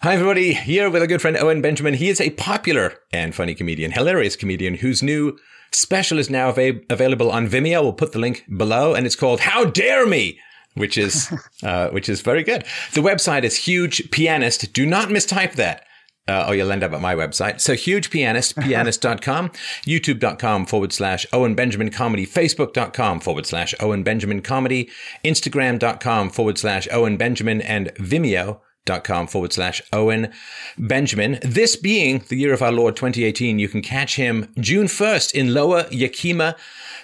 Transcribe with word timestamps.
Hi, 0.00 0.14
everybody. 0.14 0.54
Here 0.54 0.88
with 0.88 1.02
a 1.02 1.08
good 1.08 1.20
friend, 1.20 1.36
Owen 1.36 1.60
Benjamin. 1.60 1.94
He 1.94 2.08
is 2.08 2.20
a 2.20 2.30
popular 2.30 3.00
and 3.12 3.34
funny 3.34 3.52
comedian, 3.56 3.90
hilarious 3.90 4.36
comedian 4.36 4.74
whose 4.74 5.02
new 5.02 5.36
special 5.72 6.20
is 6.20 6.30
now 6.30 6.50
av- 6.50 6.82
available 6.88 7.32
on 7.32 7.48
Vimeo. 7.48 7.82
We'll 7.82 7.92
put 7.94 8.12
the 8.12 8.20
link 8.20 8.44
below, 8.56 8.94
and 8.94 9.06
it's 9.06 9.16
called 9.16 9.40
"How 9.40 9.64
Dare 9.64 10.06
Me." 10.06 10.38
Which 10.74 10.96
is, 10.96 11.32
uh, 11.64 11.88
which 11.88 12.08
is 12.08 12.20
very 12.20 12.44
good. 12.44 12.64
The 12.92 13.00
website 13.00 13.42
is 13.42 13.56
Huge 13.56 14.08
Pianist. 14.12 14.72
Do 14.72 14.86
not 14.86 15.08
mistype 15.08 15.54
that. 15.54 15.84
Uh, 16.28 16.44
or 16.46 16.54
you'll 16.54 16.70
end 16.70 16.84
up 16.84 16.92
at 16.92 17.00
my 17.00 17.14
website. 17.16 17.58
So 17.58 17.72
huge 17.74 18.10
pianist, 18.10 18.54
pianist.com, 18.60 19.48
youtube.com 19.86 20.66
forward 20.66 20.92
slash 20.92 21.26
Owen 21.32 21.54
Benjamin 21.54 21.90
comedy, 21.90 22.26
facebook.com 22.26 23.20
forward 23.20 23.46
slash 23.46 23.74
Owen 23.80 24.02
Benjamin 24.02 24.42
comedy, 24.42 24.90
instagram.com 25.24 26.28
forward 26.28 26.58
slash 26.58 26.86
Owen 26.92 27.16
Benjamin 27.16 27.62
and 27.62 27.88
Vimeo 27.94 28.60
dot 28.88 29.04
com 29.04 29.26
forward 29.26 29.52
slash 29.52 29.80
Owen 29.92 30.32
Benjamin. 30.76 31.38
This 31.42 31.76
being 31.76 32.24
the 32.28 32.36
year 32.36 32.52
of 32.52 32.62
our 32.62 32.72
Lord 32.72 32.96
2018, 32.96 33.58
you 33.58 33.68
can 33.68 33.82
catch 33.82 34.16
him 34.16 34.48
June 34.58 34.86
1st 34.86 35.32
in 35.34 35.54
Lower 35.54 35.86
Yakima 35.90 36.56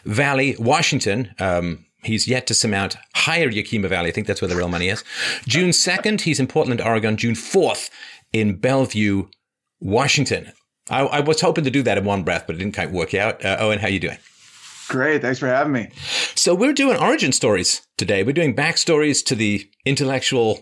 Valley, 0.05 0.57
Washington. 0.59 1.35
Um, 1.39 1.85
He's 2.03 2.29
yet 2.29 2.47
to 2.49 2.55
surmount 2.55 2.97
higher 3.15 3.49
Yakima 3.49 3.89
Valley. 3.89 4.11
I 4.11 4.13
think 4.13 4.27
that's 4.27 4.43
where 4.43 4.49
the 4.49 4.57
real 4.57 4.69
money 4.69 4.89
is. 4.89 5.03
June 5.47 5.71
2nd, 5.71 6.21
he's 6.21 6.39
in 6.39 6.47
Portland, 6.47 6.83
Oregon. 6.83 7.17
June 7.17 7.35
4th 7.35 7.89
in 8.33 8.57
Bellevue, 8.57 9.29
Washington. 9.81 10.53
I, 10.91 11.01
I 11.01 11.21
was 11.21 11.41
hoping 11.41 11.65
to 11.65 11.71
do 11.71 11.83
that 11.83 11.97
in 11.97 12.05
one 12.05 12.23
breath, 12.23 12.45
but 12.47 12.57
it 12.57 12.59
didn't 12.59 12.75
quite 12.75 12.93
work 12.93 13.15
out. 13.15 13.43
Uh, 13.43 13.57
Owen, 13.59 13.79
how 13.79 13.87
are 13.87 13.91
you 13.91 14.01
doing? 14.01 14.19
Great. 14.89 15.23
Thanks 15.23 15.39
for 15.39 15.47
having 15.49 15.73
me. 15.73 15.89
So 16.35 16.55
we're 16.55 16.75
doing 16.75 16.99
origin 16.99 17.33
stories 17.33 17.81
today. 17.97 18.23
We're 18.23 18.33
doing 18.33 18.55
backstories 18.55 19.25
to 19.27 19.35
the 19.35 19.67
intellectual 19.87 20.61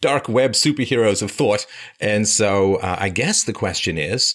dark 0.00 0.28
web 0.28 0.52
superheroes 0.52 1.22
of 1.22 1.30
thought. 1.30 1.66
And 2.00 2.28
so 2.28 2.76
uh, 2.76 2.96
I 2.98 3.08
guess 3.08 3.44
the 3.44 3.52
question 3.52 3.98
is, 3.98 4.34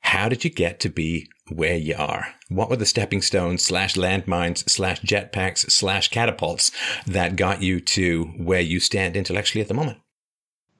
how 0.00 0.28
did 0.28 0.44
you 0.44 0.50
get 0.50 0.80
to 0.80 0.88
be 0.88 1.28
where 1.52 1.76
you 1.76 1.94
are? 1.96 2.28
What 2.48 2.70
were 2.70 2.76
the 2.76 2.86
stepping 2.86 3.22
stones 3.22 3.64
slash 3.64 3.94
landmines 3.94 4.68
slash 4.70 5.00
jetpacks 5.02 5.70
slash 5.70 6.08
catapults 6.08 6.70
that 7.06 7.36
got 7.36 7.62
you 7.62 7.80
to 7.80 8.24
where 8.36 8.60
you 8.60 8.78
stand 8.78 9.16
intellectually 9.16 9.62
at 9.62 9.68
the 9.68 9.74
moment? 9.74 9.98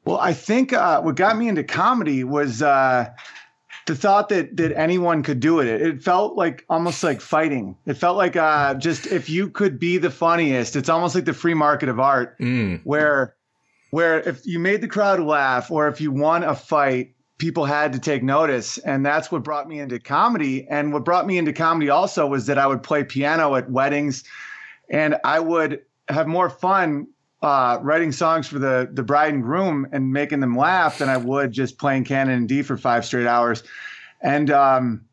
Well, 0.05 0.19
I 0.19 0.33
think 0.33 0.73
uh, 0.73 1.03
what 1.03 1.17
got 1.17 1.37
me 1.37 1.49
into 1.49 1.65
comedy 1.65 2.23
was 2.23 2.63
uh, 2.63 3.09
the 3.87 3.97
thought 3.97 4.29
that 4.29 4.57
that 4.57 4.77
anyone 4.77 5.25
could 5.25 5.41
do 5.41 5.61
it. 5.61 5.67
It 5.67 6.03
felt 6.03 6.37
like 6.37 6.65
almost 6.69 7.03
like 7.03 7.21
fighting. 7.21 7.77
It 7.87 7.95
felt 7.95 8.17
like 8.17 8.37
uh, 8.37 8.75
just 8.75 9.07
if 9.07 9.29
you 9.29 9.51
could 9.51 9.81
be 9.81 9.99
the 9.99 10.11
funniest, 10.11 10.77
it's 10.77 10.89
almost 10.89 11.17
like 11.17 11.25
the 11.25 11.35
free 11.35 11.55
market 11.55 11.89
of 11.89 11.99
art, 11.99 12.39
mm. 12.39 12.81
where 12.85 13.36
where 13.97 14.21
if 14.29 14.47
you 14.47 14.59
made 14.59 14.83
the 14.83 14.89
crowd 14.89 15.19
laugh 15.21 15.71
or 15.71 15.89
if 15.89 16.03
you 16.03 16.11
won 16.11 16.45
a 16.45 16.55
fight, 16.55 17.15
people 17.39 17.65
had 17.65 17.95
to 17.95 17.99
take 17.99 18.23
notice. 18.23 18.77
And 18.77 19.07
that's 19.07 19.33
what 19.33 19.43
brought 19.43 19.67
me 19.67 19.81
into 19.81 19.99
comedy. 19.99 20.69
And 20.69 20.93
what 20.93 21.03
brought 21.03 21.27
me 21.27 21.39
into 21.39 21.55
comedy 21.55 21.89
also 21.89 22.27
was 22.27 22.45
that 22.45 22.59
I 22.59 22.67
would 22.67 22.83
play 22.83 23.05
piano 23.05 23.55
at 23.55 23.71
weddings 23.71 24.23
and 24.91 25.17
I 25.25 25.41
would 25.41 25.81
have 26.11 26.27
more 26.27 26.51
fun 26.51 27.07
uh, 27.41 27.79
writing 27.81 28.13
songs 28.13 28.47
for 28.47 28.59
the 28.59 28.87
the 28.93 29.03
bride 29.03 29.33
and 29.33 29.43
groom 29.43 29.87
and 29.93 30.13
making 30.13 30.41
them 30.41 30.59
laugh 30.59 30.99
than 30.99 31.09
I 31.09 31.17
would 31.17 31.53
just 31.53 31.79
playing 31.79 32.05
Canon 32.05 32.37
in 32.37 32.47
D 32.47 32.61
for 32.61 32.77
five 32.77 33.03
straight 33.03 33.27
hours. 33.27 33.63
And 34.21 34.51
um, 34.51 35.07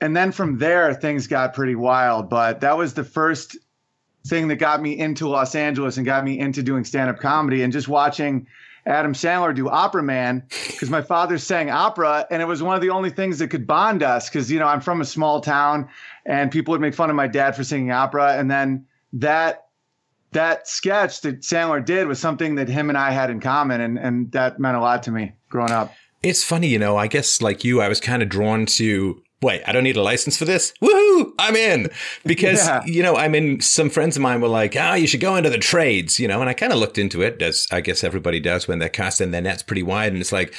and 0.00 0.16
then 0.16 0.32
from 0.32 0.58
there 0.58 0.92
things 0.94 1.28
got 1.28 1.54
pretty 1.54 1.76
wild. 1.76 2.28
But 2.28 2.60
that 2.62 2.76
was 2.76 2.94
the 2.94 3.04
first 3.04 3.56
thing 4.26 4.48
that 4.48 4.56
got 4.56 4.82
me 4.82 4.98
into 4.98 5.28
Los 5.28 5.54
Angeles 5.54 5.96
and 5.96 6.06
got 6.06 6.24
me 6.24 6.38
into 6.38 6.62
doing 6.62 6.84
stand 6.84 7.10
up 7.10 7.18
comedy 7.18 7.62
and 7.62 7.72
just 7.72 7.88
watching 7.88 8.46
Adam 8.86 9.12
Sandler 9.12 9.54
do 9.54 9.68
Opera 9.68 10.02
Man 10.02 10.44
because 10.66 10.90
my 10.90 11.02
father 11.02 11.38
sang 11.38 11.70
opera 11.70 12.26
and 12.30 12.40
it 12.42 12.46
was 12.46 12.62
one 12.62 12.74
of 12.74 12.82
the 12.82 12.90
only 12.90 13.10
things 13.10 13.38
that 13.38 13.48
could 13.48 13.66
bond 13.66 14.02
us 14.02 14.28
because 14.28 14.50
you 14.50 14.58
know 14.58 14.66
I'm 14.66 14.80
from 14.80 15.00
a 15.00 15.04
small 15.04 15.40
town 15.40 15.88
and 16.26 16.50
people 16.50 16.72
would 16.72 16.80
make 16.80 16.94
fun 16.94 17.10
of 17.10 17.16
my 17.16 17.26
dad 17.26 17.56
for 17.56 17.64
singing 17.64 17.90
opera 17.90 18.36
and 18.38 18.50
then 18.50 18.86
that 19.14 19.66
that 20.32 20.68
sketch 20.68 21.22
that 21.22 21.40
Sandler 21.40 21.84
did 21.84 22.06
was 22.06 22.18
something 22.18 22.54
that 22.54 22.68
him 22.68 22.88
and 22.88 22.96
I 22.96 23.10
had 23.10 23.30
in 23.30 23.40
common 23.40 23.80
and 23.80 23.98
and 23.98 24.32
that 24.32 24.58
meant 24.58 24.76
a 24.76 24.80
lot 24.80 25.02
to 25.04 25.10
me 25.10 25.32
growing 25.48 25.72
up. 25.72 25.92
It's 26.22 26.44
funny, 26.44 26.68
you 26.68 26.78
know, 26.78 26.96
I 26.96 27.06
guess 27.06 27.40
like 27.40 27.64
you 27.64 27.80
I 27.80 27.88
was 27.88 28.00
kind 28.00 28.22
of 28.22 28.28
drawn 28.28 28.66
to 28.66 29.22
wait, 29.42 29.62
I 29.66 29.72
don't 29.72 29.84
need 29.84 29.96
a 29.96 30.02
license 30.02 30.36
for 30.36 30.44
this? 30.44 30.74
Woohoo! 30.82 31.32
I'm 31.38 31.56
in. 31.56 31.88
Because, 32.24 32.66
yeah. 32.66 32.84
you 32.84 33.02
know, 33.02 33.16
I 33.16 33.28
mean, 33.28 33.60
some 33.60 33.88
friends 33.88 34.16
of 34.16 34.22
mine 34.22 34.40
were 34.40 34.48
like, 34.48 34.74
ah, 34.76 34.92
oh, 34.92 34.94
you 34.94 35.06
should 35.06 35.20
go 35.20 35.36
into 35.36 35.48
the 35.48 35.58
trades, 35.58 36.20
you 36.20 36.28
know, 36.28 36.40
and 36.40 36.50
I 36.50 36.54
kind 36.54 36.72
of 36.72 36.78
looked 36.78 36.98
into 36.98 37.22
it 37.22 37.40
as 37.40 37.66
I 37.70 37.80
guess 37.80 38.04
everybody 38.04 38.38
does 38.38 38.68
when 38.68 38.78
they're 38.78 38.88
casting 38.88 39.30
their 39.30 39.40
nets 39.40 39.62
pretty 39.62 39.82
wide. 39.82 40.12
And 40.12 40.20
it's 40.20 40.32
like, 40.32 40.54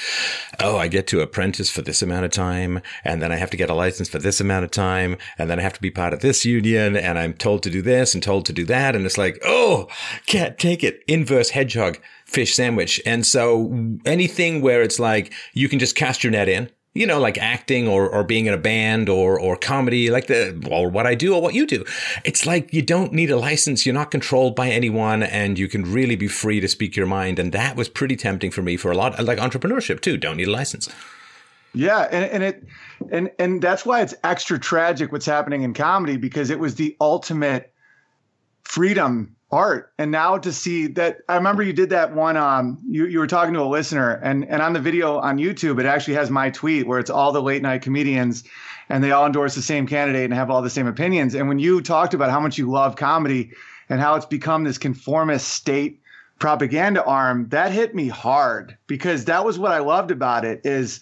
oh, 0.60 0.78
I 0.78 0.88
get 0.88 1.08
to 1.08 1.22
apprentice 1.22 1.70
for 1.70 1.82
this 1.84 2.02
amount 2.02 2.26
of 2.26 2.32
time. 2.32 2.82
And 3.04 3.22
then 3.22 3.32
I 3.32 3.36
have 3.36 3.52
to 3.52 3.58
get 3.58 3.70
a 3.70 3.76
license 3.76 4.10
for 4.10 4.20
this 4.20 4.42
amount 4.42 4.66
of 4.66 4.72
time. 4.72 5.18
And 5.38 5.50
then 5.50 5.60
I 5.60 5.64
have 5.64 5.74
to 5.74 5.82
be 5.82 5.92
part 5.92 6.14
of 6.14 6.22
this 6.22 6.44
union. 6.44 6.96
And 6.96 7.20
I'm 7.20 7.34
told 7.34 7.64
to 7.64 7.70
do 7.70 7.82
this 7.82 8.14
and 8.14 8.24
told 8.24 8.46
to 8.46 8.54
do 8.54 8.66
that. 8.66 8.96
And 8.96 9.06
it's 9.06 9.18
like, 9.18 9.40
oh, 9.46 9.88
can't 10.26 10.58
take 10.58 10.84
it. 10.84 11.04
Inverse 11.08 11.52
hedgehog 11.52 12.00
fish 12.26 12.56
sandwich. 12.56 13.02
And 13.06 13.26
so 13.26 13.98
anything 14.06 14.62
where 14.62 14.82
it's 14.82 15.00
like, 15.00 15.34
you 15.54 15.70
can 15.70 15.80
just 15.80 15.96
cast 15.96 16.24
your 16.24 16.32
net 16.32 16.50
in 16.50 16.72
you 16.94 17.08
know, 17.08 17.20
like 17.20 17.38
acting 17.38 17.88
or, 17.88 18.10
or 18.10 18.24
being 18.24 18.48
in 18.48 18.54
a 18.54 18.58
band 18.58 19.08
or, 19.08 19.40
or 19.40 19.56
comedy, 19.56 20.10
like 20.10 20.28
the, 20.28 20.68
or 20.70 20.90
what 20.90 21.08
I 21.08 21.16
do 21.16 21.34
or 21.34 21.42
what 21.42 21.54
you 21.54 21.66
do. 21.66 21.86
It's 22.26 22.46
like 22.46 22.74
you 22.74 22.82
don't 22.82 23.14
need 23.14 23.32
a 23.32 23.38
license. 23.38 23.86
You're 23.86 23.96
not 23.96 24.12
controlled 24.12 24.56
by 24.56 24.70
anyone 24.70 25.24
and 25.24 25.58
you 25.58 25.70
can 25.70 25.84
really 25.84 26.18
be 26.18 26.28
free 26.28 26.60
to 26.60 26.68
speak 26.68 26.98
your 26.98 27.06
mind. 27.06 27.40
And 27.40 27.54
that 27.54 27.78
was 27.78 27.88
pretty 27.88 28.18
tempting 28.18 28.52
for 28.52 28.62
me 28.62 28.76
for 28.76 28.92
a 28.92 28.96
lot, 28.96 29.24
like 29.24 29.38
entrepreneurship 29.38 30.02
too. 30.02 30.18
Don't 30.18 30.36
need 30.36 30.50
a 30.50 30.52
license. 30.52 30.90
Yeah. 31.74 32.08
And, 32.12 32.26
and 32.26 32.44
it, 32.44 32.64
and, 33.10 33.32
and 33.40 33.62
that's 33.62 33.86
why 33.86 34.02
it's 34.02 34.14
extra 34.26 34.60
tragic 34.60 35.14
what's 35.14 35.26
happening 35.26 35.62
in 35.64 35.74
comedy 35.74 36.18
because 36.18 36.50
it 36.50 36.60
was 36.60 36.76
the 36.76 36.98
ultimate 37.00 37.74
freedom 38.64 39.38
art. 39.52 39.92
And 39.98 40.12
now 40.12 40.38
to 40.38 40.52
see 40.52 40.88
that 40.88 41.20
i 41.28 41.36
remember 41.36 41.62
you 41.64 41.74
did 41.74 41.90
that 41.90 42.14
one 42.16 42.38
um 42.38 42.78
you, 42.88 43.06
you 43.06 43.20
were 43.20 43.28
talking 43.28 43.54
to 43.54 43.62
a 43.62 43.64
listener 43.68 44.14
and 44.24 44.48
and 44.48 44.62
on 44.62 44.74
the 44.74 44.80
video 44.80 45.18
on 45.18 45.38
youtube 45.38 45.80
it 45.80 45.86
actually 45.86 46.14
has 46.14 46.30
my 46.30 46.50
tweet 46.50 46.88
where 46.88 47.00
it's 47.00 47.10
all 47.10 47.32
the 47.32 47.42
late 47.42 47.62
night 47.62 47.82
comedians 47.82 48.44
and 48.92 49.02
they 49.02 49.12
all 49.12 49.26
endorse 49.26 49.56
the 49.56 49.62
same 49.62 49.88
candidate 49.88 50.26
and 50.26 50.34
have 50.34 50.50
all 50.50 50.62
the 50.62 50.70
same 50.70 50.86
opinions. 50.86 51.34
And 51.34 51.48
when 51.48 51.60
you 51.60 51.82
talked 51.82 52.14
about 52.14 52.30
how 52.30 52.42
much 52.42 52.58
you 52.58 52.70
love 52.70 52.98
comedy 52.98 53.52
and 53.90 54.02
how 54.02 54.16
it's 54.16 54.26
become 54.26 54.66
this 54.66 54.78
conformist 54.78 55.48
state 55.48 56.02
propaganda 56.40 57.04
arm 57.06 57.48
that 57.50 57.72
hit 57.72 57.94
me 57.94 58.08
hard 58.08 58.76
because 58.88 59.26
that 59.26 59.46
was 59.46 59.60
what 59.60 59.72
i 59.72 59.78
loved 59.78 60.10
about 60.10 60.44
it 60.44 60.60
is 60.64 61.00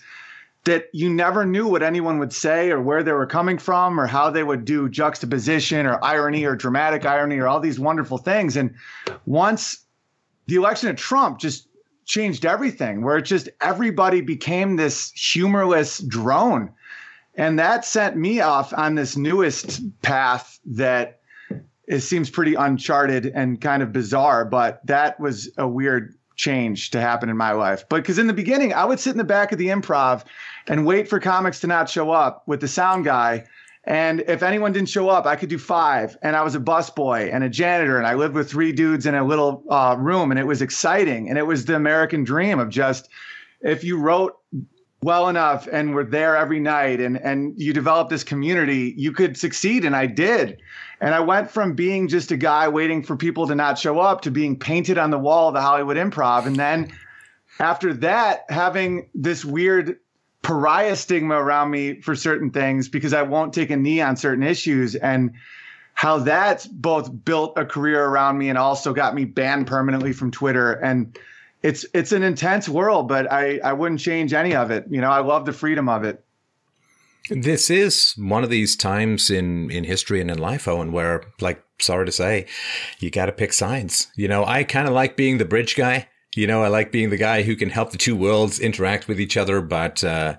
that 0.66 0.90
you 0.94 1.10
never 1.10 1.46
knew 1.46 1.68
what 1.68 1.84
anyone 1.84 2.20
would 2.20 2.34
say 2.34 2.70
or 2.70 2.82
where 2.82 3.02
they 3.02 3.12
were 3.12 3.26
coming 3.26 3.58
from 3.58 4.00
or 4.00 4.08
how 4.08 4.30
they 4.30 4.44
would 4.44 4.66
do 4.66 4.90
juxtaposition 4.90 5.86
or 5.86 6.04
irony 6.04 6.46
or 6.46 6.56
dramatic 6.56 7.06
irony 7.06 7.38
or 7.38 7.48
all 7.48 7.60
these 7.60 7.80
wonderful 7.80 8.18
things. 8.18 8.58
And 8.58 8.76
once 9.26 9.86
the 10.48 10.56
election 10.56 10.90
of 10.90 10.96
Trump 10.96 11.40
just 11.40 11.68
changed 12.06 12.46
everything, 12.46 13.04
where 13.04 13.18
it 13.18 13.22
just 13.24 13.50
everybody 13.62 14.22
became 14.22 14.76
this 14.76 15.12
humorless 15.12 16.00
drone. 16.00 16.72
And 17.36 17.60
that 17.60 17.86
sent 17.86 18.18
me 18.18 18.42
off 18.42 18.74
on 18.74 18.96
this 18.96 19.16
newest 19.16 19.82
path 20.02 20.60
that 20.66 21.20
it 21.88 22.02
seems 22.02 22.30
pretty 22.30 22.56
uncharted 22.56 23.28
and 23.28 23.62
kind 23.62 23.82
of 23.82 23.94
bizarre, 23.94 24.44
but 24.44 24.86
that 24.88 25.20
was 25.20 25.50
a 25.58 25.68
weird 25.68 26.16
change 26.36 26.92
to 26.92 27.02
happen 27.02 27.30
in 27.30 27.38
my 27.38 27.52
life. 27.52 27.84
But 27.90 27.98
because 27.98 28.18
in 28.18 28.28
the 28.28 28.34
beginning, 28.34 28.74
I 28.74 28.86
would 28.86 29.00
sit 29.00 29.12
in 29.12 29.18
the 29.18 29.24
back 29.24 29.52
of 29.52 29.58
the 29.58 29.68
improv 29.68 30.24
and 30.70 30.86
wait 30.86 31.10
for 31.10 31.20
comics 31.20 31.60
to 31.60 31.68
not 31.68 31.90
show 31.90 32.12
up 32.12 32.44
with 32.48 32.62
the 32.62 32.68
sound 32.68 33.04
guy. 33.04 33.44
And 33.86 34.24
if 34.28 34.44
anyone 34.44 34.72
didn't 34.72 34.90
show 34.90 35.10
up, 35.10 35.26
I 35.26 35.36
could 35.36 35.50
do 35.50 35.58
five. 35.58 36.16
And 36.22 36.36
I 36.36 36.44
was 36.44 36.54
a 36.54 36.60
busboy 36.60 37.34
and 37.34 37.44
a 37.44 37.50
janitor, 37.50 37.98
and 37.98 38.06
I 38.06 38.14
lived 38.14 38.36
with 38.36 38.50
three 38.50 38.72
dudes 38.72 39.06
in 39.08 39.16
a 39.16 39.26
little 39.26 39.64
uh, 39.70 39.96
room, 39.98 40.32
and 40.32 40.40
it 40.40 40.46
was 40.46 40.62
exciting. 40.62 41.28
And 41.28 41.38
it 41.38 41.48
was 41.48 41.66
the 41.66 41.76
American 41.76 42.24
dream 42.24 42.60
of 42.60 42.70
just 42.70 43.10
if 43.62 43.84
you 43.84 43.98
wrote 43.98 44.38
well 45.02 45.28
enough 45.28 45.68
and 45.72 45.96
were 45.96 46.04
there 46.04 46.36
every 46.36 46.60
night 46.60 47.00
and 47.00 47.18
and 47.18 47.54
you 47.58 47.74
developed 47.74 48.10
this 48.10 48.24
community, 48.24 48.94
you 48.98 49.12
could 49.12 49.38
succeed. 49.38 49.86
And 49.86 49.96
I 49.96 50.06
did. 50.06 50.60
And 51.02 51.16
I 51.16 51.22
went 51.22 51.50
from 51.50 51.74
being 51.74 52.10
just 52.10 52.32
a 52.32 52.38
guy 52.38 52.68
waiting 52.68 53.02
for 53.02 53.16
people 53.16 53.48
to 53.48 53.56
not 53.56 53.80
show 53.80 54.00
up 54.00 54.22
to 54.22 54.32
being 54.32 54.60
painted 54.60 54.98
on 54.98 55.10
the 55.10 55.18
wall 55.18 55.48
of 55.48 55.54
the 55.56 55.62
Hollywood 55.62 55.98
Improv. 55.98 56.46
And 56.46 56.58
then 56.58 56.92
after 57.60 57.94
that, 57.94 58.44
having 58.50 59.10
this 59.16 59.44
weird 59.44 59.98
pariah 60.42 60.96
stigma 60.96 61.36
around 61.36 61.72
me 61.72 62.02
for 62.02 62.16
certain 62.16 62.52
things 62.52 62.88
because 62.88 63.14
I 63.14 63.24
won't 63.24 63.54
take 63.54 63.70
a 63.70 63.78
knee 63.78 64.02
on 64.02 64.16
certain 64.16 64.44
issues. 64.44 64.96
And 64.96 65.34
how 65.94 66.20
that's 66.20 66.66
both 66.66 67.26
built 67.26 67.58
a 67.58 67.66
career 67.66 68.06
around 68.06 68.38
me 68.38 68.50
and 68.50 68.58
also 68.58 68.94
got 68.94 69.14
me 69.14 69.26
banned 69.26 69.68
permanently 69.68 70.14
from 70.14 70.32
Twitter. 70.32 70.74
And 70.74 71.18
it's 71.62 71.86
it's 71.94 72.14
an 72.14 72.24
intense 72.24 72.70
world 72.70 73.10
but 73.10 73.30
I 73.30 73.60
I 73.60 73.74
wouldn't 73.74 74.00
change 74.00 74.34
any 74.34 74.56
of 74.56 74.72
it. 74.72 74.86
You 74.90 75.02
know 75.02 75.12
I 75.12 75.20
love 75.20 75.46
the 75.46 75.54
freedom 75.54 75.90
of 75.90 76.04
it. 76.04 76.24
This 77.30 77.70
is 77.70 78.14
one 78.18 78.44
of 78.44 78.50
these 78.50 78.78
times 78.78 79.30
in 79.30 79.70
in 79.70 79.84
history 79.84 80.22
and 80.22 80.32
in 80.32 80.38
life 80.38 80.70
Owen 80.70 80.94
where 80.94 81.24
like 81.42 81.62
sorry 81.80 82.06
to 82.06 82.12
say 82.14 82.46
you 83.00 83.12
got 83.12 83.26
to 83.26 83.34
pick 83.34 83.52
sides. 83.52 84.08
You 84.16 84.30
know 84.30 84.46
I 84.46 84.64
kind 84.64 84.88
of 84.88 84.94
like 84.94 85.18
being 85.18 85.38
the 85.38 85.44
bridge 85.44 85.76
guy 85.76 86.08
You 86.36 86.48
know, 86.48 86.64
I 86.64 86.68
like 86.68 86.92
being 86.92 87.10
the 87.10 87.18
guy 87.18 87.42
who 87.42 87.56
can 87.56 87.70
help 87.70 87.92
the 87.92 87.98
two 87.98 88.16
worlds 88.16 88.60
interact 88.60 89.08
with 89.08 89.20
each 89.20 89.36
other, 89.36 89.62
but 89.62 90.04
uh, 90.04 90.38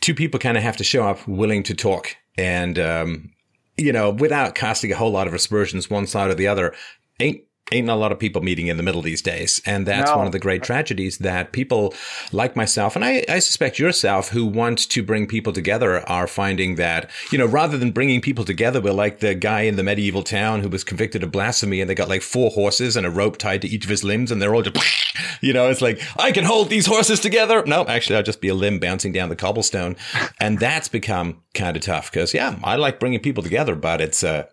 two 0.00 0.14
people 0.14 0.40
kind 0.40 0.56
of 0.56 0.62
have 0.62 0.76
to 0.78 0.84
show 0.84 1.06
up 1.06 1.26
willing 1.28 1.62
to 1.64 1.74
talk. 1.74 2.16
And, 2.36 2.78
um, 2.78 3.32
you 3.76 3.92
know, 3.92 4.10
without 4.10 4.54
casting 4.54 4.92
a 4.92 4.96
whole 4.96 5.10
lot 5.10 5.26
of 5.26 5.34
aspersions 5.34 5.90
one 5.90 6.06
side 6.06 6.30
or 6.30 6.34
the 6.34 6.48
other, 6.48 6.74
ain't 7.20 7.42
ain't 7.72 7.88
a 7.88 7.94
lot 7.94 8.12
of 8.12 8.18
people 8.18 8.42
meeting 8.42 8.66
in 8.66 8.76
the 8.76 8.82
middle 8.82 9.00
these 9.00 9.22
days. 9.22 9.60
And 9.64 9.86
that's 9.86 10.10
no. 10.10 10.18
one 10.18 10.26
of 10.26 10.32
the 10.32 10.38
great 10.38 10.62
tragedies 10.62 11.18
that 11.18 11.52
people 11.52 11.94
like 12.30 12.56
myself, 12.56 12.94
and 12.94 13.04
I, 13.04 13.24
I, 13.28 13.38
suspect 13.38 13.78
yourself, 13.78 14.28
who 14.28 14.44
want 14.44 14.90
to 14.90 15.02
bring 15.02 15.26
people 15.26 15.52
together 15.52 16.06
are 16.08 16.26
finding 16.26 16.74
that, 16.76 17.10
you 17.32 17.38
know, 17.38 17.46
rather 17.46 17.78
than 17.78 17.90
bringing 17.90 18.20
people 18.20 18.44
together, 18.44 18.80
we're 18.80 18.92
like 18.92 19.20
the 19.20 19.34
guy 19.34 19.62
in 19.62 19.76
the 19.76 19.82
medieval 19.82 20.22
town 20.22 20.60
who 20.60 20.68
was 20.68 20.84
convicted 20.84 21.22
of 21.22 21.32
blasphemy 21.32 21.80
and 21.80 21.88
they 21.88 21.94
got 21.94 22.08
like 22.08 22.22
four 22.22 22.50
horses 22.50 22.96
and 22.96 23.06
a 23.06 23.10
rope 23.10 23.38
tied 23.38 23.62
to 23.62 23.68
each 23.68 23.84
of 23.84 23.90
his 23.90 24.04
limbs 24.04 24.30
and 24.30 24.42
they're 24.42 24.54
all 24.54 24.62
just, 24.62 24.76
you 25.40 25.52
know, 25.52 25.70
it's 25.70 25.82
like, 25.82 26.02
I 26.18 26.32
can 26.32 26.44
hold 26.44 26.68
these 26.68 26.86
horses 26.86 27.18
together. 27.20 27.64
No, 27.66 27.86
actually, 27.86 28.16
I'll 28.16 28.22
just 28.22 28.42
be 28.42 28.48
a 28.48 28.54
limb 28.54 28.78
bouncing 28.78 29.12
down 29.12 29.30
the 29.30 29.36
cobblestone. 29.36 29.96
And 30.38 30.58
that's 30.58 30.88
become 30.88 31.40
kind 31.54 31.76
of 31.76 31.82
tough 31.82 32.10
because, 32.10 32.34
yeah, 32.34 32.58
I 32.62 32.76
like 32.76 33.00
bringing 33.00 33.20
people 33.20 33.42
together, 33.42 33.74
but 33.74 34.02
it's, 34.02 34.22
uh, 34.22 34.44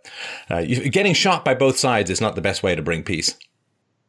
uh, 0.49 0.61
getting 0.61 1.13
shot 1.13 1.43
by 1.43 1.55
both 1.55 1.77
sides 1.77 2.09
is 2.09 2.21
not 2.21 2.35
the 2.35 2.41
best 2.41 2.63
way 2.63 2.73
to 2.75 2.81
bring 2.81 3.00
peace. 3.01 3.35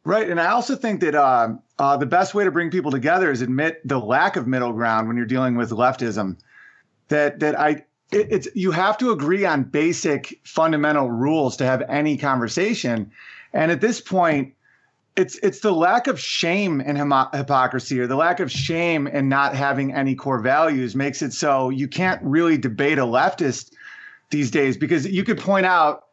Right, 0.05 0.29
and 0.29 0.39
I 0.39 0.47
also 0.47 0.75
think 0.75 0.99
that 0.99 1.15
uh, 1.15 1.53
uh, 1.79 1.97
the 1.97 2.05
best 2.05 2.33
way 2.33 2.43
to 2.43 2.51
bring 2.51 2.69
people 2.69 2.91
together 2.91 3.31
is 3.31 3.41
admit 3.41 3.87
the 3.87 3.99
lack 3.99 4.35
of 4.35 4.47
middle 4.47 4.73
ground 4.73 5.07
when 5.07 5.15
you're 5.15 5.25
dealing 5.25 5.55
with 5.55 5.69
leftism. 5.69 6.37
That 7.07 7.39
that 7.39 7.57
I 7.57 7.85
it, 8.11 8.27
it's 8.29 8.47
you 8.53 8.71
have 8.71 8.97
to 8.97 9.11
agree 9.11 9.45
on 9.45 9.63
basic 9.63 10.41
fundamental 10.43 11.09
rules 11.09 11.55
to 11.57 11.65
have 11.65 11.81
any 11.87 12.17
conversation, 12.17 13.11
and 13.53 13.71
at 13.71 13.79
this 13.79 14.01
point, 14.01 14.53
it's 15.15 15.37
it's 15.37 15.59
the 15.59 15.71
lack 15.71 16.07
of 16.07 16.19
shame 16.19 16.81
and 16.81 16.97
hypocrisy 16.97 17.99
or 17.99 18.07
the 18.07 18.15
lack 18.15 18.39
of 18.39 18.51
shame 18.51 19.07
and 19.07 19.29
not 19.29 19.55
having 19.55 19.93
any 19.93 20.15
core 20.15 20.39
values 20.39 20.95
makes 20.95 21.21
it 21.21 21.33
so 21.33 21.69
you 21.69 21.87
can't 21.87 22.21
really 22.23 22.57
debate 22.57 22.97
a 22.97 23.03
leftist 23.03 23.73
these 24.31 24.49
days 24.49 24.75
because 24.75 25.05
you 25.07 25.23
could 25.23 25.37
point 25.37 25.65
out 25.65 26.05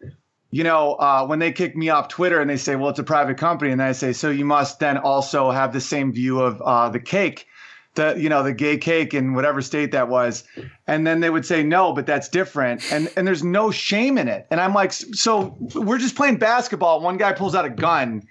you 0.51 0.65
know, 0.65 0.95
uh, 0.95 1.25
when 1.27 1.39
they 1.39 1.53
kick 1.53 1.77
me 1.77 1.89
off 1.91 2.09
Twitter 2.09 2.41
and 2.41 2.51
they 2.51 2.57
say, 2.57 2.75
well, 2.77 2.91
it's 2.91 2.99
a 2.99 3.05
private 3.05 3.39
company, 3.39 3.71
and 3.71 3.83
I 3.83 3.93
say, 3.93 4.13
so 4.13 4.31
you 4.31 4.45
must 4.45 4.81
then 4.81 4.99
also 4.99 5.51
have 5.51 5.73
the 5.73 5.81
same 5.81 6.13
view 6.13 6.41
of 6.41 6.61
uh, 6.63 6.89
the 6.89 6.99
cake, 6.99 7.47
the 7.95 8.17
you 8.19 8.29
know 8.29 8.43
the 8.43 8.53
gay 8.53 8.77
cake 8.77 9.15
in 9.15 9.35
whatever 9.35 9.63
state 9.63 9.93
that 9.93 10.09
was, 10.09 10.43
and 10.89 11.07
then 11.07 11.21
they 11.21 11.31
would 11.31 11.47
say 11.47 11.63
no, 11.63 11.93
but 11.93 12.07
that's 12.07 12.29
different, 12.29 12.83
and 12.93 13.13
and 13.17 13.27
there's 13.27 13.45
no 13.45 13.71
shame 13.71 14.19
in 14.19 14.27
it, 14.27 14.47
and 14.51 14.61
I'm 14.61 14.75
like, 14.75 14.93
so 14.93 15.57
we're 15.75 15.99
just 15.99 16.17
playing 16.17 16.39
basketball. 16.39 17.01
One 17.01 17.17
guy 17.17 17.33
pulls 17.33 17.55
out 17.55 17.65
a 17.65 17.71
gun. 17.71 18.27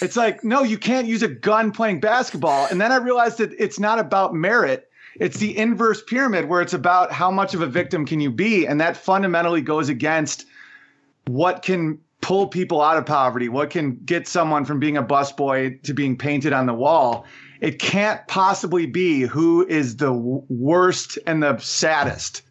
it's 0.00 0.16
like, 0.16 0.44
no, 0.44 0.62
you 0.62 0.78
can't 0.78 1.06
use 1.06 1.22
a 1.22 1.28
gun 1.28 1.72
playing 1.72 2.00
basketball, 2.00 2.66
and 2.70 2.80
then 2.80 2.90
I 2.90 2.96
realized 2.96 3.38
that 3.38 3.52
it's 3.58 3.78
not 3.78 3.98
about 3.98 4.34
merit. 4.34 4.88
It's 5.20 5.38
the 5.38 5.56
inverse 5.56 6.02
pyramid 6.02 6.48
where 6.48 6.60
it's 6.60 6.72
about 6.72 7.12
how 7.12 7.30
much 7.30 7.54
of 7.54 7.60
a 7.60 7.68
victim 7.68 8.04
can 8.04 8.20
you 8.20 8.32
be. 8.32 8.66
And 8.66 8.80
that 8.80 8.96
fundamentally 8.96 9.60
goes 9.60 9.88
against 9.88 10.44
what 11.26 11.62
can 11.62 11.98
pull 12.20 12.46
people 12.46 12.80
out 12.80 12.96
of 12.96 13.04
poverty, 13.04 13.48
what 13.48 13.70
can 13.70 13.96
get 14.04 14.26
someone 14.26 14.64
from 14.64 14.80
being 14.80 14.96
a 14.96 15.02
busboy 15.02 15.82
to 15.82 15.92
being 15.92 16.16
painted 16.16 16.52
on 16.52 16.66
the 16.66 16.74
wall. 16.74 17.26
It 17.60 17.78
can't 17.78 18.26
possibly 18.28 18.86
be 18.86 19.22
who 19.22 19.66
is 19.66 19.96
the 19.96 20.12
worst 20.12 21.18
and 21.26 21.42
the 21.42 21.58
saddest. 21.58 22.42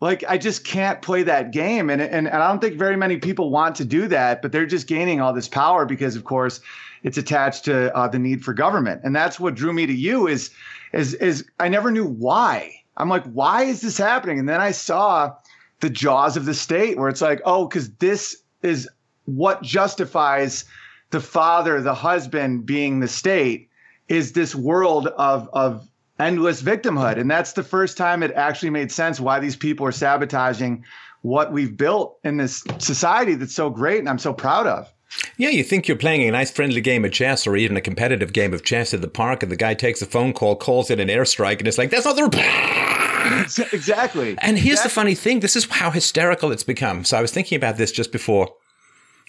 Like 0.00 0.24
I 0.28 0.36
just 0.36 0.64
can't 0.64 1.00
play 1.00 1.22
that 1.22 1.52
game, 1.52 1.88
and, 1.88 2.02
and 2.02 2.26
and 2.26 2.42
I 2.42 2.48
don't 2.48 2.60
think 2.60 2.74
very 2.74 2.96
many 2.96 3.18
people 3.18 3.50
want 3.50 3.76
to 3.76 3.84
do 3.84 4.08
that, 4.08 4.42
but 4.42 4.50
they're 4.50 4.66
just 4.66 4.88
gaining 4.88 5.20
all 5.20 5.32
this 5.32 5.46
power 5.46 5.86
because, 5.86 6.16
of 6.16 6.24
course, 6.24 6.60
it's 7.04 7.18
attached 7.18 7.66
to 7.66 7.94
uh, 7.96 8.08
the 8.08 8.18
need 8.18 8.44
for 8.44 8.52
government, 8.52 9.02
and 9.04 9.14
that's 9.14 9.38
what 9.38 9.54
drew 9.54 9.72
me 9.72 9.86
to 9.86 9.92
you. 9.92 10.26
Is 10.26 10.50
is 10.92 11.14
is 11.14 11.44
I 11.60 11.68
never 11.68 11.92
knew 11.92 12.04
why. 12.04 12.82
I'm 12.96 13.08
like, 13.08 13.24
why 13.26 13.62
is 13.62 13.80
this 13.80 13.96
happening? 13.96 14.40
And 14.40 14.48
then 14.48 14.60
I 14.60 14.72
saw 14.72 15.34
the 15.82 15.90
jaws 15.90 16.38
of 16.38 16.46
the 16.46 16.54
state 16.54 16.96
where 16.96 17.10
it's 17.10 17.20
like, 17.20 17.42
oh, 17.44 17.66
because 17.66 17.90
this 17.96 18.42
is 18.62 18.88
what 19.26 19.62
justifies 19.62 20.64
the 21.10 21.20
father, 21.20 21.82
the 21.82 21.92
husband 21.92 22.64
being 22.64 23.00
the 23.00 23.08
state 23.08 23.68
is 24.08 24.32
this 24.32 24.54
world 24.54 25.08
of 25.08 25.48
of 25.52 25.86
endless 26.18 26.62
victimhood. 26.62 27.18
And 27.18 27.30
that's 27.30 27.52
the 27.52 27.64
first 27.64 27.96
time 27.98 28.22
it 28.22 28.32
actually 28.32 28.70
made 28.70 28.90
sense 28.90 29.20
why 29.20 29.40
these 29.40 29.56
people 29.56 29.84
are 29.86 29.92
sabotaging 29.92 30.84
what 31.22 31.52
we've 31.52 31.76
built 31.76 32.18
in 32.24 32.36
this 32.36 32.64
society 32.78 33.34
that's 33.34 33.54
so 33.54 33.68
great 33.68 33.98
and 33.98 34.08
I'm 34.08 34.18
so 34.18 34.32
proud 34.32 34.66
of. 34.66 34.92
Yeah, 35.36 35.50
you 35.50 35.62
think 35.62 35.88
you're 35.88 35.96
playing 35.96 36.22
a 36.22 36.30
nice 36.30 36.50
friendly 36.50 36.80
game 36.80 37.04
of 37.04 37.12
chess 37.12 37.46
or 37.46 37.56
even 37.56 37.76
a 37.76 37.80
competitive 37.80 38.32
game 38.32 38.54
of 38.54 38.64
chess 38.64 38.94
at 38.94 39.02
the 39.02 39.08
park 39.08 39.42
and 39.42 39.52
the 39.52 39.56
guy 39.56 39.74
takes 39.74 40.00
a 40.00 40.06
phone 40.06 40.32
call, 40.32 40.56
calls 40.56 40.90
it 40.90 41.00
an 41.00 41.08
airstrike, 41.08 41.58
and 41.58 41.68
it's 41.68 41.78
like, 41.78 41.90
that's 41.90 42.06
not 42.06 42.16
the 42.16 43.01
exactly. 43.72 44.36
And 44.38 44.58
here's 44.58 44.80
exactly. 44.80 44.88
the 44.88 44.94
funny 44.94 45.14
thing 45.14 45.40
this 45.40 45.56
is 45.56 45.66
how 45.66 45.90
hysterical 45.90 46.52
it's 46.52 46.64
become. 46.64 47.04
So 47.04 47.16
I 47.16 47.22
was 47.22 47.32
thinking 47.32 47.56
about 47.56 47.76
this 47.76 47.92
just 47.92 48.12
before 48.12 48.48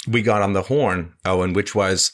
we 0.07 0.21
got 0.21 0.41
on 0.41 0.53
the 0.53 0.63
horn, 0.63 1.13
Owen, 1.25 1.53
which 1.53 1.73
was 1.73 2.11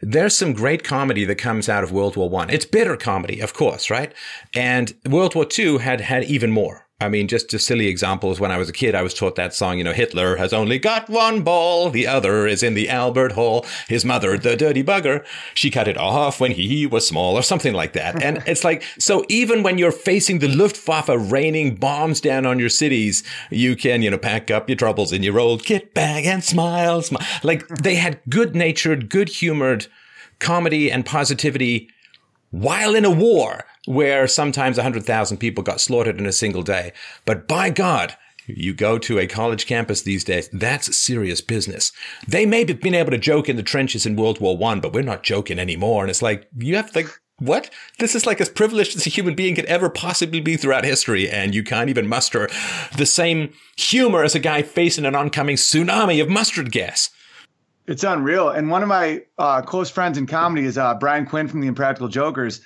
there's 0.00 0.36
some 0.36 0.52
great 0.52 0.82
comedy 0.82 1.24
that 1.24 1.36
comes 1.36 1.68
out 1.68 1.84
of 1.84 1.92
World 1.92 2.16
War 2.16 2.28
One. 2.28 2.50
It's 2.50 2.66
bitter 2.66 2.96
comedy, 2.96 3.40
of 3.40 3.54
course, 3.54 3.88
right? 3.88 4.12
And 4.54 4.94
World 5.08 5.34
War 5.34 5.44
Two 5.44 5.78
had 5.78 6.00
had 6.00 6.24
even 6.24 6.50
more. 6.50 6.86
I 7.02 7.08
mean, 7.08 7.28
just, 7.28 7.50
just 7.50 7.66
silly 7.66 7.88
examples. 7.88 8.40
When 8.40 8.50
I 8.50 8.56
was 8.56 8.68
a 8.68 8.72
kid, 8.72 8.94
I 8.94 9.02
was 9.02 9.12
taught 9.12 9.34
that 9.36 9.54
song, 9.54 9.78
you 9.78 9.84
know, 9.84 9.92
Hitler 9.92 10.36
has 10.36 10.52
only 10.52 10.78
got 10.78 11.10
one 11.10 11.42
ball. 11.42 11.90
The 11.90 12.06
other 12.06 12.46
is 12.46 12.62
in 12.62 12.74
the 12.74 12.88
Albert 12.88 13.32
Hall. 13.32 13.66
His 13.88 14.04
mother, 14.04 14.38
the 14.38 14.56
dirty 14.56 14.82
bugger, 14.82 15.24
she 15.54 15.70
cut 15.70 15.88
it 15.88 15.98
off 15.98 16.40
when 16.40 16.52
he 16.52 16.86
was 16.86 17.06
small 17.06 17.36
or 17.36 17.42
something 17.42 17.74
like 17.74 17.92
that. 17.92 18.22
And 18.22 18.42
it's 18.46 18.64
like, 18.64 18.82
so 18.98 19.24
even 19.28 19.62
when 19.62 19.78
you're 19.78 19.92
facing 19.92 20.38
the 20.38 20.48
Luftwaffe 20.48 21.08
raining 21.08 21.74
bombs 21.74 22.20
down 22.20 22.46
on 22.46 22.58
your 22.58 22.68
cities, 22.68 23.22
you 23.50 23.76
can, 23.76 24.02
you 24.02 24.10
know, 24.10 24.18
pack 24.18 24.50
up 24.50 24.68
your 24.68 24.76
troubles 24.76 25.12
in 25.12 25.22
your 25.22 25.40
old 25.40 25.64
kit 25.64 25.92
bag 25.94 26.24
and 26.24 26.44
smile, 26.44 27.02
smile. 27.02 27.26
Like 27.42 27.66
they 27.68 27.96
had 27.96 28.20
good 28.28 28.54
natured, 28.54 29.10
good 29.10 29.28
humored 29.28 29.88
comedy 30.38 30.90
and 30.90 31.06
positivity 31.06 31.88
while 32.50 32.94
in 32.94 33.04
a 33.04 33.10
war 33.10 33.64
where 33.86 34.26
sometimes 34.26 34.76
100,000 34.76 35.36
people 35.38 35.64
got 35.64 35.80
slaughtered 35.80 36.18
in 36.18 36.26
a 36.26 36.32
single 36.32 36.62
day. 36.62 36.92
But 37.24 37.48
by 37.48 37.70
God, 37.70 38.16
you 38.46 38.74
go 38.74 38.98
to 38.98 39.18
a 39.18 39.26
college 39.26 39.66
campus 39.66 40.02
these 40.02 40.24
days, 40.24 40.48
that's 40.52 40.96
serious 40.96 41.40
business. 41.40 41.92
They 42.26 42.46
may 42.46 42.64
have 42.64 42.80
been 42.80 42.94
able 42.94 43.12
to 43.12 43.18
joke 43.18 43.48
in 43.48 43.56
the 43.56 43.62
trenches 43.62 44.06
in 44.06 44.16
World 44.16 44.40
War 44.40 44.56
One, 44.56 44.80
but 44.80 44.92
we're 44.92 45.02
not 45.02 45.22
joking 45.22 45.58
anymore. 45.58 46.02
And 46.02 46.10
it's 46.10 46.22
like, 46.22 46.48
you 46.56 46.76
have 46.76 46.90
to, 46.92 47.08
what? 47.38 47.70
This 47.98 48.14
is 48.14 48.26
like 48.26 48.40
as 48.40 48.48
privileged 48.48 48.96
as 48.96 49.06
a 49.06 49.10
human 49.10 49.34
being 49.34 49.54
could 49.54 49.64
ever 49.66 49.88
possibly 49.88 50.40
be 50.40 50.56
throughout 50.56 50.84
history, 50.84 51.28
and 51.28 51.54
you 51.54 51.62
can't 51.62 51.90
even 51.90 52.08
muster 52.08 52.48
the 52.96 53.06
same 53.06 53.52
humor 53.76 54.24
as 54.24 54.34
a 54.34 54.40
guy 54.40 54.62
facing 54.62 55.04
an 55.04 55.14
oncoming 55.14 55.56
tsunami 55.56 56.20
of 56.20 56.28
mustard 56.28 56.72
gas. 56.72 57.10
It's 57.88 58.04
unreal. 58.04 58.48
And 58.50 58.70
one 58.70 58.82
of 58.82 58.88
my 58.88 59.22
uh, 59.38 59.62
close 59.62 59.90
friends 59.90 60.16
in 60.16 60.26
comedy 60.26 60.66
is 60.66 60.78
uh, 60.78 60.94
Brian 60.94 61.26
Quinn 61.26 61.48
from 61.48 61.60
the 61.60 61.66
Impractical 61.66 62.08
Jokers. 62.08 62.60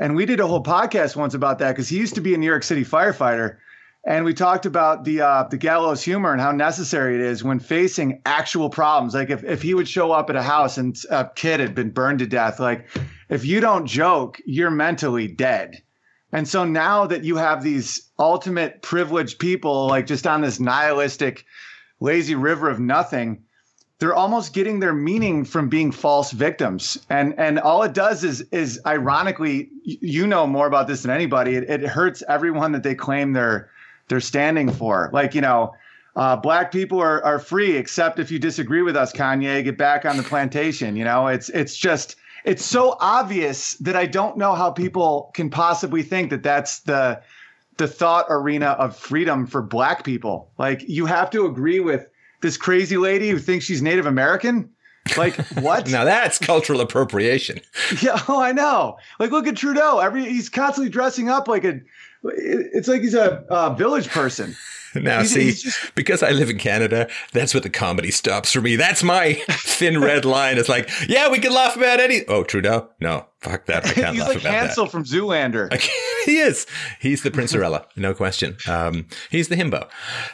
And 0.00 0.16
we 0.16 0.24
did 0.24 0.40
a 0.40 0.46
whole 0.46 0.62
podcast 0.62 1.14
once 1.14 1.34
about 1.34 1.58
that 1.58 1.72
because 1.72 1.90
he 1.90 1.98
used 1.98 2.14
to 2.14 2.22
be 2.22 2.32
a 2.32 2.38
New 2.38 2.46
York 2.46 2.62
City 2.62 2.86
firefighter. 2.86 3.58
And 4.02 4.24
we 4.24 4.32
talked 4.32 4.64
about 4.64 5.04
the 5.04 5.20
uh, 5.20 5.42
the 5.50 5.58
gallows 5.58 6.02
humor 6.02 6.32
and 6.32 6.40
how 6.40 6.52
necessary 6.52 7.16
it 7.16 7.20
is 7.20 7.44
when 7.44 7.60
facing 7.60 8.22
actual 8.24 8.70
problems. 8.70 9.12
Like 9.12 9.28
if, 9.28 9.44
if 9.44 9.60
he 9.60 9.74
would 9.74 9.86
show 9.86 10.10
up 10.10 10.30
at 10.30 10.36
a 10.36 10.42
house 10.42 10.78
and 10.78 10.96
a 11.10 11.30
kid 11.36 11.60
had 11.60 11.74
been 11.74 11.90
burned 11.90 12.20
to 12.20 12.26
death, 12.26 12.58
like 12.58 12.88
if 13.28 13.44
you 13.44 13.60
don't 13.60 13.84
joke, 13.84 14.40
you're 14.46 14.70
mentally 14.70 15.28
dead. 15.28 15.82
And 16.32 16.48
so 16.48 16.64
now 16.64 17.06
that 17.06 17.24
you 17.24 17.36
have 17.36 17.62
these 17.62 18.10
ultimate 18.18 18.80
privileged 18.80 19.38
people, 19.38 19.88
like 19.88 20.06
just 20.06 20.26
on 20.26 20.40
this 20.40 20.58
nihilistic, 20.58 21.44
lazy 22.00 22.36
river 22.36 22.70
of 22.70 22.80
nothing, 22.80 23.42
they're 24.00 24.14
almost 24.14 24.54
getting 24.54 24.80
their 24.80 24.94
meaning 24.94 25.44
from 25.44 25.68
being 25.68 25.92
false 25.92 26.32
victims. 26.32 26.98
And 27.08 27.38
and 27.38 27.60
all 27.60 27.82
it 27.82 27.92
does 27.92 28.24
is 28.24 28.40
is 28.50 28.80
ironically 28.84 29.68
you 29.84 30.26
know 30.26 30.46
more 30.46 30.66
about 30.66 30.88
this 30.88 31.02
than 31.02 31.10
anybody 31.10 31.54
it, 31.54 31.70
it 31.70 31.82
hurts 31.82 32.22
everyone 32.26 32.72
that 32.72 32.82
they 32.82 32.94
claim 32.94 33.32
they're 33.32 33.70
they're 34.08 34.20
standing 34.20 34.72
for. 34.72 35.10
Like 35.12 35.34
you 35.34 35.42
know 35.42 35.74
uh, 36.16 36.34
black 36.36 36.72
people 36.72 36.98
are, 36.98 37.22
are 37.22 37.38
free 37.38 37.76
except 37.76 38.18
if 38.18 38.32
you 38.32 38.38
disagree 38.38 38.82
with 38.82 38.96
us 38.96 39.12
kanye 39.12 39.62
get 39.62 39.78
back 39.78 40.04
on 40.04 40.16
the 40.16 40.24
plantation 40.24 40.96
you 40.96 41.04
know? 41.04 41.28
It's 41.28 41.50
it's 41.50 41.76
just 41.76 42.16
it's 42.44 42.64
so 42.64 42.96
obvious 43.00 43.74
that 43.74 43.96
i 43.96 44.06
don't 44.06 44.38
know 44.38 44.54
how 44.54 44.70
people 44.70 45.30
can 45.34 45.50
possibly 45.50 46.02
think 46.02 46.30
that 46.30 46.42
that's 46.42 46.80
the 46.80 47.22
the 47.80 47.88
thought 47.88 48.26
arena 48.28 48.66
of 48.78 48.94
freedom 48.94 49.46
for 49.46 49.62
black 49.62 50.04
people. 50.04 50.50
Like 50.58 50.86
you 50.86 51.06
have 51.06 51.30
to 51.30 51.46
agree 51.46 51.80
with 51.80 52.09
this 52.40 52.56
crazy 52.56 52.96
lady 52.96 53.30
who 53.30 53.38
thinks 53.38 53.64
she's 53.64 53.82
Native 53.82 54.06
American. 54.06 54.70
Like 55.16 55.34
what? 55.60 55.88
now 55.88 56.04
that's 56.04 56.38
cultural 56.38 56.80
appropriation. 56.80 57.60
Yeah, 58.00 58.22
oh, 58.28 58.40
I 58.40 58.52
know. 58.52 58.98
Like 59.18 59.30
look 59.30 59.46
at 59.46 59.56
Trudeau. 59.56 59.98
Every 59.98 60.24
he's 60.24 60.48
constantly 60.48 60.90
dressing 60.90 61.28
up 61.28 61.48
like 61.48 61.64
a. 61.64 61.80
It's 62.22 62.86
like 62.86 63.00
he's 63.00 63.14
a, 63.14 63.44
a 63.48 63.74
village 63.74 64.08
person. 64.08 64.54
Now, 65.00 65.22
see, 65.22 65.54
because 65.94 66.22
I 66.22 66.30
live 66.30 66.50
in 66.50 66.58
Canada, 66.58 67.08
that's 67.32 67.54
what 67.54 67.62
the 67.62 67.70
comedy 67.70 68.10
stops 68.10 68.52
for 68.52 68.60
me. 68.60 68.76
That's 68.76 69.02
my 69.02 69.34
thin 69.50 70.00
red 70.00 70.24
line. 70.24 70.58
It's 70.58 70.68
like, 70.68 70.90
yeah, 71.08 71.30
we 71.30 71.38
can 71.38 71.52
laugh 71.52 71.76
about 71.76 72.00
any. 72.00 72.24
Oh, 72.26 72.42
Trudeau? 72.42 72.88
No, 73.00 73.26
fuck 73.40 73.66
that. 73.66 73.86
I 73.86 73.92
can't 73.92 74.14
he's 74.14 74.20
laugh 74.20 74.28
like 74.28 74.40
about 74.40 74.52
Hansel 74.52 74.86
from 74.86 75.04
Zoolander. 75.04 75.72
he 76.24 76.38
is. 76.38 76.66
He's 76.98 77.22
the 77.22 77.30
Princerella, 77.30 77.84
no 77.96 78.14
question. 78.14 78.56
Um, 78.68 79.06
he's 79.30 79.48
the 79.48 79.56
himbo. 79.56 79.88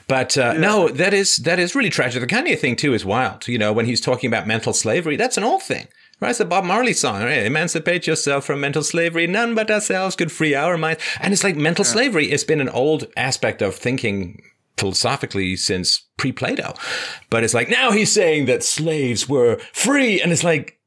But 0.09 0.39
uh, 0.39 0.55
no, 0.55 0.89
that 0.89 1.13
is 1.13 1.37
that 1.39 1.59
is 1.59 1.75
really 1.75 1.91
tragic. 1.91 2.21
The 2.21 2.27
Kanye 2.27 2.59
thing 2.59 2.77
too 2.77 2.95
is 2.95 3.05
wild. 3.05 3.47
You 3.49 3.59
know, 3.59 3.73
when 3.73 3.87
he's 3.87 4.01
talking 4.01 4.29
about 4.29 4.47
mental 4.47 4.73
slavery, 4.73 5.17
that's 5.17 5.37
an 5.37 5.45
old 5.45 5.63
thing. 5.63 5.87
Right, 6.18 6.30
it's 6.30 6.38
the 6.38 6.46
Bob 6.46 6.64
Marley 6.64 6.94
song, 6.94 7.23
right? 7.23 7.44
Emancipate 7.44 8.06
yourself 8.06 8.46
from 8.46 8.62
mental 8.62 8.82
slavery. 8.82 9.26
None 9.26 9.54
but 9.54 9.70
ourselves 9.70 10.16
could 10.16 10.32
free 10.32 10.54
our 10.54 10.78
minds. 10.78 11.02
And 11.20 11.35
it's 11.35 11.44
like 11.44 11.56
mental 11.56 11.85
slavery 11.85 12.30
has 12.30 12.42
been 12.42 12.62
an 12.62 12.70
old 12.70 13.06
aspect 13.18 13.61
of 13.61 13.75
thinking 13.75 14.42
philosophically 14.78 15.56
since 15.56 16.06
pre-Plato. 16.16 16.73
But 17.28 17.44
it's 17.44 17.52
like 17.52 17.68
now 17.68 17.90
he's 17.90 18.12
saying 18.12 18.46
that 18.46 18.64
slaves 18.64 19.28
were 19.28 19.58
free. 19.75 20.23
And 20.23 20.32
it's 20.32 20.44
like 20.44 20.78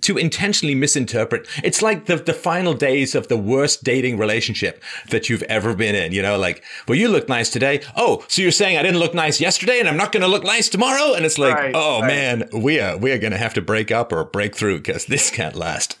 to 0.00 0.18
intentionally 0.18 0.74
misinterpret. 0.74 1.46
It's 1.64 1.80
like 1.80 2.06
the, 2.06 2.16
the 2.16 2.34
final 2.34 2.74
days 2.74 3.14
of 3.14 3.28
the 3.28 3.38
worst 3.38 3.84
dating 3.84 4.18
relationship 4.18 4.82
that 5.10 5.28
you've 5.28 5.42
ever 5.44 5.74
been 5.74 5.94
in. 5.94 6.12
You 6.12 6.22
know, 6.22 6.38
like, 6.38 6.62
well, 6.86 6.98
you 6.98 7.08
look 7.08 7.28
nice 7.28 7.50
today. 7.50 7.80
Oh, 7.96 8.24
so 8.28 8.42
you're 8.42 8.50
saying 8.50 8.76
I 8.76 8.82
didn't 8.82 9.00
look 9.00 9.14
nice 9.14 9.40
yesterday 9.40 9.78
and 9.78 9.88
I'm 9.88 9.96
not 9.96 10.12
going 10.12 10.22
to 10.22 10.28
look 10.28 10.44
nice 10.44 10.68
tomorrow? 10.68 11.14
And 11.14 11.24
it's 11.24 11.38
like, 11.38 11.54
Right, 11.54 11.72
oh 11.74 12.00
right. 12.00 12.06
man, 12.06 12.48
we 12.52 12.80
are, 12.80 12.96
we 12.96 13.12
are 13.12 13.18
going 13.18 13.32
to 13.32 13.38
have 13.38 13.54
to 13.54 13.62
break 13.62 13.90
up 13.90 14.12
or 14.12 14.24
break 14.24 14.54
through 14.54 14.78
because 14.78 15.06
this 15.06 15.30
can't 15.30 15.56
last. 15.56 15.96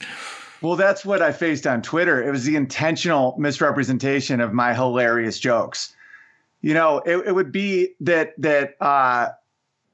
Well, 0.60 0.76
that's 0.76 1.04
what 1.04 1.22
I 1.22 1.32
faced 1.32 1.66
on 1.66 1.82
Twitter. 1.82 2.22
It 2.26 2.30
was 2.30 2.44
the 2.44 2.56
intentional 2.56 3.36
misrepresentation 3.38 4.40
of 4.40 4.52
my 4.52 4.74
hilarious 4.74 5.38
jokes. 5.38 5.94
You 6.60 6.74
know, 6.74 6.98
it, 6.98 7.28
it 7.28 7.32
would 7.34 7.52
be 7.52 7.94
that 8.00 8.34
that 8.38 8.74
uh, 8.80 9.28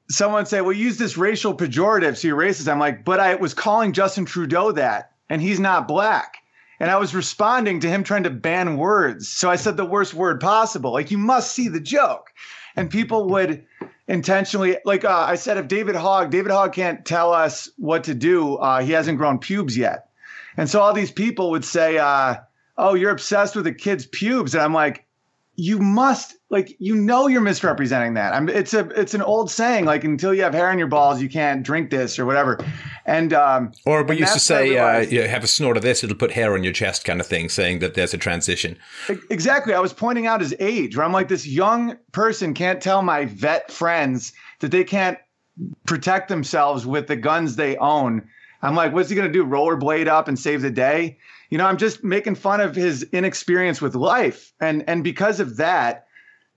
someone 0.09 0.45
say, 0.45 0.61
"Well, 0.61 0.73
use 0.73 0.97
this 0.97 1.17
racial 1.17 1.55
pejorative, 1.55 2.17
so 2.17 2.27
you're 2.27 2.37
racist." 2.37 2.71
I'm 2.71 2.79
like, 2.79 3.05
but 3.05 3.19
I 3.19 3.35
was 3.35 3.53
calling 3.53 3.93
Justin 3.93 4.25
Trudeau 4.25 4.71
that, 4.73 5.11
and 5.29 5.41
he's 5.41 5.59
not 5.59 5.87
black. 5.87 6.37
And 6.79 6.91
I 6.91 6.97
was 6.97 7.15
responding 7.15 7.79
to 7.81 7.89
him 7.89 8.03
trying 8.03 8.23
to 8.23 8.29
ban 8.29 8.77
words. 8.77 9.29
So 9.29 9.49
I 9.49 9.55
said 9.55 9.77
the 9.77 9.85
worst 9.85 10.13
word 10.13 10.41
possible. 10.41 10.91
Like, 10.91 11.09
you 11.09 11.17
must 11.17 11.53
see 11.53 11.69
the 11.69 11.79
joke. 11.79 12.31
And 12.75 12.89
people 12.89 13.29
would 13.29 13.63
intentionally, 14.07 14.77
like 14.83 15.05
uh, 15.05 15.25
I 15.27 15.35
said, 15.35 15.57
if 15.57 15.69
David 15.69 15.95
Hogg, 15.95 16.31
David 16.31 16.51
Hogg 16.51 16.73
can't 16.73 17.05
tell 17.05 17.33
us 17.33 17.69
what 17.77 18.03
to 18.05 18.13
do, 18.13 18.55
uh, 18.55 18.81
he 18.81 18.91
hasn't 18.91 19.17
grown 19.17 19.39
pubes 19.39 19.77
yet. 19.77 20.09
And 20.57 20.69
so 20.69 20.81
all 20.81 20.93
these 20.93 21.11
people 21.11 21.51
would 21.51 21.65
say, 21.65 21.97
uh, 21.97 22.35
"Oh, 22.77 22.93
you're 22.93 23.11
obsessed 23.11 23.55
with 23.55 23.67
a 23.67 23.73
kid's 23.73 24.05
pubes," 24.05 24.53
and 24.53 24.63
I'm 24.63 24.73
like, 24.73 25.05
"You 25.55 25.79
must 25.79 26.35
like 26.49 26.75
you 26.79 26.95
know 26.95 27.27
you're 27.27 27.41
misrepresenting 27.41 28.13
that." 28.15 28.33
I'm, 28.33 28.49
it's 28.49 28.73
a 28.73 28.87
it's 28.99 29.13
an 29.13 29.21
old 29.21 29.49
saying 29.51 29.85
like 29.85 30.03
until 30.03 30.33
you 30.33 30.43
have 30.43 30.53
hair 30.53 30.69
on 30.69 30.77
your 30.77 30.87
balls, 30.87 31.21
you 31.21 31.29
can't 31.29 31.63
drink 31.63 31.89
this 31.89 32.19
or 32.19 32.25
whatever. 32.25 32.59
And 33.05 33.33
um, 33.33 33.71
Or 33.85 34.03
we 34.03 34.11
and 34.11 34.19
used 34.19 34.33
to 34.33 34.39
that's 34.39 34.49
what 34.49 34.79
I 34.79 35.05
say, 35.05 35.17
uh, 35.17 35.21
you 35.23 35.27
have 35.27 35.43
a 35.43 35.47
snort 35.47 35.77
of 35.77 35.83
this, 35.83 36.03
it'll 36.03 36.15
put 36.15 36.31
hair 36.31 36.53
on 36.53 36.63
your 36.63 36.73
chest 36.73 37.05
kind 37.05 37.19
of 37.19 37.27
thing, 37.27 37.49
saying 37.49 37.79
that 37.79 37.93
there's 37.93 38.13
a 38.13 38.17
transition. 38.17 38.77
Exactly. 39.29 39.73
I 39.73 39.79
was 39.79 39.93
pointing 39.93 40.25
out 40.25 40.41
his 40.41 40.55
age, 40.59 40.97
where 40.97 41.05
I'm 41.05 41.13
like, 41.13 41.27
this 41.27 41.45
young 41.45 41.97
person 42.11 42.53
can't 42.53 42.81
tell 42.81 43.01
my 43.03 43.25
vet 43.25 43.71
friends 43.71 44.33
that 44.59 44.71
they 44.71 44.83
can't 44.83 45.19
protect 45.85 46.29
themselves 46.29 46.85
with 46.85 47.07
the 47.07 47.15
guns 47.15 47.55
they 47.55 47.77
own. 47.77 48.27
I'm 48.61 48.75
like, 48.75 48.93
what's 48.93 49.09
he 49.09 49.15
going 49.15 49.31
to 49.31 49.33
do? 49.33 49.45
Rollerblade 49.45 50.07
up 50.07 50.27
and 50.27 50.37
save 50.39 50.61
the 50.61 50.71
day? 50.71 51.19
You 51.55 51.59
know, 51.59 51.67
I'm 51.67 51.77
just 51.77 52.03
making 52.03 52.35
fun 52.35 52.59
of 52.59 52.75
his 52.75 53.03
inexperience 53.13 53.81
with 53.81 53.95
life. 53.95 54.51
And, 54.59 54.83
and 54.89 55.05
because 55.05 55.39
of 55.39 55.55
that, 55.55 56.05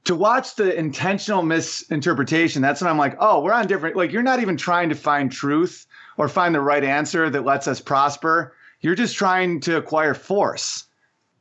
to 0.06 0.16
watch 0.16 0.56
the 0.56 0.76
intentional 0.76 1.42
misinterpretation, 1.42 2.62
that's 2.62 2.80
when 2.80 2.90
I'm 2.90 2.98
like, 2.98 3.16
oh, 3.20 3.40
we're 3.40 3.52
on 3.52 3.68
different, 3.68 3.94
like, 3.94 4.10
you're 4.10 4.24
not 4.24 4.40
even 4.40 4.56
trying 4.56 4.88
to 4.88 4.96
find 4.96 5.30
truth 5.30 5.86
or 6.16 6.28
find 6.28 6.52
the 6.52 6.60
right 6.60 6.82
answer 6.82 7.30
that 7.30 7.44
lets 7.44 7.68
us 7.68 7.80
prosper. 7.80 8.56
You're 8.80 8.96
just 8.96 9.14
trying 9.14 9.60
to 9.60 9.76
acquire 9.76 10.14
force 10.14 10.87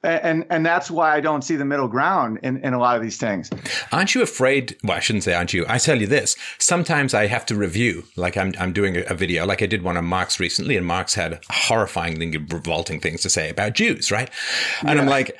and 0.03 0.45
and 0.49 0.65
that's 0.65 0.91
why 0.91 1.15
I 1.15 1.19
don't 1.19 1.43
see 1.43 1.55
the 1.55 1.65
middle 1.65 1.87
ground 1.87 2.39
in, 2.43 2.57
in 2.63 2.73
a 2.73 2.79
lot 2.79 2.95
of 2.95 3.01
these 3.01 3.17
things. 3.17 3.49
Aren't 3.91 4.15
you 4.15 4.21
afraid? 4.21 4.77
Well, 4.83 4.97
I 4.97 4.99
shouldn't 4.99 5.23
say 5.23 5.33
aren't 5.33 5.53
you. 5.53 5.65
I 5.67 5.77
tell 5.77 5.99
you 5.99 6.07
this. 6.07 6.35
Sometimes 6.59 7.13
I 7.13 7.27
have 7.27 7.45
to 7.47 7.55
review, 7.55 8.03
like 8.15 8.37
I'm, 8.37 8.53
I'm 8.59 8.73
doing 8.73 9.03
a, 9.07 9.13
video, 9.13 9.45
like 9.45 9.61
I 9.61 9.65
did 9.65 9.81
one 9.81 9.97
on 9.97 10.05
Marx 10.05 10.39
recently, 10.39 10.77
and 10.77 10.85
Marx 10.85 11.15
had 11.15 11.39
horrifying, 11.49 12.19
revolting 12.49 12.99
things 12.99 13.21
to 13.21 13.29
say 13.29 13.49
about 13.49 13.73
Jews, 13.73 14.11
right? 14.11 14.29
And 14.83 14.99
I'm 14.99 15.07
like, 15.07 15.35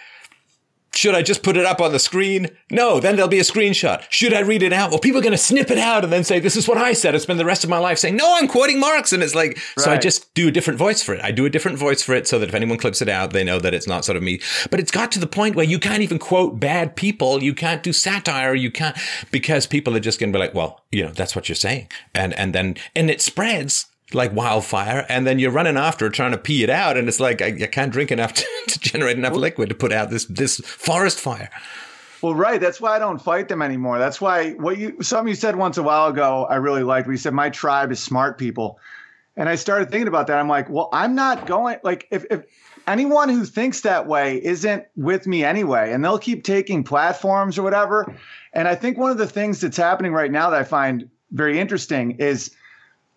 should 0.98 1.14
I 1.14 1.22
just 1.22 1.44
put 1.44 1.58
it 1.58 1.66
up 1.66 1.80
on 1.80 1.92
the 1.92 2.00
screen? 2.00 2.50
No, 2.72 3.00
then 3.00 3.16
there'll 3.16 3.30
be 3.30 3.40
a 3.40 3.44
screenshot. 3.44 4.04
Should 4.10 4.34
I 4.34 4.40
read 4.40 4.64
it 4.64 4.74
out? 4.74 4.90
Well, 4.90 5.00
people 5.00 5.20
are 5.20 5.24
going 5.24 5.32
to 5.32 5.38
snip 5.38 5.70
it 5.70 5.78
out 5.78 6.04
and 6.04 6.12
then 6.12 6.24
say, 6.24 6.40
this 6.40 6.56
is 6.56 6.68
what 6.68 6.80
I 6.80 6.94
said. 6.94 7.14
I 7.14 7.20
spend 7.20 7.40
the 7.40 7.46
rest 7.46 7.64
of 7.64 7.70
my 7.70 7.78
life 7.78 8.00
saying, 8.00 8.16
no, 8.16 8.36
I'm 8.36 8.48
quoting 8.48 8.80
Marx. 8.80 9.14
And 9.14 9.22
it's 9.22 9.36
like, 9.36 9.60
so 9.78 9.92
I 9.92 9.98
just 9.98 10.34
do 10.34 10.48
a 10.48 10.52
different 10.52 10.80
voice 10.80 11.04
for 11.04 11.14
it. 11.14 11.22
I 11.24 11.32
do 11.32 11.46
a 11.46 11.50
different 11.52 11.78
voice 11.78 12.02
for 12.02 12.16
it 12.16 12.28
so 12.28 12.40
that 12.40 12.50
if 12.50 12.56
anyone 12.56 12.80
clips 12.80 13.02
it 13.02 13.10
out, 13.10 13.32
they 13.32 13.44
know 13.44 13.60
that 13.60 13.76
it's 13.76 13.88
not 13.88 14.06
sort 14.06 14.18
of 14.18 14.24
me. 14.24 14.42
But 14.72 14.80
it's 14.80 14.92
got 14.92 15.12
to 15.12 15.20
the 15.20 15.28
point 15.28 15.56
where 15.56 15.66
you 15.66 15.78
can't 15.78 16.02
even 16.02 16.18
quote 16.18 16.60
bad 16.60 16.96
people. 16.96 17.44
You 17.44 17.54
can't 17.54 17.84
do 17.84 17.94
satire. 17.94 18.56
You 18.56 18.72
can't, 18.72 18.98
because 19.32 19.68
people 19.68 19.96
are 19.96 20.00
just 20.00 20.20
going 20.20 20.34
to 20.34 20.38
be 20.38 20.40
like, 20.40 20.56
well, 20.56 20.82
you 20.92 21.04
know, 21.04 21.12
that's 21.12 21.36
what 21.36 21.48
you're 21.48 21.56
saying. 21.56 21.90
And, 22.16 22.34
and 22.34 22.56
then, 22.56 22.76
and 22.96 23.12
it 23.12 23.22
spreads 23.22 23.86
like 24.14 24.34
wildfire. 24.34 25.06
And 25.10 25.28
then 25.28 25.40
you're 25.40 25.52
running 25.52 25.78
after 25.78 26.06
it, 26.06 26.14
trying 26.14 26.32
to 26.32 26.38
pee 26.38 26.64
it 26.64 26.70
out. 26.70 26.98
And 26.98 27.08
it's 27.08 27.20
like, 27.20 27.42
I, 27.42 27.48
I 27.48 27.68
can't 27.68 27.92
drink 27.92 28.12
enough 28.12 28.34
to, 28.36 28.46
to 28.68 28.80
generate 28.80 29.18
enough 29.18 29.34
liquid 29.34 29.70
to 29.70 29.76
put 29.76 29.92
out 29.92 30.10
this, 30.10 30.26
this 30.26 30.60
forest 30.60 31.20
fire. 31.20 31.50
Well, 32.22 32.34
right. 32.34 32.60
That's 32.60 32.82
why 32.82 32.96
I 32.96 33.00
don't 33.00 33.20
fight 33.20 33.48
them 33.48 33.62
anymore. 33.62 34.00
That's 34.00 34.20
why 34.20 34.52
what 34.54 34.78
you 34.78 35.02
something 35.04 35.28
you 35.28 35.36
said 35.36 35.56
once 35.56 35.78
a 35.78 35.84
while 35.84 36.08
ago 36.08 36.48
I 36.50 36.56
really 36.56 36.84
liked. 36.84 37.08
We 37.08 37.18
said 37.18 37.34
my 37.34 37.50
tribe 37.50 37.92
is 37.92 38.00
smart 38.00 38.40
people, 38.40 38.80
and 39.36 39.48
I 39.48 39.56
started 39.56 39.92
thinking 39.92 40.08
about 40.08 40.26
that. 40.28 40.40
I'm 40.40 40.50
like, 40.50 40.68
well, 40.68 40.90
I'm 40.92 41.14
not 41.14 41.46
going. 41.46 41.78
Like, 41.84 42.08
if 42.10 42.26
if 42.32 42.44
anyone 42.88 43.30
who 43.30 43.46
thinks 43.46 43.82
that 43.82 44.08
way 44.08 44.44
isn't 44.44 44.86
with 44.96 45.28
me 45.28 45.44
anyway, 45.44 45.94
and 45.94 46.04
they'll 46.04 46.18
keep 46.18 46.44
taking 46.44 46.84
platforms 46.84 47.58
or 47.58 47.64
whatever. 47.64 48.12
And 48.54 48.68
I 48.68 48.74
think 48.74 48.98
one 48.98 49.12
of 49.12 49.20
the 49.20 49.28
things 49.28 49.62
that's 49.62 49.78
happening 49.78 50.12
right 50.12 50.32
now 50.32 50.50
that 50.50 50.60
I 50.60 50.64
find 50.64 51.10
very 51.32 51.60
interesting 51.60 52.12
is 52.20 52.50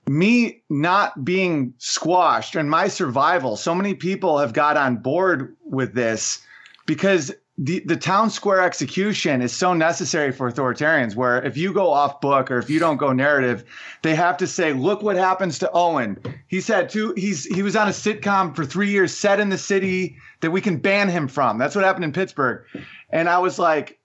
me 0.08 0.62
not 0.68 1.24
being 1.24 1.74
squashed 1.78 2.56
and 2.56 2.70
my 2.70 2.88
survival. 2.88 3.56
So 3.56 3.74
many 3.74 3.94
people 3.94 4.38
have 4.38 4.52
got 4.52 4.76
on 4.76 4.96
board 4.96 5.56
with 5.64 5.94
this 5.94 6.40
because 6.86 7.32
the, 7.62 7.80
the 7.80 7.96
town 7.96 8.30
square 8.30 8.62
execution 8.62 9.42
is 9.42 9.52
so 9.52 9.74
necessary 9.74 10.32
for 10.32 10.50
authoritarians 10.50 11.14
where 11.14 11.44
if 11.44 11.58
you 11.58 11.74
go 11.74 11.90
off 11.90 12.20
book 12.22 12.50
or 12.50 12.58
if 12.58 12.70
you 12.70 12.78
don't 12.78 12.96
go 12.96 13.12
narrative 13.12 13.64
they 14.00 14.14
have 14.14 14.38
to 14.38 14.46
say 14.46 14.72
look 14.72 15.02
what 15.02 15.16
happens 15.16 15.58
to 15.58 15.70
owen 15.72 16.18
he's 16.48 16.66
had 16.66 16.88
two 16.88 17.12
he's 17.18 17.44
he 17.44 17.62
was 17.62 17.76
on 17.76 17.86
a 17.86 17.90
sitcom 17.90 18.56
for 18.56 18.64
three 18.64 18.88
years 18.88 19.14
set 19.14 19.40
in 19.40 19.50
the 19.50 19.58
city 19.58 20.16
that 20.40 20.50
we 20.50 20.62
can 20.62 20.78
ban 20.78 21.10
him 21.10 21.28
from 21.28 21.58
that's 21.58 21.74
what 21.74 21.84
happened 21.84 22.04
in 22.04 22.12
pittsburgh 22.12 22.64
and 23.10 23.28
i 23.28 23.38
was 23.38 23.58
like 23.58 23.98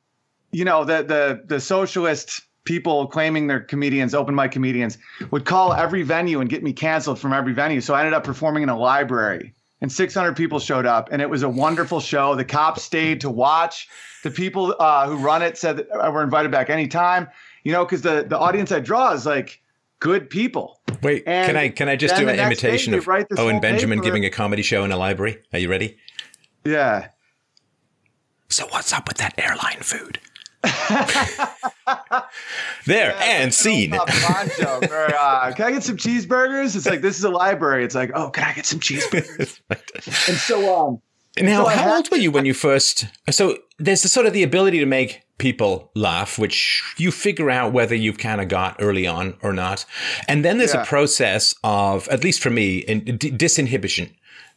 you 0.52 0.66
know 0.66 0.84
the 0.84 1.04
the 1.04 1.42
the 1.46 1.60
socialist 1.60 2.42
people 2.66 3.08
claiming 3.08 3.48
they're 3.48 3.60
comedians 3.62 4.14
open 4.14 4.36
mic 4.36 4.52
comedians 4.52 4.98
would 5.32 5.46
call 5.46 5.74
every 5.74 6.04
venue 6.04 6.42
and 6.42 6.50
get 6.50 6.64
me 6.64 6.74
canceled 6.74 7.20
from 7.20 7.32
every 7.32 7.54
venue 7.54 7.80
so 7.80 7.94
i 7.94 8.00
ended 8.00 8.14
up 8.14 8.24
performing 8.24 8.64
in 8.64 8.70
a 8.70 8.78
library 8.78 9.54
and 9.82 9.92
600 9.92 10.36
people 10.36 10.60
showed 10.60 10.86
up 10.86 11.10
and 11.12 11.22
it 11.22 11.30
was 11.30 11.44
a 11.44 11.50
wonderful 11.50 12.00
show 12.00 12.36
the 12.36 12.44
cops 12.46 12.84
stayed 12.84 13.22
to 13.22 13.30
watch 13.30 13.88
the 14.24 14.32
people 14.32 14.76
uh, 14.80 15.08
who 15.08 15.16
run 15.18 15.42
it 15.42 15.58
said 15.58 15.78
that 15.78 15.88
uh, 15.92 16.10
we're 16.12 16.24
invited 16.24 16.52
back 16.52 16.70
anytime 16.70 17.28
you 17.64 17.72
know 17.72 17.86
because 17.86 18.02
the, 18.02 18.26
the 18.28 18.38
audience 18.38 18.72
i 18.72 18.80
draw 18.80 19.14
is 19.14 19.26
like 19.26 19.62
good 20.00 20.30
people 20.30 20.80
Wait, 21.02 21.24
And 21.28 21.48
can 21.48 21.58
I 21.58 21.70
can 21.70 21.88
I 21.90 21.96
just 21.96 22.16
do 22.16 22.28
an 22.28 22.40
imitation 22.40 22.94
of 22.96 23.08
write 23.08 23.28
this 23.30 23.38
Owen 23.40 23.60
Benjamin 23.60 24.00
paper. 24.00 24.06
giving 24.06 24.26
a 24.26 24.30
comedy 24.32 24.64
show 24.64 24.84
in 24.84 24.92
a 24.92 24.98
library? 24.98 25.38
Are 25.54 25.60
you 25.60 25.70
ready? 25.70 25.98
yeah 26.64 27.10
So 28.50 28.66
what's 28.68 28.92
up 28.94 29.08
with 29.08 29.18
that 29.18 29.34
airline 29.38 29.82
food? 29.82 30.20
there 32.86 33.16
and 33.20 33.54
scene. 33.54 33.94
Or, 33.94 34.02
uh, 34.02 35.54
can 35.56 35.66
I 35.68 35.72
get 35.72 35.84
some 35.84 35.98
cheeseburgers? 35.98 36.76
It's 36.76 36.86
like 36.86 37.02
this 37.02 37.18
is 37.18 37.24
a 37.24 37.30
library. 37.30 37.84
It's 37.86 37.96
like, 37.96 38.12
oh, 38.14 38.30
can 38.30 38.44
I 38.46 38.54
get 38.54 38.66
some 38.66 38.80
cheeseburgers? 38.80 39.60
and 40.28 40.38
so 40.38 40.88
um, 40.88 41.02
Now, 41.40 41.64
So 41.64 41.70
how 41.70 41.84
had 41.84 41.96
old 41.96 42.12
were 42.12 42.18
you 42.18 42.32
when 42.32 42.46
you 42.46 42.54
first? 42.54 43.06
So 43.30 43.58
there's 43.80 44.02
the 44.04 44.10
sort 44.10 44.26
of 44.26 44.34
the 44.34 44.44
ability 44.44 44.80
to 44.80 44.86
make 44.86 45.22
people 45.38 45.92
laugh, 45.96 46.40
which 46.40 46.82
you 46.98 47.12
figure 47.12 47.50
out 47.50 47.74
whether 47.74 47.94
you've 47.96 48.18
kind 48.18 48.40
of 48.40 48.48
got 48.48 48.78
early 48.80 49.06
on 49.06 49.36
or 49.42 49.52
not, 49.52 49.86
and 50.30 50.46
then 50.46 50.58
there's 50.60 50.74
Yeah. 50.74 50.84
a 50.84 50.86
process 50.86 51.54
of, 51.64 52.08
at 52.08 52.24
least 52.24 52.42
for 52.42 52.50
me, 52.50 52.78
in, 52.78 53.04
d- 53.18 53.32
disinhibition. 53.32 54.12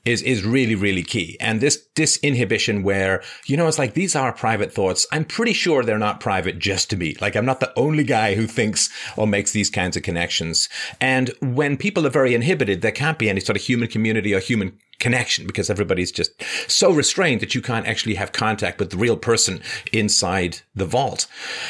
Is 0.09 0.23
is 0.23 0.45
really 0.45 0.75
really 0.75 1.03
key. 1.03 1.37
And 1.41 1.61
this 1.61 1.87
disinhibition, 1.95 2.83
where 2.83 3.23
you 3.47 3.57
know, 3.57 3.69
it's 3.69 3.79
like 3.79 3.95
these 3.95 4.17
are 4.17 4.33
private 4.33 4.73
thoughts. 4.73 5.07
I'm 5.13 5.25
pretty 5.25 5.53
sure 5.53 5.83
they're 5.83 5.99
not 5.99 6.21
private 6.21 6.59
just 6.59 6.91
to 6.91 6.97
me. 6.97 7.17
Like 7.21 7.37
I'm 7.37 7.47
not 7.47 7.61
the 7.61 7.73
only 7.79 8.05
guy 8.05 8.35
who 8.35 8.47
thinks 8.47 8.91
or 9.17 9.27
makes 9.27 9.53
these 9.53 9.71
kinds 9.71 9.97
of 9.97 10.03
connections. 10.03 10.69
And 11.01 11.31
when 11.41 11.77
people 11.77 12.07
are 12.07 12.11
very 12.11 12.35
inhibited, 12.35 12.83
there 12.83 12.93
can't 12.93 13.19
be 13.19 13.31
any 13.31 13.41
sort 13.41 13.57
of 13.57 13.63
human 13.63 13.89
community 13.89 14.35
or 14.35 14.41
human 14.41 14.79
connection 14.99 15.47
because 15.47 15.71
everybody's 15.71 16.11
just 16.11 16.33
so 16.69 16.93
restrained 16.93 17.41
that 17.41 17.55
you 17.55 17.63
can't 17.63 17.87
actually 17.87 18.15
have 18.15 18.33
contact 18.33 18.79
with 18.79 18.91
the 18.91 18.97
real 18.97 19.17
person 19.17 19.61
inside 19.93 20.61
the 20.75 20.85
vault. 20.85 21.27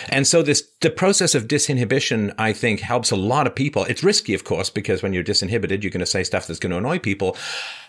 And 0.08 0.26
so 0.26 0.42
this, 0.42 0.62
the 0.80 0.90
process 0.90 1.34
of 1.34 1.48
disinhibition, 1.48 2.34
I 2.38 2.52
think 2.52 2.80
helps 2.80 3.10
a 3.10 3.16
lot 3.16 3.46
of 3.46 3.54
people. 3.54 3.84
It's 3.84 4.02
risky, 4.02 4.34
of 4.34 4.44
course, 4.44 4.70
because 4.70 5.02
when 5.02 5.12
you're 5.12 5.24
disinhibited, 5.24 5.82
you're 5.82 5.90
going 5.90 6.00
to 6.00 6.06
say 6.06 6.24
stuff 6.24 6.46
that's 6.46 6.60
going 6.60 6.72
to 6.72 6.78
annoy 6.78 6.98
people 6.98 7.36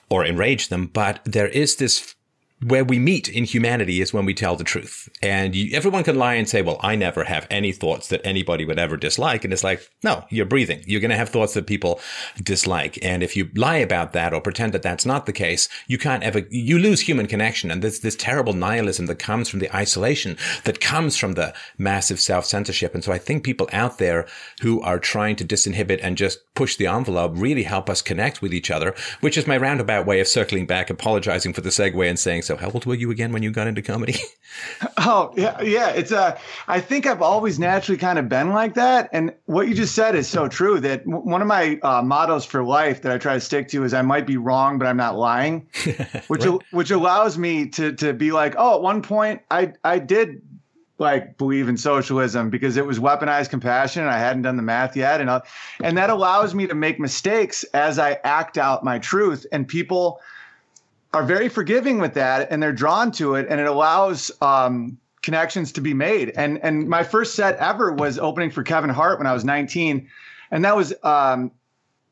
or 0.10 0.26
enrage 0.26 0.70
them. 0.70 0.88
But 0.88 1.22
there 1.26 1.48
is 1.48 1.76
this 1.76 2.16
where 2.62 2.84
we 2.84 3.00
meet 3.00 3.30
in 3.30 3.46
humanity 3.46 4.02
is 4.02 4.14
when 4.14 4.26
we 4.26 4.34
tell 4.34 4.56
the 4.58 4.66
truth. 4.66 5.08
And 5.22 5.56
you, 5.56 5.76
everyone 5.76 6.04
can 6.04 6.18
lie 6.18 6.34
and 6.34 6.48
say, 6.48 6.62
well, 6.62 6.78
I 6.82 6.96
never 6.96 7.24
have 7.24 7.48
any 7.50 7.72
thoughts 7.72 8.10
that 8.10 8.26
anybody 8.26 8.66
would 8.66 8.78
ever 8.80 8.98
dislike. 8.98 9.46
And 9.46 9.54
it's 9.54 9.64
like, 9.64 9.90
no, 10.04 10.26
you're 10.30 10.46
breathing. 10.46 10.84
You're 10.86 11.00
going 11.00 11.12
to 11.12 11.18
have 11.18 11.30
thoughts 11.30 11.54
that 11.54 11.68
people 11.68 12.02
dislike. 12.44 13.00
And 13.02 13.24
if 13.24 13.38
you 13.38 13.50
lie 13.56 13.78
about 13.78 14.12
that 14.14 14.34
or 14.34 14.42
pretend 14.42 14.74
that 14.74 14.82
that's 14.82 15.06
not 15.06 15.26
the 15.26 15.32
case, 15.32 15.70
you 15.88 15.98
can't 15.98 16.24
ever, 16.24 16.40
you 16.50 16.78
lose 16.80 17.02
human 17.02 17.28
connection. 17.28 17.72
And 17.72 17.82
there's 17.82 18.02
this 18.02 18.18
terrible 18.18 18.54
nihilism 18.54 19.06
that 19.06 19.20
comes 19.20 19.48
from 19.48 19.60
the 19.60 19.74
isolation 19.74 20.38
that 20.66 20.82
comes 20.82 21.16
from 21.16 21.34
the 21.34 21.54
massive 21.78 22.20
self 22.20 22.44
censorship. 22.46 22.94
And 22.94 23.04
so 23.04 23.14
I 23.14 23.20
think 23.20 23.44
people 23.44 23.70
out 23.72 24.00
there 24.00 24.28
who 24.62 24.82
are 24.82 25.00
trying 25.00 25.38
to 25.38 25.46
disinhibit 25.46 26.00
and 26.04 26.18
just 26.18 26.40
push 26.56 26.76
the 26.76 26.88
envelope 26.88 27.32
really 27.36 27.64
help 27.64 27.90
us 27.90 28.02
connect 28.02 28.42
with 28.42 28.54
each 28.54 28.70
other, 28.70 28.94
which 29.22 29.38
is 29.38 29.48
my 29.48 29.56
roundabout 29.56 30.06
way 30.06 30.20
of 30.20 30.28
circling 30.28 30.66
back, 30.66 30.90
apologizing 30.90 31.54
for 31.54 31.62
the 31.62 31.70
segue 31.70 32.10
and 32.10 32.20
saying, 32.20 32.42
so 32.50 32.56
how 32.56 32.72
old 32.72 32.88
were 32.88 32.96
you 32.96 33.12
again 33.12 33.32
when 33.32 33.44
you 33.44 33.52
got 33.52 33.68
into 33.68 33.84
comedy? 33.84 34.16
oh 34.98 35.32
yeah, 35.38 35.62
yeah. 35.62 35.90
It's 35.90 36.12
uh, 36.12 36.36
I 36.68 36.80
think 36.80 37.06
I've 37.06 37.22
always 37.22 37.60
naturally 37.60 38.00
kind 38.00 38.18
of 38.18 38.28
been 38.28 38.50
like 38.50 38.74
that, 38.74 39.08
and 39.14 39.36
what 39.46 39.68
you 39.68 39.76
just 39.76 39.94
said 39.94 40.16
is 40.16 40.28
so 40.28 40.48
true. 40.48 40.80
That 40.80 41.06
w- 41.06 41.24
one 41.24 41.44
of 41.44 41.48
my 41.48 41.80
uh, 41.84 42.02
mottos 42.02 42.46
for 42.46 42.64
life 42.64 43.04
that 43.04 43.12
I 43.12 43.20
try 43.20 43.36
to 43.36 43.40
stick 43.40 43.68
to 43.68 43.84
is 43.84 43.94
I 43.94 44.02
might 44.02 44.26
be 44.26 44.38
wrong, 44.38 44.80
but 44.80 44.88
I'm 44.88 44.98
not 44.98 45.16
lying, 45.16 45.68
which 46.28 46.44
right. 46.44 46.60
which 46.72 46.90
allows 46.90 47.38
me 47.38 47.68
to 47.70 47.94
to 47.98 48.14
be 48.14 48.32
like, 48.32 48.56
oh, 48.58 48.78
at 48.78 48.82
one 48.82 49.04
point 49.04 49.44
I 49.52 49.74
I 49.84 50.00
did 50.00 50.42
like 50.98 51.38
believe 51.38 51.70
in 51.70 51.78
socialism 51.78 52.50
because 52.50 52.78
it 52.78 52.86
was 52.88 52.98
weaponized 52.98 53.52
compassion 53.52 54.02
and 54.02 54.12
I 54.12 54.18
hadn't 54.18 54.42
done 54.42 54.58
the 54.58 54.64
math 54.64 54.98
yet 54.98 55.22
and 55.22 55.30
uh, 55.30 55.42
and 55.84 56.00
that 56.00 56.10
allows 56.10 56.56
me 56.56 56.66
to 56.66 56.74
make 56.74 57.00
mistakes 57.00 57.64
as 57.76 58.00
I 58.00 58.20
act 58.24 58.58
out 58.58 58.84
my 58.84 58.98
truth 58.98 59.46
and 59.52 59.68
people 59.68 60.20
are 61.14 61.24
very 61.24 61.50
forgiving 61.50 62.00
with 62.00 62.14
that 62.14 62.52
and 62.52 62.62
they're 62.62 62.74
drawn 62.74 63.12
to 63.14 63.36
it 63.36 63.48
and 63.50 63.60
it 63.60 63.68
allows 63.68 64.32
um, 64.42 64.98
connections 65.22 65.72
to 65.74 65.82
be 65.82 65.94
made. 65.94 66.30
And 66.36 66.60
and 66.64 66.88
my 66.88 67.04
first 67.04 67.36
set 67.36 67.58
ever 67.58 67.92
was 67.92 68.20
opening 68.20 68.52
for 68.52 68.64
Kevin 68.64 68.90
Hart 68.90 69.18
when 69.18 69.28
I 69.28 69.34
was 69.34 69.44
19. 69.44 70.08
And 70.52 70.66
that 70.66 70.76
was 70.76 70.94
um, 71.04 71.52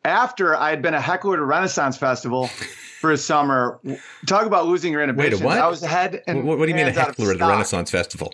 after 0.04 0.56
I 0.56 0.70
had 0.70 0.82
been 0.82 0.94
a 0.94 1.01
heckler 1.01 1.34
at 1.34 1.39
a 1.39 1.46
Renaissance 1.46 1.98
Festival 1.98 2.48
for 2.48 3.12
a 3.12 3.18
summer. 3.18 3.80
Talk 4.25 4.46
about 4.46 4.68
losing 4.68 4.92
your 4.92 5.04
inhibitions. 5.04 5.42
Wait, 5.42 5.46
what? 5.46 5.58
I 5.58 5.68
was 5.68 5.82
head 5.82 6.24
and 6.27 6.44
what, 6.44 6.58
what 6.58 6.66
do 6.66 6.72
you 6.72 6.75
mean 6.75 6.88
a 6.88 6.92
heckler 6.92 7.32
at 7.32 7.42
a 7.42 7.46
Renaissance 7.46 7.92
Festival? 7.92 8.34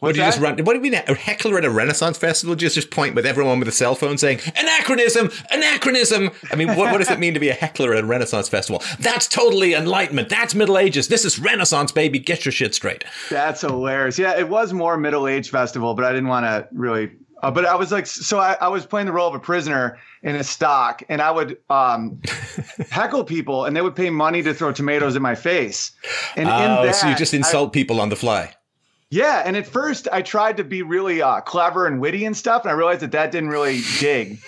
What 0.00 0.12
do 0.12 0.18
you 0.18 0.24
that? 0.24 0.32
just 0.32 0.40
run? 0.40 0.58
What 0.58 0.74
do 0.74 0.76
you 0.76 0.82
mean 0.82 0.94
a 0.94 1.14
heckler 1.14 1.56
at 1.56 1.64
a 1.64 1.70
Renaissance 1.70 2.18
festival? 2.18 2.54
Just 2.54 2.74
just 2.74 2.90
point 2.90 3.14
with 3.14 3.24
everyone 3.24 3.58
with 3.58 3.68
a 3.68 3.72
cell 3.72 3.94
phone 3.94 4.18
saying 4.18 4.40
anachronism, 4.54 5.30
anachronism. 5.50 6.30
I 6.52 6.56
mean, 6.56 6.68
what, 6.68 6.92
what 6.92 6.98
does 6.98 7.10
it 7.10 7.18
mean 7.18 7.32
to 7.32 7.40
be 7.40 7.48
a 7.48 7.54
heckler 7.54 7.94
at 7.94 8.04
a 8.04 8.06
Renaissance 8.06 8.46
festival? 8.46 8.82
That's 8.98 9.26
totally 9.26 9.72
Enlightenment. 9.72 10.28
That's 10.28 10.54
Middle 10.54 10.76
Ages. 10.76 11.08
This 11.08 11.24
is 11.24 11.38
Renaissance, 11.38 11.92
baby. 11.92 12.18
Get 12.18 12.44
your 12.44 12.52
shit 12.52 12.74
straight. 12.74 13.04
That's 13.30 13.62
hilarious. 13.62 14.18
Yeah, 14.18 14.38
it 14.38 14.50
was 14.50 14.74
more 14.74 14.98
Middle 14.98 15.26
Age 15.26 15.48
festival, 15.48 15.94
but 15.94 16.04
I 16.04 16.12
didn't 16.12 16.28
want 16.28 16.44
to 16.44 16.68
really. 16.72 17.12
Uh, 17.42 17.50
but 17.50 17.64
I 17.64 17.76
was 17.76 17.90
like, 17.90 18.06
so 18.06 18.38
I, 18.38 18.56
I, 18.60 18.68
was 18.68 18.84
playing 18.86 19.06
the 19.06 19.12
role 19.12 19.28
of 19.28 19.34
a 19.34 19.38
prisoner 19.38 19.98
in 20.22 20.36
a 20.36 20.44
stock, 20.44 21.02
and 21.08 21.22
I 21.22 21.30
would 21.30 21.58
um, 21.70 22.20
heckle 22.90 23.24
people, 23.24 23.64
and 23.64 23.76
they 23.76 23.82
would 23.82 23.94
pay 23.96 24.10
money 24.10 24.42
to 24.42 24.52
throw 24.52 24.72
tomatoes 24.72 25.16
in 25.16 25.22
my 25.22 25.34
face. 25.34 25.92
And 26.34 26.48
oh, 26.48 26.52
in 26.52 26.86
that, 26.86 26.94
so 26.94 27.08
you 27.08 27.14
just 27.14 27.34
insult 27.34 27.70
I, 27.70 27.72
people 27.72 28.00
on 28.00 28.08
the 28.08 28.16
fly. 28.16 28.55
Yeah, 29.10 29.42
and 29.44 29.56
at 29.56 29.66
first 29.66 30.08
I 30.12 30.22
tried 30.22 30.56
to 30.56 30.64
be 30.64 30.82
really 30.82 31.22
uh, 31.22 31.40
clever 31.40 31.86
and 31.86 32.00
witty 32.00 32.24
and 32.24 32.36
stuff, 32.36 32.62
and 32.62 32.70
I 32.70 32.74
realized 32.74 33.00
that 33.02 33.12
that 33.12 33.30
didn't 33.30 33.50
really 33.50 33.82
dig. 34.00 34.40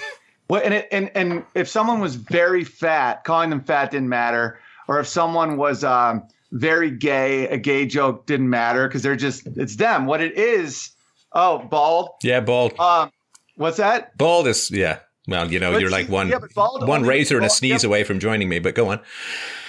Well, 0.50 0.62
and 0.64 0.74
it, 0.74 0.88
and 0.90 1.10
and 1.14 1.44
if 1.54 1.68
someone 1.68 2.00
was 2.00 2.16
very 2.16 2.64
fat, 2.64 3.24
calling 3.24 3.50
them 3.50 3.60
fat 3.60 3.90
didn't 3.90 4.08
matter, 4.08 4.58
or 4.88 4.98
if 4.98 5.06
someone 5.06 5.56
was 5.56 5.84
um, 5.84 6.26
very 6.52 6.90
gay, 6.90 7.46
a 7.48 7.58
gay 7.58 7.86
joke 7.86 8.26
didn't 8.26 8.50
matter 8.50 8.88
because 8.88 9.02
they're 9.02 9.16
just 9.16 9.46
it's 9.46 9.76
them. 9.76 10.06
What 10.06 10.20
it 10.20 10.36
is, 10.36 10.90
oh, 11.32 11.58
bald. 11.58 12.10
Yeah, 12.22 12.40
bald. 12.40 12.78
Um, 12.80 13.12
what's 13.56 13.76
that? 13.76 14.16
Bald 14.16 14.48
is 14.48 14.70
yeah. 14.70 15.00
Well, 15.28 15.52
you 15.52 15.60
know, 15.60 15.72
but 15.72 15.82
you're 15.82 15.90
like 15.90 16.08
one 16.08 16.30
yeah, 16.30 16.38
one 16.56 17.02
razor 17.02 17.36
and 17.36 17.44
a 17.44 17.50
sneeze 17.50 17.84
yeah. 17.84 17.88
away 17.88 18.02
from 18.02 18.18
joining 18.18 18.48
me, 18.48 18.60
but 18.60 18.74
go 18.74 18.88
on. 18.88 19.00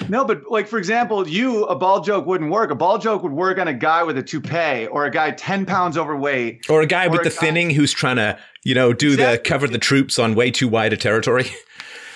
No, 0.08 0.24
but 0.24 0.50
like 0.50 0.69
for 0.69 0.80
example, 0.80 1.28
you 1.28 1.65
a 1.65 1.76
ball 1.76 2.00
joke 2.00 2.26
wouldn't 2.26 2.50
work. 2.50 2.72
A 2.72 2.76
ball 2.76 2.98
joke 2.98 3.24
would 3.24 3.34
work 3.34 3.58
on 3.58 3.67
a 3.67 3.74
guy 3.74 4.02
with 4.04 4.17
a 4.17 4.24
toupee 4.24 4.88
or 4.88 5.06
a 5.06 5.12
guy 5.12 5.32
ten 5.32 5.65
pounds 5.65 5.98
overweight, 5.98 6.69
or 6.69 6.82
a 6.82 6.86
guy 6.86 7.08
with 7.08 7.19
a 7.19 7.24
the 7.26 7.30
guy- 7.30 7.36
thinning 7.36 7.69
who's 7.72 7.91
trying 7.91 8.15
to 8.15 8.39
you 8.63 8.74
know 8.74 8.93
do 8.93 9.12
exactly. 9.12 9.36
the 9.36 9.43
cover 9.43 9.67
the 9.67 9.78
troops 9.78 10.17
on 10.17 10.34
way 10.34 10.50
too 10.50 10.69
wide 10.69 10.93
a 10.93 10.98
territory. 10.98 11.52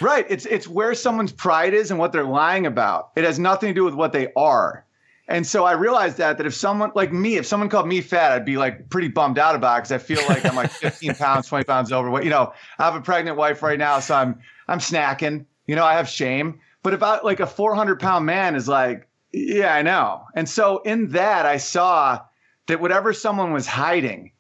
Right. 0.02 0.26
It's 0.28 0.46
it's 0.48 0.68
where 0.68 0.94
someone's 0.96 1.32
pride 1.32 1.74
is 1.74 1.92
and 1.92 2.00
what 2.00 2.12
they're 2.12 2.26
lying 2.26 2.66
about. 2.66 3.12
It 3.16 3.24
has 3.24 3.40
nothing 3.40 3.70
to 3.70 3.74
do 3.74 3.86
with 3.86 3.94
what 3.94 4.12
they 4.12 4.34
are. 4.36 4.86
And 5.28 5.48
so 5.48 5.64
I 5.64 5.72
realized 5.72 6.18
that 6.18 6.38
that 6.38 6.46
if 6.46 6.54
someone 6.54 6.92
like 6.96 7.14
me, 7.14 7.38
if 7.38 7.46
someone 7.46 7.70
called 7.70 7.88
me 7.88 8.02
fat, 8.02 8.34
I'd 8.34 8.46
be 8.46 8.58
like 8.58 8.90
pretty 8.90 9.08
bummed 9.08 9.40
out 9.40 9.56
about 9.56 9.78
it 9.78 9.82
because 9.82 9.92
I 9.94 9.98
feel 9.98 10.22
like 10.28 10.46
I'm 10.46 10.56
like 10.56 10.72
15 10.82 11.16
pounds, 11.16 11.48
20 11.48 11.64
pounds 11.64 11.92
overweight. 11.92 12.26
You 12.26 12.30
know, 12.30 12.54
I 12.78 12.86
have 12.86 12.96
a 12.96 13.02
pregnant 13.02 13.38
wife 13.38 13.64
right 13.64 13.80
now, 13.80 14.00
so 14.00 14.16
I'm 14.16 14.40
I'm 14.68 14.80
snacking. 14.80 15.46
You 15.66 15.76
know, 15.76 15.86
I 15.86 15.94
have 15.94 16.10
shame. 16.10 16.60
But 16.84 16.94
about 16.94 17.24
like 17.24 17.40
a 17.40 17.48
400 17.48 18.00
pound 18.00 18.26
man 18.26 18.56
is 18.56 18.68
like, 18.68 19.08
yeah, 19.32 19.74
I 19.74 19.82
know. 19.82 20.26
And 20.36 20.48
so 20.48 20.80
in 20.80 21.10
that, 21.10 21.46
I 21.46 21.56
saw 21.58 22.20
that 22.68 22.82
whatever 22.82 23.14
someone 23.14 23.54
was 23.54 23.66
hiding 23.66 24.32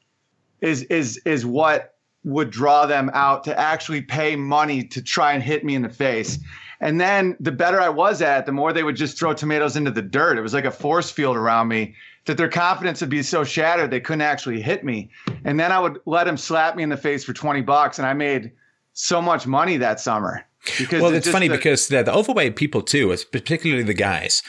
is 0.61 0.83
is 0.83 1.17
is 1.25 1.45
what 1.45 1.95
would 2.25 2.49
draw 2.49 2.85
them 2.85 3.09
out 3.13 3.43
to 3.45 3.59
actually 3.59 4.01
pay 4.01 4.35
money 4.35 4.83
to 4.83 5.01
try 5.01 5.33
and 5.33 5.43
hit 5.43 5.63
me 5.63 5.75
in 5.75 5.81
the 5.81 5.89
face. 5.89 6.39
And 6.83 6.99
then 6.99 7.37
the 7.39 7.53
better 7.53 7.79
I 7.79 7.87
was 7.87 8.21
at 8.21 8.39
it, 8.39 8.45
the 8.45 8.51
more 8.51 8.73
they 8.73 8.83
would 8.83 8.97
just 8.97 9.17
throw 9.17 9.33
tomatoes 9.33 9.77
into 9.77 9.89
the 9.89 10.01
dirt. 10.01 10.37
It 10.37 10.41
was 10.41 10.53
like 10.53 10.65
a 10.65 10.71
force 10.71 11.09
field 11.09 11.37
around 11.37 11.69
me 11.69 11.95
that 12.25 12.35
their 12.35 12.49
confidence 12.49 12.99
would 12.99 13.09
be 13.09 13.23
so 13.23 13.45
shattered 13.45 13.89
they 13.89 14.01
couldn't 14.01 14.19
actually 14.21 14.61
hit 14.61 14.83
me. 14.83 15.09
And 15.45 15.57
then 15.57 15.71
I 15.71 15.79
would 15.79 16.01
let 16.05 16.25
them 16.25 16.35
slap 16.35 16.75
me 16.75 16.83
in 16.83 16.89
the 16.89 16.97
face 16.97 17.23
for 17.23 17.31
20 17.31 17.61
bucks. 17.61 17.99
And 17.99 18.05
I 18.05 18.11
made 18.11 18.51
so 18.91 19.21
much 19.21 19.47
money 19.47 19.77
that 19.77 20.01
summer. 20.01 20.45
Because 20.77 21.01
well, 21.01 21.13
it's 21.13 21.29
funny 21.29 21.47
the, 21.47 21.55
because 21.55 21.87
the, 21.87 22.03
the 22.03 22.13
overweight 22.13 22.57
people 22.57 22.81
too, 22.81 23.15
particularly 23.31 23.83
the 23.83 23.93
guys. 23.93 24.43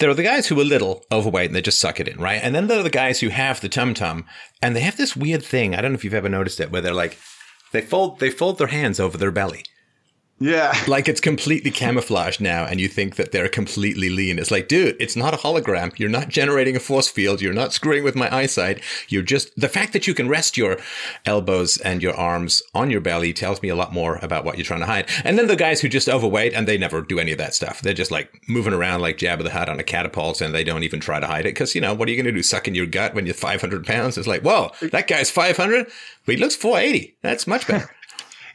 There 0.00 0.10
are 0.10 0.14
the 0.14 0.24
guys 0.24 0.48
who 0.48 0.60
are 0.60 0.64
little 0.64 1.04
overweight 1.12 1.46
and 1.46 1.54
they 1.54 1.62
just 1.62 1.80
suck 1.80 2.00
it 2.00 2.08
in, 2.08 2.18
right? 2.18 2.40
And 2.42 2.52
then 2.52 2.66
there 2.66 2.80
are 2.80 2.84
the 2.84 2.90
guys 2.90 3.20
who 3.20 3.28
have 3.28 3.60
the 3.60 3.68
tum 3.68 3.94
tum 3.94 4.24
and 4.60 4.74
they 4.74 4.80
have 4.80 4.96
this 4.96 5.14
weird 5.14 5.44
thing. 5.44 5.76
I 5.76 5.82
don't 5.82 5.92
know 5.92 5.96
if 5.96 6.02
you've 6.02 6.14
ever 6.14 6.28
noticed 6.28 6.58
it, 6.58 6.72
where 6.72 6.82
they're 6.82 6.92
like, 6.92 7.16
they 7.70 7.80
fold 7.80 8.18
they 8.18 8.30
fold 8.30 8.58
their 8.58 8.66
hands 8.68 8.98
over 8.98 9.16
their 9.16 9.30
belly. 9.30 9.64
Yeah. 10.38 10.74
Like 10.86 11.08
it's 11.08 11.20
completely 11.20 11.70
camouflaged 11.70 12.40
now, 12.40 12.64
and 12.64 12.80
you 12.80 12.88
think 12.88 13.16
that 13.16 13.32
they're 13.32 13.48
completely 13.48 14.08
lean. 14.08 14.38
It's 14.38 14.50
like, 14.50 14.68
dude, 14.68 14.96
it's 15.00 15.16
not 15.16 15.34
a 15.34 15.36
hologram. 15.36 15.98
You're 15.98 16.08
not 16.08 16.28
generating 16.28 16.76
a 16.76 16.80
force 16.80 17.08
field. 17.08 17.42
You're 17.42 17.52
not 17.52 17.72
screwing 17.72 18.04
with 18.04 18.14
my 18.14 18.34
eyesight. 18.34 18.80
You're 19.08 19.22
just, 19.22 19.58
the 19.60 19.68
fact 19.68 19.92
that 19.92 20.06
you 20.06 20.14
can 20.14 20.28
rest 20.28 20.56
your 20.56 20.78
elbows 21.24 21.76
and 21.78 22.02
your 22.02 22.14
arms 22.14 22.62
on 22.72 22.90
your 22.90 23.00
belly 23.00 23.32
tells 23.32 23.62
me 23.62 23.68
a 23.68 23.74
lot 23.74 23.92
more 23.92 24.16
about 24.22 24.44
what 24.44 24.56
you're 24.56 24.64
trying 24.64 24.80
to 24.80 24.86
hide. 24.86 25.08
And 25.24 25.36
then 25.36 25.48
the 25.48 25.56
guys 25.56 25.80
who 25.80 25.88
just 25.88 26.08
overweight 26.08 26.54
and 26.54 26.68
they 26.68 26.78
never 26.78 27.02
do 27.02 27.18
any 27.18 27.32
of 27.32 27.38
that 27.38 27.54
stuff. 27.54 27.82
They're 27.82 27.92
just 27.92 28.12
like 28.12 28.42
moving 28.48 28.72
around 28.72 29.00
like 29.00 29.18
Jabba 29.18 29.42
the 29.42 29.50
Hutt 29.50 29.68
on 29.68 29.80
a 29.80 29.84
catapult 29.84 30.40
and 30.40 30.54
they 30.54 30.64
don't 30.64 30.84
even 30.84 31.00
try 31.00 31.18
to 31.18 31.26
hide 31.26 31.46
it. 31.46 31.52
Cause, 31.52 31.74
you 31.74 31.80
know, 31.80 31.94
what 31.94 32.08
are 32.08 32.12
you 32.12 32.22
going 32.22 32.32
to 32.32 32.38
do? 32.38 32.42
Suck 32.42 32.68
in 32.68 32.74
your 32.74 32.86
gut 32.86 33.14
when 33.14 33.26
you're 33.26 33.34
500 33.34 33.84
pounds? 33.84 34.16
It's 34.16 34.28
like, 34.28 34.42
whoa, 34.42 34.70
that 34.92 35.08
guy's 35.08 35.30
500, 35.30 35.90
but 36.24 36.34
he 36.34 36.40
looks 36.40 36.56
480. 36.56 37.16
That's 37.22 37.46
much 37.46 37.66
better. 37.66 37.90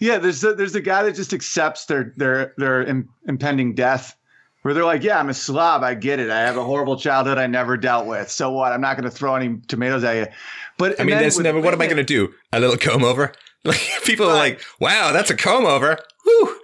Yeah, 0.02 0.18
there's 0.18 0.44
a, 0.44 0.56
there's 0.56 0.74
a 0.74 0.82
guy 0.82 1.04
that 1.04 1.16
just 1.16 1.32
accepts 1.32 1.86
their 1.86 2.12
their 2.18 2.54
their 2.58 2.84
Im- 2.84 3.08
impending 3.28 3.76
death, 3.76 4.18
where 4.64 4.74
they're 4.74 4.84
like, 4.84 5.04
"Yeah, 5.04 5.20
I'm 5.20 5.30
a 5.30 5.34
slob. 5.34 5.84
I 5.84 5.94
get 5.94 6.20
it. 6.20 6.32
I 6.32 6.40
have 6.40 6.58
a 6.58 6.64
horrible 6.64 6.98
childhood 6.98 7.38
I 7.38 7.46
never 7.46 7.78
dealt 7.78 8.08
with. 8.08 8.30
So 8.32 8.52
what? 8.52 8.72
I'm 8.72 8.82
not 8.82 8.98
going 8.98 9.10
to 9.10 9.16
throw 9.16 9.36
any 9.36 9.58
tomatoes 9.68 10.04
at 10.04 10.16
you." 10.16 10.26
But 10.80 11.00
I 11.00 11.04
mean, 11.04 11.18
that's 11.18 11.38
never. 11.38 11.62
What 11.62 11.76
am 11.76 11.82
I 11.82 11.86
going 11.86 11.98
to 11.98 12.04
do? 12.04 12.34
A 12.52 12.60
little 12.60 12.78
comb 12.78 13.06
over? 13.06 13.32
Like 13.64 13.80
people 14.06 14.28
are 14.28 14.34
like, 14.34 14.60
"Wow, 14.80 15.12
that's 15.12 15.30
a 15.30 15.36
comb 15.36 15.68
over." 15.68 16.00
Woo! 16.26 16.56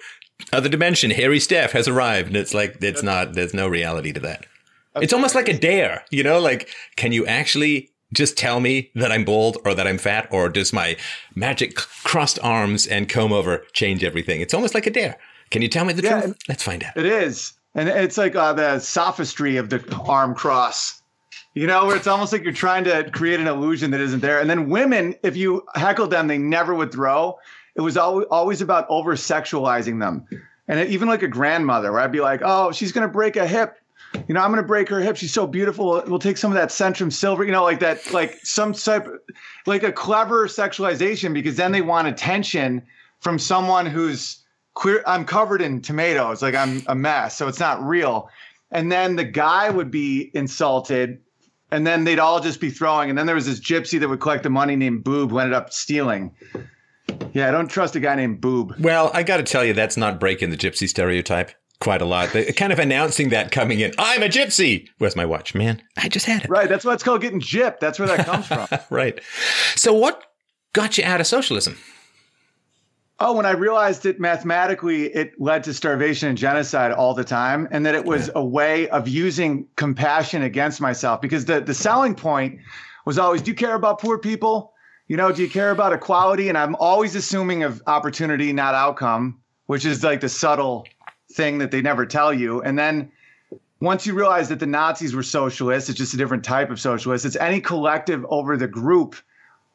Other 0.52 0.68
dimension, 0.68 1.12
Harry 1.12 1.40
Steph 1.40 1.74
has 1.74 1.88
arrived, 1.88 2.30
and 2.30 2.36
it's 2.36 2.56
like 2.56 2.78
it's 2.82 3.04
not. 3.04 3.34
There's 3.34 3.54
no 3.54 3.68
reality 3.68 4.12
to 4.14 4.20
that. 4.22 4.48
It's 4.96 5.14
almost 5.14 5.36
like 5.36 5.48
a 5.48 5.56
dare, 5.56 6.06
you 6.10 6.24
know. 6.24 6.40
Like, 6.40 6.70
can 6.96 7.12
you 7.12 7.24
actually 7.28 7.92
just 8.14 8.38
tell 8.38 8.60
me 8.60 8.92
that 8.96 9.12
I'm 9.12 9.26
bald 9.26 9.58
or 9.66 9.74
that 9.74 9.88
I'm 9.88 9.98
fat, 9.98 10.28
or 10.32 10.50
does 10.50 10.72
my 10.72 10.98
magic 11.36 11.76
crossed 11.76 12.40
arms 12.42 12.88
and 12.88 13.10
comb 13.10 13.34
over 13.34 13.66
change 13.74 14.04
everything? 14.04 14.42
It's 14.42 14.54
almost 14.54 14.74
like 14.74 14.88
a 14.88 14.92
dare. 14.92 15.18
Can 15.52 15.62
you 15.62 15.68
tell 15.68 15.86
me 15.86 15.94
the 15.94 16.04
yeah, 16.04 16.22
truth? 16.22 16.38
Let's 16.48 16.64
find 16.64 16.84
out. 16.84 16.96
It 16.96 17.06
is. 17.06 17.54
and 17.76 17.90
it's 17.90 18.18
like 18.18 18.36
uh, 18.36 18.54
the 18.54 18.80
sophistry 18.80 19.58
of 19.58 19.70
the 19.70 19.84
arm 20.08 20.36
cross. 20.36 21.02
You 21.54 21.66
know, 21.66 21.88
where 21.88 21.96
it's 21.96 22.06
almost 22.06 22.32
like 22.34 22.44
you're 22.44 22.54
trying 22.54 22.84
to 22.84 23.10
create 23.10 23.40
an 23.40 23.48
illusion 23.48 23.90
that 23.92 24.00
isn't 24.00 24.20
there. 24.20 24.40
And 24.40 24.48
then 24.48 24.70
women, 24.70 25.16
if 25.24 25.36
you 25.36 25.66
heckled 25.74 26.12
them, 26.12 26.28
they 26.28 26.38
never 26.38 26.76
would 26.76 26.92
throw. 26.92 27.40
It 27.76 27.82
was 27.82 27.98
always 27.98 28.28
always 28.30 28.62
about 28.62 28.86
over 28.90 29.16
sexualizing 29.16 30.00
them. 30.00 30.26
And 30.68 30.88
even 30.90 31.08
like 31.08 31.24
a 31.24 31.28
grandmother, 31.28 31.92
where 31.92 32.02
I'd 32.02 32.12
be 32.12 32.20
like, 32.20 32.42
"Oh, 32.44 32.72
she's 32.72 32.92
gonna 32.92 33.08
break 33.08 33.38
a 33.38 33.48
hip." 33.48 33.78
You 34.28 34.34
know, 34.34 34.42
I'm 34.42 34.50
gonna 34.52 34.64
break 34.64 34.90
her 34.90 35.00
hip. 35.00 35.18
She's 35.18 35.34
so 35.34 35.48
beautiful. 35.48 36.02
We'll 36.08 36.20
take 36.20 36.38
some 36.38 36.52
of 36.52 36.56
that 36.56 36.70
Centrum 36.70 37.12
silver. 37.12 37.44
You 37.44 37.52
know, 37.52 37.64
like 37.64 37.80
that, 37.80 38.12
like 38.14 38.40
some 38.44 38.74
type, 38.74 39.08
like 39.66 39.84
a 39.84 39.92
clever 39.92 40.48
sexualization, 40.48 41.34
because 41.34 41.56
then 41.56 41.72
they 41.72 41.82
want 41.82 42.08
attention 42.08 42.82
from 43.20 43.40
someone 43.40 43.86
who's 43.86 44.44
queer. 44.74 45.04
I'm 45.06 45.26
covered 45.26 45.62
in 45.62 45.82
tomatoes, 45.82 46.42
like 46.42 46.56
I'm 46.56 46.84
a 46.88 46.96
mess, 46.96 47.36
so 47.38 47.48
it's 47.48 47.60
not 47.60 47.84
real. 47.84 48.30
And 48.72 48.92
then 48.92 49.16
the 49.16 49.24
guy 49.24 49.70
would 49.70 49.92
be 49.92 50.30
insulted, 50.34 51.22
and 51.72 51.88
then 51.88 52.04
they'd 52.04 52.20
all 52.20 52.40
just 52.40 52.60
be 52.60 52.70
throwing. 52.70 53.10
And 53.10 53.18
then 53.18 53.26
there 53.26 53.36
was 53.36 53.46
this 53.46 53.60
gypsy 53.60 54.00
that 54.00 54.10
would 54.10 54.20
collect 54.20 54.44
the 54.44 54.50
money 54.50 54.76
named 54.76 55.04
Boob, 55.04 55.32
who 55.32 55.40
ended 55.40 55.54
up 55.54 55.72
stealing. 55.72 56.32
Yeah, 57.34 57.48
I 57.48 57.52
don't 57.52 57.70
trust 57.70 57.96
a 57.96 58.00
guy 58.00 58.16
named 58.16 58.42
Boob. 58.42 58.76
Well, 58.80 59.12
I 59.14 59.24
got 59.24 59.38
to 59.38 59.44
tell 59.44 59.64
you, 59.64 59.74
that's 59.74 59.96
not 59.96 60.20
breaking 60.20 60.50
the 60.50 60.58
gypsy 60.58 60.90
stereotype 60.90 61.52
quite 61.80 62.02
a 62.02 62.06
lot. 62.06 62.34
They're 62.34 62.52
kind 62.54 62.74
of 62.74 62.80
announcing 62.80 63.30
that 63.30 63.52
coming 63.52 63.80
in. 63.80 63.94
I'm 63.98 64.24
a 64.24 64.28
gypsy. 64.28 64.88
Where's 64.98 65.16
my 65.16 65.26
watch, 65.26 65.54
man? 65.54 65.82
I 65.98 66.10
just 66.10 66.26
had 66.26 66.44
it. 66.46 66.50
Right. 66.50 66.70
That's 66.70 66.86
why 66.86 66.94
it's 66.94 67.04
called 67.04 67.22
getting 67.22 67.42
gypped. 67.42 67.80
That's 67.80 68.00
where 68.00 68.08
that 68.08 68.26
comes 68.26 68.48
from. 68.48 68.68
right. 68.90 69.20
So, 69.76 69.94
what 69.94 70.24
got 70.74 70.98
you 70.98 71.04
out 71.04 71.22
of 71.22 71.28
socialism? 71.28 71.78
Oh, 73.20 73.34
when 73.34 73.48
I 73.48 73.52
realized 73.52 74.04
that 74.04 74.20
mathematically 74.20 75.06
it 75.08 75.40
led 75.42 75.64
to 75.64 75.74
starvation 75.74 76.30
and 76.30 76.38
genocide 76.38 76.92
all 76.92 77.16
the 77.16 77.24
time, 77.24 77.68
and 77.72 77.84
that 77.86 77.96
it 77.96 78.06
was 78.06 78.28
yeah. 78.28 78.34
a 78.36 78.46
way 78.46 78.88
of 78.90 79.08
using 79.08 79.68
compassion 79.76 80.44
against 80.44 80.80
myself. 80.80 81.20
Because 81.20 81.46
the, 81.46 81.60
the 81.60 81.74
selling 81.74 82.14
point 82.14 82.60
was 83.06 83.18
always 83.18 83.42
do 83.42 83.52
you 83.52 83.56
care 83.56 83.74
about 83.74 84.00
poor 84.00 84.20
people? 84.20 84.74
You 85.08 85.18
know, 85.18 85.32
do 85.32 85.42
you 85.42 85.50
care 85.50 85.72
about 85.72 85.94
equality? 85.94 86.50
And 86.50 86.58
I'm 86.58 86.76
always 86.76 87.16
assuming 87.16 87.64
of 87.64 87.82
opportunity, 87.88 88.52
not 88.54 88.76
outcome, 88.76 89.40
which 89.66 89.86
is 89.86 90.04
like 90.04 90.20
the 90.20 90.30
subtle 90.30 90.86
thing 91.38 91.60
that 91.60 91.72
they 91.72 91.82
never 91.82 92.06
tell 92.06 92.34
you. 92.34 92.62
And 92.62 92.78
then 92.78 93.12
once 93.80 94.06
you 94.06 94.14
realize 94.14 94.50
that 94.50 94.60
the 94.60 94.66
Nazis 94.66 95.16
were 95.16 95.24
socialists, 95.24 95.90
it's 95.90 95.98
just 95.98 96.14
a 96.14 96.18
different 96.18 96.44
type 96.44 96.70
of 96.70 96.80
socialist. 96.80 97.26
It's 97.26 97.36
any 97.36 97.62
collective 97.62 98.26
over 98.30 98.58
the 98.58 98.68
group 98.68 99.16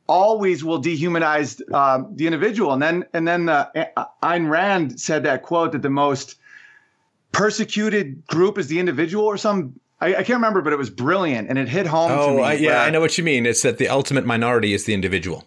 always 0.08 0.64
will 0.64 0.82
dehumanize 0.82 1.62
uh, 1.72 2.02
the 2.10 2.26
individual. 2.26 2.72
And 2.72 2.82
then 2.82 3.04
and 3.12 3.26
then 3.26 3.46
the, 3.46 3.90
uh, 3.96 4.06
Ayn 4.22 4.50
Rand 4.50 5.00
said 5.00 5.22
that 5.24 5.42
quote 5.42 5.72
that 5.72 5.82
the 5.82 5.90
most 5.90 6.36
persecuted 7.30 8.26
group 8.26 8.58
is 8.58 8.66
the 8.66 8.78
individual 8.78 9.24
or 9.24 9.38
some. 9.38 9.78
I, 10.00 10.08
I 10.08 10.22
can't 10.24 10.30
remember, 10.30 10.62
but 10.62 10.72
it 10.72 10.78
was 10.80 10.90
brilliant 10.90 11.48
and 11.48 11.56
it 11.56 11.68
hit 11.68 11.86
home. 11.86 12.10
Oh, 12.10 12.36
me, 12.38 12.42
uh, 12.42 12.50
yeah, 12.50 12.82
I 12.82 12.90
know 12.90 13.00
what 13.00 13.16
you 13.16 13.24
mean. 13.24 13.46
It's 13.46 13.62
that 13.62 13.78
the 13.78 13.88
ultimate 13.88 14.26
minority 14.26 14.72
is 14.72 14.84
the 14.84 14.94
individual. 14.94 15.46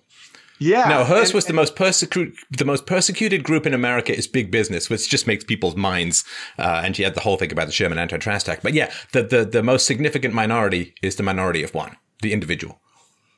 Yeah. 0.59 0.87
No, 0.87 1.03
hers 1.03 1.29
and, 1.29 1.35
was 1.35 1.45
the 1.45 1.53
most 1.53 1.75
persecuted. 1.75 2.35
The 2.49 2.65
most 2.65 2.85
persecuted 2.85 3.43
group 3.43 3.65
in 3.65 3.73
America 3.73 4.15
is 4.15 4.27
big 4.27 4.51
business, 4.51 4.89
which 4.89 5.09
just 5.09 5.27
makes 5.27 5.43
people's 5.43 5.75
minds. 5.75 6.23
Uh, 6.57 6.81
and 6.83 6.95
she 6.95 7.03
had 7.03 7.13
the 7.13 7.21
whole 7.21 7.37
thing 7.37 7.51
about 7.51 7.67
the 7.67 7.73
Sherman 7.73 7.97
Antitrust 7.97 8.47
Act. 8.47 8.63
But 8.63 8.73
yeah, 8.73 8.91
the, 9.11 9.23
the 9.23 9.45
the 9.45 9.63
most 9.63 9.85
significant 9.85 10.33
minority 10.33 10.93
is 11.01 11.17
the 11.17 11.23
minority 11.23 11.63
of 11.63 11.73
one, 11.73 11.97
the 12.21 12.31
individual. 12.31 12.79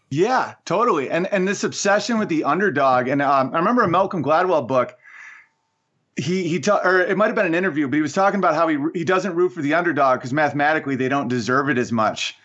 Yeah, 0.10 0.54
totally. 0.66 1.10
And 1.10 1.28
and 1.28 1.48
this 1.48 1.64
obsession 1.64 2.20
with 2.20 2.30
the 2.30 2.44
underdog. 2.44 3.08
And 3.08 3.22
um, 3.22 3.54
I 3.54 3.58
remember 3.58 3.84
a 3.84 3.88
Malcolm 3.88 4.24
Gladwell 4.24 4.68
book. 4.68 4.96
He 6.16 6.48
he 6.48 6.60
ta- 6.60 6.82
or 6.84 7.02
it 7.02 7.18
might 7.18 7.28
have 7.28 7.36
been 7.36 7.46
an 7.46 7.56
interview, 7.56 7.88
but 7.88 7.96
he 7.96 8.02
was 8.02 8.14
talking 8.14 8.40
about 8.40 8.56
how 8.56 8.68
he 8.68 8.78
he 8.94 9.04
doesn't 9.04 9.36
root 9.36 9.50
for 9.50 9.62
the 9.62 9.74
underdog 9.74 10.20
because 10.20 10.34
mathematically 10.34 10.96
they 10.96 11.10
don't 11.10 11.28
deserve 11.28 11.70
it 11.70 11.78
as 11.78 11.92
much. 11.92 12.36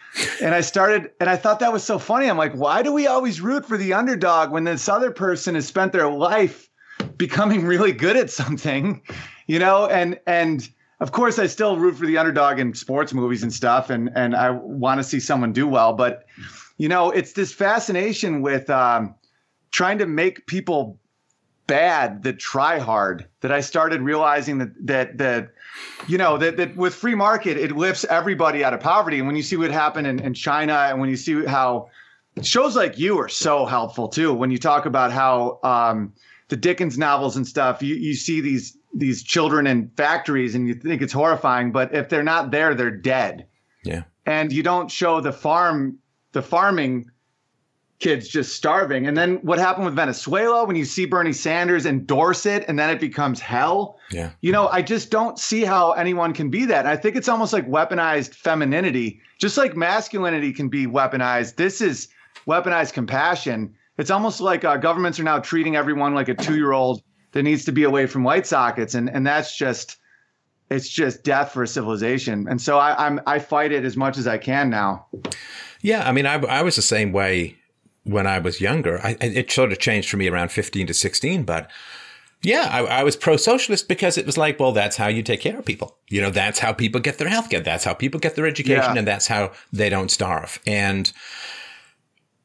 And 0.41 0.55
I 0.55 0.61
started 0.61 1.11
and 1.21 1.29
I 1.29 1.37
thought 1.37 1.61
that 1.61 1.73
was 1.73 1.85
so 1.85 1.99
funny. 1.99 2.29
I'm 2.29 2.37
like, 2.37 2.55
why 2.55 2.83
do 2.83 2.93
we 2.93 3.07
always 3.07 3.41
root 3.41 3.67
for 3.67 3.77
the 3.77 3.95
underdog 3.95 4.51
when 4.51 4.65
this 4.65 4.89
other 4.89 5.11
person 5.11 5.55
has 5.55 5.67
spent 5.67 5.93
their 5.93 6.11
life 6.11 6.69
becoming 7.17 7.65
really 7.65 7.93
good 7.93 8.17
at 8.17 8.31
something, 8.31 9.03
you 9.47 9.59
know? 9.59 9.87
And 9.87 10.19
and 10.27 10.69
of 11.01 11.13
course 11.13 11.39
I 11.39 11.47
still 11.47 11.79
root 11.79 11.97
for 11.97 12.07
the 12.07 12.19
underdog 12.19 12.59
in 12.59 12.75
sports 12.75 13.13
movies 13.13 13.43
and 13.43 13.53
stuff 13.53 13.91
and 13.91 14.11
and 14.15 14.37
I 14.37 14.51
want 14.51 14.99
to 14.99 15.05
see 15.05 15.21
someone 15.21 15.53
do 15.53 15.67
well, 15.67 15.93
but 15.95 16.27
you 16.79 16.89
know, 16.89 17.11
it's 17.11 17.33
this 17.33 17.53
fascination 17.53 18.43
with 18.43 18.69
um, 18.71 19.15
trying 19.71 19.99
to 19.99 20.07
make 20.07 20.47
people 20.47 20.99
bad 21.67 22.23
that 22.25 22.39
try 22.39 22.79
hard 22.79 23.27
that 23.41 23.53
I 23.53 23.61
started 23.61 24.03
realizing 24.03 24.59
that 24.59 24.87
that 24.87 25.19
that 25.19 25.53
you 26.07 26.19
know 26.19 26.37
that, 26.39 26.57
that 26.57 26.77
with 26.77 26.95
free 26.95 27.15
market 27.15 27.57
it 27.57 27.73
lifts 27.73 28.05
everybody 28.05 28.65
out 28.65 28.75
of 28.75 28.81
poverty. 28.81 29.19
And 29.19 29.27
when 29.27 29.37
you 29.37 29.43
see 29.43 29.57
what 29.57 29.71
happened 29.71 30.07
in, 30.07 30.19
in 30.21 30.35
China 30.35 30.75
and 30.75 31.01
when 31.01 31.09
you 31.09 31.17
see 31.17 31.45
how 31.45 31.89
shows 32.43 32.77
like 32.77 32.99
you 32.99 33.19
are 33.19 33.29
so 33.29 33.67
helpful 33.67 34.09
too, 34.09 34.33
when 34.33 34.51
you 34.51 34.59
talk 34.59 34.87
about 34.87 35.13
how 35.13 35.61
um, 35.63 36.13
the 36.49 36.57
Dickens 36.57 36.99
novels 36.99 37.37
and 37.37 37.47
stuff, 37.47 37.83
you, 37.83 37.95
you 37.95 38.15
see 38.15 38.41
these 38.41 38.77
these 38.95 39.23
children 39.23 39.67
in 39.67 39.91
factories 39.97 40.55
and 40.55 40.69
you 40.69 40.75
think 40.75 41.01
it's 41.01 41.13
horrifying, 41.13 41.73
but 41.73 41.95
if 41.95 42.09
they're 42.09 42.23
not 42.23 42.51
there, 42.51 42.75
they're 42.75 42.91
dead. 42.91 43.47
Yeah. 43.85 44.03
And 44.27 44.53
you 44.53 44.63
don't 44.63 44.91
show 44.91 45.21
the 45.21 45.33
farm 45.33 45.99
the 46.33 46.43
farming 46.43 47.11
kids 48.03 48.29
just 48.29 48.57
starving. 48.57 49.07
And 49.07 49.17
then 49.17 49.37
what 49.37 49.59
happened 49.59 49.87
with 49.87 49.95
Venezuela 49.95 50.65
when 50.65 50.77
you 50.77 50.85
see 50.85 51.07
Bernie 51.07 51.33
Sanders 51.33 51.87
endorse 51.87 52.45
it 52.45 52.65
and 52.67 52.79
then 52.79 52.91
it 52.91 53.01
becomes 53.01 53.41
hell? 53.41 53.97
Yeah. 54.11 54.33
You 54.41 54.51
know, 54.51 54.69
I 54.69 54.83
just 54.83 55.11
don't 55.11 55.39
see 55.39 55.65
how 55.65 55.93
anyone 55.93 56.35
can 56.35 56.51
be 56.51 56.67
that. 56.67 56.81
And 56.81 56.89
I 56.89 56.97
think 56.97 57.17
it's 57.17 57.29
almost 57.29 57.53
like 57.53 57.67
weaponized 57.69 58.35
femininity, 58.35 59.21
just 59.39 59.57
like 59.57 59.77
masculinity 59.77 60.53
can 60.53 60.69
be 60.69 60.87
weaponized. 60.87 61.57
This 61.57 61.81
is 61.81 62.09
weaponized 62.47 62.93
compassion. 62.93 63.75
It's 63.97 64.11
almost 64.11 64.41
like 64.41 64.65
uh, 64.65 64.77
governments 64.79 65.21
are 65.21 65.25
now 65.25 65.39
treating 65.39 65.77
everyone 65.77 66.15
like 66.15 66.29
a 66.29 66.35
two 66.35 66.57
year 66.57 66.73
old 66.73 67.03
that 67.33 67.45
needs 67.45 67.65
to 67.67 67.73
be 67.73 67.85
away 67.85 68.07
from 68.07 68.25
light 68.25 68.47
sockets. 68.47 68.95
And, 68.95 69.09
and 69.09 69.25
that's 69.25 69.57
just, 69.57 69.97
it's 70.71 70.89
just 70.89 71.23
death 71.23 71.53
for 71.53 71.63
a 71.63 71.69
civilization. 71.69 72.49
And 72.49 72.61
so 72.61 72.79
I, 72.79 73.07
I'm, 73.07 73.21
I 73.27 73.39
fight 73.39 73.71
it 73.71 73.85
as 73.85 73.97
much 73.97 74.19
as 74.19 74.27
I 74.27 74.39
can 74.39 74.71
now. 74.71 75.07
Yeah, 75.83 76.09
I 76.09 76.13
mean, 76.13 76.27
I, 76.27 76.35
I 76.35 76.63
was 76.63 76.77
the 76.77 76.83
same 76.83 77.13
way 77.13 77.57
when 78.05 78.27
I 78.27 78.39
was 78.39 78.61
younger. 78.61 79.01
I, 79.03 79.17
it 79.21 79.51
sort 79.51 79.73
of 79.73 79.79
changed 79.79 80.09
for 80.09 80.17
me 80.17 80.29
around 80.29 80.51
15 80.51 80.87
to 80.89 80.95
16, 80.95 81.45
but 81.45 81.71
yeah, 82.43 82.69
I, 82.71 82.81
I 82.81 83.03
was 83.05 83.15
pro 83.15 83.37
socialist 83.37 83.87
because 83.89 84.19
it 84.19 84.27
was 84.27 84.37
like, 84.37 84.59
well, 84.59 84.73
that's 84.73 84.97
how 84.97 85.07
you 85.07 85.23
take 85.23 85.41
care 85.41 85.59
of 85.59 85.65
people. 85.65 85.97
You 86.09 86.21
know, 86.21 86.31
that's 86.31 86.59
how 86.59 86.73
people 86.73 87.01
get 87.01 87.19
their 87.19 87.29
health 87.29 87.51
care. 87.51 87.61
That's 87.61 87.85
how 87.85 87.95
people 87.95 88.19
get 88.19 88.35
their 88.35 88.47
education, 88.47 88.95
yeah. 88.95 88.99
and 88.99 89.07
that's 89.07 89.29
how 89.29 89.53
they 89.73 89.89
don't 89.89 90.11
starve. 90.11 90.59
And 90.67 91.13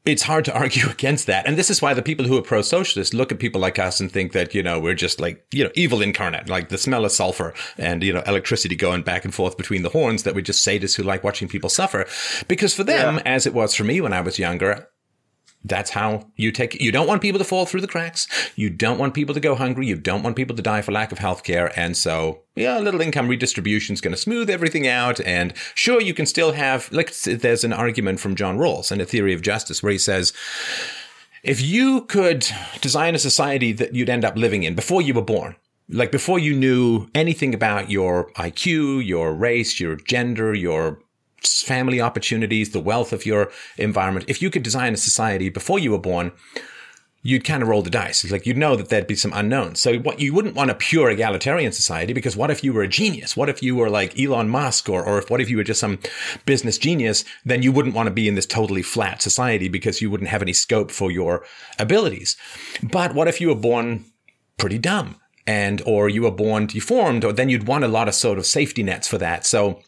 it's 0.05 0.21
hard 0.23 0.45
to 0.45 0.53
argue 0.57 0.87
against 0.89 1.25
that. 1.25 1.47
And 1.47 1.57
this 1.57 1.71
is 1.71 1.81
why 1.81 1.95
the 1.95 2.03
people 2.03 2.25
who 2.25 2.37
are 2.37 2.43
pro 2.43 2.61
socialist 2.61 3.15
look 3.15 3.31
at 3.31 3.39
people 3.39 3.59
like 3.59 3.79
us 3.79 3.99
and 3.99 4.11
think 4.11 4.33
that, 4.33 4.53
you 4.53 4.61
know, 4.61 4.79
we're 4.79 4.93
just 4.93 5.19
like, 5.19 5.43
you 5.51 5.63
know, 5.63 5.71
evil 5.73 6.01
incarnate, 6.01 6.47
like 6.47 6.69
the 6.69 6.77
smell 6.77 7.03
of 7.03 7.11
sulfur 7.11 7.55
and, 7.77 8.03
you 8.03 8.13
know, 8.13 8.23
electricity 8.27 8.75
going 8.75 9.01
back 9.01 9.25
and 9.25 9.33
forth 9.33 9.57
between 9.57 9.81
the 9.81 9.89
horns 9.89 10.23
that 10.23 10.35
we're 10.35 10.41
just 10.41 10.65
sadists 10.65 10.95
who 10.95 11.03
like 11.03 11.23
watching 11.23 11.47
people 11.47 11.69
suffer. 11.69 12.05
Because 12.47 12.73
for 12.73 12.83
them, 12.83 13.15
yeah. 13.15 13.21
as 13.25 13.47
it 13.47 13.53
was 13.53 13.73
for 13.73 13.83
me 13.83 13.99
when 13.99 14.13
I 14.13 14.21
was 14.21 14.37
younger, 14.37 14.89
that's 15.63 15.91
how 15.91 16.27
you 16.35 16.51
take 16.51 16.75
you 16.75 16.91
don't 16.91 17.07
want 17.07 17.21
people 17.21 17.39
to 17.39 17.45
fall 17.45 17.65
through 17.65 17.81
the 17.81 17.87
cracks. 17.87 18.27
You 18.55 18.69
don't 18.69 18.97
want 18.97 19.13
people 19.13 19.33
to 19.33 19.39
go 19.41 19.55
hungry. 19.55 19.87
You 19.87 19.95
don't 19.95 20.23
want 20.23 20.35
people 20.35 20.55
to 20.55 20.61
die 20.61 20.81
for 20.81 20.91
lack 20.91 21.11
of 21.11 21.19
health 21.19 21.43
care 21.43 21.77
and 21.77 21.97
so 21.97 22.41
yeah 22.55 22.79
a 22.79 22.81
little 22.81 23.01
income 23.01 23.27
redistribution 23.27 23.93
is 23.93 24.01
going 24.01 24.13
to 24.13 24.21
smooth 24.21 24.49
everything 24.49 24.87
out. 24.87 25.19
And 25.21 25.53
sure 25.75 26.01
you 26.01 26.13
can 26.13 26.25
still 26.25 26.53
have 26.53 26.91
like 26.91 27.13
there's 27.21 27.63
an 27.63 27.73
argument 27.73 28.19
from 28.19 28.35
john 28.35 28.57
rawls 28.57 28.91
in 28.91 29.01
a 29.01 29.05
theory 29.05 29.33
of 29.33 29.41
justice 29.41 29.83
where 29.83 29.91
he 29.91 29.97
says 29.97 30.33
if 31.43 31.61
you 31.61 32.01
could 32.05 32.47
design 32.81 33.15
a 33.15 33.19
society 33.19 33.71
that 33.73 33.93
you'd 33.93 34.09
end 34.09 34.25
up 34.25 34.35
living 34.35 34.63
in 34.63 34.75
before 34.75 35.01
you 35.01 35.13
were 35.13 35.21
born 35.21 35.55
like 35.89 36.11
before 36.11 36.39
you 36.39 36.53
knew 36.53 37.07
anything 37.15 37.53
about 37.53 37.89
your 37.89 38.29
IQ, 38.33 39.05
your 39.05 39.33
race, 39.33 39.79
your 39.79 39.95
gender, 39.95 40.53
your 40.53 40.99
family 41.43 42.01
opportunities, 42.01 42.71
the 42.71 42.79
wealth 42.79 43.13
of 43.13 43.25
your 43.25 43.51
environment. 43.77 44.25
If 44.27 44.41
you 44.41 44.49
could 44.49 44.63
design 44.63 44.93
a 44.93 44.97
society 44.97 45.49
before 45.49 45.79
you 45.79 45.91
were 45.91 45.99
born, 45.99 46.31
you'd 47.27 47.43
kind 47.43 47.61
of 47.61 47.67
roll 47.67 47.81
the 47.81 47.89
dice. 47.89 48.23
It's 48.23 48.31
like 48.31 48.45
you'd 48.45 48.57
know 48.57 48.77
that 48.77 48.89
there'd 48.89 49.05
be 49.05 49.15
some 49.15 49.33
unknowns. 49.33 49.81
So 49.81 49.97
what 49.97 50.19
you 50.19 50.33
wouldn't 50.33 50.55
want 50.55 50.71
a 50.71 50.75
pure 50.75 51.09
egalitarian 51.09 51.73
society 51.73 52.13
because 52.13 52.37
what 52.37 52.51
if 52.51 52.63
you 52.63 52.71
were 52.71 52.83
a 52.83 52.87
genius? 52.87 53.35
What 53.35 53.49
if 53.49 53.61
you 53.61 53.75
were 53.75 53.89
like 53.89 54.17
Elon 54.17 54.47
Musk 54.47 54.87
or, 54.87 55.03
or 55.03 55.17
if 55.17 55.29
what 55.29 55.41
if 55.41 55.49
you 55.49 55.57
were 55.57 55.63
just 55.63 55.81
some 55.81 55.99
business 56.45 56.77
genius? 56.77 57.25
Then 57.43 57.63
you 57.63 57.73
wouldn't 57.73 57.95
want 57.95 58.07
to 58.07 58.13
be 58.13 58.27
in 58.27 58.35
this 58.35 58.45
totally 58.45 58.81
flat 58.81 59.21
society 59.21 59.67
because 59.67 60.01
you 60.01 60.09
wouldn't 60.09 60.29
have 60.29 60.41
any 60.41 60.53
scope 60.53 60.89
for 60.89 61.11
your 61.11 61.45
abilities. 61.77 62.37
But 62.81 63.13
what 63.13 63.27
if 63.27 63.41
you 63.41 63.49
were 63.49 63.55
born 63.55 64.05
pretty 64.57 64.77
dumb? 64.77 65.19
And, 65.45 65.81
or 65.85 66.09
you 66.09 66.23
were 66.23 66.31
born 66.31 66.65
deformed, 66.65 67.23
or 67.23 67.31
then 67.31 67.47
you'd 67.47 67.67
want 67.67 67.85
a 67.85 67.87
lot 67.87 68.09
of 68.09 68.15
sort 68.15 68.37
of 68.37 68.45
safety 68.45 68.83
nets 68.83 69.07
for 69.07 69.17
that. 69.17 69.45
So 69.45 69.81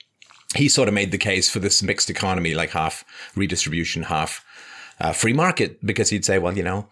he 0.55 0.67
sort 0.67 0.87
of 0.87 0.93
made 0.93 1.11
the 1.11 1.17
case 1.17 1.49
for 1.49 1.59
this 1.59 1.83
mixed 1.83 2.09
economy, 2.09 2.55
like 2.55 2.71
half 2.71 3.05
redistribution, 3.35 4.03
half 4.03 4.43
uh, 4.99 5.13
free 5.13 5.33
market, 5.33 5.83
because 5.85 6.09
he'd 6.09 6.25
say, 6.25 6.39
well, 6.39 6.57
you 6.57 6.63
know, 6.63 6.87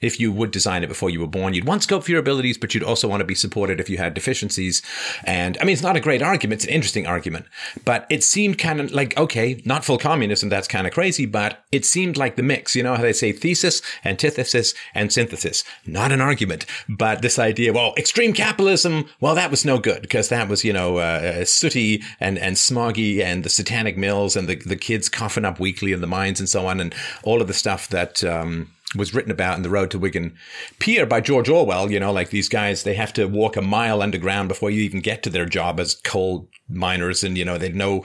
if 0.00 0.20
you 0.20 0.32
would 0.32 0.50
design 0.50 0.84
it 0.84 0.88
before 0.88 1.10
you 1.10 1.20
were 1.20 1.26
born. 1.26 1.54
You'd 1.54 1.66
want 1.66 1.82
scope 1.82 2.04
for 2.04 2.10
your 2.10 2.20
abilities, 2.20 2.58
but 2.58 2.74
you'd 2.74 2.84
also 2.84 3.08
want 3.08 3.20
to 3.20 3.24
be 3.24 3.34
supported 3.34 3.80
if 3.80 3.90
you 3.90 3.98
had 3.98 4.14
deficiencies. 4.14 4.82
And 5.24 5.58
I 5.60 5.64
mean, 5.64 5.72
it's 5.72 5.82
not 5.82 5.96
a 5.96 6.00
great 6.00 6.22
argument. 6.22 6.58
It's 6.60 6.64
an 6.64 6.74
interesting 6.74 7.06
argument, 7.06 7.46
but 7.84 8.06
it 8.10 8.22
seemed 8.22 8.58
kind 8.58 8.80
of 8.80 8.92
like, 8.92 9.16
okay, 9.16 9.60
not 9.64 9.84
full 9.84 9.98
communism. 9.98 10.48
That's 10.48 10.68
kind 10.68 10.86
of 10.86 10.92
crazy, 10.92 11.26
but 11.26 11.64
it 11.72 11.84
seemed 11.84 12.16
like 12.16 12.36
the 12.36 12.42
mix. 12.42 12.76
You 12.76 12.82
know 12.82 12.94
how 12.94 13.02
they 13.02 13.12
say 13.12 13.32
thesis, 13.32 13.82
antithesis, 14.04 14.74
and 14.94 15.12
synthesis. 15.12 15.64
Not 15.86 16.12
an 16.12 16.20
argument, 16.20 16.66
but 16.88 17.22
this 17.22 17.38
idea, 17.38 17.72
well, 17.72 17.94
extreme 17.96 18.32
capitalism, 18.32 19.06
well, 19.20 19.34
that 19.34 19.50
was 19.50 19.64
no 19.64 19.78
good 19.78 20.02
because 20.02 20.28
that 20.28 20.48
was, 20.48 20.64
you 20.64 20.72
know, 20.72 20.98
uh, 20.98 21.44
sooty 21.44 22.02
and, 22.20 22.38
and 22.38 22.56
smoggy 22.56 23.20
and 23.20 23.44
the 23.44 23.50
satanic 23.50 23.96
mills 23.96 24.36
and 24.36 24.48
the, 24.48 24.56
the 24.56 24.76
kids 24.76 25.08
coughing 25.08 25.44
up 25.44 25.58
weekly 25.58 25.92
in 25.92 26.00
the 26.00 26.06
mines 26.06 26.40
and 26.40 26.48
so 26.48 26.66
on 26.66 26.80
and 26.80 26.94
all 27.22 27.40
of 27.40 27.48
the 27.48 27.54
stuff 27.54 27.88
that, 27.88 28.22
um, 28.24 28.70
was 28.96 29.12
written 29.14 29.30
about 29.30 29.56
in 29.56 29.62
The 29.62 29.70
Road 29.70 29.90
to 29.90 29.98
Wigan 29.98 30.36
Pier 30.78 31.04
by 31.04 31.20
George 31.20 31.48
Orwell. 31.48 31.90
You 31.90 32.00
know, 32.00 32.12
like 32.12 32.30
these 32.30 32.48
guys, 32.48 32.82
they 32.82 32.94
have 32.94 33.12
to 33.14 33.26
walk 33.26 33.56
a 33.56 33.62
mile 33.62 34.02
underground 34.02 34.48
before 34.48 34.70
you 34.70 34.80
even 34.82 35.00
get 35.00 35.22
to 35.24 35.30
their 35.30 35.46
job 35.46 35.78
as 35.78 35.94
coal 35.94 36.48
miners. 36.68 37.22
And, 37.22 37.36
you 37.36 37.44
know, 37.44 37.58
they've 37.58 37.74
no 37.74 38.04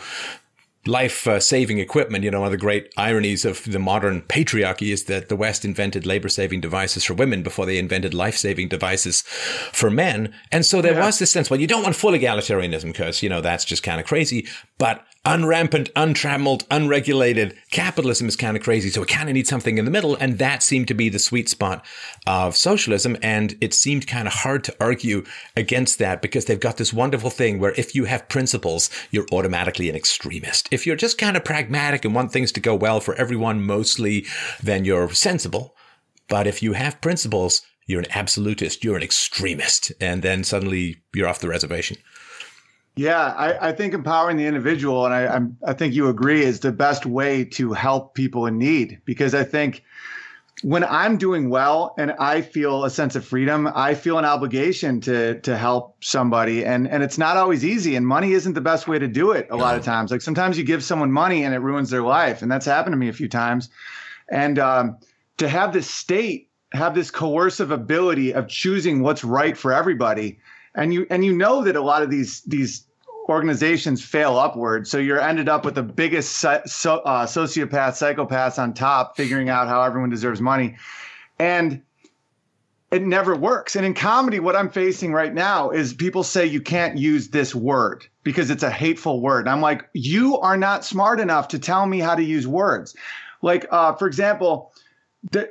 life 0.85 1.27
uh, 1.27 1.39
saving 1.39 1.79
equipment. 1.79 2.23
You 2.23 2.31
know, 2.31 2.41
one 2.41 2.47
of 2.47 2.51
the 2.51 2.57
great 2.57 2.91
ironies 2.97 3.45
of 3.45 3.63
the 3.63 3.79
modern 3.79 4.21
patriarchy 4.23 4.91
is 4.91 5.05
that 5.05 5.29
the 5.29 5.35
West 5.35 5.63
invented 5.63 6.05
labor 6.05 6.29
saving 6.29 6.61
devices 6.61 7.05
for 7.05 7.13
women 7.13 7.43
before 7.43 7.65
they 7.65 7.77
invented 7.77 8.13
life 8.13 8.35
saving 8.35 8.67
devices 8.67 9.21
for 9.71 9.89
men. 9.89 10.33
And 10.51 10.65
so 10.65 10.81
there 10.81 10.93
yeah. 10.93 11.05
was 11.05 11.19
this 11.19 11.31
sense, 11.31 11.49
well, 11.49 11.61
you 11.61 11.67
don't 11.67 11.83
want 11.83 11.95
full 11.95 12.11
egalitarianism 12.11 12.85
because, 12.85 13.23
you 13.23 13.29
know, 13.29 13.39
that's 13.39 13.65
just 13.65 13.83
kind 13.83 14.01
of 14.01 14.05
crazy. 14.05 14.47
But 14.77 15.05
unrampant, 15.25 15.89
untrammeled, 15.95 16.65
unregulated 16.69 17.57
capitalism 17.71 18.27
is 18.27 18.35
kind 18.35 18.57
of 18.57 18.63
crazy. 18.63 18.89
So 18.89 19.03
it 19.03 19.09
kind 19.09 19.29
of 19.29 19.33
needs 19.35 19.49
something 19.49 19.77
in 19.77 19.85
the 19.85 19.91
middle. 19.91 20.15
And 20.15 20.37
that 20.39 20.61
seemed 20.61 20.87
to 20.89 20.93
be 20.93 21.09
the 21.09 21.19
sweet 21.19 21.47
spot 21.47 21.85
of 22.27 22.57
socialism. 22.57 23.17
And 23.21 23.55
it 23.61 23.73
seemed 23.73 24.05
kind 24.05 24.27
of 24.27 24.33
hard 24.33 24.63
to 24.65 24.75
argue 24.79 25.23
against 25.55 25.97
that 25.99 26.21
because 26.21 26.45
they've 26.45 26.59
got 26.59 26.77
this 26.77 26.93
wonderful 26.93 27.29
thing 27.29 27.59
where 27.59 27.73
if 27.77 27.95
you 27.95 28.05
have 28.05 28.27
principles, 28.27 28.89
you're 29.11 29.27
automatically 29.31 29.89
an 29.89 29.95
extremist. 29.95 30.67
If 30.71 30.85
you're 30.85 30.95
just 30.95 31.17
kind 31.17 31.37
of 31.37 31.45
pragmatic 31.45 32.03
and 32.03 32.13
want 32.13 32.31
things 32.31 32.51
to 32.53 32.59
go 32.59 32.75
well 32.75 32.99
for 32.99 33.15
everyone 33.15 33.65
mostly, 33.65 34.25
then 34.61 34.83
you're 34.83 35.09
sensible. 35.13 35.75
But 36.27 36.47
if 36.47 36.61
you 36.61 36.73
have 36.73 37.01
principles, 37.01 37.61
you're 37.85 37.99
an 37.99 38.11
absolutist, 38.11 38.83
you're 38.83 38.97
an 38.97 39.03
extremist. 39.03 39.91
And 40.01 40.21
then 40.21 40.43
suddenly 40.43 40.97
you're 41.13 41.27
off 41.27 41.39
the 41.39 41.49
reservation. 41.49 41.97
Yeah, 42.95 43.19
I, 43.19 43.69
I, 43.69 43.71
think 43.71 43.95
empowering 43.95 44.37
the 44.37 44.45
individual, 44.45 45.05
and 45.05 45.13
I, 45.15 45.25
I'm, 45.25 45.57
I 45.65 45.73
think 45.73 45.95
you 45.95 46.09
agree, 46.09 46.43
is 46.43 46.59
the 46.59 46.71
best 46.71 47.07
way 47.07 47.43
to 47.45 47.73
help 47.73 48.13
people 48.13 48.45
in 48.45 48.59
need. 48.59 49.01
Because 49.03 49.33
I 49.33 49.43
think 49.43 49.83
when 50.61 50.83
I'm 50.83 51.17
doing 51.17 51.49
well 51.49 51.95
and 51.97 52.11
I 52.11 52.41
feel 52.41 52.85
a 52.85 52.91
sense 52.91 53.15
of 53.15 53.25
freedom, 53.25 53.67
I 53.73 53.95
feel 53.95 54.19
an 54.19 54.25
obligation 54.25 55.01
to 55.01 55.39
to 55.41 55.57
help 55.57 56.03
somebody, 56.03 56.63
and 56.63 56.87
and 56.87 57.01
it's 57.01 57.17
not 57.17 57.35
always 57.35 57.65
easy. 57.65 57.95
And 57.95 58.05
money 58.05 58.33
isn't 58.33 58.53
the 58.53 58.61
best 58.61 58.87
way 58.87 58.99
to 58.99 59.07
do 59.07 59.31
it. 59.31 59.47
A 59.49 59.57
no. 59.57 59.63
lot 59.63 59.75
of 59.75 59.83
times, 59.83 60.11
like 60.11 60.21
sometimes 60.21 60.57
you 60.59 60.63
give 60.63 60.83
someone 60.83 61.11
money 61.11 61.43
and 61.43 61.55
it 61.55 61.59
ruins 61.59 61.89
their 61.89 62.03
life, 62.03 62.43
and 62.43 62.51
that's 62.51 62.65
happened 62.65 62.93
to 62.93 62.97
me 62.97 63.09
a 63.09 63.13
few 63.13 63.27
times. 63.27 63.69
And 64.29 64.59
um, 64.59 64.97
to 65.37 65.49
have 65.49 65.73
this 65.73 65.89
state 65.89 66.49
have 66.73 66.93
this 66.93 67.09
coercive 67.11 67.71
ability 67.71 68.33
of 68.33 68.47
choosing 68.47 69.01
what's 69.01 69.23
right 69.23 69.57
for 69.57 69.73
everybody 69.73 70.39
and 70.75 70.93
you 70.93 71.05
and 71.09 71.23
you 71.23 71.33
know 71.33 71.63
that 71.63 71.75
a 71.75 71.81
lot 71.81 72.01
of 72.01 72.09
these 72.09 72.41
these 72.41 72.85
organizations 73.29 74.03
fail 74.03 74.37
upward. 74.37 74.87
So 74.87 74.97
you're 74.97 75.19
ended 75.19 75.47
up 75.47 75.63
with 75.65 75.75
the 75.75 75.83
biggest 75.83 76.37
so, 76.37 76.51
uh, 76.51 77.25
sociopath 77.25 77.93
psychopaths 77.93 78.61
on 78.61 78.73
top 78.73 79.15
figuring 79.15 79.49
out 79.49 79.67
how 79.67 79.81
everyone 79.81 80.09
deserves 80.09 80.41
money. 80.41 80.75
And 81.39 81.81
it 82.91 83.01
never 83.01 83.35
works. 83.35 83.75
And 83.75 83.85
in 83.85 83.93
comedy 83.93 84.39
what 84.39 84.55
i'm 84.55 84.69
facing 84.69 85.13
right 85.13 85.33
now 85.33 85.69
is 85.71 85.93
people 85.93 86.23
say 86.23 86.45
you 86.45 86.61
can't 86.61 86.97
use 86.97 87.29
this 87.29 87.55
word 87.55 88.05
because 88.23 88.49
it's 88.49 88.63
a 88.63 88.71
hateful 88.71 89.21
word. 89.21 89.41
And 89.41 89.49
i'm 89.49 89.61
like 89.61 89.87
you 89.93 90.37
are 90.39 90.57
not 90.57 90.85
smart 90.85 91.19
enough 91.19 91.47
to 91.49 91.59
tell 91.59 91.85
me 91.85 91.99
how 91.99 92.15
to 92.15 92.23
use 92.23 92.47
words. 92.47 92.95
Like 93.41 93.65
uh, 93.71 93.93
for 93.93 94.07
example 94.07 94.73
the, 95.31 95.49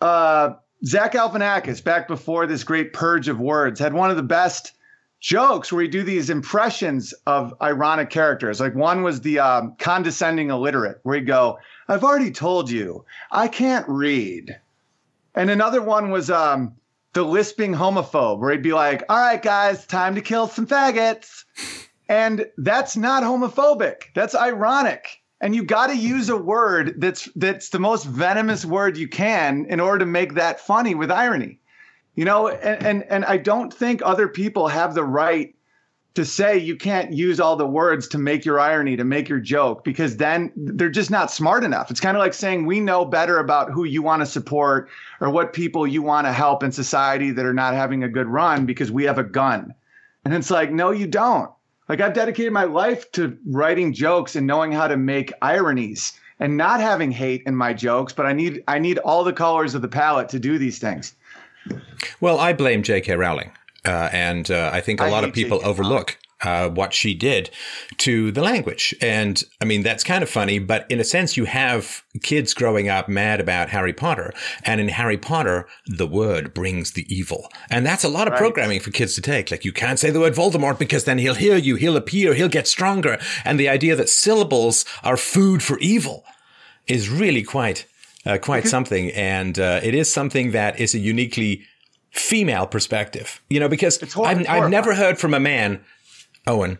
uh, 0.00 0.54
Zach 0.84 1.12
Galifianakis, 1.12 1.82
back 1.82 2.06
before 2.06 2.46
this 2.46 2.62
great 2.62 2.92
purge 2.92 3.28
of 3.28 3.40
words, 3.40 3.80
had 3.80 3.92
one 3.92 4.10
of 4.10 4.16
the 4.16 4.22
best 4.22 4.72
jokes 5.20 5.72
where 5.72 5.82
he 5.82 5.88
do 5.88 6.04
these 6.04 6.30
impressions 6.30 7.12
of 7.26 7.52
ironic 7.60 8.10
characters. 8.10 8.60
Like 8.60 8.76
one 8.76 9.02
was 9.02 9.20
the 9.20 9.40
um, 9.40 9.74
condescending 9.78 10.50
illiterate, 10.50 11.00
where 11.02 11.16
he'd 11.16 11.26
go, 11.26 11.58
"I've 11.88 12.04
already 12.04 12.30
told 12.30 12.70
you, 12.70 13.04
I 13.32 13.48
can't 13.48 13.88
read," 13.88 14.56
and 15.34 15.50
another 15.50 15.82
one 15.82 16.10
was 16.10 16.30
um, 16.30 16.76
the 17.12 17.24
lisping 17.24 17.74
homophobe, 17.74 18.38
where 18.38 18.52
he'd 18.52 18.62
be 18.62 18.72
like, 18.72 19.02
"All 19.08 19.18
right, 19.18 19.42
guys, 19.42 19.84
time 19.84 20.14
to 20.14 20.20
kill 20.20 20.46
some 20.46 20.68
faggots," 20.68 21.44
and 22.08 22.46
that's 22.56 22.96
not 22.96 23.24
homophobic. 23.24 24.14
That's 24.14 24.36
ironic 24.36 25.17
and 25.40 25.54
you 25.54 25.62
got 25.62 25.88
to 25.88 25.96
use 25.96 26.28
a 26.28 26.36
word 26.36 27.00
that's 27.00 27.28
that's 27.36 27.68
the 27.70 27.78
most 27.78 28.04
venomous 28.04 28.64
word 28.64 28.96
you 28.96 29.08
can 29.08 29.66
in 29.66 29.80
order 29.80 30.00
to 30.00 30.06
make 30.06 30.34
that 30.34 30.60
funny 30.60 30.94
with 30.94 31.10
irony. 31.10 31.58
You 32.14 32.24
know 32.24 32.48
and 32.48 32.84
and, 32.84 33.04
and 33.04 33.24
i 33.24 33.36
don't 33.36 33.72
think 33.72 34.02
other 34.04 34.26
people 34.26 34.66
have 34.66 34.94
the 34.94 35.04
right 35.04 35.54
to 36.18 36.24
say 36.24 36.58
you 36.58 36.74
can't 36.74 37.12
use 37.12 37.38
all 37.38 37.54
the 37.54 37.64
words 37.64 38.08
to 38.08 38.18
make 38.18 38.44
your 38.44 38.58
irony 38.58 38.96
to 38.96 39.04
make 39.04 39.28
your 39.28 39.38
joke 39.38 39.84
because 39.84 40.16
then 40.16 40.50
they're 40.56 40.90
just 40.90 41.12
not 41.12 41.30
smart 41.30 41.62
enough. 41.62 41.92
It's 41.92 42.00
kind 42.00 42.16
of 42.16 42.20
like 42.20 42.34
saying 42.34 42.66
we 42.66 42.80
know 42.80 43.04
better 43.04 43.38
about 43.38 43.70
who 43.70 43.84
you 43.84 44.02
want 44.02 44.22
to 44.22 44.26
support 44.26 44.88
or 45.20 45.30
what 45.30 45.52
people 45.52 45.86
you 45.86 46.02
want 46.02 46.26
to 46.26 46.32
help 46.32 46.64
in 46.64 46.72
society 46.72 47.30
that 47.30 47.46
are 47.46 47.54
not 47.54 47.74
having 47.74 48.02
a 48.02 48.08
good 48.08 48.26
run 48.26 48.66
because 48.66 48.90
we 48.90 49.04
have 49.04 49.18
a 49.18 49.22
gun. 49.22 49.72
And 50.24 50.34
it's 50.34 50.50
like 50.50 50.72
no 50.72 50.90
you 50.90 51.06
don't 51.06 51.52
like 51.88 52.00
I've 52.00 52.14
dedicated 52.14 52.52
my 52.52 52.64
life 52.64 53.10
to 53.12 53.36
writing 53.46 53.92
jokes 53.92 54.36
and 54.36 54.46
knowing 54.46 54.72
how 54.72 54.88
to 54.88 54.96
make 54.96 55.32
ironies 55.42 56.12
and 56.40 56.56
not 56.56 56.80
having 56.80 57.10
hate 57.10 57.42
in 57.46 57.56
my 57.56 57.72
jokes, 57.72 58.12
but 58.12 58.26
I 58.26 58.32
need 58.32 58.62
I 58.68 58.78
need 58.78 58.98
all 58.98 59.24
the 59.24 59.32
colors 59.32 59.74
of 59.74 59.82
the 59.82 59.88
palette 59.88 60.28
to 60.30 60.38
do 60.38 60.58
these 60.58 60.78
things. 60.78 61.14
Well, 62.20 62.38
I 62.38 62.52
blame 62.52 62.82
J.K. 62.82 63.16
Rowling, 63.16 63.50
uh, 63.84 64.08
and 64.12 64.50
uh, 64.50 64.70
I 64.72 64.80
think 64.80 65.00
a 65.00 65.04
I 65.04 65.10
lot 65.10 65.24
of 65.24 65.32
people 65.32 65.60
overlook 65.64 66.16
uh, 66.42 66.68
what 66.68 66.94
she 66.94 67.14
did 67.14 67.50
to 67.98 68.30
the 68.30 68.42
language. 68.42 68.94
And 69.00 69.42
I 69.60 69.64
mean, 69.64 69.82
that's 69.82 70.04
kind 70.04 70.22
of 70.22 70.30
funny, 70.30 70.58
but 70.58 70.86
in 70.90 71.00
a 71.00 71.04
sense, 71.04 71.36
you 71.36 71.46
have 71.46 72.02
kids 72.22 72.54
growing 72.54 72.88
up 72.88 73.08
mad 73.08 73.40
about 73.40 73.70
Harry 73.70 73.92
Potter. 73.92 74.32
And 74.64 74.80
in 74.80 74.88
Harry 74.88 75.18
Potter, 75.18 75.66
the 75.86 76.06
word 76.06 76.54
brings 76.54 76.92
the 76.92 77.06
evil. 77.14 77.48
And 77.70 77.84
that's 77.84 78.04
a 78.04 78.08
lot 78.08 78.28
of 78.28 78.32
right. 78.32 78.38
programming 78.38 78.80
for 78.80 78.90
kids 78.90 79.14
to 79.16 79.20
take. 79.20 79.50
Like, 79.50 79.64
you 79.64 79.72
can't 79.72 79.98
say 79.98 80.10
the 80.10 80.20
word 80.20 80.34
Voldemort 80.34 80.78
because 80.78 81.04
then 81.04 81.18
he'll 81.18 81.34
hear 81.34 81.56
you, 81.56 81.76
he'll 81.76 81.96
appear, 81.96 82.34
he'll 82.34 82.48
get 82.48 82.68
stronger. 82.68 83.18
And 83.44 83.58
the 83.58 83.68
idea 83.68 83.96
that 83.96 84.08
syllables 84.08 84.84
are 85.02 85.16
food 85.16 85.62
for 85.62 85.78
evil 85.78 86.24
is 86.86 87.08
really 87.08 87.42
quite, 87.42 87.86
uh, 88.24 88.38
quite 88.38 88.66
something. 88.66 89.10
And 89.10 89.58
uh, 89.58 89.80
it 89.82 89.94
is 89.94 90.12
something 90.12 90.52
that 90.52 90.78
is 90.78 90.94
a 90.94 90.98
uniquely 90.98 91.64
female 92.10 92.66
perspective, 92.66 93.40
you 93.50 93.60
know, 93.60 93.68
because 93.68 94.02
I've, 94.16 94.48
I've 94.48 94.70
never 94.70 94.94
heard 94.94 95.18
from 95.18 95.34
a 95.34 95.40
man 95.40 95.84
Owen, 96.48 96.78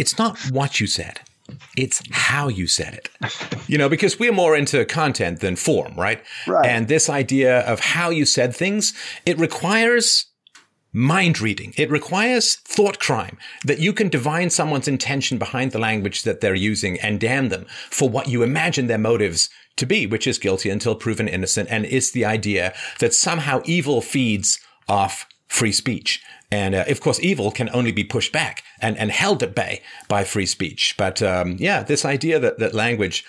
it's 0.00 0.18
not 0.18 0.38
what 0.50 0.80
you 0.80 0.86
said. 0.86 1.20
It's 1.76 2.02
how 2.10 2.48
you 2.48 2.66
said 2.66 2.94
it. 2.94 3.10
You 3.68 3.76
know, 3.76 3.88
because 3.88 4.18
we're 4.18 4.32
more 4.32 4.56
into 4.56 4.84
content 4.86 5.40
than 5.40 5.56
form, 5.56 5.94
right? 5.94 6.22
Right. 6.46 6.66
And 6.66 6.88
this 6.88 7.10
idea 7.10 7.60
of 7.60 7.80
how 7.80 8.10
you 8.10 8.24
said 8.24 8.56
things, 8.56 8.94
it 9.26 9.38
requires 9.38 10.26
mind 10.94 11.40
reading. 11.40 11.74
It 11.76 11.90
requires 11.90 12.54
thought 12.54 12.98
crime 12.98 13.36
that 13.66 13.78
you 13.78 13.92
can 13.92 14.08
divine 14.08 14.48
someone's 14.48 14.88
intention 14.88 15.38
behind 15.38 15.72
the 15.72 15.78
language 15.78 16.22
that 16.22 16.40
they're 16.40 16.54
using 16.54 16.98
and 17.00 17.20
damn 17.20 17.50
them 17.50 17.66
for 17.90 18.08
what 18.08 18.28
you 18.28 18.42
imagine 18.42 18.86
their 18.86 18.96
motives 18.96 19.50
to 19.76 19.86
be, 19.86 20.06
which 20.06 20.26
is 20.26 20.38
guilty 20.38 20.70
until 20.70 20.94
proven 20.94 21.28
innocent. 21.28 21.68
And 21.70 21.84
it's 21.84 22.12
the 22.12 22.24
idea 22.24 22.72
that 23.00 23.12
somehow 23.12 23.60
evil 23.64 24.00
feeds 24.00 24.60
off 24.88 25.26
free 25.48 25.72
speech. 25.72 26.22
And 26.54 26.76
uh, 26.76 26.84
of 26.86 27.00
course, 27.00 27.18
evil 27.18 27.50
can 27.50 27.68
only 27.70 27.90
be 27.90 28.04
pushed 28.04 28.32
back 28.32 28.62
and, 28.80 28.96
and 28.96 29.10
held 29.10 29.42
at 29.42 29.56
bay 29.56 29.82
by 30.06 30.22
free 30.22 30.46
speech. 30.46 30.94
But 30.96 31.20
um, 31.20 31.56
yeah, 31.58 31.82
this 31.82 32.04
idea 32.04 32.38
that, 32.38 32.60
that 32.60 32.72
language 32.72 33.24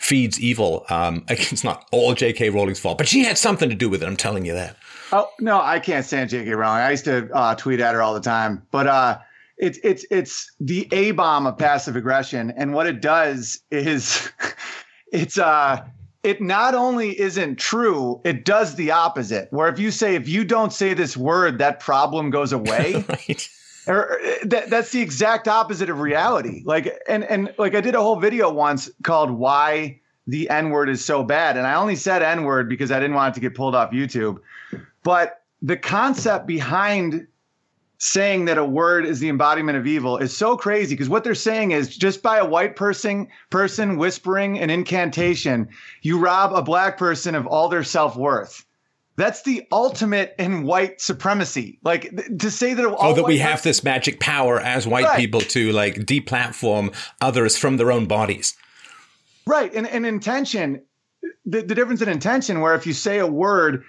feeds 0.00 0.40
evil, 0.40 0.84
um, 0.90 1.24
it's 1.28 1.62
not 1.62 1.86
all 1.92 2.14
J.K. 2.14 2.50
Rowling's 2.50 2.80
fault, 2.80 2.98
but 2.98 3.06
she 3.06 3.22
had 3.22 3.38
something 3.38 3.68
to 3.68 3.76
do 3.76 3.88
with 3.88 4.02
it. 4.02 4.06
I'm 4.06 4.16
telling 4.16 4.44
you 4.44 4.54
that. 4.54 4.76
Oh 5.12 5.28
no, 5.38 5.60
I 5.60 5.78
can't 5.78 6.04
stand 6.04 6.30
J.K. 6.30 6.50
Rowling. 6.50 6.82
I 6.82 6.90
used 6.90 7.04
to 7.04 7.30
uh, 7.32 7.54
tweet 7.54 7.78
at 7.78 7.94
her 7.94 8.02
all 8.02 8.12
the 8.12 8.20
time, 8.20 8.66
but 8.72 8.88
uh, 8.88 9.18
it's 9.56 9.78
it's 9.84 10.04
it's 10.10 10.52
the 10.58 10.88
a 10.90 11.12
bomb 11.12 11.46
of 11.46 11.56
passive 11.56 11.94
aggression, 11.94 12.52
and 12.56 12.74
what 12.74 12.88
it 12.88 13.00
does 13.00 13.60
is 13.70 14.32
it's 15.12 15.38
uh 15.38 15.84
it 16.24 16.40
not 16.40 16.74
only 16.74 17.18
isn't 17.20 17.58
true, 17.58 18.20
it 18.24 18.44
does 18.44 18.74
the 18.74 18.90
opposite. 18.90 19.52
Where 19.52 19.68
if 19.68 19.78
you 19.78 19.90
say, 19.90 20.14
if 20.14 20.26
you 20.26 20.44
don't 20.44 20.72
say 20.72 20.94
this 20.94 21.16
word, 21.16 21.58
that 21.58 21.80
problem 21.80 22.30
goes 22.30 22.52
away. 22.52 23.04
right. 23.08 23.48
Or 23.86 24.18
uh, 24.18 24.34
that, 24.44 24.70
that's 24.70 24.90
the 24.90 25.02
exact 25.02 25.46
opposite 25.46 25.90
of 25.90 26.00
reality. 26.00 26.62
Like, 26.64 26.98
and 27.06 27.22
and 27.24 27.54
like 27.58 27.74
I 27.74 27.82
did 27.82 27.94
a 27.94 28.00
whole 28.00 28.16
video 28.16 28.50
once 28.50 28.90
called 29.02 29.30
"Why 29.30 30.00
the 30.26 30.48
N 30.48 30.70
word 30.70 30.88
is 30.88 31.04
so 31.04 31.22
bad. 31.22 31.56
And 31.56 31.66
I 31.66 31.74
only 31.74 31.96
said 31.96 32.22
N 32.22 32.44
word 32.44 32.68
because 32.68 32.90
I 32.90 32.98
didn't 32.98 33.14
want 33.14 33.32
it 33.32 33.34
to 33.34 33.40
get 33.40 33.54
pulled 33.54 33.74
off 33.74 33.90
YouTube. 33.90 34.38
But 35.02 35.42
the 35.60 35.76
concept 35.76 36.46
behind 36.46 37.26
saying 38.04 38.44
that 38.44 38.58
a 38.58 38.64
word 38.64 39.06
is 39.06 39.18
the 39.18 39.30
embodiment 39.30 39.78
of 39.78 39.86
evil 39.86 40.18
is 40.18 40.36
so 40.36 40.58
crazy 40.58 40.94
because 40.94 41.08
what 41.08 41.24
they're 41.24 41.34
saying 41.34 41.70
is 41.70 41.96
just 41.96 42.22
by 42.22 42.36
a 42.36 42.44
white 42.44 42.76
person 42.76 43.26
person 43.48 43.96
whispering 43.96 44.58
an 44.58 44.68
incantation, 44.68 45.66
you 46.02 46.18
rob 46.18 46.52
a 46.52 46.60
black 46.60 46.98
person 46.98 47.34
of 47.34 47.46
all 47.46 47.70
their 47.70 47.82
self-worth. 47.82 48.66
That's 49.16 49.42
the 49.44 49.66
ultimate 49.72 50.34
in 50.38 50.64
white 50.64 51.00
supremacy. 51.00 51.78
Like 51.82 52.14
th- 52.14 52.40
to 52.40 52.50
say 52.50 52.74
that 52.74 52.84
oh, 52.84 53.14
that 53.14 53.24
we 53.24 53.38
have 53.38 53.62
this 53.62 53.82
magic 53.82 54.20
power 54.20 54.60
as 54.60 54.86
white 54.86 55.06
right. 55.06 55.18
people 55.18 55.40
to 55.40 55.72
like 55.72 55.94
deplatform 55.94 56.94
others 57.22 57.56
from 57.56 57.78
their 57.78 57.90
own 57.90 58.04
bodies. 58.04 58.54
Right, 59.46 59.72
and, 59.74 59.86
and 59.86 60.04
intention, 60.04 60.82
the, 61.46 61.62
the 61.62 61.74
difference 61.74 62.02
in 62.02 62.10
intention, 62.10 62.60
where 62.60 62.74
if 62.74 62.86
you 62.86 62.92
say 62.92 63.18
a 63.18 63.26
word 63.26 63.84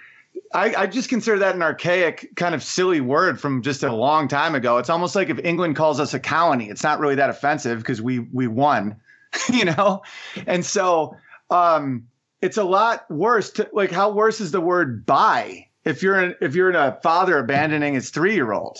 I, 0.54 0.74
I, 0.74 0.86
just 0.86 1.08
consider 1.08 1.38
that 1.38 1.54
an 1.54 1.62
archaic, 1.62 2.34
kind 2.36 2.54
of 2.54 2.62
silly 2.62 3.00
word 3.00 3.40
from 3.40 3.62
just 3.62 3.82
a 3.82 3.92
long 3.92 4.28
time 4.28 4.54
ago. 4.54 4.78
It's 4.78 4.90
almost 4.90 5.14
like 5.14 5.28
if 5.28 5.38
England 5.44 5.76
calls 5.76 6.00
us 6.00 6.14
a 6.14 6.20
colony, 6.20 6.68
it's 6.68 6.82
not 6.82 7.00
really 7.00 7.14
that 7.16 7.30
offensive 7.30 7.78
because 7.78 8.00
we 8.00 8.20
we 8.20 8.46
won, 8.46 8.96
you 9.52 9.64
know. 9.64 10.02
And 10.46 10.64
so 10.64 11.16
um, 11.50 12.06
it's 12.42 12.56
a 12.56 12.64
lot 12.64 13.10
worse. 13.10 13.50
To, 13.52 13.68
like, 13.72 13.90
how 13.90 14.10
worse 14.10 14.40
is 14.40 14.52
the 14.52 14.60
word 14.60 15.04
"bye"? 15.04 15.66
If 15.84 16.02
you're 16.02 16.20
in, 16.20 16.34
if 16.40 16.54
you're 16.54 16.70
in 16.70 16.76
a 16.76 16.98
father 17.02 17.38
abandoning 17.38 17.94
his 17.94 18.10
three 18.10 18.34
year 18.34 18.52
old, 18.52 18.78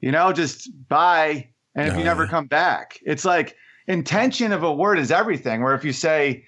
you 0.00 0.12
know, 0.12 0.32
just 0.32 0.70
bye, 0.88 1.48
and 1.74 1.88
if 1.88 1.96
you 1.96 2.04
never 2.04 2.26
come 2.26 2.46
back, 2.46 2.98
it's 3.04 3.24
like 3.24 3.56
intention 3.86 4.52
of 4.52 4.62
a 4.62 4.72
word 4.72 4.98
is 4.98 5.10
everything. 5.10 5.62
Where 5.62 5.74
if 5.74 5.84
you 5.84 5.92
say 5.92 6.44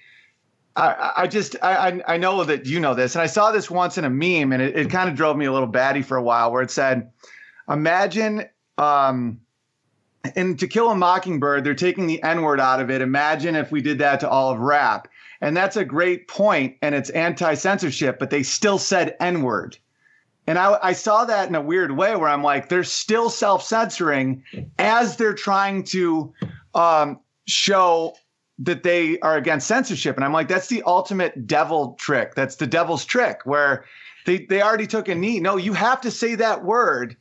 I, 0.75 1.11
I 1.17 1.27
just 1.27 1.55
I 1.61 2.01
I 2.07 2.17
know 2.17 2.43
that 2.43 2.65
you 2.65 2.79
know 2.79 2.93
this, 2.93 3.15
and 3.15 3.21
I 3.21 3.25
saw 3.25 3.51
this 3.51 3.69
once 3.69 3.97
in 3.97 4.05
a 4.05 4.09
meme, 4.09 4.53
and 4.53 4.61
it, 4.61 4.75
it 4.75 4.89
kind 4.89 5.09
of 5.09 5.15
drove 5.15 5.35
me 5.35 5.45
a 5.45 5.51
little 5.51 5.67
batty 5.67 6.01
for 6.01 6.17
a 6.17 6.23
while, 6.23 6.51
where 6.51 6.61
it 6.61 6.71
said, 6.71 7.11
"Imagine." 7.69 8.45
Um, 8.77 9.41
in 10.35 10.55
To 10.57 10.67
Kill 10.67 10.91
a 10.91 10.95
Mockingbird, 10.95 11.63
they're 11.63 11.73
taking 11.73 12.07
the 12.07 12.21
N 12.23 12.41
word 12.41 12.59
out 12.59 12.79
of 12.79 12.89
it. 12.89 13.01
Imagine 13.01 13.55
if 13.55 13.71
we 13.71 13.81
did 13.81 13.99
that 13.99 14.19
to 14.19 14.29
all 14.29 14.51
of 14.51 14.59
rap. 14.59 15.07
And 15.41 15.57
that's 15.57 15.75
a 15.75 15.83
great 15.83 16.27
point, 16.27 16.77
and 16.81 16.93
it's 16.93 17.09
anti 17.09 17.55
censorship, 17.55 18.19
but 18.19 18.29
they 18.29 18.43
still 18.43 18.77
said 18.77 19.15
N 19.19 19.41
word. 19.41 19.77
And 20.47 20.57
I, 20.57 20.77
I, 20.81 20.93
saw 20.93 21.25
that 21.25 21.49
in 21.49 21.55
a 21.55 21.61
weird 21.61 21.91
way 21.91 22.15
where 22.15 22.29
I'm 22.29 22.43
like, 22.43 22.69
they're 22.69 22.83
still 22.83 23.29
self 23.29 23.63
censoring 23.63 24.43
as 24.77 25.15
they're 25.15 25.33
trying 25.33 25.83
to 25.85 26.33
um, 26.73 27.19
show 27.47 28.15
that 28.63 28.83
they 28.83 29.19
are 29.19 29.37
against 29.37 29.67
censorship. 29.67 30.15
And 30.15 30.25
I'm 30.25 30.33
like, 30.33 30.47
that's 30.47 30.67
the 30.67 30.83
ultimate 30.85 31.47
devil 31.47 31.95
trick. 31.99 32.35
That's 32.35 32.55
the 32.55 32.67
devil's 32.67 33.05
trick 33.05 33.41
where 33.43 33.85
they, 34.25 34.45
they 34.45 34.61
already 34.61 34.87
took 34.87 35.07
a 35.07 35.15
knee. 35.15 35.39
No, 35.39 35.57
you 35.57 35.73
have 35.73 36.01
to 36.01 36.11
say 36.11 36.35
that 36.35 36.63
word 36.63 37.15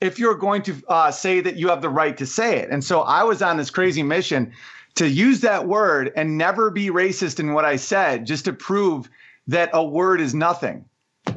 if 0.00 0.18
you're 0.18 0.34
going 0.34 0.62
to 0.62 0.82
uh, 0.88 1.10
say 1.10 1.40
that 1.40 1.56
you 1.56 1.68
have 1.68 1.82
the 1.82 1.88
right 1.88 2.16
to 2.16 2.26
say 2.26 2.58
it. 2.58 2.70
And 2.70 2.84
so 2.84 3.02
I 3.02 3.24
was 3.24 3.42
on 3.42 3.56
this 3.56 3.70
crazy 3.70 4.02
mission 4.02 4.52
to 4.94 5.08
use 5.08 5.40
that 5.40 5.66
word 5.68 6.12
and 6.16 6.38
never 6.38 6.70
be 6.70 6.88
racist 6.88 7.38
in 7.40 7.52
what 7.52 7.64
I 7.64 7.76
said, 7.76 8.26
just 8.26 8.44
to 8.46 8.52
prove 8.52 9.08
that 9.46 9.70
a 9.72 9.84
word 9.84 10.20
is 10.20 10.34
nothing. 10.34 10.84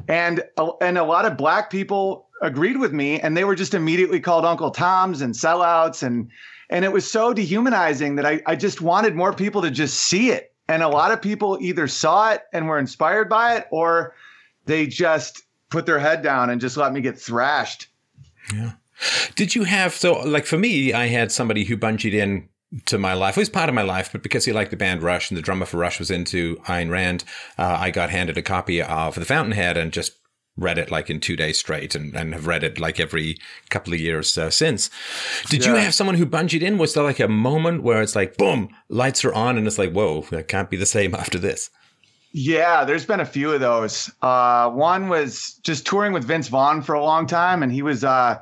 And 0.08 0.44
and 0.82 0.98
a 0.98 1.04
lot 1.04 1.26
of 1.26 1.38
black 1.38 1.70
people 1.70 2.28
agreed 2.42 2.78
with 2.78 2.94
me, 2.94 3.20
and 3.20 3.36
they 3.36 3.44
were 3.44 3.56
just 3.56 3.74
immediately 3.74 4.20
called 4.20 4.46
Uncle 4.46 4.72
Toms 4.72 5.22
and 5.22 5.34
sellouts 5.34 6.04
and 6.04 6.30
and 6.70 6.86
it 6.86 6.92
was 6.92 7.10
so 7.10 7.34
dehumanizing 7.34 8.16
that 8.16 8.26
I, 8.26 8.42
I 8.46 8.56
just 8.56 8.82
wanted 8.82 9.16
more 9.16 9.34
people 9.34 9.62
to 9.64 9.72
just 9.72 9.96
see 9.96 10.32
it. 10.32 10.54
And 10.68 10.84
a 10.84 10.88
lot 10.88 11.12
of 11.12 11.22
people 11.22 11.58
either 11.62 11.88
saw 11.88 12.32
it 12.32 12.44
and 12.54 12.68
were 12.68 12.78
inspired 12.78 13.28
by 13.28 13.56
it, 13.56 13.68
or 13.72 14.14
they 14.66 14.86
just 14.86 15.42
put 15.70 15.86
their 15.86 16.00
head 16.00 16.22
down 16.22 16.50
and 16.50 16.62
just 16.62 16.78
let 16.78 16.94
me 16.94 17.02
get 17.02 17.20
thrashed. 17.20 17.88
Yeah. 18.54 18.74
Did 19.36 19.56
you 19.56 19.64
have 19.64 19.94
so 19.94 20.20
like 20.22 20.46
for 20.46 20.58
me, 20.58 20.94
I 20.94 21.08
had 21.08 21.32
somebody 21.32 21.64
who 21.64 21.78
bungeed 21.78 22.14
in 22.14 22.50
to 22.86 22.98
my 22.98 23.14
life. 23.14 23.38
It 23.38 23.42
was 23.42 23.50
part 23.50 23.70
of 23.70 23.76
my 23.76 23.82
life, 23.82 24.12
but 24.12 24.22
because 24.22 24.46
he 24.46 24.52
liked 24.52 24.72
the 24.72 24.78
band 24.78 25.02
Rush 25.02 25.32
and 25.32 25.38
the 25.38 25.42
drummer 25.42 25.66
for 25.66 25.78
Rush 25.78 25.98
was 25.98 26.12
into 26.12 26.58
Ayn 26.68 26.92
Rand, 26.92 27.24
uh, 27.58 27.78
I 27.80 27.90
got 27.90 28.12
handed 28.12 28.38
a 28.38 28.44
copy 28.44 28.82
of 28.82 29.16
The 29.16 29.26
Fountainhead 29.26 29.76
and 29.78 29.92
just 29.92 30.19
read 30.60 30.78
it 30.78 30.92
like 30.92 31.10
in 31.10 31.20
two 31.20 31.36
days 31.36 31.60
straight 31.60 31.96
and, 31.96 32.16
and 32.16 32.34
have 32.34 32.48
read 32.48 32.64
it 32.64 32.80
like 32.80 33.00
every 33.00 33.38
couple 33.70 33.94
of 33.94 34.00
years 34.00 34.38
uh, 34.38 34.50
since. 34.50 34.90
Did 35.50 35.66
yeah. 35.66 35.72
you 35.72 35.76
have 35.78 35.94
someone 35.94 36.16
who 36.16 36.26
bungeed 36.26 36.62
in? 36.62 36.78
Was 36.78 36.94
there 36.94 37.04
like 37.04 37.20
a 37.20 37.28
moment 37.28 37.84
where 37.84 38.02
it's 38.02 38.16
like, 38.16 38.38
boom, 38.38 38.70
lights 38.90 39.24
are 39.26 39.34
on 39.34 39.58
and 39.58 39.66
it's 39.66 39.78
like, 39.78 39.92
whoa, 39.92 40.26
it 40.32 40.48
can't 40.48 40.70
be 40.70 40.78
the 40.78 40.86
same 40.86 41.16
after 41.24 41.38
this? 41.38 41.70
Yeah, 42.32 42.86
there's 42.86 43.06
been 43.06 43.20
a 43.20 43.26
few 43.26 43.52
of 43.52 43.60
those. 43.60 44.12
Uh, 44.22 44.70
one 44.70 45.10
was 45.10 45.60
just 45.64 45.88
touring 45.88 46.14
with 46.14 46.26
Vince 46.26 46.48
Vaughn 46.48 46.84
for 46.84 46.94
a 46.94 47.04
long 47.04 47.26
time, 47.26 47.64
and 47.64 47.72
he 47.72 47.82
was, 47.82 48.04
uh, 48.04 48.38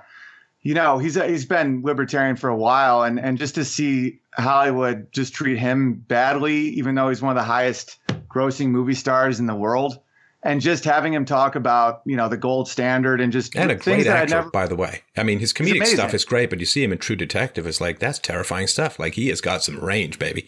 you 0.62 0.74
know, 0.74 0.98
he's 0.98 1.16
he's 1.16 1.46
been 1.46 1.84
libertarian 1.84 2.36
for 2.36 2.50
a 2.50 2.58
while, 2.58 3.04
and 3.04 3.18
and 3.18 3.38
just 3.38 3.56
to 3.56 3.64
see 3.64 4.20
Hollywood 4.34 5.08
just 5.14 5.34
treat 5.34 5.58
him 5.58 5.94
badly, 5.94 6.58
even 6.58 6.96
though 6.96 7.08
he's 7.08 7.22
one 7.22 7.32
of 7.32 7.42
the 7.42 7.48
highest 7.48 7.98
grossing 8.28 8.68
movie 8.70 8.94
stars 8.94 9.40
in 9.40 9.46
the 9.46 9.56
world, 9.56 10.00
and 10.44 10.62
just 10.62 10.84
having 10.84 11.14
him 11.14 11.26
talk 11.26 11.56
about 11.56 12.02
you 12.06 12.16
know 12.16 12.30
the 12.30 12.38
gold 12.38 12.68
standard 12.68 13.20
and 13.20 13.32
just 13.32 13.56
and 13.56 13.72
a 13.72 13.76
great 13.76 14.08
actor 14.08 14.36
never, 14.36 14.50
by 14.50 14.68
the 14.68 14.76
way. 14.76 15.02
I 15.16 15.24
mean 15.24 15.40
his 15.40 15.54
comedic 15.54 15.86
stuff 15.86 16.14
is 16.14 16.26
great 16.26 16.50
but 16.50 16.60
you 16.60 16.66
see 16.66 16.84
him 16.84 16.92
in 16.92 16.98
true 16.98 17.16
detective 17.16 17.66
it's 17.66 17.82
like 17.82 18.00
that's 18.00 18.20
terrifying 18.20 18.68
stuff. 18.68 19.00
Like 19.00 19.16
he 19.16 19.30
has 19.30 19.42
got 19.42 19.64
some 19.64 19.80
range 19.80 20.20
baby. 20.20 20.48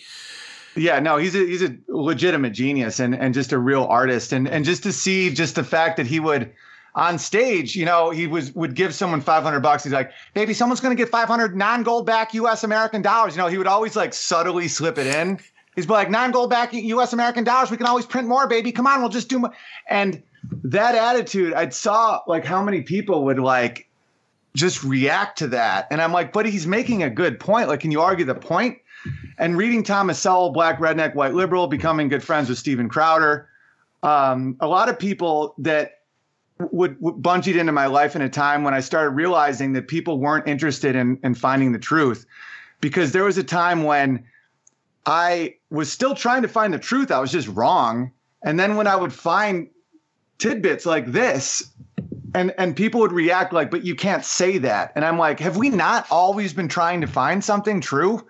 Yeah 0.75 0.99
no 0.99 1.17
he's 1.17 1.35
a 1.35 1.39
he's 1.39 1.63
a 1.63 1.75
legitimate 1.87 2.51
genius 2.51 2.99
and 2.99 3.15
and 3.15 3.33
just 3.33 3.51
a 3.51 3.57
real 3.57 3.83
artist. 3.85 4.31
And 4.31 4.47
and 4.47 4.63
just 4.63 4.83
to 4.83 4.93
see 4.93 5.33
just 5.33 5.55
the 5.55 5.63
fact 5.63 5.97
that 5.97 6.07
he 6.07 6.19
would 6.19 6.51
on 6.95 7.19
stage 7.19 7.75
you 7.75 7.85
know 7.85 8.09
he 8.09 8.25
was 8.25 8.51
would 8.53 8.75
give 8.75 8.93
someone 8.93 9.21
500 9.21 9.59
bucks. 9.59 9.83
He's 9.83 9.93
like 9.93 10.11
baby 10.33 10.53
someone's 10.53 10.79
going 10.79 10.95
to 10.95 11.01
get 11.01 11.09
500 11.09 11.55
non-gold 11.55 12.05
back 12.05 12.33
us 12.35 12.63
american 12.63 13.01
dollars. 13.01 13.35
You 13.35 13.41
know 13.41 13.47
he 13.47 13.57
would 13.57 13.67
always 13.67 13.95
like 13.95 14.13
subtly 14.13 14.67
slip 14.67 14.97
it 14.97 15.07
in 15.07 15.39
He's 15.79 15.87
like 15.87 16.09
nine 16.09 16.31
gold 16.31 16.49
back 16.49 16.73
U.S. 16.73 17.13
American 17.13 17.45
dollars. 17.45 17.71
We 17.71 17.77
can 17.77 17.85
always 17.85 18.05
print 18.05 18.27
more, 18.27 18.47
baby. 18.47 18.73
Come 18.73 18.85
on, 18.85 18.99
we'll 18.99 19.09
just 19.09 19.29
do 19.29 19.39
more. 19.39 19.53
And 19.87 20.21
that 20.65 20.93
attitude, 20.93 21.53
I 21.53 21.69
saw 21.69 22.19
like 22.27 22.43
how 22.43 22.61
many 22.61 22.81
people 22.81 23.23
would 23.23 23.39
like 23.39 23.87
just 24.55 24.83
react 24.83 25.37
to 25.37 25.47
that. 25.47 25.87
And 25.89 26.01
I'm 26.01 26.11
like, 26.11 26.33
but 26.33 26.45
he's 26.45 26.67
making 26.67 27.01
a 27.01 27.09
good 27.09 27.39
point. 27.39 27.69
Like, 27.69 27.79
can 27.79 27.91
you 27.91 28.01
argue 28.01 28.25
the 28.25 28.35
point? 28.35 28.79
And 29.37 29.57
reading 29.57 29.83
Thomas 29.83 30.19
Sowell, 30.19 30.49
Black 30.49 30.79
Redneck, 30.79 31.15
White 31.15 31.33
Liberal, 31.33 31.67
becoming 31.67 32.09
good 32.09 32.23
friends 32.23 32.49
with 32.49 32.57
Steven 32.57 32.89
Crowder. 32.89 33.47
Um, 34.03 34.57
a 34.59 34.67
lot 34.67 34.89
of 34.89 34.99
people 34.99 35.55
that 35.59 36.01
would, 36.71 36.99
would 36.99 37.15
bungeed 37.15 37.57
into 37.57 37.71
my 37.71 37.85
life 37.85 38.17
in 38.17 38.21
a 38.21 38.27
time 38.27 38.65
when 38.65 38.73
I 38.73 38.81
started 38.81 39.11
realizing 39.11 39.71
that 39.73 39.87
people 39.87 40.19
weren't 40.19 40.45
interested 40.45 40.97
in, 40.97 41.17
in 41.23 41.35
finding 41.35 41.71
the 41.71 41.79
truth. 41.79 42.25
Because 42.81 43.13
there 43.13 43.23
was 43.23 43.37
a 43.37 43.43
time 43.45 43.83
when 43.83 44.25
I 45.05 45.55
was 45.69 45.91
still 45.91 46.15
trying 46.15 46.41
to 46.41 46.47
find 46.47 46.73
the 46.73 46.79
truth. 46.79 47.11
I 47.11 47.19
was 47.19 47.31
just 47.31 47.47
wrong. 47.47 48.11
And 48.43 48.59
then 48.59 48.75
when 48.75 48.87
I 48.87 48.95
would 48.95 49.13
find 49.13 49.69
tidbits 50.37 50.85
like 50.85 51.07
this, 51.07 51.71
and 52.33 52.53
and 52.57 52.75
people 52.75 53.01
would 53.01 53.11
react 53.11 53.53
like, 53.53 53.71
"But 53.71 53.83
you 53.83 53.95
can't 53.95 54.23
say 54.23 54.57
that." 54.59 54.91
And 54.95 55.03
I'm 55.03 55.17
like, 55.17 55.39
"Have 55.39 55.57
we 55.57 55.69
not 55.69 56.05
always 56.11 56.53
been 56.53 56.67
trying 56.67 57.01
to 57.01 57.07
find 57.07 57.43
something 57.43 57.81
true?" 57.81 58.25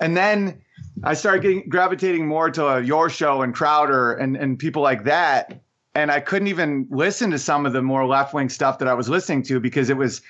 And 0.00 0.16
then 0.16 0.60
I 1.02 1.14
started 1.14 1.42
getting 1.42 1.68
gravitating 1.68 2.26
more 2.26 2.50
to 2.50 2.68
uh, 2.68 2.76
your 2.78 3.10
show 3.10 3.42
and 3.42 3.54
Crowder 3.54 4.14
and 4.14 4.36
and 4.36 4.58
people 4.58 4.82
like 4.82 5.04
that. 5.04 5.60
And 5.94 6.10
I 6.10 6.20
couldn't 6.20 6.48
even 6.48 6.86
listen 6.90 7.30
to 7.30 7.38
some 7.38 7.66
of 7.66 7.72
the 7.72 7.82
more 7.82 8.04
left 8.06 8.34
wing 8.34 8.48
stuff 8.48 8.78
that 8.80 8.88
I 8.88 8.94
was 8.94 9.08
listening 9.08 9.44
to 9.44 9.60
because 9.60 9.90
it 9.90 9.96
was, 9.96 10.22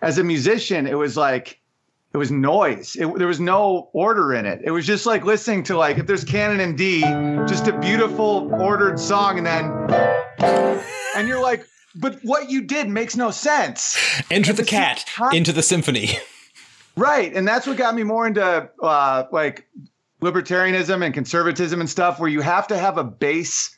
as 0.00 0.16
a 0.16 0.24
musician, 0.24 0.86
it 0.86 0.96
was 0.96 1.14
like 1.14 1.60
it 2.12 2.16
was 2.16 2.30
noise. 2.30 2.96
It, 2.96 3.16
there 3.18 3.28
was 3.28 3.40
no 3.40 3.88
order 3.92 4.34
in 4.34 4.44
it. 4.44 4.60
It 4.64 4.72
was 4.72 4.86
just 4.86 5.06
like 5.06 5.24
listening 5.24 5.62
to 5.64 5.76
like 5.76 5.98
if 5.98 6.06
there's 6.06 6.24
canon 6.24 6.60
in 6.60 6.74
D, 6.74 7.00
just 7.46 7.68
a 7.68 7.78
beautiful 7.78 8.52
ordered 8.60 8.98
song, 8.98 9.38
and 9.38 9.46
then 9.46 9.70
and 11.16 11.28
you're 11.28 11.42
like, 11.42 11.66
but 11.94 12.18
what 12.22 12.50
you 12.50 12.62
did 12.62 12.88
makes 12.88 13.16
no 13.16 13.30
sense. 13.30 13.96
Enter 14.30 14.52
the 14.52 14.64
cat 14.64 15.04
into 15.32 15.52
the 15.52 15.62
symphony. 15.62 16.18
Right, 16.96 17.32
and 17.34 17.46
that's 17.46 17.66
what 17.66 17.76
got 17.76 17.94
me 17.94 18.02
more 18.02 18.26
into 18.26 18.68
uh, 18.82 19.24
like 19.30 19.68
libertarianism 20.20 21.04
and 21.04 21.14
conservatism 21.14 21.80
and 21.80 21.88
stuff, 21.88 22.18
where 22.18 22.28
you 22.28 22.40
have 22.40 22.66
to 22.68 22.76
have 22.76 22.98
a 22.98 23.04
base 23.04 23.76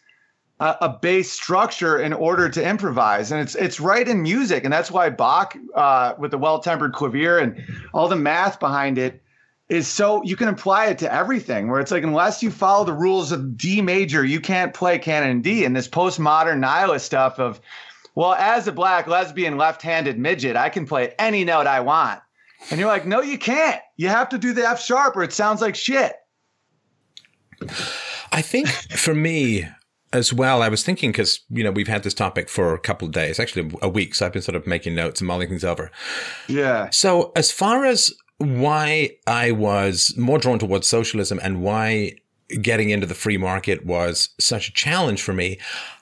a, 0.61 0.77
a 0.83 0.89
base 0.89 1.31
structure 1.31 1.99
in 1.99 2.13
order 2.13 2.49
to 2.49 2.67
improvise, 2.67 3.33
and 3.33 3.41
it's 3.41 3.55
it's 3.55 3.81
right 3.81 4.07
in 4.07 4.23
music, 4.23 4.65
and 4.65 4.73
that's 4.73 4.91
why 4.91 5.11
Bach 5.11 5.57
uh, 5.75 6.15
with 6.19 6.31
the 6.31 6.39
well-tempered 6.39 6.93
clavier 6.93 7.39
and 7.39 7.63
all 7.93 8.09
the 8.09 8.17
math 8.17 8.61
behind 8.61 8.99
it 8.99 9.23
is 9.69 9.89
so 9.89 10.23
you 10.23 10.37
can 10.37 10.49
apply 10.49 10.87
it 10.87 10.99
to 10.99 11.13
everything. 11.13 11.69
Where 11.69 11.81
it's 11.81 11.91
like 11.91 12.03
unless 12.03 12.43
you 12.43 12.51
follow 12.51 12.85
the 12.85 12.93
rules 12.93 13.33
of 13.33 13.57
D 13.57 13.81
major, 13.81 14.25
you 14.25 14.41
can't 14.41 14.75
play 14.75 14.99
canon 14.99 15.41
D. 15.41 15.65
And 15.65 15.75
this 15.75 15.89
postmodern 15.89 16.59
nihilist 16.59 17.07
stuff 17.07 17.39
of 17.39 17.61
well, 18.15 18.35
as 18.35 18.69
a 18.69 18.73
black 18.73 19.07
lesbian 19.07 19.57
left-handed 19.57 20.19
midget, 20.19 20.57
I 20.57 20.69
can 20.69 20.87
play 20.87 21.15
any 21.19 21.45
note 21.45 21.67
I 21.67 21.81
want. 21.81 22.21
And 22.71 22.79
you're 22.79 22.89
like, 22.89 23.07
no, 23.07 23.23
you 23.23 23.39
can't. 23.39 23.81
You 23.97 24.09
have 24.09 24.29
to 24.29 24.39
do 24.39 24.53
the 24.53 24.69
F 24.69 24.81
sharp 24.81 25.17
or 25.17 25.23
it 25.23 25.33
sounds 25.33 25.61
like 25.61 25.75
shit. 25.75 26.13
I 28.31 28.43
think 28.43 28.69
for 28.69 29.15
me, 29.15 29.67
as 30.13 30.33
well, 30.33 30.63
I 30.63 30.69
was 30.69 30.83
thinking 30.83 31.11
because 31.11 31.41
you 31.51 31.65
know 31.65 31.71
we've 31.71 31.89
had 31.89 32.03
this 32.03 32.15
topic 32.15 32.49
for 32.49 32.75
a 32.75 32.79
couple 32.79 33.07
of 33.07 33.13
days, 33.13 33.41
actually 33.41 33.71
a 33.81 33.89
week. 33.89 34.15
So 34.15 34.27
I've 34.27 34.33
been 34.33 34.43
sort 34.43 34.57
of 34.57 34.67
making 34.67 34.95
notes 34.95 35.21
and 35.21 35.29
mulling 35.29 35.49
things 35.49 35.65
over. 35.65 35.91
Yeah. 36.49 36.91
So 36.91 37.33
as 37.35 37.51
far 37.51 37.85
as 37.85 38.13
why 38.39 39.11
I 39.27 39.53
was 39.53 40.15
more 40.17 40.39
drawn 40.39 40.59
towards 40.59 40.87
socialism 40.87 41.39
and 41.43 41.63
why 41.63 42.17
getting 42.61 42.91
into 42.91 43.07
the 43.07 43.15
free 43.15 43.39
market 43.39 43.87
was 43.87 44.31
such 44.39 44.69
a 44.69 44.73
challenge 44.73 45.23
for 45.23 45.33
me, 45.33 45.59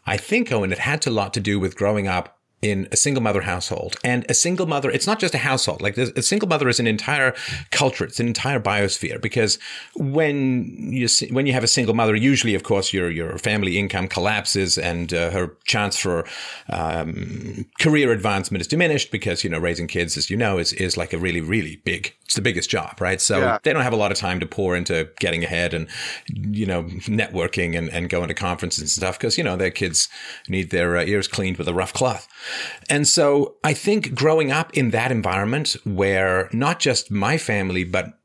I 0.06 0.16
think 0.16 0.50
Owen 0.50 0.72
it 0.72 0.78
had 0.78 1.06
a 1.06 1.10
lot 1.10 1.32
to 1.34 1.40
do 1.40 1.60
with 1.60 1.76
growing 1.76 2.08
up 2.08 2.39
in 2.62 2.86
a 2.92 2.96
single 2.96 3.22
mother 3.22 3.40
household. 3.40 3.96
And 4.04 4.26
a 4.28 4.34
single 4.34 4.66
mother, 4.66 4.90
it's 4.90 5.06
not 5.06 5.18
just 5.18 5.34
a 5.34 5.38
household. 5.38 5.80
Like 5.80 5.96
a 5.96 6.22
single 6.22 6.48
mother 6.48 6.68
is 6.68 6.78
an 6.78 6.86
entire 6.86 7.34
culture. 7.70 8.04
It's 8.04 8.20
an 8.20 8.26
entire 8.26 8.60
biosphere 8.60 9.20
because 9.20 9.58
when 9.94 10.92
you, 10.92 11.08
when 11.30 11.46
you 11.46 11.52
have 11.54 11.64
a 11.64 11.68
single 11.68 11.94
mother, 11.94 12.14
usually, 12.14 12.54
of 12.54 12.62
course, 12.62 12.92
your, 12.92 13.10
your 13.10 13.38
family 13.38 13.78
income 13.78 14.08
collapses 14.08 14.76
and 14.76 15.14
uh, 15.14 15.30
her 15.30 15.56
chance 15.64 15.96
for, 15.96 16.26
um, 16.68 17.66
career 17.80 18.12
advancement 18.12 18.60
is 18.60 18.68
diminished 18.68 19.10
because, 19.10 19.42
you 19.42 19.50
know, 19.50 19.58
raising 19.58 19.86
kids, 19.86 20.16
as 20.16 20.28
you 20.28 20.36
know, 20.36 20.58
is, 20.58 20.72
is 20.74 20.96
like 20.96 21.12
a 21.12 21.18
really, 21.18 21.40
really 21.40 21.76
big, 21.76 22.14
it's 22.30 22.36
the 22.36 22.42
biggest 22.42 22.70
job, 22.70 23.00
right? 23.00 23.20
So 23.20 23.40
yeah. 23.40 23.58
they 23.64 23.72
don't 23.72 23.82
have 23.82 23.92
a 23.92 23.96
lot 23.96 24.12
of 24.12 24.16
time 24.16 24.38
to 24.38 24.46
pour 24.46 24.76
into 24.76 25.08
getting 25.18 25.42
ahead 25.42 25.74
and, 25.74 25.88
you 26.28 26.64
know, 26.64 26.84
networking 26.84 27.76
and, 27.76 27.88
and 27.88 28.08
going 28.08 28.28
to 28.28 28.34
conferences 28.34 28.82
and 28.82 28.88
stuff 28.88 29.18
because, 29.18 29.36
you 29.36 29.42
know, 29.42 29.56
their 29.56 29.72
kids 29.72 30.08
need 30.48 30.70
their 30.70 30.96
uh, 30.96 31.04
ears 31.04 31.26
cleaned 31.26 31.56
with 31.56 31.66
a 31.66 31.74
rough 31.74 31.92
cloth. 31.92 32.28
And 32.88 33.08
so 33.08 33.56
I 33.64 33.74
think 33.74 34.14
growing 34.14 34.52
up 34.52 34.72
in 34.74 34.90
that 34.90 35.10
environment 35.10 35.74
where 35.84 36.48
not 36.52 36.78
just 36.78 37.10
my 37.10 37.36
family, 37.36 37.82
but 37.82 38.19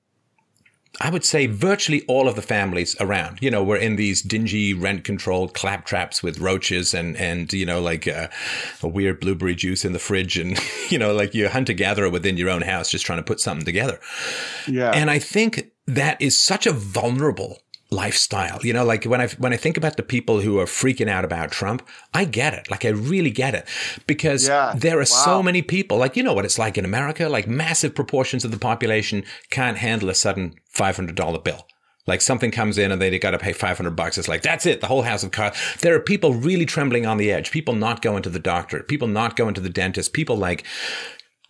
I 1.02 1.10
would 1.10 1.26
say 1.26 1.48
virtually 1.48 2.04
all 2.08 2.28
of 2.28 2.36
the 2.36 2.42
families 2.42 2.96
around, 3.00 3.40
you 3.42 3.52
know, 3.52 3.64
were 3.64 3.78
in 3.78 3.96
these 3.96 4.22
dingy 4.22 4.74
rent 4.74 5.04
controlled 5.04 5.54
claptraps 5.54 6.24
with 6.24 6.40
roaches 6.40 6.94
and, 6.94 7.18
and, 7.18 7.52
you 7.52 7.66
know, 7.66 7.82
like 7.82 8.08
uh, 8.08 8.28
a 8.82 8.88
weird 8.88 9.20
blueberry 9.20 9.56
juice 9.56 9.84
in 9.84 9.94
the 9.94 10.00
fridge 10.00 10.38
and, 10.38 10.58
you 10.90 10.98
know, 10.98 11.14
like 11.14 11.34
you're 11.34 11.50
hunter 11.50 11.74
gatherer 11.74 12.10
within 12.10 12.38
your 12.38 12.50
own 12.50 12.62
house, 12.62 12.90
just 12.90 13.06
trying 13.06 13.20
to 13.20 13.24
put 13.24 13.40
something 13.40 13.66
together. 13.66 14.00
Yeah. 14.68 14.92
And 14.92 15.12
I 15.12 15.20
think 15.20 15.72
that 15.88 16.22
is 16.22 16.40
such 16.40 16.66
a 16.66 16.72
vulnerable 16.72 17.60
lifestyle. 17.92 18.60
You 18.64 18.74
know, 18.74 18.86
like 18.86 19.06
when 19.06 19.22
I 19.22 19.28
when 19.28 19.54
I 19.54 19.58
think 19.58 19.78
about 19.78 19.98
the 19.98 20.04
people 20.04 20.42
who 20.42 20.60
are 20.60 20.66
freaking 20.66 21.10
out 21.10 21.26
about 21.26 21.52
Trump, 21.52 21.88
I 22.14 22.26
get 22.26 22.54
it. 22.54 22.70
Like 22.70 22.86
I 22.86 22.90
really 22.90 23.32
get 23.32 23.56
it 23.56 23.68
because 24.08 24.48
yeah. 24.48 24.74
there 24.76 24.98
are 24.98 25.00
wow. 25.00 25.06
so 25.06 25.44
many 25.44 25.62
people. 25.62 25.98
Like 25.98 26.16
you 26.16 26.24
know 26.24 26.34
what 26.34 26.46
it's 26.46 26.60
like 26.60 26.78
in 26.78 26.86
America. 26.86 27.30
Like 27.30 27.48
massive 27.48 27.96
proportions 27.96 28.46
of 28.46 28.52
the 28.52 28.60
population 28.60 29.24
can't 29.50 29.78
handle 29.78 30.10
a 30.10 30.16
sudden 30.16 30.56
five 30.68 30.96
hundred 30.96 31.16
dollar 31.16 31.40
bill. 31.40 31.68
Like 32.08 32.22
something 32.22 32.52
comes 32.52 32.78
in 32.78 32.92
and 32.92 33.02
they 33.02 33.18
got 33.18 33.32
to 33.32 33.40
pay 33.40 33.52
500 33.52 33.96
bucks. 33.96 34.20
It's 34.20 34.28
like, 34.28 34.44
that's 34.44 34.68
it. 34.68 34.80
The 34.80 34.86
whole 34.86 35.02
house 35.02 35.24
of 35.24 35.32
cards. 35.32 35.58
There 35.82 35.96
are 35.96 36.00
people 36.00 36.36
really 36.36 36.68
trembling 36.68 37.08
on 37.08 37.18
the 37.18 37.32
edge. 37.32 37.50
People 37.50 37.74
not 37.74 38.04
going 38.04 38.22
to 38.24 38.30
the 38.30 38.38
doctor. 38.38 38.84
People 38.84 39.08
not 39.08 39.36
going 39.36 39.56
to 39.56 39.62
the 39.62 39.70
dentist. 39.70 40.14
People 40.14 40.38
like 40.38 40.64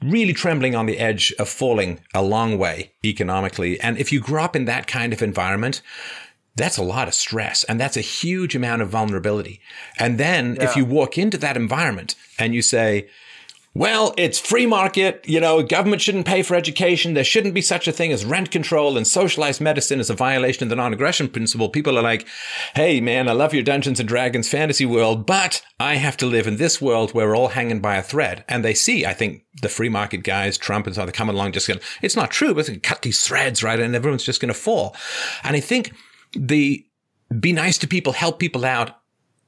really 0.02 0.34
trembling 0.34 0.76
on 0.76 0.86
the 0.86 0.98
edge 0.98 1.34
of 1.40 1.50
falling 1.50 2.00
a 2.14 2.22
long 2.22 2.58
way 2.58 2.94
economically. 3.04 3.80
And 3.82 3.98
if 3.98 4.12
you 4.12 4.20
grow 4.20 4.44
up 4.44 4.56
in 4.56 4.66
that 4.66 4.88
kind 4.88 5.14
of 5.14 5.22
environment, 5.22 5.82
that's 6.56 6.78
a 6.78 6.84
lot 6.84 7.08
of 7.08 7.14
stress 7.14 7.64
and 7.66 7.80
that's 7.80 7.98
a 7.98 8.02
huge 8.02 8.56
amount 8.56 8.82
of 8.82 8.90
vulnerability. 8.90 9.60
And 10.00 10.18
then 10.18 10.56
yeah. 10.56 10.64
if 10.64 10.76
you 10.76 10.86
walk 10.86 11.18
into 11.18 11.38
that 11.40 11.58
environment 11.58 12.16
and 12.40 12.56
you 12.56 12.62
say, 12.62 13.10
well, 13.78 14.14
it's 14.18 14.40
free 14.40 14.66
market. 14.66 15.22
You 15.28 15.42
know, 15.42 15.62
government 15.62 16.02
shouldn't 16.02 16.26
pay 16.26 16.44
for 16.44 16.56
education. 16.56 17.14
There 17.14 17.26
shouldn't 17.26 17.54
be 17.54 17.62
such 17.62 17.90
a 17.90 17.92
thing 17.92 18.14
as 18.14 18.24
rent 18.24 18.50
control 18.50 18.96
and 18.96 19.06
socialized 19.06 19.60
medicine 19.60 20.00
is 20.00 20.10
a 20.10 20.14
violation 20.14 20.64
of 20.64 20.70
the 20.70 20.78
non-aggression 20.78 21.28
principle. 21.28 21.68
People 21.68 22.00
are 22.00 22.02
like, 22.02 22.26
Hey, 22.74 23.02
man, 23.02 23.28
I 23.28 23.34
love 23.34 23.54
your 23.54 23.64
Dungeons 23.64 24.00
and 24.00 24.08
Dragons 24.08 24.48
fantasy 24.48 24.86
world, 24.86 25.26
but 25.26 25.62
I 25.78 25.96
have 25.96 26.16
to 26.18 26.26
live 26.26 26.48
in 26.48 26.56
this 26.56 26.82
world 26.82 27.14
where 27.14 27.28
we're 27.28 27.36
all 27.36 27.50
hanging 27.50 27.82
by 27.82 27.98
a 27.98 28.02
thread. 28.02 28.46
And 28.48 28.64
they 28.64 28.74
see, 28.74 29.06
I 29.06 29.14
think 29.14 29.44
the 29.62 29.68
free 29.68 29.90
market 29.90 30.24
guys, 30.24 30.58
Trump 30.58 30.88
and 30.88 30.96
so 30.96 31.02
on, 31.02 31.08
they 31.08 31.12
come 31.12 31.30
along 31.30 31.52
just 31.52 31.68
going, 31.68 31.82
it's 32.02 32.16
not 32.16 32.32
true, 32.32 32.54
but 32.54 32.68
to 32.68 32.78
cut 32.78 33.02
these 33.02 33.28
threads, 33.28 33.62
right? 33.62 33.80
And 33.80 33.94
everyone's 33.94 34.24
just 34.24 34.40
going 34.40 34.54
to 34.54 34.60
fall. 34.60 34.96
And 35.44 35.54
I 35.54 35.60
think 35.60 35.92
the 36.36 36.86
be 37.40 37.54
nice 37.54 37.78
to 37.80 37.88
people, 37.88 38.14
help 38.14 38.40
people 38.40 38.66
out. 38.66 39.00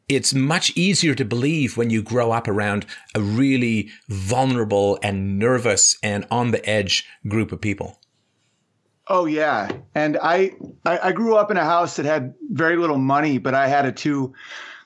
It's 0.10 0.34
much 0.34 0.72
easier 0.76 1.14
to 1.16 1.26
believe 1.26 1.76
when 1.76 1.90
you 1.90 2.02
grow 2.02 2.32
up 2.32 2.48
around 2.48 2.86
a 3.14 3.22
really 3.22 3.90
vulnerable 4.08 4.98
and 5.04 5.38
nervous 5.38 5.98
and 6.02 6.26
on 6.32 6.52
the 6.52 6.68
edge 6.68 7.06
group 7.28 7.52
of 7.52 7.60
people. 7.60 8.00
Oh 9.10 9.26
yeah, 9.26 9.72
and 9.96 10.18
I, 10.22 10.52
I, 10.86 11.00
I 11.04 11.12
grew 11.12 11.36
up 11.36 11.50
in 11.52 11.58
a 11.58 11.64
house 11.64 11.96
that 11.96 12.06
had 12.06 12.34
very 12.52 12.78
little 12.78 12.98
money, 12.98 13.38
but 13.38 13.54
I 13.54 13.68
had 13.68 13.86
it 13.86 13.96
too. 13.96 14.34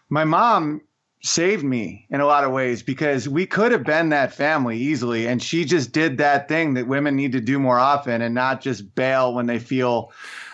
My 0.09 0.25
mom 0.25 0.81
saved 1.23 1.63
me 1.63 2.07
in 2.09 2.19
a 2.19 2.25
lot 2.25 2.43
of 2.43 2.51
ways 2.51 2.83
because 2.83 3.29
we 3.29 3.45
could 3.45 3.71
have 3.71 3.83
been 3.83 4.09
that 4.09 4.33
family 4.33 4.77
easily, 4.77 5.27
and 5.27 5.41
she 5.41 5.65
just 5.65 5.91
did 5.91 6.17
that 6.17 6.47
thing 6.47 6.75
that 6.75 6.87
women 6.87 7.15
need 7.15 7.31
to 7.31 7.41
do 7.41 7.57
more 7.57 7.79
often, 7.79 8.21
and 8.21 8.35
not 8.35 8.61
just 8.61 8.93
bail 8.93 9.33
when 9.33 9.47
they 9.47 9.59
feel 9.59 10.11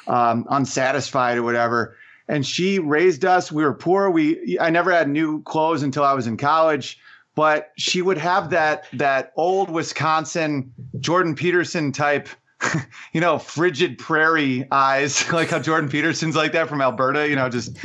um, 0.07 0.45
unsatisfied 0.49 1.37
or 1.37 1.43
whatever. 1.43 1.95
And 2.27 2.45
she 2.45 2.79
raised 2.79 3.23
us. 3.23 3.51
We 3.51 3.63
were 3.63 3.73
poor. 3.73 4.09
We 4.09 4.57
I 4.59 4.69
never 4.69 4.91
had 4.91 5.07
new 5.07 5.41
clothes 5.43 5.83
until 5.83 6.03
I 6.03 6.13
was 6.13 6.27
in 6.27 6.37
college. 6.37 6.99
But 7.35 7.71
she 7.77 8.01
would 8.01 8.17
have 8.17 8.49
that 8.49 8.85
that 8.93 9.31
old 9.35 9.69
Wisconsin 9.69 10.73
Jordan 10.99 11.35
Peterson 11.35 11.91
type 11.91 12.27
you 13.13 13.21
know, 13.21 13.37
frigid 13.37 13.97
prairie 13.97 14.65
eyes, 14.71 15.31
like 15.31 15.49
how 15.49 15.59
Jordan 15.59 15.89
Peterson's 15.89 16.35
like 16.35 16.51
that 16.53 16.67
from 16.67 16.81
Alberta, 16.81 17.27
you 17.27 17.35
know, 17.35 17.49
just 17.49 17.77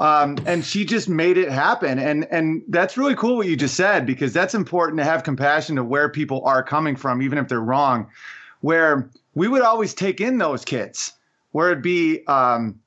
um, 0.00 0.36
and 0.46 0.64
she 0.64 0.84
just 0.84 1.08
made 1.08 1.36
it 1.36 1.50
happen. 1.50 1.98
And 1.98 2.26
and 2.30 2.62
that's 2.68 2.96
really 2.96 3.14
cool 3.14 3.36
what 3.36 3.46
you 3.46 3.56
just 3.56 3.76
said, 3.76 4.06
because 4.06 4.32
that's 4.32 4.54
important 4.54 4.98
to 4.98 5.04
have 5.04 5.22
compassion 5.22 5.76
to 5.76 5.84
where 5.84 6.08
people 6.08 6.42
are 6.44 6.62
coming 6.62 6.96
from, 6.96 7.22
even 7.22 7.38
if 7.38 7.48
they're 7.48 7.60
wrong. 7.60 8.08
Where 8.60 9.08
we 9.34 9.48
would 9.48 9.62
always 9.62 9.94
take 9.94 10.20
in 10.20 10.38
those 10.38 10.64
kids 10.64 11.12
where 11.52 11.70
it'd 11.70 11.82
be 11.82 12.24
um, 12.26 12.80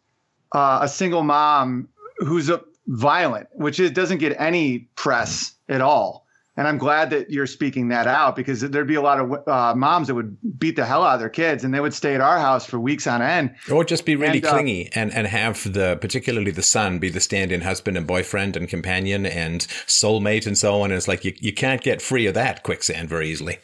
uh, 0.52 0.80
a 0.82 0.88
single 0.88 1.24
mom 1.24 1.90
who's 2.18 2.50
a 2.50 2.62
violent, 2.88 3.48
which 3.54 3.80
is, 3.80 3.92
doesn't 3.92 4.18
get 4.20 4.36
any 4.40 4.90
press 4.96 5.56
at 5.70 5.82
all. 5.82 6.24
And 6.56 6.68
I'm 6.68 6.78
glad 6.78 7.10
that 7.10 7.32
you're 7.32 7.48
speaking 7.48 7.88
that 7.88 8.06
out 8.06 8.36
because 8.36 8.62
there'd 8.62 8.88
be 8.88 8.94
a 8.94 9.02
lot 9.02 9.20
of 9.20 9.48
uh, 9.48 9.74
moms 9.76 10.08
that 10.08 10.14
would 10.14 10.38
beat 10.60 10.76
the 10.76 10.86
hell 10.86 11.04
out 11.04 11.16
of 11.16 11.20
their 11.20 11.30
kids 11.30 11.64
and 11.64 11.74
they 11.74 11.80
would 11.80 11.96
stay 11.96 12.14
at 12.14 12.22
our 12.22 12.38
house 12.38 12.64
for 12.64 12.80
weeks 12.80 13.08
on 13.08 13.24
end. 13.24 13.56
Or 13.72 13.84
just 13.84 14.06
be 14.06 14.16
really 14.16 14.38
and, 14.38 14.46
uh, 14.46 14.52
clingy 14.52 14.90
and, 14.94 15.12
and 15.14 15.26
have 15.26 15.74
the, 15.74 15.98
particularly 16.00 16.52
the 16.52 16.62
son, 16.62 17.00
be 17.00 17.10
the 17.10 17.20
stand 17.20 17.52
in 17.52 17.62
husband 17.62 17.98
and 17.98 18.06
boyfriend 18.06 18.56
and 18.56 18.70
companion 18.70 19.26
and 19.26 19.62
soulmate 19.88 20.46
and 20.46 20.56
so 20.56 20.82
on. 20.82 20.92
And 20.92 20.98
it's 20.98 21.08
like 21.08 21.26
you, 21.26 21.34
you 21.40 21.54
can't 21.54 21.82
get 21.82 22.04
free 22.04 22.28
of 22.28 22.36
that 22.36 22.62
quicksand 22.62 23.10
very 23.10 23.30
easily. 23.30 23.58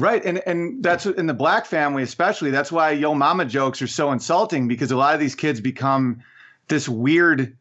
Right. 0.00 0.24
And 0.24 0.40
and 0.46 0.82
that's 0.82 1.04
in 1.04 1.26
the 1.26 1.34
black 1.34 1.66
family 1.66 2.02
especially. 2.02 2.50
That's 2.50 2.72
why 2.72 2.92
yo 2.92 3.14
mama 3.14 3.44
jokes 3.44 3.82
are 3.82 3.86
so 3.86 4.12
insulting 4.12 4.66
because 4.66 4.90
a 4.90 4.96
lot 4.96 5.12
of 5.12 5.20
these 5.20 5.34
kids 5.34 5.60
become 5.60 6.22
this 6.68 6.88
weird 6.88 7.54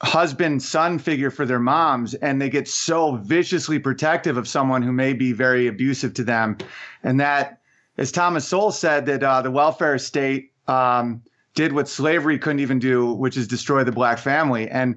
husband 0.00 0.62
son 0.62 0.98
figure 0.98 1.30
for 1.30 1.44
their 1.44 1.58
moms 1.58 2.14
and 2.14 2.40
they 2.40 2.50
get 2.50 2.68
so 2.68 3.16
viciously 3.16 3.78
protective 3.78 4.36
of 4.36 4.46
someone 4.46 4.82
who 4.82 4.92
may 4.92 5.12
be 5.12 5.32
very 5.32 5.66
abusive 5.68 6.12
to 6.14 6.24
them 6.24 6.58
and 7.04 7.20
that 7.20 7.60
as 7.98 8.10
thomas 8.10 8.46
sowell 8.46 8.72
said 8.72 9.06
that 9.06 9.22
uh, 9.22 9.40
the 9.42 9.50
welfare 9.50 9.96
state 9.98 10.50
um, 10.66 11.22
did 11.54 11.72
what 11.72 11.88
slavery 11.88 12.36
couldn't 12.36 12.58
even 12.58 12.80
do 12.80 13.12
which 13.12 13.36
is 13.36 13.46
destroy 13.46 13.84
the 13.84 13.92
black 13.92 14.18
family 14.18 14.68
and 14.68 14.96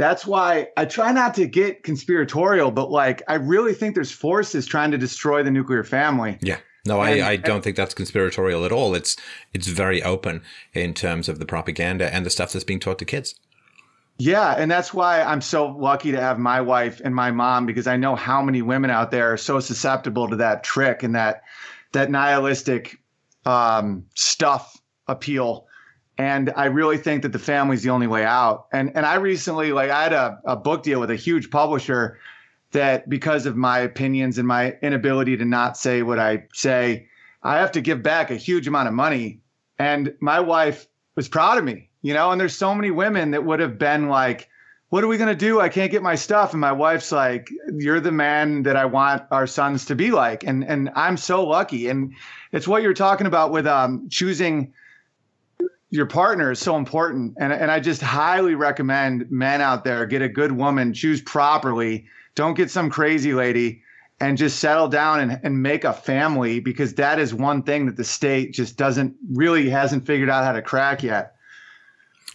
that's 0.00 0.26
why 0.26 0.68
I 0.76 0.86
try 0.86 1.12
not 1.12 1.34
to 1.34 1.46
get 1.46 1.82
conspiratorial, 1.82 2.70
but 2.70 2.90
like 2.90 3.22
I 3.28 3.34
really 3.34 3.74
think 3.74 3.94
there's 3.94 4.10
forces 4.10 4.66
trying 4.66 4.90
to 4.92 4.98
destroy 4.98 5.42
the 5.42 5.50
nuclear 5.50 5.84
family. 5.84 6.38
Yeah. 6.40 6.58
No, 6.86 7.02
and, 7.02 7.22
I, 7.22 7.32
I 7.32 7.36
don't 7.36 7.56
and, 7.56 7.64
think 7.64 7.76
that's 7.76 7.92
conspiratorial 7.92 8.64
at 8.64 8.72
all. 8.72 8.94
It's 8.94 9.16
it's 9.52 9.66
very 9.66 10.02
open 10.02 10.42
in 10.72 10.94
terms 10.94 11.28
of 11.28 11.38
the 11.38 11.44
propaganda 11.44 12.12
and 12.12 12.24
the 12.24 12.30
stuff 12.30 12.52
that's 12.52 12.64
being 12.64 12.80
taught 12.80 12.98
to 13.00 13.04
kids. 13.04 13.34
Yeah, 14.16 14.54
and 14.56 14.70
that's 14.70 14.92
why 14.92 15.22
I'm 15.22 15.40
so 15.40 15.66
lucky 15.66 16.12
to 16.12 16.20
have 16.20 16.38
my 16.38 16.60
wife 16.60 17.00
and 17.04 17.14
my 17.14 17.30
mom 17.30 17.66
because 17.66 17.86
I 17.86 17.96
know 17.96 18.16
how 18.16 18.42
many 18.42 18.60
women 18.62 18.90
out 18.90 19.10
there 19.10 19.32
are 19.32 19.36
so 19.36 19.60
susceptible 19.60 20.28
to 20.28 20.36
that 20.36 20.64
trick 20.64 21.02
and 21.02 21.14
that 21.14 21.42
that 21.92 22.10
nihilistic 22.10 22.98
um, 23.44 24.04
stuff 24.14 24.80
appeal 25.06 25.66
and 26.20 26.52
I 26.54 26.66
really 26.66 26.98
think 26.98 27.22
that 27.22 27.32
the 27.32 27.38
family's 27.38 27.82
the 27.82 27.88
only 27.88 28.06
way 28.06 28.26
out. 28.26 28.66
And 28.72 28.94
and 28.94 29.06
I 29.06 29.14
recently 29.14 29.72
like 29.72 29.90
I 29.90 30.02
had 30.02 30.12
a, 30.12 30.38
a 30.44 30.54
book 30.54 30.82
deal 30.82 31.00
with 31.00 31.10
a 31.10 31.16
huge 31.16 31.50
publisher 31.50 32.18
that 32.72 33.08
because 33.08 33.46
of 33.46 33.56
my 33.56 33.78
opinions 33.78 34.36
and 34.36 34.46
my 34.46 34.76
inability 34.82 35.38
to 35.38 35.46
not 35.46 35.78
say 35.78 36.02
what 36.02 36.18
I 36.18 36.44
say, 36.52 37.08
I 37.42 37.56
have 37.56 37.72
to 37.72 37.80
give 37.80 38.02
back 38.02 38.30
a 38.30 38.36
huge 38.36 38.68
amount 38.68 38.88
of 38.88 38.92
money. 38.92 39.40
And 39.78 40.14
my 40.20 40.40
wife 40.40 40.86
was 41.14 41.26
proud 41.26 41.56
of 41.56 41.64
me, 41.64 41.88
you 42.02 42.12
know, 42.12 42.30
and 42.30 42.38
there's 42.38 42.54
so 42.54 42.74
many 42.74 42.90
women 42.90 43.30
that 43.30 43.46
would 43.46 43.60
have 43.60 43.78
been 43.78 44.10
like, 44.10 44.50
what 44.90 45.02
are 45.02 45.08
we 45.08 45.16
going 45.16 45.30
to 45.30 45.46
do? 45.46 45.58
I 45.58 45.70
can't 45.70 45.90
get 45.90 46.02
my 46.02 46.16
stuff. 46.16 46.52
And 46.52 46.60
my 46.60 46.72
wife's 46.72 47.12
like, 47.12 47.48
you're 47.72 48.00
the 48.00 48.12
man 48.12 48.64
that 48.64 48.76
I 48.76 48.84
want 48.84 49.22
our 49.30 49.46
sons 49.46 49.86
to 49.86 49.94
be 49.94 50.10
like. 50.10 50.44
And, 50.44 50.64
and 50.64 50.90
I'm 50.94 51.16
so 51.16 51.46
lucky. 51.46 51.88
And 51.88 52.12
it's 52.52 52.68
what 52.68 52.82
you're 52.82 52.92
talking 52.92 53.26
about 53.26 53.52
with 53.52 53.66
um, 53.66 54.06
choosing 54.10 54.74
your 55.90 56.06
partner 56.06 56.52
is 56.52 56.60
so 56.60 56.76
important. 56.76 57.34
And, 57.38 57.52
and 57.52 57.70
I 57.70 57.80
just 57.80 58.00
highly 58.00 58.54
recommend 58.54 59.30
men 59.30 59.60
out 59.60 59.84
there 59.84 60.06
get 60.06 60.22
a 60.22 60.28
good 60.28 60.52
woman, 60.52 60.94
choose 60.94 61.20
properly. 61.20 62.06
Don't 62.34 62.54
get 62.54 62.70
some 62.70 62.90
crazy 62.90 63.34
lady 63.34 63.82
and 64.20 64.38
just 64.38 64.60
settle 64.60 64.88
down 64.88 65.20
and, 65.20 65.40
and 65.42 65.62
make 65.62 65.84
a 65.84 65.92
family 65.92 66.60
because 66.60 66.94
that 66.94 67.18
is 67.18 67.34
one 67.34 67.62
thing 67.62 67.86
that 67.86 67.96
the 67.96 68.04
state 68.04 68.52
just 68.52 68.76
doesn't 68.76 69.14
really 69.32 69.68
hasn't 69.68 70.06
figured 70.06 70.28
out 70.28 70.44
how 70.44 70.52
to 70.52 70.62
crack 70.62 71.02
yet. 71.02 71.34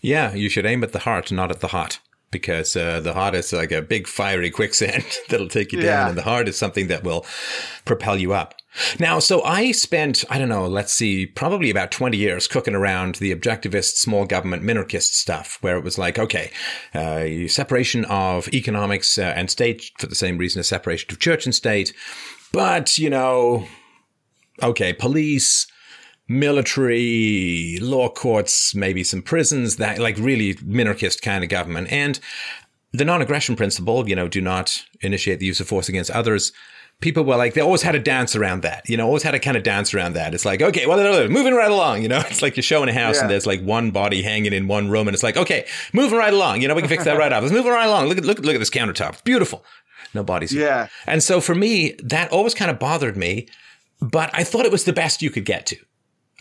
Yeah, 0.02 0.34
you 0.34 0.50
should 0.50 0.66
aim 0.66 0.84
at 0.84 0.92
the 0.92 1.00
heart, 1.00 1.32
not 1.32 1.52
at 1.52 1.62
the 1.62 1.68
hot 1.68 2.00
because 2.32 2.76
uh, 2.76 3.00
the 3.00 3.14
heart 3.14 3.34
is 3.34 3.54
like 3.54 3.72
a 3.72 3.82
big 3.82 4.08
fiery 4.08 4.52
quicksand 4.52 5.06
that'll 5.30 5.48
take 5.48 5.72
you 5.72 5.82
down, 5.82 6.10
and 6.10 6.18
the 6.18 6.24
heart 6.24 6.50
is 6.50 6.58
something 6.58 6.88
that 6.88 7.04
will 7.04 7.26
propel 7.86 8.18
you 8.18 8.34
up. 8.34 8.56
Now, 9.00 9.20
so 9.20 9.44
I 9.44 9.72
spent, 9.72 10.24
I 10.30 10.38
don't 10.38 10.50
know, 10.50 10.68
let's 10.68 10.94
see, 10.94 11.26
probably 11.26 11.70
about 11.70 11.92
20 11.92 12.18
years 12.18 12.48
cooking 12.48 12.76
around 12.76 13.16
the 13.16 13.34
objectivist, 13.36 13.98
small 13.98 14.26
government, 14.26 14.64
minarchist 14.64 15.14
stuff, 15.14 15.58
where 15.62 15.78
it 15.78 15.84
was 15.84 15.98
like, 15.98 16.20
okay, 16.20 16.52
uh, 16.94 17.48
separation 17.48 18.06
of 18.06 18.48
economics 18.50 19.18
uh, 19.18 19.34
and 19.36 19.50
state 19.50 19.92
for 19.98 20.08
the 20.08 20.16
same 20.16 20.38
reason 20.38 20.60
as 20.60 20.68
separation 20.68 21.12
of 21.12 21.20
church 21.20 21.46
and 21.46 21.56
state. 21.56 21.94
But, 22.52 22.98
you 22.98 23.10
know, 23.10 23.68
okay, 24.62 24.94
police, 24.94 25.68
military, 26.28 27.78
law 27.82 28.10
courts, 28.10 28.74
maybe 28.74 29.04
some 29.04 29.22
prisons, 29.22 29.78
that 29.78 30.00
like 30.00 30.18
really 30.18 30.56
minarchist 30.56 31.22
kind 31.22 31.44
of 31.44 31.50
government. 31.50 31.92
And 31.92 32.20
the 32.92 33.06
non-aggression 33.06 33.56
principle, 33.56 34.08
you 34.08 34.16
know, 34.16 34.28
do 34.28 34.42
not 34.42 34.86
initiate 35.02 35.40
the 35.40 35.46
use 35.46 35.60
of 35.60 35.68
force 35.68 35.90
against 35.90 36.12
others. 36.12 36.52
People 37.02 37.24
were 37.24 37.36
like, 37.36 37.54
they 37.54 37.62
always 37.62 37.82
had 37.82 37.94
a 37.94 38.00
dance 38.00 38.36
around 38.36 38.62
that, 38.64 38.90
you 38.90 38.98
know, 38.98 39.06
always 39.06 39.24
had 39.24 39.36
a 39.36 39.40
kind 39.40 39.58
of 39.58 39.64
dance 39.64 39.94
around 39.94 40.14
that. 40.14 40.34
It's 40.34 40.46
like, 40.46 40.62
okay, 40.62 40.86
well, 40.88 41.30
moving 41.30 41.54
right 41.54 41.70
along, 41.70 42.02
you 42.02 42.08
know, 42.08 42.20
it's 42.26 42.42
like 42.42 42.56
you're 42.56 42.64
showing 42.64 42.90
a 42.90 42.94
house 42.94 43.16
yeah. 43.16 43.22
and 43.22 43.30
there's 43.30 43.46
like 43.46 43.62
one 43.62 43.92
body 43.92 44.22
hanging 44.22 44.54
in 44.54 44.68
one 44.68 44.90
room 44.90 45.08
and 45.08 45.14
it's 45.14 45.24
like, 45.24 45.38
okay, 45.38 45.68
moving 45.94 46.18
right 46.18 46.34
along, 46.34 46.62
you 46.62 46.68
know, 46.68 46.74
we 46.74 46.82
can 46.82 46.90
fix 46.90 47.04
that 47.04 47.18
right 47.18 47.32
off. 47.32 47.44
Let's 47.44 47.54
move 47.54 47.66
right 47.66 47.86
along. 47.86 48.08
Look 48.08 48.18
at, 48.18 48.26
look, 48.26 48.40
look 48.40 48.56
at 48.56 48.60
this 48.60 48.70
countertop. 48.70 49.24
Beautiful. 49.24 49.64
No 50.14 50.24
bodies. 50.24 50.54
Yeah. 50.54 50.88
And 51.06 51.22
so 51.22 51.42
for 51.42 51.54
me, 51.54 51.96
that 52.04 52.32
always 52.32 52.54
kind 52.54 52.72
of 52.72 52.80
bothered 52.80 53.18
me, 53.18 53.48
but 54.00 54.30
I 54.34 54.44
thought 54.44 54.66
it 54.66 54.72
was 54.72 54.86
the 54.86 54.94
best 54.94 55.22
you 55.22 55.30
could 55.30 55.46
get 55.46 55.66
to. 55.68 55.78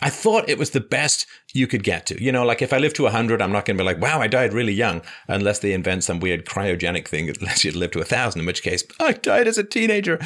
I 0.01 0.09
thought 0.09 0.49
it 0.49 0.57
was 0.57 0.71
the 0.71 0.81
best 0.81 1.25
you 1.53 1.67
could 1.67 1.83
get 1.83 2.05
to. 2.07 2.21
You 2.21 2.31
know, 2.31 2.45
like 2.45 2.61
if 2.61 2.73
I 2.73 2.77
live 2.77 2.93
to 2.95 3.03
100, 3.03 3.41
I'm 3.41 3.51
not 3.51 3.65
going 3.65 3.77
to 3.77 3.81
be 3.81 3.85
like, 3.85 4.01
wow, 4.01 4.19
I 4.19 4.27
died 4.27 4.53
really 4.53 4.73
young, 4.73 5.01
unless 5.27 5.59
they 5.59 5.71
invent 5.73 6.03
some 6.03 6.19
weird 6.19 6.45
cryogenic 6.45 7.07
thing, 7.07 7.29
unless 7.29 7.63
you'd 7.65 7.75
live 7.75 7.91
to 7.91 7.99
1,000, 7.99 8.39
in 8.39 8.45
which 8.45 8.61
case 8.61 8.83
I 8.99 9.13
died 9.13 9.47
as 9.47 9.57
a 9.57 9.63
teenager. 9.63 10.19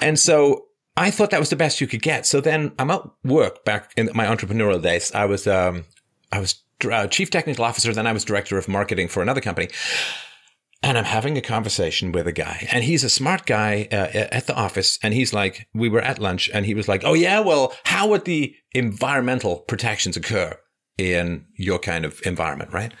And 0.00 0.18
so 0.18 0.66
I 0.96 1.10
thought 1.10 1.30
that 1.30 1.40
was 1.40 1.50
the 1.50 1.56
best 1.56 1.80
you 1.80 1.86
could 1.86 2.02
get. 2.02 2.26
So 2.26 2.40
then 2.40 2.72
I'm 2.78 2.90
at 2.90 3.02
work 3.22 3.64
back 3.64 3.92
in 3.96 4.10
my 4.14 4.26
entrepreneurial 4.26 4.82
days. 4.82 5.12
I 5.12 5.26
was, 5.26 5.46
um, 5.46 5.84
I 6.30 6.40
was 6.40 6.62
uh, 6.90 7.06
chief 7.06 7.30
technical 7.30 7.64
officer. 7.64 7.92
Then 7.92 8.06
I 8.06 8.12
was 8.12 8.24
director 8.24 8.58
of 8.58 8.68
marketing 8.68 9.08
for 9.08 9.22
another 9.22 9.40
company. 9.40 9.68
And 10.84 10.98
I'm 10.98 11.04
having 11.04 11.38
a 11.38 11.42
conversation 11.42 12.10
with 12.10 12.26
a 12.26 12.32
guy, 12.32 12.66
and 12.72 12.82
he's 12.82 13.04
a 13.04 13.10
smart 13.10 13.46
guy 13.46 13.86
uh, 13.92 14.26
at 14.32 14.48
the 14.48 14.54
office. 14.54 14.98
And 15.00 15.14
he's 15.14 15.32
like, 15.32 15.68
we 15.72 15.88
were 15.88 16.00
at 16.00 16.18
lunch, 16.18 16.50
and 16.52 16.66
he 16.66 16.74
was 16.74 16.88
like, 16.88 17.02
"Oh 17.04 17.14
yeah, 17.14 17.38
well, 17.38 17.72
how 17.84 18.08
would 18.08 18.24
the 18.24 18.54
environmental 18.74 19.60
protections 19.60 20.16
occur 20.16 20.58
in 20.98 21.46
your 21.56 21.78
kind 21.78 22.04
of 22.04 22.20
environment, 22.24 22.72
right?" 22.72 22.92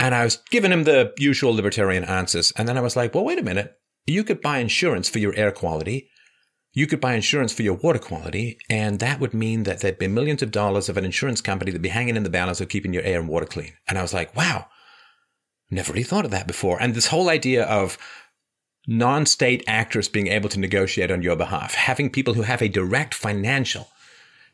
And 0.00 0.14
I 0.14 0.24
was 0.24 0.38
giving 0.50 0.72
him 0.72 0.84
the 0.84 1.12
usual 1.18 1.54
libertarian 1.54 2.04
answers, 2.04 2.52
and 2.56 2.66
then 2.66 2.78
I 2.78 2.80
was 2.80 2.96
like, 2.96 3.14
"Well, 3.14 3.24
wait 3.24 3.38
a 3.38 3.42
minute. 3.42 3.74
You 4.06 4.24
could 4.24 4.40
buy 4.40 4.58
insurance 4.58 5.08
for 5.08 5.18
your 5.18 5.34
air 5.34 5.52
quality. 5.52 6.08
You 6.72 6.86
could 6.86 7.00
buy 7.00 7.14
insurance 7.14 7.52
for 7.52 7.62
your 7.62 7.74
water 7.74 7.98
quality, 7.98 8.58
and 8.70 8.98
that 9.00 9.20
would 9.20 9.34
mean 9.34 9.64
that 9.64 9.80
there'd 9.80 9.98
be 9.98 10.08
millions 10.08 10.42
of 10.42 10.50
dollars 10.50 10.88
of 10.88 10.96
an 10.96 11.04
insurance 11.04 11.42
company 11.42 11.70
that'd 11.70 11.82
be 11.82 11.90
hanging 11.90 12.16
in 12.16 12.24
the 12.24 12.30
balance 12.30 12.62
of 12.62 12.70
keeping 12.70 12.94
your 12.94 13.04
air 13.04 13.20
and 13.20 13.28
water 13.28 13.46
clean." 13.46 13.74
And 13.86 13.98
I 13.98 14.02
was 14.02 14.14
like, 14.14 14.34
"Wow." 14.34 14.68
Never 15.74 15.92
really 15.92 16.04
thought 16.04 16.24
of 16.24 16.30
that 16.30 16.46
before. 16.46 16.80
And 16.80 16.94
this 16.94 17.08
whole 17.08 17.28
idea 17.28 17.64
of 17.64 17.98
non 18.86 19.26
state 19.26 19.64
actors 19.66 20.08
being 20.08 20.28
able 20.28 20.48
to 20.50 20.60
negotiate 20.60 21.10
on 21.10 21.20
your 21.20 21.34
behalf, 21.34 21.74
having 21.74 22.10
people 22.10 22.34
who 22.34 22.42
have 22.42 22.62
a 22.62 22.68
direct 22.68 23.12
financial 23.12 23.88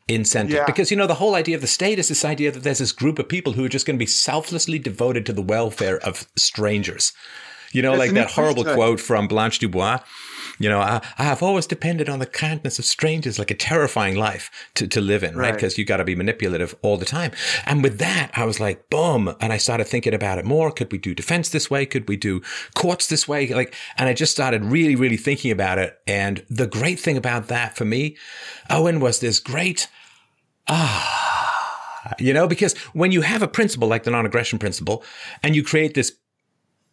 incentive. 0.07 0.55
Yeah. 0.55 0.65
Because, 0.65 0.89
you 0.89 0.97
know, 0.97 1.05
the 1.05 1.15
whole 1.15 1.35
idea 1.35 1.55
of 1.55 1.61
the 1.61 1.67
state 1.67 1.99
is 1.99 2.07
this 2.07 2.25
idea 2.25 2.51
that 2.51 2.63
there's 2.63 2.79
this 2.79 2.91
group 2.91 3.19
of 3.19 3.29
people 3.29 3.53
who 3.53 3.63
are 3.63 3.69
just 3.69 3.85
going 3.85 3.97
to 3.97 4.03
be 4.03 4.07
selflessly 4.07 4.79
devoted 4.79 5.25
to 5.27 5.33
the 5.33 5.43
welfare 5.43 5.99
of 5.99 6.25
strangers. 6.35 7.13
You 7.71 7.83
know, 7.83 7.93
like 7.93 8.11
that 8.11 8.31
horrible 8.31 8.63
quote 8.63 8.99
from 8.99 9.27
Blanche 9.27 9.59
Dubois 9.59 9.99
you 10.61 10.69
know, 10.69 10.79
I, 10.79 11.01
I 11.17 11.23
have 11.23 11.41
always 11.41 11.65
depended 11.65 12.09
on 12.09 12.19
the 12.19 12.25
kindness 12.25 12.79
of 12.79 12.85
strangers, 12.85 13.39
like 13.39 13.51
a 13.51 13.55
terrifying 13.55 14.15
life 14.15 14.51
to, 14.75 14.87
to 14.87 15.01
live 15.01 15.23
in, 15.23 15.35
right? 15.35 15.53
Because 15.53 15.73
right. 15.73 15.77
you 15.79 15.85
got 15.85 15.97
to 15.97 16.03
be 16.03 16.15
manipulative 16.15 16.75
all 16.81 16.97
the 16.97 17.05
time. 17.05 17.31
And 17.65 17.83
with 17.83 17.97
that, 17.99 18.31
I 18.35 18.45
was 18.45 18.59
like, 18.59 18.89
boom. 18.89 19.35
And 19.39 19.51
I 19.53 19.57
started 19.57 19.85
thinking 19.85 20.13
about 20.13 20.37
it 20.37 20.45
more. 20.45 20.71
Could 20.71 20.91
we 20.91 20.97
do 20.97 21.15
defense 21.15 21.49
this 21.49 21.69
way? 21.69 21.85
Could 21.85 22.07
we 22.07 22.17
do 22.17 22.41
courts 22.75 23.07
this 23.07 23.27
way? 23.27 23.47
Like, 23.47 23.73
and 23.97 24.07
I 24.07 24.13
just 24.13 24.31
started 24.31 24.65
really, 24.65 24.95
really 24.95 25.17
thinking 25.17 25.51
about 25.51 25.77
it. 25.77 25.97
And 26.07 26.45
the 26.49 26.67
great 26.67 26.99
thing 26.99 27.17
about 27.17 27.47
that 27.47 27.75
for 27.75 27.85
me, 27.85 28.17
Owen, 28.69 28.99
was 28.99 29.19
this 29.19 29.39
great, 29.39 29.87
ah, 30.67 32.15
you 32.19 32.33
know, 32.33 32.47
because 32.47 32.77
when 32.93 33.11
you 33.11 33.21
have 33.21 33.41
a 33.41 33.47
principle 33.47 33.87
like 33.87 34.03
the 34.03 34.11
non-aggression 34.11 34.59
principle 34.59 35.03
and 35.43 35.55
you 35.55 35.63
create 35.63 35.93
this 35.93 36.11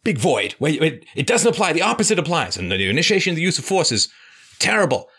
big 0.03 0.17
void 0.17 0.53
where 0.59 0.71
it, 0.83 1.05
it 1.15 1.27
doesn't 1.27 1.49
apply. 1.49 1.73
The 1.73 1.81
opposite 1.81 2.19
applies. 2.19 2.57
And 2.57 2.71
the 2.71 2.89
initiation 2.89 3.31
of 3.31 3.35
the 3.35 3.41
use 3.41 3.59
of 3.59 3.65
force 3.65 3.91
is 3.91 4.09
terrible. 4.59 5.09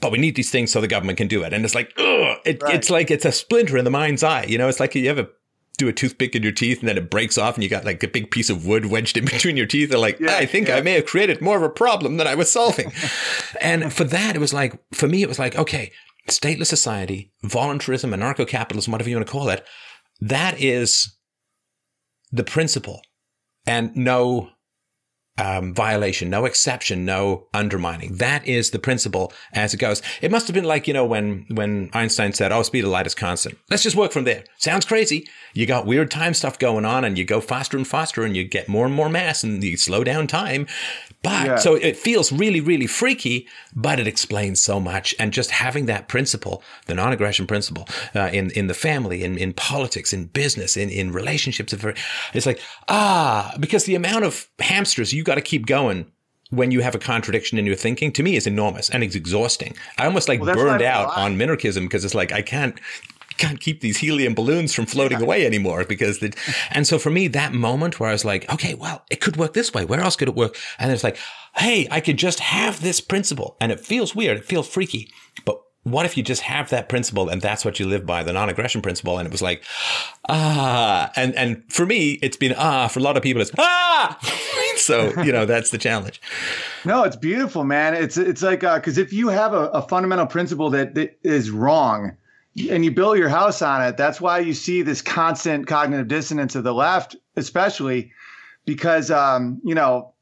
But 0.00 0.12
we 0.12 0.18
need 0.18 0.36
these 0.36 0.50
things 0.50 0.70
so 0.70 0.80
the 0.80 0.86
government 0.86 1.18
can 1.18 1.26
do 1.26 1.42
it. 1.42 1.52
And 1.52 1.64
it's 1.64 1.74
like, 1.74 1.92
ugh, 1.98 2.38
it, 2.44 2.62
right. 2.62 2.74
it's 2.74 2.90
like 2.90 3.10
it's 3.10 3.24
a 3.24 3.32
splinter 3.32 3.76
in 3.76 3.84
the 3.84 3.90
mind's 3.90 4.22
eye. 4.22 4.44
You 4.44 4.56
know, 4.56 4.68
it's 4.68 4.78
like 4.78 4.94
you 4.94 5.08
have 5.08 5.18
ever 5.18 5.30
do 5.78 5.88
a 5.88 5.92
toothpick 5.92 6.34
in 6.36 6.42
your 6.42 6.52
teeth 6.52 6.80
and 6.80 6.88
then 6.88 6.98
it 6.98 7.10
breaks 7.10 7.38
off 7.38 7.54
and 7.54 7.64
you 7.64 7.70
got 7.70 7.84
like 7.84 8.02
a 8.02 8.08
big 8.08 8.30
piece 8.30 8.50
of 8.50 8.66
wood 8.66 8.86
wedged 8.86 9.16
in 9.16 9.24
between 9.24 9.56
your 9.56 9.66
teeth. 9.66 9.90
They're 9.90 9.98
like, 9.98 10.20
yeah, 10.20 10.36
I 10.36 10.46
think 10.46 10.68
yeah. 10.68 10.76
I 10.76 10.80
may 10.80 10.92
have 10.92 11.06
created 11.06 11.40
more 11.40 11.56
of 11.56 11.62
a 11.62 11.70
problem 11.70 12.18
than 12.18 12.26
I 12.26 12.34
was 12.34 12.52
solving. 12.52 12.92
and 13.60 13.92
for 13.92 14.04
that, 14.04 14.36
it 14.36 14.40
was 14.40 14.52
like, 14.52 14.78
for 14.92 15.08
me, 15.08 15.22
it 15.22 15.28
was 15.28 15.38
like, 15.38 15.56
okay, 15.56 15.90
stateless 16.28 16.66
society, 16.66 17.32
voluntarism, 17.42 18.12
anarcho 18.12 18.46
capitalism, 18.46 18.92
whatever 18.92 19.10
you 19.10 19.16
want 19.16 19.26
to 19.26 19.32
call 19.32 19.48
it, 19.48 19.64
that 20.20 20.60
is 20.60 21.16
the 22.30 22.44
principle 22.44 23.02
and 23.66 23.94
no 23.96 24.50
um, 25.40 25.72
violation, 25.74 26.28
no 26.28 26.44
exception, 26.44 27.04
no 27.04 27.46
undermining. 27.54 28.16
That 28.16 28.46
is 28.46 28.70
the 28.70 28.78
principle 28.78 29.32
as 29.52 29.72
it 29.72 29.78
goes. 29.78 30.02
It 30.20 30.30
must 30.30 30.46
have 30.46 30.54
been 30.54 30.64
like, 30.64 30.86
you 30.86 30.92
know, 30.92 31.06
when, 31.06 31.46
when 31.48 31.88
Einstein 31.94 32.32
said, 32.34 32.52
oh, 32.52 32.62
speed 32.62 32.84
of 32.84 32.90
light 32.90 33.06
is 33.06 33.14
constant. 33.14 33.58
Let's 33.70 33.82
just 33.82 33.96
work 33.96 34.12
from 34.12 34.24
there. 34.24 34.44
Sounds 34.58 34.84
crazy. 34.84 35.26
You 35.54 35.66
got 35.66 35.86
weird 35.86 36.10
time 36.10 36.34
stuff 36.34 36.58
going 36.58 36.84
on 36.84 37.04
and 37.04 37.16
you 37.16 37.24
go 37.24 37.40
faster 37.40 37.76
and 37.76 37.86
faster 37.86 38.22
and 38.22 38.36
you 38.36 38.44
get 38.44 38.68
more 38.68 38.84
and 38.84 38.94
more 38.94 39.08
mass 39.08 39.42
and 39.42 39.64
you 39.64 39.76
slow 39.76 40.04
down 40.04 40.26
time. 40.26 40.66
But 41.22 41.46
yeah. 41.46 41.56
so 41.56 41.74
it 41.74 41.96
feels 41.96 42.32
really, 42.32 42.60
really 42.60 42.86
freaky, 42.86 43.46
but 43.74 43.98
it 44.00 44.06
explains 44.06 44.60
so 44.60 44.80
much. 44.80 45.14
And 45.18 45.32
just 45.32 45.50
having 45.50 45.86
that 45.86 46.08
principle, 46.08 46.62
the 46.86 46.94
non-aggression 46.94 47.46
principle, 47.46 47.86
uh, 48.14 48.30
in, 48.32 48.50
in 48.52 48.68
the 48.68 48.74
family, 48.74 49.22
in, 49.22 49.36
in 49.36 49.52
politics, 49.52 50.12
in 50.12 50.26
business, 50.26 50.76
in, 50.76 50.88
in 50.88 51.12
relationships, 51.12 51.74
it's 52.32 52.46
like, 52.46 52.60
ah, 52.88 53.54
because 53.60 53.84
the 53.84 53.94
amount 53.94 54.24
of 54.24 54.48
hamsters 54.60 55.12
you 55.12 55.22
got 55.30 55.36
to 55.36 55.40
keep 55.40 55.64
going 55.64 56.10
when 56.50 56.72
you 56.72 56.80
have 56.80 56.96
a 56.96 56.98
contradiction 56.98 57.56
in 57.56 57.64
your 57.64 57.76
thinking 57.76 58.10
to 58.12 58.24
me 58.24 58.34
is 58.34 58.48
enormous 58.48 58.90
and 58.90 59.04
it's 59.04 59.14
exhausting. 59.14 59.76
I 59.96 60.06
almost 60.06 60.28
like 60.28 60.40
well, 60.40 60.56
burned 60.56 60.82
out 60.82 61.16
on 61.16 61.36
minarchism 61.36 61.82
because 61.82 62.04
it's 62.04 62.16
like 62.16 62.32
I 62.32 62.42
can't 62.42 62.78
can't 63.36 63.60
keep 63.60 63.80
these 63.80 63.98
helium 63.98 64.34
balloons 64.34 64.74
from 64.74 64.86
floating 64.86 65.18
yeah. 65.18 65.24
away 65.24 65.46
anymore 65.46 65.84
because 65.84 66.18
the, 66.18 66.36
and 66.72 66.86
so 66.86 66.98
for 66.98 67.08
me, 67.10 67.28
that 67.28 67.54
moment 67.54 67.98
where 67.98 68.10
I 68.10 68.12
was 68.12 68.24
like, 68.24 68.52
okay, 68.52 68.74
well, 68.74 69.02
it 69.08 69.22
could 69.22 69.38
work 69.38 69.54
this 69.54 69.72
way. 69.72 69.84
Where 69.84 70.00
else 70.00 70.16
could 70.16 70.28
it 70.28 70.34
work? 70.34 70.56
And 70.78 70.92
it's 70.92 71.04
like, 71.04 71.16
Hey, 71.56 71.88
I 71.90 72.00
could 72.00 72.16
just 72.16 72.40
have 72.40 72.82
this 72.82 73.00
principle 73.00 73.56
and 73.60 73.72
it 73.72 73.80
feels 73.80 74.14
weird. 74.14 74.36
It 74.36 74.44
feels 74.44 74.68
freaky, 74.68 75.10
but 75.44 75.60
what 75.82 76.04
if 76.04 76.16
you 76.16 76.22
just 76.22 76.42
have 76.42 76.68
that 76.70 76.88
principle 76.88 77.28
and 77.28 77.40
that's 77.40 77.64
what 77.64 77.80
you 77.80 77.86
live 77.86 78.04
by, 78.04 78.22
the 78.22 78.32
non-aggression 78.32 78.82
principle? 78.82 79.18
And 79.18 79.26
it 79.26 79.32
was 79.32 79.40
like, 79.40 79.64
ah, 80.28 81.10
and, 81.16 81.34
and 81.34 81.64
for 81.72 81.86
me, 81.86 82.18
it's 82.22 82.36
been 82.36 82.54
ah, 82.56 82.88
for 82.88 83.00
a 83.00 83.02
lot 83.02 83.16
of 83.16 83.22
people, 83.22 83.40
it's 83.40 83.50
ah. 83.58 84.18
so, 84.76 85.12
you 85.22 85.32
know, 85.32 85.46
that's 85.46 85.70
the 85.70 85.78
challenge. 85.78 86.20
No, 86.84 87.04
it's 87.04 87.16
beautiful, 87.16 87.64
man. 87.64 87.94
It's, 87.94 88.16
it's 88.16 88.42
like, 88.42 88.62
uh, 88.62 88.78
cause 88.80 88.98
if 88.98 89.12
you 89.12 89.28
have 89.28 89.54
a, 89.54 89.68
a 89.68 89.82
fundamental 89.82 90.26
principle 90.26 90.70
that, 90.70 90.94
that 90.94 91.18
is 91.22 91.50
wrong, 91.50 92.16
and 92.68 92.84
you 92.84 92.90
build 92.90 93.16
your 93.16 93.28
house 93.28 93.62
on 93.62 93.82
it. 93.82 93.96
That's 93.96 94.20
why 94.20 94.40
you 94.40 94.54
see 94.54 94.82
this 94.82 95.02
constant 95.02 95.66
cognitive 95.66 96.08
dissonance 96.08 96.54
of 96.56 96.64
the 96.64 96.74
left, 96.74 97.16
especially 97.36 98.12
because 98.64 99.10
um, 99.10 99.60
you 99.64 99.74
know 99.74 100.12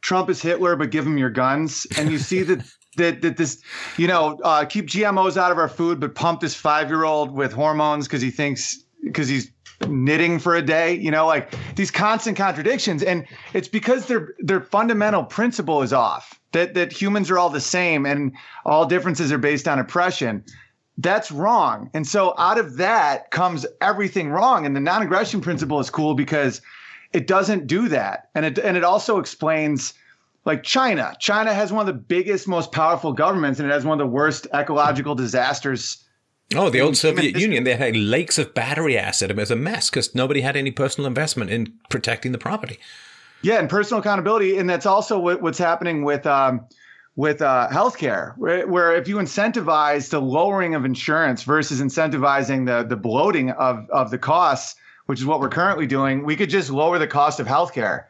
Trump 0.00 0.28
is 0.28 0.42
Hitler, 0.42 0.76
but 0.76 0.90
give 0.90 1.06
him 1.06 1.18
your 1.18 1.30
guns, 1.30 1.86
and 1.96 2.10
you 2.10 2.18
see 2.18 2.42
that. 2.42 2.66
That, 2.96 3.22
that 3.22 3.36
this, 3.36 3.62
you 3.96 4.08
know, 4.08 4.38
uh, 4.42 4.64
keep 4.64 4.86
GMOs 4.86 5.36
out 5.36 5.52
of 5.52 5.58
our 5.58 5.68
food, 5.68 6.00
but 6.00 6.14
pump 6.14 6.40
this 6.40 6.54
five 6.54 6.88
year 6.88 7.04
old 7.04 7.30
with 7.30 7.52
hormones 7.52 8.06
because 8.06 8.22
he 8.22 8.30
thinks 8.30 8.82
because 9.02 9.28
he's 9.28 9.50
knitting 9.88 10.38
for 10.38 10.54
a 10.54 10.62
day 10.62 10.94
you 10.94 11.10
know 11.10 11.26
like 11.26 11.54
these 11.74 11.90
constant 11.90 12.34
contradictions 12.34 13.02
and 13.02 13.26
it's 13.52 13.68
because 13.68 14.06
their 14.06 14.34
their 14.38 14.62
fundamental 14.62 15.22
principle 15.22 15.82
is 15.82 15.92
off 15.92 16.40
that 16.52 16.72
that 16.72 16.90
humans 16.90 17.30
are 17.30 17.38
all 17.38 17.50
the 17.50 17.60
same 17.60 18.06
and 18.06 18.32
all 18.64 18.86
differences 18.86 19.30
are 19.30 19.36
based 19.36 19.68
on 19.68 19.78
oppression 19.78 20.42
that's 20.98 21.30
wrong. 21.30 21.90
And 21.92 22.06
so 22.06 22.34
out 22.38 22.58
of 22.58 22.76
that 22.78 23.30
comes 23.30 23.66
everything 23.80 24.30
wrong. 24.30 24.64
And 24.64 24.74
the 24.74 24.80
non-aggression 24.80 25.40
principle 25.40 25.78
is 25.80 25.90
cool 25.90 26.14
because 26.14 26.62
it 27.12 27.26
doesn't 27.26 27.66
do 27.66 27.88
that. 27.88 28.30
And 28.34 28.46
it 28.46 28.58
and 28.58 28.76
it 28.76 28.84
also 28.84 29.18
explains 29.18 29.94
like 30.46 30.62
China. 30.62 31.14
China 31.18 31.52
has 31.52 31.72
one 31.72 31.86
of 31.86 31.94
the 31.94 32.00
biggest, 32.00 32.48
most 32.48 32.72
powerful 32.72 33.12
governments, 33.12 33.58
and 33.58 33.68
it 33.68 33.72
has 33.72 33.84
one 33.84 34.00
of 34.00 34.06
the 34.06 34.10
worst 34.10 34.46
ecological 34.54 35.14
disasters. 35.14 36.02
Oh, 36.54 36.70
the 36.70 36.80
old 36.80 36.96
Soviet 36.96 37.36
Union, 37.36 37.64
they 37.64 37.74
had 37.74 37.96
lakes 37.96 38.38
of 38.38 38.54
battery 38.54 38.96
acid. 38.96 39.32
It 39.32 39.36
was 39.36 39.50
a 39.50 39.56
mess 39.56 39.90
because 39.90 40.14
nobody 40.14 40.40
had 40.40 40.56
any 40.56 40.70
personal 40.70 41.08
investment 41.08 41.50
in 41.50 41.74
protecting 41.90 42.30
the 42.30 42.38
property. 42.38 42.78
Yeah, 43.42 43.58
and 43.58 43.68
personal 43.68 44.00
accountability. 44.00 44.56
And 44.56 44.70
that's 44.70 44.86
also 44.86 45.18
what, 45.18 45.42
what's 45.42 45.58
happening 45.58 46.04
with 46.04 46.24
um, 46.24 46.66
with 47.16 47.42
uh, 47.42 47.68
healthcare, 47.72 48.36
where, 48.36 48.68
where 48.68 48.94
if 48.94 49.08
you 49.08 49.16
incentivize 49.16 50.10
the 50.10 50.20
lowering 50.20 50.74
of 50.74 50.84
insurance 50.84 51.42
versus 51.42 51.80
incentivizing 51.80 52.66
the 52.66 52.86
the 52.86 52.96
bloating 52.96 53.50
of 53.50 53.90
of 53.90 54.12
the 54.12 54.18
costs, 54.18 54.76
which 55.06 55.18
is 55.18 55.26
what 55.26 55.40
we're 55.40 55.48
currently 55.48 55.86
doing, 55.86 56.24
we 56.24 56.36
could 56.36 56.50
just 56.50 56.70
lower 56.70 57.00
the 57.00 57.08
cost 57.08 57.40
of 57.40 57.48
healthcare. 57.48 58.04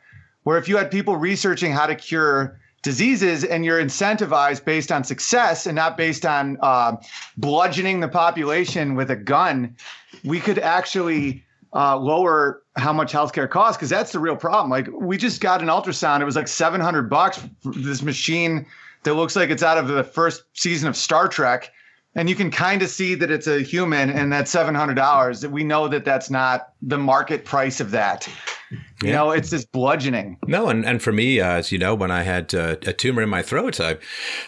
Where 0.47 0.59
if 0.59 0.69
you 0.69 0.77
had 0.77 0.93
people 0.93 1.17
researching 1.17 1.73
how 1.73 1.87
to 1.87 1.97
cure 1.97 2.57
diseases 2.83 3.43
and 3.43 3.65
you're 3.65 3.83
incentivized 3.83 4.65
based 4.65 4.93
on 4.93 5.03
success 5.03 5.67
and 5.67 5.75
not 5.75 5.97
based 5.97 6.25
on 6.25 6.57
uh, 6.63 6.99
bludgeoning 7.37 7.99
the 7.99 8.07
population 8.07 8.95
with 8.95 9.11
a 9.11 9.17
gun, 9.17 9.75
we 10.23 10.39
could 10.39 10.61
actually 10.61 11.45
uh, 11.75 11.97
lower 11.97 12.63
how 12.77 12.93
much 12.93 13.13
healthcare 13.13 13.51
costs 13.51 13.77
because 13.77 13.91
that's 13.91 14.13
the 14.13 14.21
real 14.21 14.37
problem. 14.37 14.71
Like 14.71 14.87
we 14.93 15.17
just 15.17 15.41
got 15.41 15.63
an 15.63 15.67
ultrasound; 15.67 16.21
it 16.21 16.27
was 16.27 16.37
like 16.37 16.47
seven 16.47 16.81
hundred 16.81 17.11
bucks. 17.11 17.43
This 17.65 18.03
machine 18.03 18.67
that 19.03 19.15
looks 19.15 19.35
like 19.35 19.51
it's 19.51 19.65
out 19.65 19.79
of 19.79 19.89
the 19.89 20.05
first 20.05 20.45
season 20.53 20.89
of 20.89 20.97
Star 20.97 21.27
Trek. 21.27 21.73
And 22.17 22.31
you 22.31 22.35
can 22.35 22.51
kind 22.51 22.83
of 22.83 22.89
see 22.89 23.15
that 23.15 23.31
it's 23.31 23.47
a 23.47 23.61
human 23.61 24.11
and 24.11 24.33
that's 24.33 24.53
$700. 24.53 25.51
We 25.51 25.63
know 25.63 25.87
that 25.87 26.05
that's 26.05 26.31
not 26.31 26.73
the 26.81 26.99
market 26.99 27.45
price 27.45 27.79
of 27.79 27.91
that. 27.91 28.29
You 29.03 29.13
know, 29.13 29.31
it's 29.31 29.51
just 29.51 29.71
bludgeoning. 29.71 30.39
No, 30.47 30.69
and, 30.69 30.85
and 30.85 31.03
for 31.03 31.13
me, 31.13 31.41
uh, 31.41 31.51
as 31.51 31.71
you 31.71 31.79
know, 31.79 31.95
when 31.95 32.11
I 32.11 32.23
had 32.23 32.55
uh, 32.55 32.77
a 32.87 32.93
tumor 32.95 33.23
in 33.23 33.29
my 33.29 33.43
throat, 33.43 33.79
I, 33.79 33.99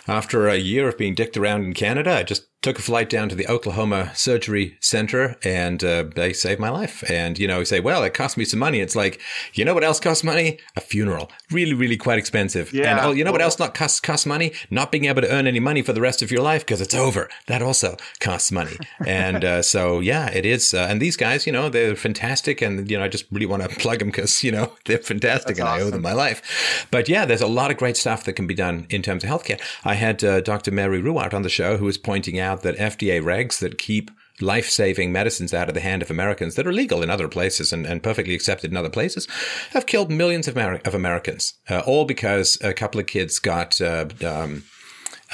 after 0.09 0.49
a 0.49 0.57
year 0.57 0.89
of 0.89 0.97
being 0.97 1.15
dicked 1.15 1.37
around 1.37 1.65
in 1.65 1.75
Canada, 1.75 2.17
I 2.17 2.23
just 2.23 2.48
took 2.69 2.79
a 2.79 2.83
flight 2.83 3.09
down 3.09 3.31
to 3.31 3.35
the 3.35 3.49
Oklahoma 3.49 4.13
Surgery 4.15 4.77
Center 4.79 5.37
and 5.43 5.83
uh, 5.83 6.05
they 6.15 6.35
saved 6.35 6.61
my 6.61 6.69
life. 6.69 7.03
And, 7.11 7.39
you 7.39 7.49
know, 7.49 7.61
you 7.61 7.65
say, 7.65 7.81
well, 7.81 8.05
it 8.05 8.13
cost 8.13 8.37
me 8.37 8.45
some 8.45 8.61
money. 8.61 8.81
It's 8.81 8.95
like, 8.95 9.23
you 9.55 9.65
know 9.65 9.73
what 9.73 9.85
else 9.85 9.99
costs 9.99 10.23
money? 10.23 10.59
A 10.77 10.83
funeral. 10.83 11.31
Really, 11.51 11.73
really 11.73 11.97
quite 11.97 12.19
expensive. 12.19 12.71
Yeah. 12.75 12.91
And 12.91 13.07
oh, 13.07 13.13
you 13.13 13.25
know 13.25 13.33
what 13.33 13.41
else 13.41 13.59
not 13.59 13.73
costs, 13.73 14.01
costs 14.01 14.27
money? 14.27 14.53
Not 14.71 14.93
being 14.93 15.07
able 15.07 15.23
to 15.23 15.33
earn 15.33 15.47
any 15.47 15.61
money 15.61 15.81
for 15.81 15.95
the 15.95 16.03
rest 16.03 16.21
of 16.21 16.31
your 16.31 16.43
life 16.43 16.67
because 16.67 16.83
it's 16.83 16.95
over. 16.95 17.31
That 17.47 17.63
also 17.63 17.97
costs 18.21 18.53
money. 18.53 18.77
and 19.07 19.43
uh, 19.43 19.63
so, 19.63 20.01
yeah, 20.01 20.31
it 20.31 20.45
is. 20.45 20.75
Uh, 20.75 20.87
and 20.91 21.01
these 21.01 21.17
guys, 21.17 21.47
you 21.47 21.53
know, 21.55 21.71
they're 21.71 21.97
fantastic. 21.97 22.61
And, 22.61 22.91
you 22.91 22.99
know, 22.99 23.05
I 23.05 23.09
just 23.09 23.25
really 23.33 23.47
want 23.47 23.63
to 23.63 23.69
plug 23.81 24.01
them 24.01 24.09
because, 24.09 24.45
you 24.45 24.53
know, 24.53 24.75
they're 24.85 24.99
fantastic 24.99 25.57
That's 25.57 25.61
and 25.61 25.69
awesome. 25.69 25.81
I 25.81 25.87
owe 25.87 25.91
them 25.91 26.03
my 26.03 26.13
life. 26.13 26.87
But 26.91 27.09
yeah, 27.09 27.25
there's 27.25 27.41
a 27.41 27.47
lot 27.47 27.71
of 27.71 27.79
great 27.79 27.97
stuff 27.97 28.25
that 28.25 28.35
can 28.35 28.47
be 28.47 28.55
done 28.55 28.87
in 28.91 29.01
terms 29.01 29.25
of 29.25 29.31
healthcare. 29.31 29.59
I 29.87 29.95
had 29.95 30.23
uh, 30.23 30.43
Dr. 30.43 30.71
Mary 30.71 31.01
Ruwart 31.01 31.33
on 31.33 31.41
the 31.41 31.49
show 31.49 31.79
who 31.79 31.87
was 31.87 31.97
pointing 31.97 32.39
out 32.39 32.58
that 32.63 32.77
FDA 32.77 33.23
regs 33.23 33.59
that 33.61 33.79
keep 33.79 34.11
life 34.41 34.69
saving 34.69 35.11
medicines 35.13 35.53
out 35.53 35.69
of 35.69 35.75
the 35.75 35.81
hand 35.81 36.03
of 36.03 36.11
Americans 36.11 36.55
that 36.55 36.67
are 36.67 36.73
legal 36.73 37.03
in 37.03 37.11
other 37.11 37.29
places 37.29 37.73
and, 37.73 37.87
and 37.87 38.03
perfectly 38.03 38.35
accepted 38.35 38.71
in 38.71 38.77
other 38.77 38.91
places 38.91 39.27
have 39.71 39.87
killed 39.87 40.11
millions 40.11 40.47
of, 40.47 40.57
of 40.57 40.95
Americans, 40.95 41.55
uh, 41.69 41.81
all 41.81 42.05
because 42.05 42.57
a 42.63 42.73
couple 42.73 43.01
of 43.01 43.07
kids 43.07 43.39
got. 43.39 43.81
Uh, 43.81 44.07
um, 44.25 44.65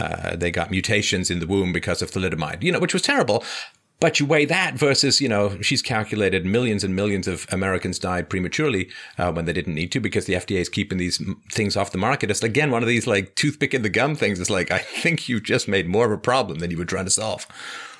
uh, 0.01 0.35
they 0.35 0.51
got 0.51 0.73
mutations 0.73 1.31
in 1.31 1.39
the 1.39 1.47
womb 1.47 1.73
because 1.73 2.03
of 2.03 2.11
thalidomide, 2.11 2.65
you 2.65 2.73
know, 2.73 2.81
which 2.81 2.93
was 2.93 3.03
terrible. 3.03 3.45
But 4.01 4.21
you 4.21 4.27
weigh 4.27 4.45
that 4.47 4.75
versus, 4.75 5.21
you 5.21 5.29
know, 5.29 5.61
she's 5.63 5.81
calculated 5.81 6.45
millions 6.45 6.85
and 6.85 6.95
millions 6.95 7.27
of 7.27 7.47
Americans 7.51 7.99
died 7.99 8.29
prematurely 8.29 8.91
uh, 9.17 9.33
when 9.33 9.45
they 9.45 9.53
didn't 9.53 9.75
need 9.75 9.93
to 9.93 10.01
because 10.01 10.27
the 10.27 10.35
FDA 10.35 10.59
is 10.59 10.69
keeping 10.69 10.99
these 10.99 11.23
things 11.51 11.77
off 11.77 11.93
the 11.93 11.99
market. 11.99 12.31
It's 12.31 12.43
again 12.43 12.71
one 12.71 12.83
of 12.83 12.89
these 12.89 13.07
like 13.07 13.35
toothpick 13.35 13.73
in 13.73 13.83
the 13.83 13.89
gum 13.89 14.15
things. 14.15 14.41
It's 14.41 14.51
like 14.51 14.71
I 14.71 14.79
think 14.79 15.29
you 15.29 15.41
just 15.41 15.69
made 15.69 15.87
more 15.87 16.07
of 16.07 16.13
a 16.13 16.19
problem 16.19 16.59
than 16.59 16.71
you 16.71 16.77
were 16.77 16.85
trying 16.85 17.07
to 17.07 17.11
solve. 17.11 17.47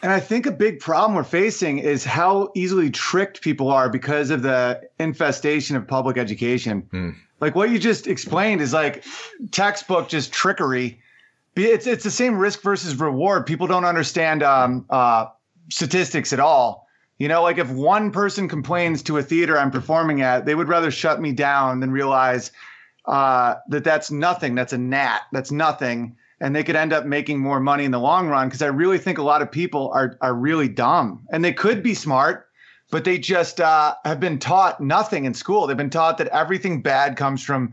And 0.03 0.13
I 0.13 0.21
think 0.21 0.45
a 0.45 0.53
big 0.53 0.81
problem 0.81 1.15
we're 1.15 1.25
facing 1.25 1.79
is 1.79 2.05
how 2.05 2.51
easily 2.55 2.91
tricked 2.91 3.41
people 3.41 3.71
are 3.71 3.89
because 3.89 4.29
of 4.29 4.43
the 4.43 4.83
infestation 4.99 5.77
of 5.77 5.89
public 5.89 6.19
education. 6.19 6.83
Mm. 6.93 7.15
Like 7.41 7.55
what 7.55 7.71
you 7.71 7.79
just 7.79 8.07
explained 8.07 8.61
is 8.61 8.75
like 8.75 9.05
textbook 9.51 10.09
just 10.09 10.33
trickery. 10.33 11.01
It's 11.57 11.87
it's 11.87 12.05
the 12.05 12.11
same 12.11 12.37
risk 12.37 12.61
versus 12.61 12.97
reward. 12.97 13.47
People 13.47 13.67
don't 13.67 13.85
understand 13.85 14.43
um, 14.43 14.85
uh, 14.91 15.27
statistics 15.71 16.33
at 16.33 16.41
all. 16.41 16.89
You 17.19 17.29
know, 17.29 17.43
like 17.43 17.59
if 17.59 17.71
one 17.71 18.11
person 18.11 18.49
complains 18.49 19.03
to 19.05 19.19
a 19.19 19.23
theater 19.23 19.57
I'm 19.57 19.71
performing 19.71 20.23
at, 20.23 20.47
they 20.47 20.55
would 20.55 20.69
rather 20.69 20.91
shut 20.91 21.21
me 21.21 21.33
down 21.33 21.81
than 21.81 21.93
realize 21.93 22.51
uh, 23.07 23.57
that 23.69 23.85
that's 23.85 24.11
nothing. 24.11 24.55
That's 24.55 24.73
a 24.73 24.79
gnat. 24.79 25.23
That's 25.33 25.53
nothing. 25.53 26.17
And 26.41 26.55
they 26.55 26.65
could 26.65 26.77
end 26.77 26.93
up 26.93 27.07
making 27.07 27.39
more 27.39 27.61
money 27.61 27.85
in 27.85 27.93
the 27.93 28.01
long 28.01 28.29
run 28.29 28.49
because 28.49 28.63
I 28.63 28.67
really 28.67 28.99
think 28.99 29.19
a 29.19 29.23
lot 29.23 29.43
of 29.43 29.51
people 29.51 29.91
are 29.95 30.19
are 30.21 30.35
really 30.35 30.69
dumb 30.69 31.27
and 31.31 31.45
they 31.45 31.53
could 31.53 31.83
be 31.83 31.95
smart, 31.95 32.49
but 32.91 33.05
they 33.05 33.19
just 33.19 33.61
uh, 33.61 33.95
have 34.05 34.19
been 34.19 34.39
taught 34.39 34.81
nothing 34.81 35.25
in 35.25 35.35
school. 35.35 35.67
They've 35.67 35.77
been 35.77 35.91
taught 35.91 36.19
that 36.19 36.29
everything 36.29 36.83
bad 36.83 37.17
comes 37.17 37.43
from 37.43 37.73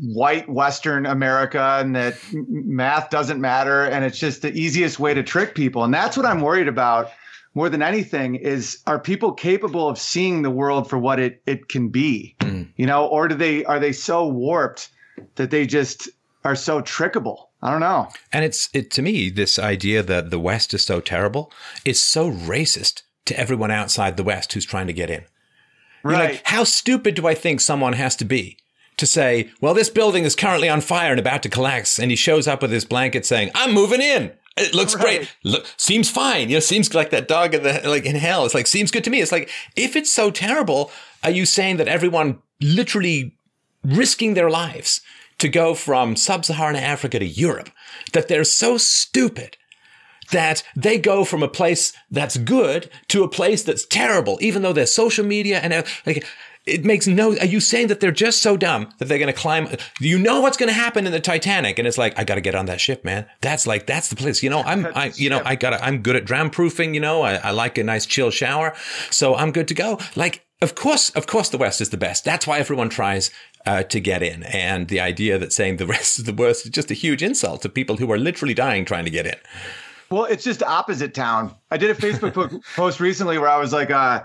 white 0.00 0.48
Western 0.48 1.06
America 1.06 1.78
and 1.80 1.94
that 1.96 2.16
math 2.32 3.10
doesn't 3.10 3.40
matter. 3.40 3.84
And 3.84 4.04
it's 4.04 4.18
just 4.18 4.42
the 4.42 4.52
easiest 4.52 4.98
way 4.98 5.14
to 5.14 5.22
trick 5.22 5.54
people. 5.54 5.84
And 5.84 5.92
that's 5.92 6.16
what 6.16 6.26
I'm 6.26 6.40
worried 6.40 6.68
about 6.68 7.10
more 7.54 7.68
than 7.68 7.82
anything 7.82 8.36
is 8.36 8.82
are 8.86 8.98
people 8.98 9.32
capable 9.32 9.88
of 9.88 9.98
seeing 9.98 10.42
the 10.42 10.50
world 10.50 10.88
for 10.88 10.98
what 10.98 11.18
it, 11.18 11.42
it 11.46 11.68
can 11.68 11.88
be, 11.88 12.36
mm. 12.40 12.68
you 12.76 12.86
know, 12.86 13.06
or 13.06 13.28
do 13.28 13.34
they, 13.34 13.64
are 13.64 13.80
they 13.80 13.92
so 13.92 14.26
warped 14.26 14.90
that 15.34 15.50
they 15.50 15.66
just 15.66 16.08
are 16.44 16.56
so 16.56 16.80
trickable? 16.80 17.46
I 17.62 17.70
don't 17.70 17.80
know. 17.80 18.08
And 18.32 18.44
it's, 18.44 18.70
it, 18.72 18.90
to 18.92 19.02
me, 19.02 19.28
this 19.30 19.58
idea 19.58 20.02
that 20.02 20.30
the 20.30 20.38
West 20.38 20.72
is 20.72 20.84
so 20.84 21.00
terrible 21.00 21.52
is 21.84 22.02
so 22.02 22.30
racist 22.30 23.02
to 23.26 23.38
everyone 23.38 23.70
outside 23.70 24.16
the 24.16 24.24
West 24.24 24.52
who's 24.52 24.64
trying 24.64 24.86
to 24.86 24.92
get 24.92 25.10
in. 25.10 25.24
Right. 26.02 26.32
Like, 26.32 26.42
how 26.44 26.64
stupid 26.64 27.14
do 27.14 27.26
I 27.26 27.34
think 27.34 27.60
someone 27.60 27.92
has 27.92 28.16
to 28.16 28.24
be 28.24 28.56
to 29.00 29.06
say, 29.06 29.50
well, 29.60 29.74
this 29.74 29.90
building 29.90 30.24
is 30.24 30.36
currently 30.36 30.68
on 30.68 30.80
fire 30.80 31.10
and 31.10 31.18
about 31.18 31.42
to 31.42 31.48
collapse. 31.48 31.98
And 31.98 32.10
he 32.10 32.16
shows 32.16 32.46
up 32.46 32.62
with 32.62 32.70
his 32.70 32.84
blanket 32.84 33.26
saying, 33.26 33.50
I'm 33.54 33.74
moving 33.74 34.00
in. 34.00 34.32
It 34.56 34.74
looks 34.74 34.94
right. 34.94 35.02
great. 35.02 35.36
Look, 35.42 35.66
seems 35.76 36.10
fine. 36.10 36.48
You 36.48 36.56
know, 36.56 36.60
seems 36.60 36.94
like 36.94 37.10
that 37.10 37.28
dog 37.28 37.54
in 37.54 37.62
the, 37.62 37.80
like 37.84 38.04
in 38.04 38.16
hell. 38.16 38.44
It's 38.44 38.54
like, 38.54 38.66
seems 38.66 38.90
good 38.90 39.04
to 39.04 39.10
me. 39.10 39.20
It's 39.20 39.32
like, 39.32 39.50
if 39.74 39.96
it's 39.96 40.12
so 40.12 40.30
terrible, 40.30 40.90
are 41.24 41.30
you 41.30 41.46
saying 41.46 41.78
that 41.78 41.88
everyone 41.88 42.38
literally 42.60 43.34
risking 43.82 44.34
their 44.34 44.50
lives 44.50 45.00
to 45.38 45.48
go 45.48 45.74
from 45.74 46.16
sub-Saharan 46.16 46.76
Africa 46.76 47.18
to 47.18 47.26
Europe, 47.26 47.70
that 48.12 48.28
they're 48.28 48.44
so 48.44 48.76
stupid 48.76 49.56
that 50.32 50.62
they 50.76 50.98
go 50.98 51.24
from 51.24 51.42
a 51.42 51.48
place 51.48 51.92
that's 52.10 52.36
good 52.36 52.90
to 53.08 53.24
a 53.24 53.28
place 53.28 53.62
that's 53.62 53.86
terrible, 53.86 54.38
even 54.42 54.62
though 54.62 54.72
there's 54.72 54.92
social 54.92 55.24
media 55.24 55.58
and 55.60 55.72
like, 56.04 56.26
it 56.66 56.84
makes 56.84 57.06
no. 57.06 57.36
Are 57.38 57.46
you 57.46 57.60
saying 57.60 57.88
that 57.88 58.00
they're 58.00 58.12
just 58.12 58.42
so 58.42 58.56
dumb 58.56 58.90
that 58.98 59.06
they're 59.06 59.18
going 59.18 59.32
to 59.32 59.38
climb? 59.38 59.68
You 60.00 60.18
know 60.18 60.40
what's 60.40 60.56
going 60.56 60.68
to 60.68 60.74
happen 60.74 61.06
in 61.06 61.12
the 61.12 61.20
Titanic, 61.20 61.78
and 61.78 61.88
it's 61.88 61.98
like 61.98 62.18
I 62.18 62.24
got 62.24 62.34
to 62.36 62.40
get 62.40 62.54
on 62.54 62.66
that 62.66 62.80
ship, 62.80 63.04
man. 63.04 63.26
That's 63.40 63.66
like 63.66 63.86
that's 63.86 64.08
the 64.08 64.16
place. 64.16 64.42
You 64.42 64.50
know, 64.50 64.60
I'm 64.60 64.86
I 64.94 65.12
you 65.16 65.30
know 65.30 65.42
I 65.44 65.56
got 65.56 65.72
I'm 65.82 66.02
good 66.02 66.16
at 66.16 66.24
drown 66.24 66.50
proofing. 66.50 66.94
You 66.94 67.00
know, 67.00 67.22
I, 67.22 67.34
I 67.34 67.50
like 67.50 67.78
a 67.78 67.84
nice 67.84 68.06
chill 68.06 68.30
shower, 68.30 68.74
so 69.10 69.34
I'm 69.34 69.52
good 69.52 69.68
to 69.68 69.74
go. 69.74 69.98
Like 70.16 70.44
of 70.62 70.74
course, 70.74 71.10
of 71.10 71.26
course, 71.26 71.48
the 71.48 71.58
West 71.58 71.80
is 71.80 71.88
the 71.90 71.96
best. 71.96 72.24
That's 72.24 72.46
why 72.46 72.58
everyone 72.58 72.90
tries 72.90 73.30
uh, 73.64 73.82
to 73.84 74.00
get 74.00 74.22
in. 74.22 74.42
And 74.44 74.88
the 74.88 75.00
idea 75.00 75.38
that 75.38 75.52
saying 75.52 75.78
the 75.78 75.86
rest 75.94 76.18
is 76.18 76.24
the 76.24 76.34
worst 76.34 76.66
is 76.66 76.70
just 76.70 76.90
a 76.90 76.94
huge 76.94 77.22
insult 77.22 77.62
to 77.62 77.68
people 77.68 77.96
who 77.96 78.10
are 78.12 78.18
literally 78.18 78.54
dying 78.54 78.84
trying 78.84 79.04
to 79.04 79.10
get 79.10 79.26
in. 79.26 79.36
Well, 80.10 80.24
it's 80.24 80.42
just 80.42 80.62
opposite 80.62 81.14
town. 81.14 81.54
I 81.70 81.76
did 81.76 81.90
a 81.90 81.94
Facebook 81.94 82.62
post 82.76 83.00
recently 83.00 83.38
where 83.38 83.48
I 83.48 83.58
was 83.58 83.72
like, 83.72 83.90
uh, 83.90 84.24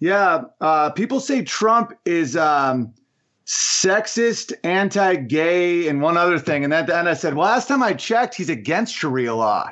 yeah, 0.00 0.44
uh, 0.60 0.90
people 0.90 1.20
say 1.20 1.42
Trump 1.42 1.92
is 2.06 2.36
um, 2.36 2.92
sexist, 3.46 4.52
anti-gay, 4.64 5.88
and 5.88 6.00
one 6.00 6.16
other 6.16 6.38
thing. 6.38 6.64
And 6.64 6.72
then 6.72 7.06
I 7.06 7.14
said, 7.14 7.34
well, 7.34 7.46
last 7.46 7.68
time 7.68 7.82
I 7.82 7.92
checked, 7.92 8.34
he's 8.34 8.48
against 8.48 8.94
Sharia 8.94 9.34
law. 9.34 9.70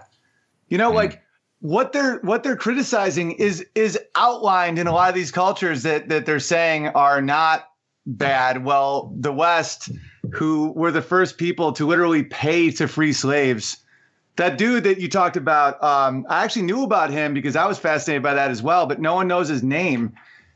You 0.68 0.76
know, 0.76 0.91
mm. 0.91 0.97
like 0.97 1.22
what 1.61 1.93
they're 1.93 2.18
what 2.18 2.43
they're 2.43 2.57
criticizing 2.57 3.33
is 3.33 3.64
is 3.74 3.99
outlined 4.14 4.79
in 4.79 4.87
a 4.87 4.93
lot 4.93 5.09
of 5.09 5.14
these 5.14 5.33
cultures 5.33 5.83
that 5.83 6.11
that 6.11 6.26
they're 6.26 6.41
saying 6.41 6.89
are 6.89 7.22
not 7.22 7.68
bad. 8.07 8.64
Well, 8.64 9.12
the 9.18 9.33
West, 9.33 9.91
who 10.33 10.72
were 10.76 10.93
the 10.93 11.03
first 11.03 11.39
people 11.39 11.72
to 11.72 11.87
literally 11.87 12.22
pay 12.22 12.70
to 12.72 12.87
free 12.87 13.14
slaves 13.14 13.79
that 14.39 14.57
dude 14.57 14.84
that 14.84 14.99
you 14.99 15.09
talked 15.09 15.36
about, 15.36 15.82
um, 15.82 16.24
I 16.28 16.43
actually 16.43 16.62
knew 16.62 16.82
about 16.82 17.11
him 17.11 17.34
because 17.34 17.57
I 17.57 17.66
was 17.66 17.78
fascinated 17.78 18.22
by 18.22 18.34
that 18.34 18.51
as 18.51 18.62
well, 18.62 18.86
but 18.86 19.01
no 19.01 19.14
one 19.14 19.28
knows 19.28 19.49
his 19.49 19.62
name. 19.62 20.14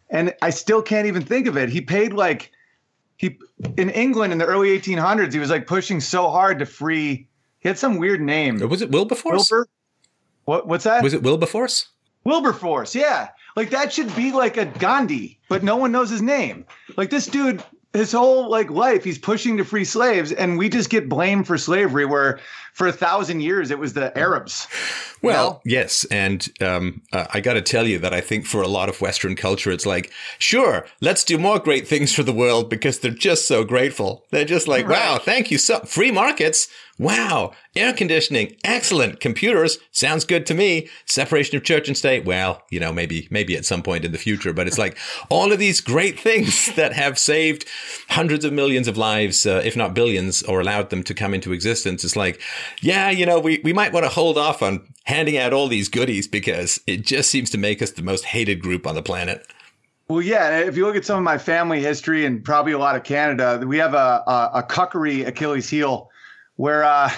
And 0.08 0.34
I 0.40 0.50
still 0.50 0.82
can't 0.82 1.06
even 1.06 1.22
think 1.22 1.46
of 1.46 1.56
it. 1.56 1.68
He 1.68 1.80
paid 1.80 2.12
like 2.12 2.50
he 3.16 3.38
in 3.76 3.90
England 3.90 4.32
in 4.32 4.38
the 4.38 4.46
early 4.46 4.78
1800s, 4.78 5.32
he 5.32 5.38
was 5.38 5.50
like 5.50 5.66
pushing 5.66 6.00
so 6.00 6.30
hard 6.30 6.58
to 6.60 6.66
free. 6.66 7.28
He 7.60 7.68
had 7.68 7.78
some 7.78 7.98
weird 7.98 8.20
name. 8.20 8.58
Was 8.68 8.82
it 8.82 8.90
Wilberforce? 8.90 9.50
Wilbur? 9.50 9.68
What 10.44 10.66
what's 10.66 10.84
that? 10.84 11.02
Was 11.02 11.14
it 11.14 11.22
Wilberforce? 11.22 11.88
Wilberforce, 12.24 12.94
yeah. 12.94 13.28
Like 13.56 13.70
that 13.70 13.92
should 13.92 14.14
be 14.14 14.32
like 14.32 14.56
a 14.56 14.66
Gandhi, 14.66 15.40
but 15.48 15.62
no 15.62 15.76
one 15.76 15.92
knows 15.92 16.08
his 16.08 16.22
name. 16.22 16.66
Like 16.96 17.10
this 17.10 17.26
dude, 17.26 17.62
his 17.92 18.12
whole 18.12 18.48
like 18.48 18.70
life, 18.70 19.04
he's 19.04 19.18
pushing 19.18 19.56
to 19.58 19.64
free 19.64 19.84
slaves, 19.84 20.32
and 20.32 20.56
we 20.56 20.68
just 20.68 20.90
get 20.90 21.08
blamed 21.08 21.46
for 21.46 21.58
slavery. 21.58 22.06
Where 22.06 22.40
for 22.72 22.86
a 22.86 22.92
thousand 22.92 23.40
years 23.42 23.70
it 23.70 23.78
was 23.78 23.92
the 23.92 24.16
Arabs. 24.16 24.66
Well, 25.22 25.50
know? 25.50 25.60
yes, 25.64 26.04
and 26.10 26.48
um, 26.60 27.02
uh, 27.12 27.26
I 27.30 27.40
got 27.40 27.54
to 27.54 27.62
tell 27.62 27.86
you 27.86 27.98
that 28.00 28.14
I 28.14 28.20
think 28.20 28.46
for 28.46 28.62
a 28.62 28.68
lot 28.68 28.88
of 28.88 29.00
Western 29.00 29.36
culture, 29.36 29.70
it's 29.70 29.86
like, 29.86 30.10
sure, 30.38 30.86
let's 31.00 31.22
do 31.22 31.38
more 31.38 31.58
great 31.58 31.86
things 31.86 32.14
for 32.14 32.22
the 32.22 32.32
world 32.32 32.70
because 32.70 32.98
they're 32.98 33.10
just 33.10 33.46
so 33.46 33.62
grateful. 33.62 34.24
They're 34.30 34.44
just 34.44 34.66
like, 34.66 34.88
right. 34.88 34.98
wow, 34.98 35.18
thank 35.18 35.50
you 35.50 35.58
so 35.58 35.80
free 35.80 36.10
markets. 36.10 36.68
Wow, 37.02 37.50
air 37.74 37.92
conditioning, 37.92 38.54
excellent. 38.62 39.18
Computers, 39.18 39.78
sounds 39.90 40.24
good 40.24 40.46
to 40.46 40.54
me. 40.54 40.88
Separation 41.04 41.56
of 41.56 41.64
church 41.64 41.88
and 41.88 41.96
state, 41.96 42.24
well, 42.24 42.62
you 42.70 42.78
know, 42.78 42.92
maybe, 42.92 43.26
maybe 43.28 43.56
at 43.56 43.64
some 43.64 43.82
point 43.82 44.04
in 44.04 44.12
the 44.12 44.18
future, 44.18 44.52
but 44.52 44.68
it's 44.68 44.78
like 44.78 44.96
all 45.28 45.50
of 45.50 45.58
these 45.58 45.80
great 45.80 46.16
things 46.28 46.72
that 46.76 46.92
have 46.92 47.18
saved 47.18 47.66
hundreds 48.10 48.44
of 48.44 48.52
millions 48.52 48.86
of 48.86 48.96
lives, 48.96 49.44
uh, 49.46 49.60
if 49.64 49.76
not 49.76 49.94
billions, 49.94 50.44
or 50.44 50.60
allowed 50.60 50.90
them 50.90 51.02
to 51.02 51.12
come 51.12 51.34
into 51.34 51.52
existence. 51.52 52.04
It's 52.04 52.14
like, 52.14 52.40
yeah, 52.82 53.10
you 53.10 53.26
know, 53.26 53.40
we, 53.40 53.60
we 53.64 53.72
might 53.72 53.92
want 53.92 54.04
to 54.04 54.10
hold 54.10 54.38
off 54.38 54.62
on 54.62 54.86
handing 55.02 55.36
out 55.36 55.52
all 55.52 55.66
these 55.66 55.88
goodies 55.88 56.28
because 56.28 56.78
it 56.86 57.04
just 57.04 57.32
seems 57.32 57.50
to 57.50 57.58
make 57.58 57.82
us 57.82 57.90
the 57.90 58.02
most 58.02 58.26
hated 58.26 58.62
group 58.62 58.86
on 58.86 58.94
the 58.94 59.02
planet. 59.02 59.44
Well, 60.06 60.22
yeah. 60.22 60.60
If 60.60 60.76
you 60.76 60.86
look 60.86 60.94
at 60.94 61.04
some 61.04 61.18
of 61.18 61.24
my 61.24 61.38
family 61.38 61.80
history 61.80 62.26
and 62.26 62.44
probably 62.44 62.74
a 62.74 62.78
lot 62.78 62.94
of 62.94 63.02
Canada, 63.02 63.60
we 63.66 63.78
have 63.78 63.94
a, 63.94 64.22
a, 64.24 64.50
a 64.54 64.62
cuckery 64.62 65.26
Achilles 65.26 65.68
heel 65.68 66.11
where 66.62 66.84
uh, 66.84 67.10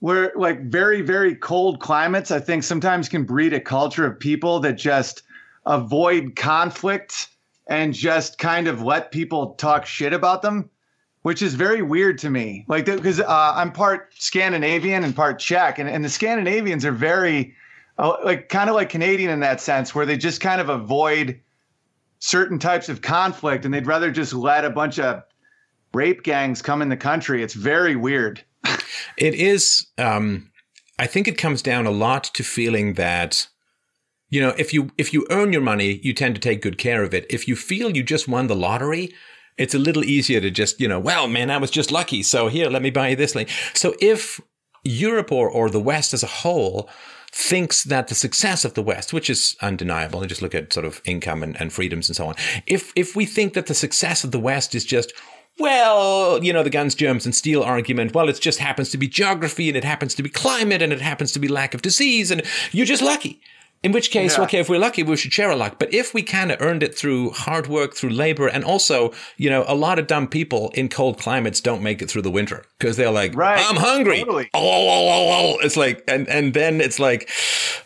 where 0.00 0.32
like 0.34 0.64
very 0.64 1.00
very 1.00 1.36
cold 1.36 1.78
climates 1.78 2.32
I 2.32 2.40
think 2.40 2.64
sometimes 2.64 3.08
can 3.08 3.22
breed 3.22 3.52
a 3.52 3.60
culture 3.60 4.04
of 4.04 4.18
people 4.18 4.58
that 4.60 4.72
just 4.72 5.22
avoid 5.64 6.34
conflict 6.34 7.28
and 7.68 7.94
just 7.94 8.38
kind 8.38 8.66
of 8.66 8.82
let 8.82 9.12
people 9.12 9.54
talk 9.54 9.86
shit 9.86 10.12
about 10.12 10.42
them, 10.42 10.68
which 11.22 11.40
is 11.40 11.54
very 11.54 11.82
weird 11.82 12.18
to 12.18 12.30
me. 12.30 12.64
Like 12.66 12.86
because 12.86 13.20
uh, 13.20 13.52
I'm 13.54 13.70
part 13.70 14.12
Scandinavian 14.18 15.04
and 15.04 15.14
part 15.14 15.38
Czech, 15.38 15.78
and, 15.78 15.88
and 15.88 16.04
the 16.04 16.08
Scandinavians 16.08 16.84
are 16.84 16.90
very 16.90 17.54
uh, 17.96 18.16
like 18.24 18.48
kind 18.48 18.68
of 18.68 18.74
like 18.74 18.88
Canadian 18.88 19.30
in 19.30 19.38
that 19.38 19.60
sense, 19.60 19.94
where 19.94 20.04
they 20.04 20.16
just 20.16 20.40
kind 20.40 20.60
of 20.60 20.68
avoid 20.68 21.40
certain 22.18 22.58
types 22.58 22.88
of 22.88 23.02
conflict 23.02 23.64
and 23.64 23.72
they'd 23.72 23.86
rather 23.86 24.10
just 24.10 24.32
let 24.32 24.64
a 24.64 24.70
bunch 24.70 24.98
of 24.98 25.22
rape 25.94 26.24
gangs 26.24 26.60
come 26.60 26.82
in 26.82 26.88
the 26.88 26.96
country. 26.96 27.40
It's 27.40 27.54
very 27.54 27.94
weird. 27.94 28.42
It 29.16 29.34
is. 29.34 29.86
Um, 29.98 30.50
I 30.98 31.06
think 31.06 31.26
it 31.26 31.38
comes 31.38 31.62
down 31.62 31.86
a 31.86 31.90
lot 31.90 32.24
to 32.34 32.42
feeling 32.42 32.94
that, 32.94 33.48
you 34.28 34.40
know, 34.40 34.54
if 34.58 34.74
you 34.74 34.90
if 34.98 35.12
you 35.14 35.26
earn 35.30 35.52
your 35.52 35.62
money, 35.62 36.00
you 36.02 36.12
tend 36.12 36.34
to 36.34 36.40
take 36.40 36.62
good 36.62 36.78
care 36.78 37.02
of 37.02 37.14
it. 37.14 37.26
If 37.30 37.48
you 37.48 37.56
feel 37.56 37.96
you 37.96 38.02
just 38.02 38.28
won 38.28 38.46
the 38.46 38.56
lottery, 38.56 39.14
it's 39.56 39.74
a 39.74 39.78
little 39.78 40.04
easier 40.04 40.40
to 40.40 40.50
just, 40.50 40.80
you 40.80 40.88
know, 40.88 41.00
well, 41.00 41.26
man, 41.26 41.50
I 41.50 41.58
was 41.58 41.70
just 41.70 41.90
lucky. 41.90 42.22
So 42.22 42.48
here, 42.48 42.68
let 42.68 42.82
me 42.82 42.90
buy 42.90 43.08
you 43.08 43.16
this 43.16 43.32
thing. 43.32 43.46
So 43.74 43.94
if 44.00 44.40
Europe 44.84 45.32
or, 45.32 45.50
or 45.50 45.70
the 45.70 45.80
West 45.80 46.14
as 46.14 46.22
a 46.22 46.26
whole 46.26 46.88
thinks 47.32 47.84
that 47.84 48.08
the 48.08 48.14
success 48.14 48.64
of 48.64 48.74
the 48.74 48.82
West, 48.82 49.12
which 49.12 49.30
is 49.30 49.56
undeniable, 49.60 50.20
and 50.20 50.28
just 50.28 50.42
look 50.42 50.54
at 50.54 50.72
sort 50.72 50.86
of 50.86 51.00
income 51.04 51.42
and, 51.42 51.60
and 51.60 51.72
freedoms 51.72 52.08
and 52.08 52.16
so 52.16 52.26
on. 52.26 52.34
If 52.66 52.92
if 52.96 53.14
we 53.14 53.26
think 53.26 53.54
that 53.54 53.66
the 53.66 53.74
success 53.74 54.24
of 54.24 54.32
the 54.32 54.40
West 54.40 54.74
is 54.74 54.84
just 54.84 55.12
well, 55.60 56.42
you 56.42 56.52
know, 56.52 56.62
the 56.62 56.70
guns, 56.70 56.94
germs, 56.94 57.24
and 57.24 57.34
steel 57.34 57.62
argument. 57.62 58.14
Well, 58.14 58.28
it 58.28 58.40
just 58.40 58.58
happens 58.58 58.90
to 58.90 58.98
be 58.98 59.06
geography 59.06 59.68
and 59.68 59.76
it 59.76 59.84
happens 59.84 60.14
to 60.16 60.22
be 60.22 60.28
climate 60.28 60.82
and 60.82 60.92
it 60.92 61.00
happens 61.00 61.32
to 61.32 61.38
be 61.38 61.48
lack 61.48 61.74
of 61.74 61.82
disease 61.82 62.30
and 62.30 62.42
you're 62.72 62.86
just 62.86 63.02
lucky. 63.02 63.40
In 63.82 63.92
which 63.92 64.10
case, 64.10 64.36
yeah. 64.36 64.44
okay, 64.44 64.58
if 64.58 64.68
we're 64.68 64.78
lucky, 64.78 65.02
we 65.02 65.16
should 65.16 65.32
share 65.32 65.50
a 65.50 65.56
luck. 65.56 65.76
But 65.78 65.94
if 65.94 66.12
we 66.12 66.22
kind 66.22 66.52
of 66.52 66.60
earned 66.60 66.82
it 66.82 66.94
through 66.94 67.30
hard 67.30 67.66
work, 67.66 67.94
through 67.94 68.10
labor, 68.10 68.46
and 68.46 68.62
also, 68.62 69.12
you 69.38 69.48
know, 69.48 69.64
a 69.66 69.74
lot 69.74 69.98
of 69.98 70.06
dumb 70.06 70.28
people 70.28 70.70
in 70.74 70.90
cold 70.90 71.18
climates 71.18 71.62
don't 71.62 71.82
make 71.82 72.02
it 72.02 72.10
through 72.10 72.20
the 72.20 72.30
winter 72.30 72.66
because 72.78 72.98
they're 72.98 73.10
like, 73.10 73.34
right. 73.34 73.64
I'm 73.66 73.76
hungry. 73.76 74.18
Totally. 74.18 74.50
Oh, 74.52 74.60
oh, 74.60 74.88
oh, 74.88 75.08
oh, 75.08 75.56
oh, 75.56 75.58
It's 75.64 75.78
like, 75.78 76.04
and, 76.06 76.28
and 76.28 76.52
then 76.52 76.82
it's 76.82 76.98
like, 76.98 77.30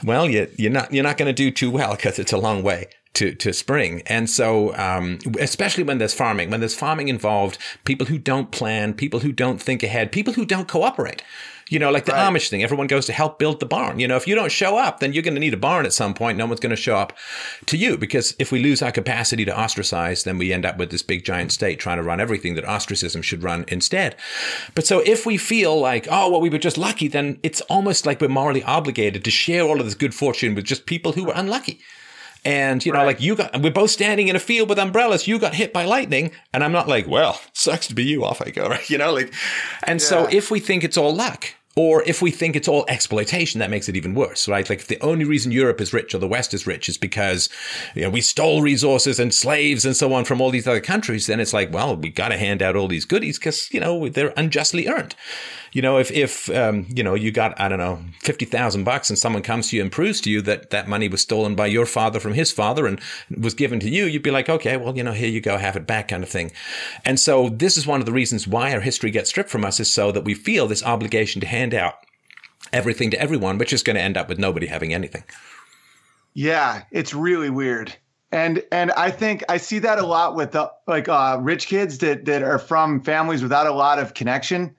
well, 0.03 0.29
you, 0.29 0.51
you're 0.57 0.73
not, 0.73 0.93
you're 0.93 1.05
not 1.05 1.17
going 1.17 1.29
to 1.29 1.33
do 1.33 1.53
too 1.53 1.71
well 1.71 1.95
because 1.95 2.19
it's 2.19 2.33
a 2.33 2.39
long 2.39 2.65
way 2.65 2.89
to, 3.15 3.35
to 3.35 3.53
spring. 3.53 4.03
And 4.07 4.29
so, 4.29 4.77
um, 4.77 5.19
especially 5.39 5.85
when 5.85 5.99
there's 5.99 6.15
farming, 6.15 6.51
when 6.51 6.61
there's 6.61 6.75
farming 6.75 7.09
involved, 7.09 7.59
people 7.85 8.07
who 8.07 8.19
don't 8.19 8.51
plan, 8.51 8.95
people 8.95 9.21
who 9.21 9.33
don't 9.33 9.61
think 9.61 9.83
ahead, 9.83 10.13
people 10.13 10.35
who 10.35 10.45
don't 10.45 10.69
cooperate. 10.69 11.23
You 11.71 11.79
know, 11.79 11.91
like 11.91 12.05
the 12.05 12.13
right. 12.13 12.31
Amish 12.31 12.51
thing, 12.51 12.63
everyone 12.63 12.89
goes 12.89 13.07
to 13.07 13.15
help 13.15 13.39
build 13.39 13.59
the 13.59 13.67
barn. 13.67 13.99
You 13.99 14.07
know, 14.07 14.17
if 14.17 14.29
you 14.29 14.35
don't 14.35 14.53
show 14.53 14.77
up, 14.77 15.01
then 15.01 15.15
you're 15.15 15.23
going 15.23 15.35
to 15.35 15.41
need 15.41 15.55
a 15.55 15.59
barn 15.59 15.87
at 15.87 15.95
some 15.95 16.13
point. 16.13 16.37
No 16.37 16.45
one's 16.45 16.61
going 16.61 16.77
to 16.77 16.77
show 16.77 16.97
up 16.97 17.17
to 17.67 17.79
you 17.79 17.97
because 17.97 18.37
if 18.39 18.53
we 18.53 18.63
lose 18.63 18.83
our 18.83 18.93
capacity 18.93 19.47
to 19.47 19.59
ostracize, 19.59 20.25
then 20.25 20.37
we 20.37 20.53
end 20.53 20.67
up 20.67 20.77
with 20.77 20.91
this 20.91 21.03
big 21.03 21.25
giant 21.25 21.53
state 21.53 21.81
trying 21.81 21.97
to 21.97 22.03
run 22.03 22.21
everything 22.21 22.55
that 22.57 22.67
ostracism 22.67 23.23
should 23.23 23.43
run 23.43 23.65
instead. 23.69 24.15
But 24.75 24.87
so 24.87 25.01
if 25.07 25.25
we 25.25 25.39
feel 25.39 25.81
like, 25.81 26.07
oh, 26.11 26.31
well, 26.31 26.41
we 26.41 26.51
were 26.51 26.59
just 26.59 26.77
lucky, 26.77 27.09
then 27.09 27.41
it's 27.43 27.63
almost 27.63 28.05
like 28.05 28.21
we're 28.21 28.29
morally 28.29 28.63
obligated 28.63 29.25
to 29.25 29.31
share 29.31 29.63
all 29.63 29.81
of 29.81 29.87
this 29.87 29.95
good 29.95 30.15
fortune 30.15 30.55
with 30.55 30.67
just 30.67 30.85
people 30.85 31.13
who 31.13 31.25
were 31.25 31.33
unlucky. 31.35 31.81
And, 32.45 32.85
you 32.85 32.93
know, 32.93 32.99
right. 32.99 33.07
like 33.07 33.21
you 33.21 33.37
got, 33.37 33.61
we're 33.61 33.71
both 33.71 33.91
standing 33.91 34.29
in 34.29 34.37
a 34.37 34.41
field 34.41 34.69
with 34.69 34.79
umbrellas. 34.79 35.27
You 35.27 35.39
got 35.39 35.55
hit 35.55 35.73
by 35.73 35.85
lightning. 35.85 36.33
And 36.53 36.63
I'm 36.63 36.73
not 36.73 36.89
like, 36.89 37.07
well, 37.07 37.41
sucks 37.53 37.87
to 37.89 37.95
be 37.95 38.05
you. 38.05 38.25
Off 38.25 38.43
I 38.43 38.51
go. 38.51 38.65
Right. 38.75 38.89
You 38.89 38.99
know, 38.99 39.13
like, 39.13 39.33
and 39.85 40.01
yeah. 40.01 40.07
so 40.07 40.29
if 40.31 40.51
we 40.51 40.59
think 40.59 40.85
it's 40.85 40.97
all 40.97 41.15
luck, 41.15 41.55
or 41.77 42.03
if 42.05 42.23
we 42.23 42.31
think 42.31 42.55
it's 42.55 42.69
all 42.69 42.85
exploitation, 42.89 43.59
that 43.59 43.71
makes 43.71 43.89
it 43.89 43.97
even 43.97 44.15
worse, 44.15 44.49
right? 44.49 44.69
Like 44.69 44.79
if 44.81 44.87
the 44.87 45.01
only 45.01 45.25
reason 45.25 45.51
Europe 45.51 45.81
is 45.81 45.93
rich 45.93 46.15
or 46.15 46.19
the 46.19 46.29
West 46.29 46.55
is 46.55 46.67
rich 46.67 46.89
is 46.89 46.97
because, 46.97 47.49
you 47.95 48.03
know, 48.03 48.11
we 48.11 48.21
stole 48.21 48.63
resources 48.63 49.19
and 49.19 49.35
slaves 49.35 49.85
and 49.85 49.97
so 49.97 50.13
on 50.13 50.25
from 50.25 50.41
all 50.41 50.51
these 50.51 50.69
other 50.69 50.81
countries, 50.81 51.27
then 51.27 51.41
it's 51.41 51.53
like, 51.53 51.73
well, 51.73 51.97
we 51.97 52.11
got 52.11 52.29
to 52.29 52.39
hand 52.39 52.63
out 52.63 52.77
all 52.77 52.87
these 52.87 53.05
goodies 53.05 53.39
because, 53.39 53.73
you 53.73 53.81
know, 53.81 54.09
they're 54.09 54.33
unjustly 54.37 54.87
earned 54.87 55.17
you 55.75 55.83
know, 55.83 55.99
if, 55.99 56.13
if, 56.13 56.49
um, 56.51 56.87
you 56.89 57.03
know, 57.03 57.15
you 57.15 57.33
got, 57.33 57.61
I 57.61 57.69
don't 57.69 57.81
know, 57.81 57.99
50,000 58.21 58.85
bucks 58.85 59.11
and 59.11 59.19
someone 59.19 59.43
comes 59.43 59.69
to 59.69 59.77
you 59.77 59.83
and 59.83 59.91
proves 59.91 60.21
to 60.21 60.31
you 60.31 60.41
that 60.43 60.71
that 60.71 60.87
money 60.87 61.09
was 61.09 61.21
stolen 61.21 61.57
by 61.57 61.67
your 61.67 61.85
father 61.85 62.21
from 62.21 62.35
his 62.35 62.53
father 62.53 62.87
and 62.87 63.01
was 63.37 63.55
given 63.55 63.81
to 63.81 63.91
you, 63.91 64.05
you'd 64.05 64.23
be 64.23 64.31
like, 64.31 64.49
okay, 64.49 64.77
well, 64.77 64.97
you 64.97 65.03
know, 65.03 65.13
here 65.13 65.29
you 65.29 65.41
go, 65.41 65.59
have 65.59 65.75
it 65.75 65.85
back 65.85 66.09
kind 66.09 66.23
of 66.23 66.29
thing. 66.29 66.53
And 67.05 67.19
so 67.19 67.49
this 67.49 67.77
is 67.77 67.89
one 67.89 67.99
of 67.99 68.07
the 68.07 68.13
reasons 68.13 68.47
why 68.47 68.73
our 68.73 68.81
history 68.81 69.11
gets 69.11 69.31
stripped 69.31 69.51
from 69.51 69.65
us 69.65 69.81
is 69.81 69.93
so 69.93 70.13
that 70.13 70.25
we 70.25 70.33
feel 70.33 70.69
this 70.69 70.85
obligation 70.85 71.41
to 71.41 71.47
hand 71.49 71.75
out 71.75 71.95
everything 72.73 73.11
to 73.11 73.21
everyone, 73.21 73.59
which 73.59 73.73
is 73.73 73.83
going 73.83 73.97
to 73.97 74.03
end 74.03 74.17
up 74.17 74.29
with 74.29 74.39
nobody 74.39 74.69
having 74.69 74.95
anything. 74.95 75.25
Yeah, 76.35 76.85
it's 76.93 77.13
really 77.13 77.51
weird. 77.51 77.93
And 78.31 78.63
and 78.71 78.93
I 78.93 79.11
think 79.11 79.43
I 79.49 79.57
see 79.57 79.81
that 79.81 79.99
a 79.99 80.07
lot 80.07 80.37
with 80.37 80.53
the 80.53 80.71
like 80.87 81.09
uh, 81.09 81.39
rich 81.41 81.67
kids 81.67 81.99
that 81.99 82.25
that 82.27 82.43
are 82.45 82.59
from 82.61 83.01
families 83.01 83.43
without 83.43 83.67
a 83.67 83.73
lot 83.73 83.99
of 83.99 84.15
connection 84.15 84.75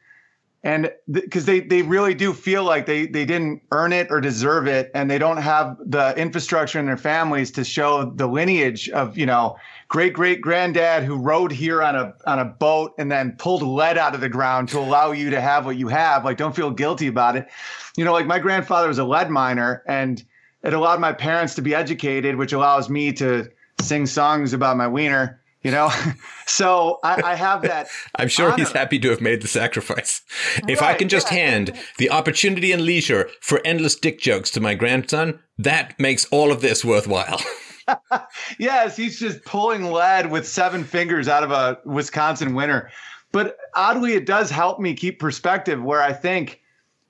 and 0.66 0.92
because 1.12 1.46
th- 1.46 1.70
they 1.70 1.78
they 1.78 1.82
really 1.84 2.16
do 2.16 2.34
feel 2.34 2.64
like 2.64 2.88
they 2.88 3.06
they 3.06 3.24
didn't 3.24 3.62
earn 3.72 3.94
it 3.94 4.08
or 4.10 4.20
deserve 4.20 4.68
it 4.68 4.90
and 4.96 5.10
they 5.10 5.20
don't 5.20 5.38
have 5.38 5.78
the 5.86 6.18
infrastructure 6.18 6.80
in 6.80 6.88
their 6.88 6.98
families 6.98 7.52
to 7.52 7.64
show 7.64 8.06
the 8.16 8.28
lineage 8.28 8.90
of 8.90 9.16
you 9.16 9.28
know 9.28 9.56
great 9.88 10.14
great 10.14 10.42
granddad 10.42 11.04
who 11.04 11.16
rode 11.16 11.52
here 11.52 11.84
on 11.84 11.96
a 11.96 12.14
on 12.26 12.40
a 12.40 12.46
boat 12.46 12.94
and 12.98 13.12
then 13.12 13.34
pulled 13.38 13.62
lead 13.62 13.98
out 13.98 14.16
of 14.16 14.22
the 14.22 14.28
ground 14.28 14.68
to 14.68 14.80
allow 14.80 15.12
you 15.12 15.30
to 15.30 15.40
have 15.40 15.66
what 15.66 15.78
you 15.78 15.88
have. 15.88 16.26
Like 16.26 16.38
don't 16.38 16.56
feel 16.56 16.72
guilty 16.72 17.08
about 17.08 17.36
it. 17.36 17.48
You 17.96 18.04
know 18.04 18.12
like 18.12 18.26
my 18.26 18.40
grandfather 18.40 18.88
was 18.88 18.98
a 18.98 19.06
lead 19.06 19.30
miner 19.30 19.84
and 19.88 20.22
it 20.64 20.74
allowed 20.74 21.00
my 21.00 21.14
parents 21.14 21.54
to 21.56 21.62
be 21.62 21.76
educated 21.76 22.38
which 22.38 22.54
allows 22.54 22.90
me 22.90 23.14
to 23.14 23.48
sing 23.80 24.08
songs 24.08 24.52
about 24.52 24.78
my 24.78 24.88
wiener 24.88 25.40
you 25.66 25.72
know? 25.72 25.92
So 26.48 27.00
I, 27.04 27.22
I, 27.24 27.36
have 27.36 27.64
that 27.64 27.88
i'm 28.16 28.28
sure 28.28 28.52
honor. 28.52 28.58
he's 28.58 28.72
happy 28.72 29.00
to 29.00 29.10
have 29.10 29.20
made 29.20 29.42
the 29.42 29.48
sacrifice. 29.48 30.22
If 30.68 30.80
right, 30.80 30.92
i 30.92 30.94
can 30.94 31.10
just 31.10 31.32
yeah. 31.32 31.40
hand 31.40 31.74
the 31.98 32.12
opportunity 32.12 32.72
and 32.72 32.84
leisure 32.84 33.32
for 33.42 33.62
endless 33.66 33.96
dick 33.96 34.20
jokes 34.20 34.52
to 34.52 34.62
my 34.62 34.76
grandson 34.76 35.40
that 35.58 36.00
makes 36.00 36.26
all 36.26 36.52
of 36.52 36.62
this 36.62 36.86
worthwhile. 36.86 37.42
Yes 38.60 38.96
he's 38.96 39.20
just 39.20 39.44
pulling 39.44 39.92
lead 39.92 40.30
with 40.30 40.48
seven 40.48 40.84
fingers 40.84 41.28
out 41.28 41.44
of 41.44 41.50
a 41.50 41.80
wisconsin 41.84 42.54
winter 42.54 42.92
but 43.32 43.58
oddly 43.74 44.14
it 44.14 44.28
does 44.28 44.52
help 44.52 44.80
me 44.80 44.94
keep 44.94 45.20
perspective 45.20 45.82
where 45.82 46.02
i 46.02 46.14
think 46.14 46.62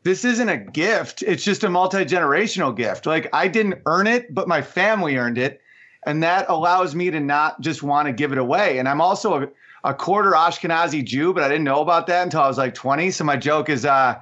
this 0.03 0.23
isn't 0.23 0.49
a 0.49 0.57
gift. 0.57 1.23
It's 1.23 1.43
just 1.43 1.63
a 1.63 1.69
multi-generational 1.69 2.75
gift. 2.75 3.05
Like 3.05 3.27
i 3.33 3.49
didn't 3.49 3.81
earn 3.85 4.07
it 4.07 4.33
but 4.33 4.47
my 4.47 4.61
family 4.61 5.17
earned 5.17 5.37
it 5.37 5.59
and 6.05 6.21
that 6.23 6.45
allows 6.49 6.95
me 6.95 7.09
to 7.11 7.19
not 7.19 7.59
just 7.61 7.83
want 7.83 8.07
to 8.07 8.13
give 8.13 8.31
it 8.31 8.37
away. 8.37 8.77
And 8.77 8.87
I'm 8.87 9.01
also 9.01 9.43
a, 9.43 9.47
a 9.83 9.93
quarter 9.93 10.31
Ashkenazi 10.31 11.03
Jew, 11.03 11.33
but 11.33 11.43
I 11.43 11.47
didn't 11.47 11.63
know 11.63 11.81
about 11.81 12.07
that 12.07 12.23
until 12.23 12.41
I 12.41 12.47
was 12.47 12.57
like 12.57 12.73
20. 12.73 13.11
So 13.11 13.23
my 13.23 13.35
joke 13.35 13.69
is, 13.69 13.85
uh, 13.85 14.19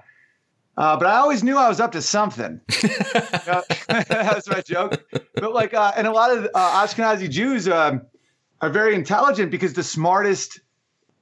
uh, 0.77 0.97
but 0.97 1.05
I 1.05 1.17
always 1.17 1.43
knew 1.43 1.57
I 1.57 1.67
was 1.67 1.79
up 1.79 1.91
to 1.91 2.01
something. 2.01 2.61
That's 3.87 4.47
my 4.47 4.61
joke. 4.61 5.03
But 5.35 5.53
like, 5.53 5.73
uh, 5.73 5.91
and 5.95 6.07
a 6.07 6.11
lot 6.11 6.35
of 6.35 6.47
uh, 6.53 6.85
Ashkenazi 6.85 7.29
Jews 7.29 7.67
uh, 7.67 7.99
are 8.61 8.69
very 8.69 8.95
intelligent 8.95 9.51
because 9.51 9.73
the 9.73 9.83
smartest 9.83 10.61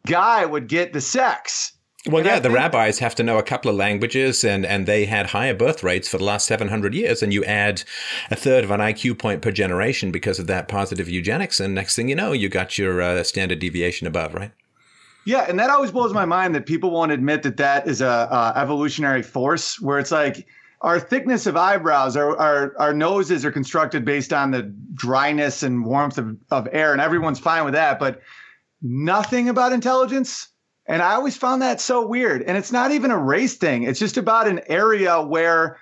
guy 0.05 0.45
would 0.45 0.68
get 0.68 0.93
the 0.93 1.01
sex. 1.01 1.74
Well, 2.07 2.25
yeah, 2.25 2.39
the 2.39 2.49
rabbis 2.49 2.97
have 2.97 3.13
to 3.15 3.23
know 3.23 3.37
a 3.37 3.43
couple 3.43 3.69
of 3.69 3.77
languages, 3.77 4.43
and, 4.43 4.65
and 4.65 4.87
they 4.87 5.05
had 5.05 5.27
higher 5.27 5.53
birth 5.53 5.83
rates 5.83 6.07
for 6.07 6.17
the 6.17 6.23
last 6.23 6.47
700 6.47 6.95
years. 6.95 7.21
And 7.21 7.31
you 7.31 7.43
add 7.45 7.83
a 8.31 8.35
third 8.35 8.63
of 8.63 8.71
an 8.71 8.79
IQ 8.79 9.19
point 9.19 9.43
per 9.43 9.51
generation 9.51 10.11
because 10.11 10.39
of 10.39 10.47
that 10.47 10.67
positive 10.67 11.07
eugenics. 11.07 11.59
And 11.59 11.75
next 11.75 11.95
thing 11.95 12.09
you 12.09 12.15
know, 12.15 12.31
you 12.31 12.49
got 12.49 12.77
your 12.79 13.03
uh, 13.03 13.23
standard 13.23 13.59
deviation 13.59 14.07
above, 14.07 14.33
right? 14.33 14.51
Yeah, 15.25 15.45
and 15.47 15.59
that 15.59 15.69
always 15.69 15.91
blows 15.91 16.13
my 16.13 16.25
mind 16.25 16.55
that 16.55 16.65
people 16.65 16.89
won't 16.89 17.11
admit 17.11 17.43
that 17.43 17.57
that 17.57 17.87
is 17.87 18.01
a 18.01 18.07
uh, 18.07 18.53
evolutionary 18.55 19.21
force. 19.21 19.79
Where 19.79 19.99
it's 19.99 20.11
like 20.11 20.47
our 20.81 20.99
thickness 20.99 21.45
of 21.45 21.55
eyebrows, 21.55 22.17
our, 22.17 22.35
our 22.37 22.73
our 22.79 22.93
noses 22.93 23.45
are 23.45 23.51
constructed 23.51 24.03
based 24.03 24.33
on 24.33 24.49
the 24.49 24.63
dryness 24.95 25.61
and 25.61 25.85
warmth 25.85 26.17
of, 26.17 26.35
of 26.49 26.67
air, 26.71 26.91
and 26.91 26.99
everyone's 26.99 27.39
fine 27.39 27.63
with 27.63 27.75
that. 27.75 27.99
But 27.99 28.21
nothing 28.81 29.47
about 29.47 29.73
intelligence. 29.73 30.47
And 30.91 31.01
I 31.01 31.13
always 31.13 31.37
found 31.37 31.61
that 31.61 31.79
so 31.79 32.05
weird. 32.05 32.41
And 32.41 32.57
it's 32.57 32.73
not 32.73 32.91
even 32.91 33.11
a 33.11 33.17
race 33.17 33.55
thing. 33.55 33.83
It's 33.83 33.97
just 33.97 34.17
about 34.17 34.49
an 34.49 34.59
area 34.67 35.21
where 35.21 35.77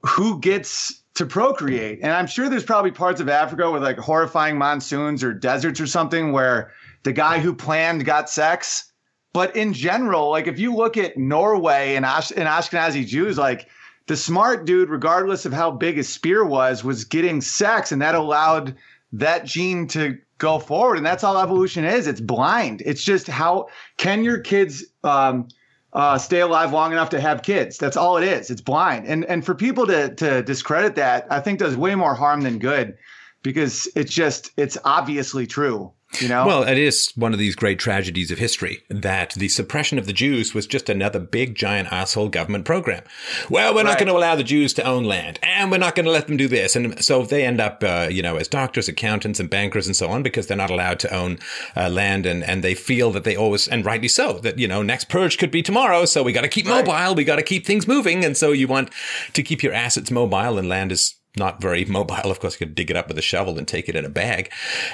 who 0.00 0.40
gets 0.40 1.02
to 1.16 1.26
procreate. 1.26 1.98
And 2.02 2.12
I'm 2.12 2.26
sure 2.26 2.48
there's 2.48 2.64
probably 2.64 2.90
parts 2.90 3.20
of 3.20 3.28
Africa 3.28 3.70
with 3.70 3.82
like 3.82 3.98
horrifying 3.98 4.56
monsoons 4.56 5.22
or 5.22 5.34
deserts 5.34 5.82
or 5.82 5.86
something 5.86 6.32
where 6.32 6.72
the 7.02 7.12
guy 7.12 7.40
who 7.40 7.52
planned 7.52 8.06
got 8.06 8.30
sex. 8.30 8.90
But 9.34 9.54
in 9.54 9.74
general, 9.74 10.30
like 10.30 10.46
if 10.46 10.58
you 10.58 10.74
look 10.74 10.96
at 10.96 11.18
Norway 11.18 11.94
and, 11.94 12.06
Ash- 12.06 12.30
and 12.30 12.48
Ashkenazi 12.48 13.06
Jews, 13.06 13.36
like 13.36 13.68
the 14.06 14.16
smart 14.16 14.64
dude, 14.64 14.88
regardless 14.88 15.44
of 15.44 15.52
how 15.52 15.70
big 15.70 15.96
his 15.96 16.08
spear 16.08 16.42
was, 16.42 16.82
was 16.82 17.04
getting 17.04 17.42
sex, 17.42 17.92
and 17.92 18.00
that 18.00 18.14
allowed 18.14 18.74
that 19.12 19.44
gene 19.44 19.86
to 19.88 20.16
go 20.38 20.58
forward. 20.58 20.96
And 20.96 21.06
that's 21.06 21.24
all 21.24 21.38
evolution 21.38 21.84
is. 21.84 22.06
It's 22.06 22.20
blind. 22.20 22.82
It's 22.86 23.02
just 23.02 23.26
how 23.26 23.68
can 23.96 24.24
your 24.24 24.40
kids 24.40 24.84
um, 25.04 25.48
uh, 25.92 26.18
stay 26.18 26.40
alive 26.40 26.72
long 26.72 26.92
enough 26.92 27.10
to 27.10 27.20
have 27.20 27.42
kids? 27.42 27.76
That's 27.76 27.96
all 27.96 28.16
it 28.16 28.24
is. 28.24 28.50
It's 28.50 28.60
blind. 28.60 29.06
And 29.06 29.24
and 29.24 29.44
for 29.44 29.54
people 29.54 29.86
to 29.86 30.14
to 30.14 30.42
discredit 30.42 30.94
that, 30.94 31.26
I 31.30 31.40
think 31.40 31.58
does 31.58 31.76
way 31.76 31.94
more 31.94 32.14
harm 32.14 32.42
than 32.42 32.58
good, 32.58 32.96
because 33.42 33.88
it's 33.94 34.12
just 34.12 34.50
it's 34.56 34.78
obviously 34.84 35.46
true. 35.46 35.92
You 36.22 36.28
know. 36.28 36.46
Well, 36.46 36.62
it 36.62 36.78
is 36.78 37.12
one 37.16 37.34
of 37.34 37.38
these 37.38 37.54
great 37.54 37.78
tragedies 37.78 38.30
of 38.30 38.38
history 38.38 38.82
that 38.88 39.34
the 39.34 39.48
suppression 39.48 39.98
of 39.98 40.06
the 40.06 40.12
Jews 40.14 40.54
was 40.54 40.66
just 40.66 40.88
another 40.88 41.18
big, 41.20 41.54
giant 41.54 41.92
asshole 41.92 42.30
government 42.30 42.64
program. 42.64 43.02
Well, 43.50 43.74
we're 43.74 43.82
not 43.82 43.90
Right. 43.90 43.98
going 44.00 44.08
to 44.08 44.16
allow 44.16 44.34
the 44.34 44.42
Jews 44.42 44.72
to 44.74 44.82
own 44.84 45.04
land, 45.04 45.38
and 45.42 45.70
we're 45.70 45.76
not 45.78 45.94
going 45.94 46.06
to 46.06 46.10
let 46.10 46.26
them 46.26 46.38
do 46.38 46.48
this. 46.48 46.74
And 46.74 47.04
so 47.04 47.24
they 47.24 47.44
end 47.44 47.60
up, 47.60 47.84
uh, 47.84 48.08
you 48.10 48.22
know, 48.22 48.36
as 48.36 48.48
doctors, 48.48 48.88
accountants, 48.88 49.38
and 49.38 49.50
bankers 49.50 49.86
and 49.86 49.94
so 49.94 50.08
on 50.08 50.22
because 50.22 50.46
they're 50.46 50.56
not 50.56 50.70
allowed 50.70 50.98
to 51.00 51.14
own 51.14 51.38
uh, 51.76 51.90
land, 51.90 52.24
and, 52.24 52.42
and 52.42 52.64
they 52.64 52.74
feel 52.74 53.12
that 53.12 53.24
they 53.24 53.36
always, 53.36 53.68
and 53.68 53.84
rightly 53.84 54.08
so, 54.08 54.38
that, 54.40 54.58
you 54.58 54.66
know, 54.66 54.82
next 54.82 55.10
purge 55.10 55.36
could 55.36 55.50
be 55.50 55.62
tomorrow, 55.62 56.06
so 56.06 56.22
we 56.22 56.32
got 56.32 56.40
to 56.40 56.48
keep 56.48 56.66
Right. 56.66 56.84
mobile, 56.86 57.14
we 57.14 57.24
got 57.24 57.36
to 57.36 57.42
keep 57.42 57.66
things 57.66 57.86
moving. 57.86 58.24
And 58.24 58.34
so 58.36 58.52
you 58.52 58.66
want 58.66 58.90
to 59.34 59.42
keep 59.42 59.62
your 59.62 59.74
assets 59.74 60.10
mobile, 60.10 60.56
and 60.58 60.68
land 60.70 60.90
is 60.90 61.14
not 61.38 61.60
very 61.60 61.84
mobile. 61.98 62.30
Of 62.30 62.40
course, 62.40 62.54
you 62.54 62.66
could 62.66 62.74
dig 62.74 62.90
it 62.90 62.96
up 62.96 63.08
with 63.08 63.18
a 63.18 63.22
shovel 63.22 63.58
and 63.58 63.66
take 63.66 63.88
it 63.88 63.96
in 63.96 64.04
a 64.04 64.08
bag. 64.08 64.50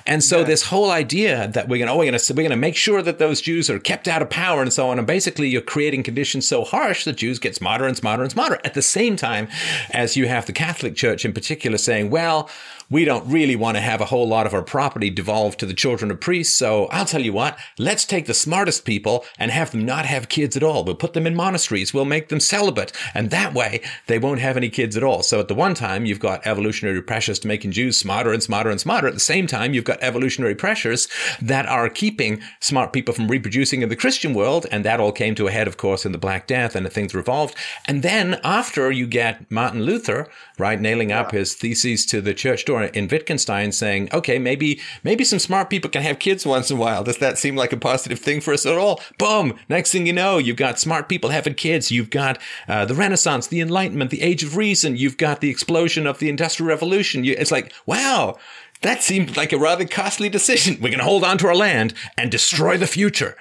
And 0.07 0.23
so 0.23 0.45
this 0.45 0.63
whole 0.63 0.91
idea 0.91 1.49
that 1.49 1.69
we're 1.69 1.79
going 1.79 1.89
to, 1.89 1.93
oh, 1.93 1.99
we're 1.99 2.11
going 2.11 2.19
to, 2.19 2.33
we're 2.35 2.43
going 2.43 2.51
to 2.51 2.57
make 2.57 2.77
sure 2.77 3.03
that 3.03 3.19
those 3.19 3.41
Jews 3.41 3.71
are 3.71 3.79
kept 3.79 4.09
out 4.09 4.23
of 4.23 4.31
power 4.31 4.63
and 4.63 4.73
so 4.73 4.89
on. 4.89 4.99
And 4.99 5.07
basically 5.07 5.49
you're 5.49 5.63
creating 5.63 6.03
conditions 6.03 6.47
so 6.47 6.65
harsh 6.65 7.05
that 7.05 7.17
Jews 7.17 7.39
get 7.39 7.55
smarter 7.55 7.87
and 7.87 7.97
smarter 7.97 8.23
and 8.23 8.33
smarter 8.33 8.61
at 8.65 8.75
the 8.75 8.83
same 8.83 9.17
time 9.17 9.49
as 9.91 10.17
you 10.17 10.27
have 10.27 10.47
the 10.47 10.53
Catholic 10.53 10.97
Church 10.97 11.25
in 11.25 11.33
particular 11.33 11.79
saying, 11.79 12.11
well, 12.11 12.49
we 12.91 13.05
don't 13.05 13.31
really 13.31 13.57
want 13.57 13.77
to 13.77 13.81
have 13.81 14.01
a 14.01 14.07
whole 14.07 14.29
lot 14.29 14.47
of 14.47 14.55
our 14.55 14.63
property 14.63 15.11
devolved 15.11 15.59
to 15.61 15.67
the 15.67 15.75
children 15.75 16.11
of 16.11 16.21
priests. 16.21 16.57
So 16.57 16.87
I'll 16.87 17.05
tell 17.05 17.23
you 17.23 17.33
what, 17.33 17.59
let's 17.79 18.05
take 18.05 18.27
the 18.27 18.35
smartest 18.35 18.85
people 18.85 19.25
and 19.39 19.51
have 19.51 19.71
them 19.71 19.85
not 19.85 20.07
have 20.07 20.29
kids 20.29 20.57
at 20.57 20.63
all. 20.63 20.85
We'll 20.85 20.95
put 20.95 21.13
them 21.13 21.27
in 21.27 21.35
monasteries. 21.35 21.93
We'll 21.95 22.05
make 22.05 22.29
them 22.29 22.41
celibate. 22.41 22.93
And 23.15 23.31
that 23.31 23.55
way 23.55 23.81
they 24.07 24.19
won't 24.19 24.41
have 24.41 24.57
any 24.57 24.69
kids 24.69 24.97
at 24.97 25.03
all. 25.03 25.23
So 25.23 25.41
at 25.41 25.49
the 25.49 25.55
one 25.55 25.75
time, 25.75 26.05
you've 26.07 26.21
got 26.21 26.47
evolutionary 26.47 27.03
pressures 27.03 27.39
to 27.41 27.49
making 27.49 27.73
Jews 27.73 27.99
smarter 27.99 28.33
and 28.33 28.43
smarter 28.43 28.71
and 28.71 28.81
smarter. 28.81 29.09
At 29.09 29.15
the 29.15 29.21
same 29.21 29.47
time, 29.47 29.75
you've 29.75 29.85
got 29.85 30.03
evolutionary 30.03 30.55
pressures 30.55 31.09
that 31.41 31.67
are 31.67 31.89
keeping 31.89 32.41
smart 32.61 32.93
people 32.93 33.15
from 33.15 33.29
reproducing 33.29 33.83
in 33.83 33.89
the 33.89 33.97
Christian 33.97 34.35
world. 34.35 34.67
And 34.71 34.85
that 34.85 35.01
all 35.01 35.13
came 35.13 35.35
to 35.37 35.49
a 35.49 35.53
head, 35.53 35.69
of 35.69 35.77
course, 35.77 36.05
in 36.05 36.13
the 36.13 36.19
Black 36.19 36.47
Death 36.47 36.77
and 36.77 36.85
the 36.85 36.91
things 36.91 37.15
revolved. 37.15 37.57
And 37.87 38.03
then 38.03 38.41
after 38.45 38.91
you 38.91 39.07
get 39.07 39.51
Martin 39.51 39.83
Luther, 39.83 40.29
right, 40.59 40.81
nailing 40.81 41.13
up 41.13 41.33
his 41.33 41.55
theses 41.55 42.07
to 42.07 42.21
the 42.21 42.35
church 42.35 42.65
door 42.65 42.74
in 42.83 43.09
Wittgenstein 43.09 43.73
saying, 43.73 44.09
okay, 44.13 44.39
maybe, 44.39 44.81
maybe 45.03 45.25
some 45.25 45.39
smart 45.39 45.71
people 45.71 45.91
can 45.91 46.03
have 46.03 46.19
kids 46.19 46.45
once 46.45 46.71
in 46.71 46.77
a 46.77 46.81
while. 46.81 47.05
Does 47.05 47.19
that 47.19 47.39
seem 47.39 47.57
like 47.57 47.73
a 47.73 47.77
positive 47.77 48.19
thing 48.19 48.41
for 48.41 48.53
us 48.53 48.67
at 48.67 48.77
all? 48.77 49.01
Boom. 49.19 49.59
Next 49.69 49.93
thing 49.93 50.07
you 50.07 50.13
know, 50.13 50.39
you've 50.39 50.57
got 50.57 50.79
smart 50.79 51.09
people 51.09 51.31
having 51.31 51.55
kids. 51.55 51.91
You've 51.91 52.11
got 52.11 52.39
uh, 52.69 52.85
the 52.85 52.95
Renaissance, 52.95 53.47
the 53.47 53.61
Enlightenment, 53.61 54.11
the 54.11 54.23
Age 54.23 54.43
of 54.43 54.57
Reason. 54.57 54.97
You've 54.97 55.17
got 55.17 55.41
the 55.41 55.51
explosion 55.51 56.07
of 56.07 56.19
the 56.19 56.29
Industrial 56.29 56.69
Revolution. 56.69 57.25
You, 57.25 57.35
it's 57.39 57.53
like, 57.53 57.73
wow. 57.87 58.37
That 58.83 59.03
seemed 59.03 59.37
like 59.37 59.53
a 59.53 59.59
rather 59.59 59.87
costly 59.87 60.29
decision. 60.29 60.75
We're 60.75 60.91
going 60.91 60.99
to 60.99 61.05
hold 61.05 61.25
on 61.25 61.39
to 61.39 61.47
our 61.47 61.55
land 61.55 61.95
and 62.19 62.31
destroy 62.31 62.77
the 62.77 62.87
future. 62.87 63.37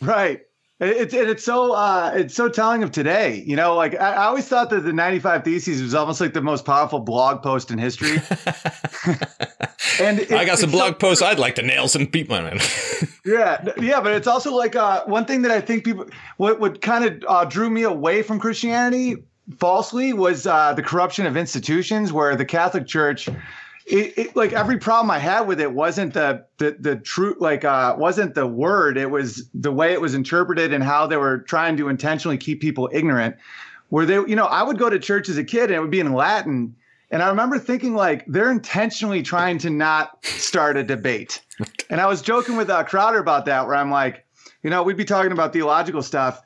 Right. 0.00 0.42
It's 0.78 1.14
it, 1.14 1.30
it's 1.30 1.42
so 1.44 1.72
uh, 1.72 2.12
it's 2.14 2.34
so 2.34 2.50
telling 2.50 2.82
of 2.82 2.90
today. 2.90 3.42
You 3.46 3.56
know, 3.56 3.74
like 3.74 3.94
I, 3.94 4.12
I 4.12 4.24
always 4.26 4.46
thought 4.46 4.68
that 4.70 4.80
the 4.80 4.92
95 4.92 5.42
Theses 5.42 5.80
was 5.82 5.94
almost 5.94 6.20
like 6.20 6.34
the 6.34 6.42
most 6.42 6.66
powerful 6.66 7.00
blog 7.00 7.42
post 7.42 7.70
in 7.70 7.78
history. 7.78 8.16
and 10.00 10.18
it- 10.20 10.32
I 10.32 10.44
got 10.44 10.58
some 10.58 10.68
it's 10.68 10.78
so- 10.78 10.78
blog 10.78 10.98
posts 10.98 11.22
I'd 11.22 11.38
like 11.38 11.54
to 11.54 11.62
nail 11.62 11.88
some 11.88 12.06
people 12.06 12.36
in. 12.36 12.58
yeah, 13.24 13.64
yeah, 13.80 14.00
but 14.02 14.12
it's 14.12 14.26
also 14.26 14.54
like 14.54 14.76
uh, 14.76 15.04
one 15.06 15.24
thing 15.24 15.42
that 15.42 15.50
I 15.50 15.62
think 15.62 15.84
people 15.84 16.06
what 16.36 16.60
what 16.60 16.82
kind 16.82 17.04
of 17.04 17.24
uh, 17.26 17.44
drew 17.46 17.70
me 17.70 17.82
away 17.84 18.22
from 18.22 18.38
Christianity 18.38 19.16
falsely 19.58 20.12
was 20.12 20.46
uh, 20.46 20.74
the 20.74 20.82
corruption 20.82 21.24
of 21.24 21.38
institutions, 21.38 22.12
where 22.12 22.36
the 22.36 22.44
Catholic 22.44 22.86
Church. 22.86 23.28
It, 23.86 24.18
it, 24.18 24.36
like 24.36 24.52
every 24.52 24.78
problem 24.78 25.12
I 25.12 25.18
had 25.18 25.42
with 25.42 25.60
it 25.60 25.72
wasn't 25.72 26.14
the 26.14 26.44
the 26.58 26.76
the 26.80 26.96
true 26.96 27.36
like 27.38 27.64
uh 27.64 27.94
wasn't 27.96 28.34
the 28.34 28.46
word. 28.46 28.98
It 28.98 29.10
was 29.10 29.48
the 29.54 29.70
way 29.70 29.92
it 29.92 30.00
was 30.00 30.14
interpreted 30.14 30.72
and 30.72 30.82
how 30.82 31.06
they 31.06 31.16
were 31.16 31.38
trying 31.38 31.76
to 31.76 31.88
intentionally 31.88 32.36
keep 32.36 32.60
people 32.60 32.90
ignorant. 32.92 33.36
Where 33.90 34.04
they 34.04 34.14
you 34.14 34.34
know 34.34 34.46
I 34.46 34.64
would 34.64 34.78
go 34.78 34.90
to 34.90 34.98
church 34.98 35.28
as 35.28 35.38
a 35.38 35.44
kid 35.44 35.64
and 35.64 35.74
it 35.74 35.80
would 35.80 35.90
be 35.90 36.00
in 36.00 36.12
Latin. 36.14 36.74
And 37.12 37.22
I 37.22 37.28
remember 37.28 37.60
thinking 37.60 37.94
like 37.94 38.24
they're 38.26 38.50
intentionally 38.50 39.22
trying 39.22 39.58
to 39.58 39.70
not 39.70 40.24
start 40.24 40.76
a 40.76 40.82
debate. 40.82 41.40
And 41.88 42.00
I 42.00 42.06
was 42.06 42.20
joking 42.20 42.56
with 42.56 42.68
uh, 42.68 42.82
Crowder 42.82 43.20
about 43.20 43.44
that 43.44 43.66
where 43.66 43.76
I'm 43.76 43.92
like 43.92 44.26
you 44.64 44.70
know 44.70 44.82
we'd 44.82 44.96
be 44.96 45.04
talking 45.04 45.30
about 45.30 45.52
theological 45.52 46.02
stuff 46.02 46.42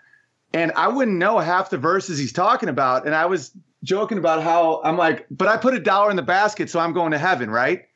and 0.53 0.73
I 0.73 0.89
wouldn't 0.89 1.17
know 1.17 1.39
half 1.39 1.71
the 1.71 1.79
verses 1.79 2.19
he's 2.19 2.33
talking 2.33 2.69
about. 2.69 3.07
And 3.07 3.15
I 3.15 3.27
was 3.27 3.53
joking 3.83 4.19
about 4.19 4.43
how 4.43 4.81
I'm 4.85 4.97
like, 4.97 5.27
but 5.31 5.49
I 5.49 5.57
put 5.57 5.75
a 5.75 5.81
dollar 5.81 6.11
in 6.11 6.17
the 6.17 6.23
basket, 6.23 6.71
so 6.71 6.81
I'm 6.81 6.93
going 6.93 7.13
to 7.13 7.19
heaven, 7.19 7.51
right? 7.51 7.87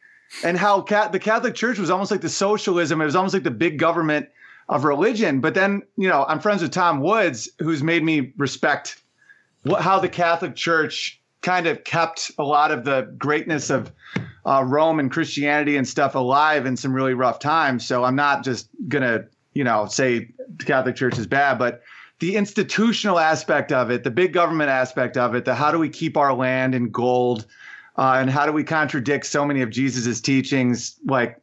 And 0.43 0.57
how 0.57 0.80
the 0.80 1.20
Catholic 1.20 1.55
Church 1.55 1.78
was 1.78 1.91
almost 1.91 2.11
like 2.11 2.20
the 2.20 2.28
socialism. 2.28 3.01
It 3.01 3.05
was 3.05 3.14
almost 3.16 3.35
like 3.35 3.45
the 3.45 3.51
big 3.51 3.78
government 3.78 4.28
of 4.68 4.85
religion. 4.85 5.41
But 5.41 5.55
then, 5.55 5.82
you 5.97 6.09
know, 6.09 6.24
I'm 6.26 6.41
friends 6.41 6.62
with 6.62 6.70
Tom 6.70 7.01
Woods, 7.01 7.49
who's 7.59 7.82
made 7.82 8.03
me 8.03 8.32
respect 8.37 9.03
what, 9.64 9.82
how 9.82 9.99
the 9.99 10.09
Catholic 10.09 10.57
Church 10.57 11.20
kind 11.43 11.66
of 11.66 11.85
kept 11.85 12.30
a 12.39 12.45
lot 12.45 12.70
of 12.70 12.85
the 12.85 13.03
greatness 13.18 13.70
of 13.70 13.93
uh, 14.47 14.64
Rome 14.66 14.99
and 14.99 15.11
Christianity 15.11 15.76
and 15.76 15.87
stuff 15.87 16.14
alive 16.14 16.66
in 16.66 16.76
some 16.76 16.95
really 16.95 17.14
rough 17.14 17.39
times. 17.39 17.87
So 17.87 18.05
I'm 18.05 18.16
not 18.16 18.45
just 18.45 18.68
gonna, 18.89 19.24
you 19.53 19.64
know, 19.64 19.87
say 19.87 20.30
the 20.57 20.64
Catholic 20.64 20.97
Church 20.97 21.18
is 21.18 21.26
bad, 21.26 21.59
but 21.59 21.82
the 22.25 22.37
institutional 22.37 23.18
aspect 23.18 23.70
of 23.70 23.91
it, 23.91 24.03
the 24.03 24.11
big 24.11 24.33
government 24.33 24.70
aspect 24.70 25.18
of 25.18 25.35
it, 25.35 25.45
the 25.45 25.55
how 25.55 25.70
do 25.70 25.79
we 25.79 25.91
keep 25.91 26.16
our 26.16 26.33
land 26.33 26.75
in 26.75 26.91
gold, 26.91 27.45
uh, 27.99 28.16
and 28.18 28.31
how 28.31 28.47
do 28.47 28.53
we 28.53 28.64
contradict 28.64 29.27
so 29.27 29.45
many 29.45 29.61
of 29.61 29.68
Jesus's 29.68 30.22
teachings, 30.22 30.99
like, 31.05 31.39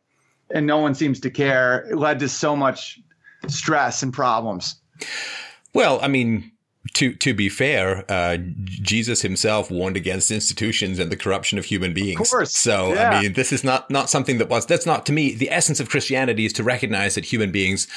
and 0.49 0.65
no 0.65 0.79
one 0.79 0.95
seems 0.95 1.19
to 1.19 1.29
care, 1.29 1.87
it 1.91 1.97
led 1.97 2.17
to 2.17 2.27
so 2.27 2.55
much 2.55 2.99
stress 3.45 4.01
and 4.01 4.11
problems. 4.11 4.81
Well, 5.75 5.99
I 6.01 6.07
mean, 6.07 6.51
to 6.93 7.13
to 7.13 7.33
be 7.33 7.47
fair, 7.47 8.05
uh, 8.09 8.37
Jesus 8.37 9.21
himself 9.21 9.69
warned 9.69 9.95
against 9.95 10.31
institutions 10.31 10.97
and 10.97 11.11
the 11.11 11.15
corruption 11.15 11.59
of 11.59 11.65
human 11.65 11.93
beings. 11.93 12.19
Of 12.19 12.29
course, 12.29 12.57
So 12.57 12.93
yeah. 12.93 13.11
I 13.11 13.21
mean, 13.21 13.33
this 13.33 13.51
is 13.53 13.63
not 13.63 13.91
not 13.91 14.09
something 14.09 14.39
that 14.39 14.49
was. 14.49 14.65
That's 14.65 14.85
not 14.85 15.05
to 15.05 15.13
me. 15.13 15.35
The 15.35 15.51
essence 15.51 15.79
of 15.79 15.89
Christianity 15.89 16.45
is 16.45 16.53
to 16.53 16.63
recognize 16.63 17.15
that 17.15 17.25
human 17.25 17.51
beings. 17.51 17.87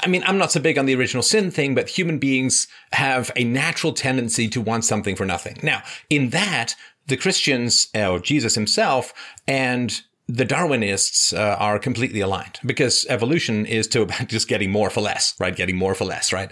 I 0.00 0.08
mean, 0.08 0.24
I'm 0.26 0.38
not 0.38 0.50
so 0.50 0.60
big 0.60 0.76
on 0.76 0.86
the 0.86 0.94
original 0.96 1.22
sin 1.22 1.52
thing, 1.52 1.74
but 1.74 1.88
human 1.88 2.18
beings 2.18 2.66
have 2.92 3.30
a 3.36 3.44
natural 3.44 3.92
tendency 3.92 4.48
to 4.48 4.60
want 4.60 4.84
something 4.84 5.14
for 5.14 5.24
nothing. 5.24 5.58
Now, 5.62 5.82
in 6.10 6.30
that, 6.30 6.74
the 7.06 7.16
Christians, 7.16 7.88
or 7.94 8.18
Jesus 8.18 8.56
himself, 8.56 9.14
and 9.46 10.02
the 10.28 10.46
Darwinists 10.46 11.36
uh, 11.36 11.56
are 11.58 11.78
completely 11.78 12.20
aligned 12.20 12.58
because 12.64 13.06
evolution 13.08 13.66
is 13.66 13.86
to 13.88 14.02
about 14.02 14.28
just 14.28 14.48
getting 14.48 14.70
more 14.70 14.90
for 14.90 15.00
less, 15.00 15.34
right? 15.38 15.54
Getting 15.54 15.76
more 15.76 15.94
for 15.94 16.04
less, 16.04 16.32
right? 16.32 16.50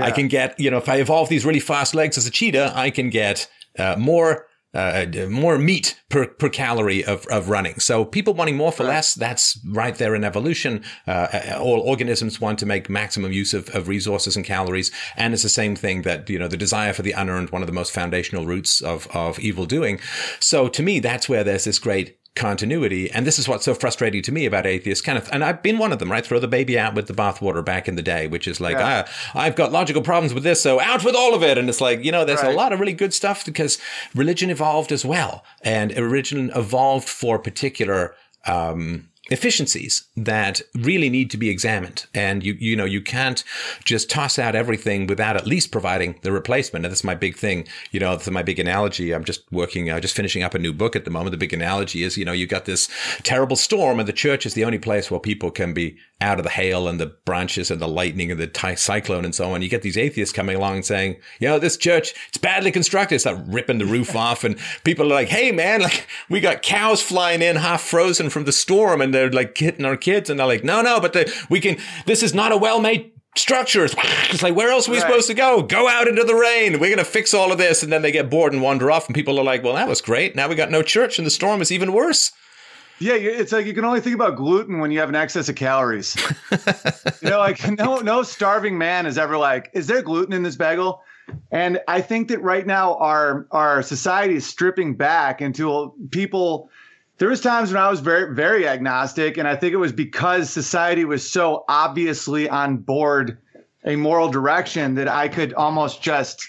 I 0.00 0.10
can 0.10 0.28
get, 0.28 0.58
you 0.58 0.70
know, 0.70 0.78
if 0.78 0.88
I 0.88 0.96
evolve 0.96 1.28
these 1.28 1.44
really 1.44 1.60
fast 1.60 1.94
legs 1.94 2.16
as 2.16 2.26
a 2.26 2.30
cheetah, 2.30 2.72
I 2.74 2.90
can 2.90 3.10
get 3.10 3.48
uh, 3.78 3.96
more 3.98 4.48
uh, 4.74 5.06
more 5.30 5.58
meat 5.58 5.98
per, 6.10 6.26
per 6.26 6.48
calorie 6.48 7.04
of, 7.04 7.26
of 7.26 7.48
running. 7.48 7.80
So 7.80 8.04
people 8.04 8.34
wanting 8.34 8.56
more 8.56 8.70
for 8.70 8.82
right. 8.82 8.90
less, 8.90 9.14
that's 9.14 9.58
right 9.66 9.94
there 9.94 10.14
in 10.14 10.24
evolution. 10.24 10.84
Uh, 11.06 11.56
all 11.58 11.80
organisms 11.80 12.40
want 12.40 12.58
to 12.58 12.66
make 12.66 12.90
maximum 12.90 13.32
use 13.32 13.54
of, 13.54 13.70
of 13.70 13.88
resources 13.88 14.36
and 14.36 14.44
calories. 14.44 14.92
And 15.16 15.32
it's 15.32 15.42
the 15.42 15.48
same 15.48 15.74
thing 15.74 16.02
that, 16.02 16.28
you 16.28 16.38
know, 16.38 16.48
the 16.48 16.56
desire 16.56 16.92
for 16.92 17.02
the 17.02 17.12
unearned, 17.12 17.50
one 17.50 17.62
of 17.62 17.66
the 17.66 17.72
most 17.72 17.92
foundational 17.92 18.44
roots 18.44 18.82
of, 18.82 19.08
of 19.08 19.38
evil 19.38 19.64
doing. 19.64 20.00
So 20.38 20.68
to 20.68 20.82
me, 20.82 21.00
that's 21.00 21.28
where 21.28 21.44
there's 21.44 21.64
this 21.64 21.78
great 21.78 22.17
continuity. 22.38 23.10
And 23.10 23.26
this 23.26 23.38
is 23.38 23.46
what's 23.48 23.64
so 23.64 23.74
frustrating 23.74 24.22
to 24.22 24.32
me 24.32 24.46
about 24.46 24.64
atheists. 24.64 25.04
Kind 25.04 25.18
of, 25.18 25.28
and 25.30 25.44
I've 25.44 25.62
been 25.62 25.76
one 25.76 25.92
of 25.92 25.98
them, 25.98 26.10
right? 26.10 26.24
Throw 26.24 26.38
the 26.38 26.48
baby 26.48 26.78
out 26.78 26.94
with 26.94 27.06
the 27.06 27.12
bathwater 27.12 27.64
back 27.64 27.88
in 27.88 27.96
the 27.96 28.02
day, 28.02 28.26
which 28.26 28.48
is 28.48 28.60
like, 28.60 28.76
yeah. 28.76 29.04
ah, 29.06 29.38
I've 29.38 29.56
got 29.56 29.72
logical 29.72 30.00
problems 30.00 30.32
with 30.32 30.44
this, 30.44 30.62
so 30.62 30.80
out 30.80 31.04
with 31.04 31.14
all 31.14 31.34
of 31.34 31.42
it. 31.42 31.58
And 31.58 31.68
it's 31.68 31.80
like, 31.80 32.04
you 32.04 32.12
know, 32.12 32.24
there's 32.24 32.42
right. 32.42 32.52
a 32.52 32.56
lot 32.56 32.72
of 32.72 32.80
really 32.80 32.94
good 32.94 33.12
stuff 33.12 33.44
because 33.44 33.78
religion 34.14 34.48
evolved 34.48 34.92
as 34.92 35.04
well, 35.04 35.44
and 35.62 35.94
religion 35.96 36.50
evolved 36.54 37.08
for 37.08 37.38
particular. 37.38 38.14
Um, 38.46 39.10
efficiencies 39.30 40.08
that 40.16 40.62
really 40.74 41.10
need 41.10 41.30
to 41.30 41.36
be 41.36 41.50
examined. 41.50 42.06
And 42.14 42.42
you, 42.42 42.54
you 42.58 42.76
know, 42.76 42.84
you 42.84 43.00
can't 43.00 43.44
just 43.84 44.10
toss 44.10 44.38
out 44.38 44.54
everything 44.54 45.06
without 45.06 45.36
at 45.36 45.46
least 45.46 45.70
providing 45.70 46.18
the 46.22 46.32
replacement. 46.32 46.84
And 46.84 46.92
that's 46.92 47.04
my 47.04 47.14
big 47.14 47.36
thing. 47.36 47.66
You 47.90 48.00
know, 48.00 48.10
that's 48.10 48.30
my 48.30 48.42
big 48.42 48.58
analogy. 48.58 49.12
I'm 49.12 49.24
just 49.24 49.50
working, 49.52 49.90
uh, 49.90 50.00
just 50.00 50.16
finishing 50.16 50.42
up 50.42 50.54
a 50.54 50.58
new 50.58 50.72
book 50.72 50.96
at 50.96 51.04
the 51.04 51.10
moment. 51.10 51.32
The 51.32 51.38
big 51.38 51.52
analogy 51.52 52.02
is, 52.02 52.16
you 52.16 52.24
know, 52.24 52.32
you 52.32 52.46
got 52.46 52.64
this 52.64 52.88
terrible 53.22 53.56
storm 53.56 53.98
and 53.98 54.08
the 54.08 54.12
church 54.12 54.46
is 54.46 54.54
the 54.54 54.64
only 54.64 54.78
place 54.78 55.10
where 55.10 55.20
people 55.20 55.50
can 55.50 55.74
be 55.74 55.96
out 56.20 56.38
of 56.38 56.44
the 56.44 56.50
hail 56.50 56.88
and 56.88 56.98
the 56.98 57.06
branches 57.06 57.70
and 57.70 57.80
the 57.80 57.86
lightning 57.86 58.30
and 58.30 58.40
the 58.40 58.46
ty- 58.46 58.74
cyclone 58.74 59.24
and 59.24 59.34
so 59.34 59.52
on. 59.52 59.62
You 59.62 59.68
get 59.68 59.82
these 59.82 59.96
atheists 59.96 60.34
coming 60.34 60.56
along 60.56 60.76
and 60.76 60.84
saying, 60.84 61.16
you 61.38 61.46
know, 61.46 61.58
this 61.58 61.76
church, 61.76 62.12
it's 62.28 62.38
badly 62.38 62.72
constructed. 62.72 63.16
It's 63.16 63.26
like 63.26 63.38
ripping 63.46 63.78
the 63.78 63.86
roof 63.86 64.16
off. 64.16 64.42
And 64.42 64.58
people 64.84 65.06
are 65.06 65.14
like, 65.14 65.28
hey, 65.28 65.52
man, 65.52 65.80
like 65.80 66.08
we 66.28 66.40
got 66.40 66.62
cows 66.62 67.00
flying 67.00 67.42
in 67.42 67.56
half 67.56 67.82
frozen 67.82 68.30
from 68.30 68.44
the 68.44 68.52
storm 68.52 69.00
and 69.00 69.14
they're 69.18 69.30
like 69.30 69.56
hitting 69.56 69.84
our 69.84 69.96
kids. 69.96 70.30
And 70.30 70.38
they're 70.38 70.46
like, 70.46 70.64
no, 70.64 70.82
no, 70.82 71.00
but 71.00 71.12
the, 71.12 71.32
we 71.50 71.60
can, 71.60 71.76
this 72.06 72.22
is 72.22 72.34
not 72.34 72.52
a 72.52 72.56
well 72.56 72.80
made 72.80 73.12
structure. 73.36 73.84
It's 73.84 74.42
like, 74.42 74.54
where 74.54 74.70
else 74.70 74.88
are 74.88 74.92
we 74.92 74.98
right. 74.98 75.06
supposed 75.06 75.28
to 75.28 75.34
go? 75.34 75.62
Go 75.62 75.88
out 75.88 76.08
into 76.08 76.24
the 76.24 76.34
rain. 76.34 76.74
We're 76.74 76.94
going 76.94 76.98
to 76.98 77.04
fix 77.04 77.34
all 77.34 77.52
of 77.52 77.58
this. 77.58 77.82
And 77.82 77.92
then 77.92 78.02
they 78.02 78.12
get 78.12 78.30
bored 78.30 78.52
and 78.52 78.62
wander 78.62 78.90
off. 78.90 79.06
And 79.06 79.14
people 79.14 79.38
are 79.38 79.44
like, 79.44 79.62
well, 79.62 79.74
that 79.74 79.88
was 79.88 80.00
great. 80.00 80.36
Now 80.36 80.48
we 80.48 80.54
got 80.54 80.70
no 80.70 80.82
church 80.82 81.18
and 81.18 81.26
the 81.26 81.30
storm 81.30 81.60
is 81.60 81.72
even 81.72 81.92
worse. 81.92 82.32
Yeah, 83.00 83.14
it's 83.14 83.52
like 83.52 83.64
you 83.64 83.74
can 83.74 83.84
only 83.84 84.00
think 84.00 84.16
about 84.16 84.36
gluten 84.36 84.80
when 84.80 84.90
you 84.90 84.98
have 84.98 85.08
an 85.08 85.14
excess 85.14 85.48
of 85.48 85.54
calories. 85.54 86.16
you 87.22 87.30
know, 87.30 87.38
like 87.38 87.64
no 87.78 87.98
no 87.98 88.24
starving 88.24 88.76
man 88.76 89.06
is 89.06 89.16
ever 89.16 89.38
like, 89.38 89.70
is 89.72 89.86
there 89.86 90.02
gluten 90.02 90.32
in 90.32 90.42
this 90.42 90.56
bagel? 90.56 91.00
And 91.52 91.80
I 91.86 92.00
think 92.00 92.28
that 92.28 92.42
right 92.42 92.66
now 92.66 92.96
our 92.96 93.46
our 93.52 93.82
society 93.82 94.34
is 94.34 94.46
stripping 94.46 94.96
back 94.96 95.40
into 95.40 95.94
people. 96.10 96.70
There 97.18 97.28
was 97.28 97.40
times 97.40 97.72
when 97.72 97.82
I 97.82 97.90
was 97.90 98.00
very 98.00 98.34
very 98.34 98.66
agnostic, 98.66 99.36
and 99.36 99.46
I 99.46 99.56
think 99.56 99.72
it 99.72 99.78
was 99.78 99.92
because 99.92 100.50
society 100.50 101.04
was 101.04 101.28
so 101.28 101.64
obviously 101.68 102.48
on 102.48 102.78
board 102.78 103.38
a 103.84 103.96
moral 103.96 104.28
direction 104.28 104.94
that 104.96 105.08
I 105.08 105.28
could 105.28 105.54
almost 105.54 106.02
just 106.02 106.46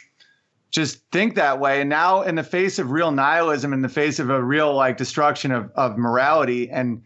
just 0.72 1.01
think 1.11 1.36
that 1.36 1.59
way. 1.59 1.82
And 1.82 1.89
now, 1.89 2.22
in 2.22 2.36
the 2.36 2.43
face 2.43 2.78
of 2.78 2.91
real 2.91 3.11
nihilism, 3.11 3.74
in 3.74 3.82
the 3.82 3.89
face 3.89 4.20
of 4.20 4.30
a 4.30 4.43
real 4.43 4.74
like 4.76 4.97
destruction 4.97 5.51
of 5.51 5.72
of 5.76 5.97
morality, 5.97 6.70
and 6.70 7.01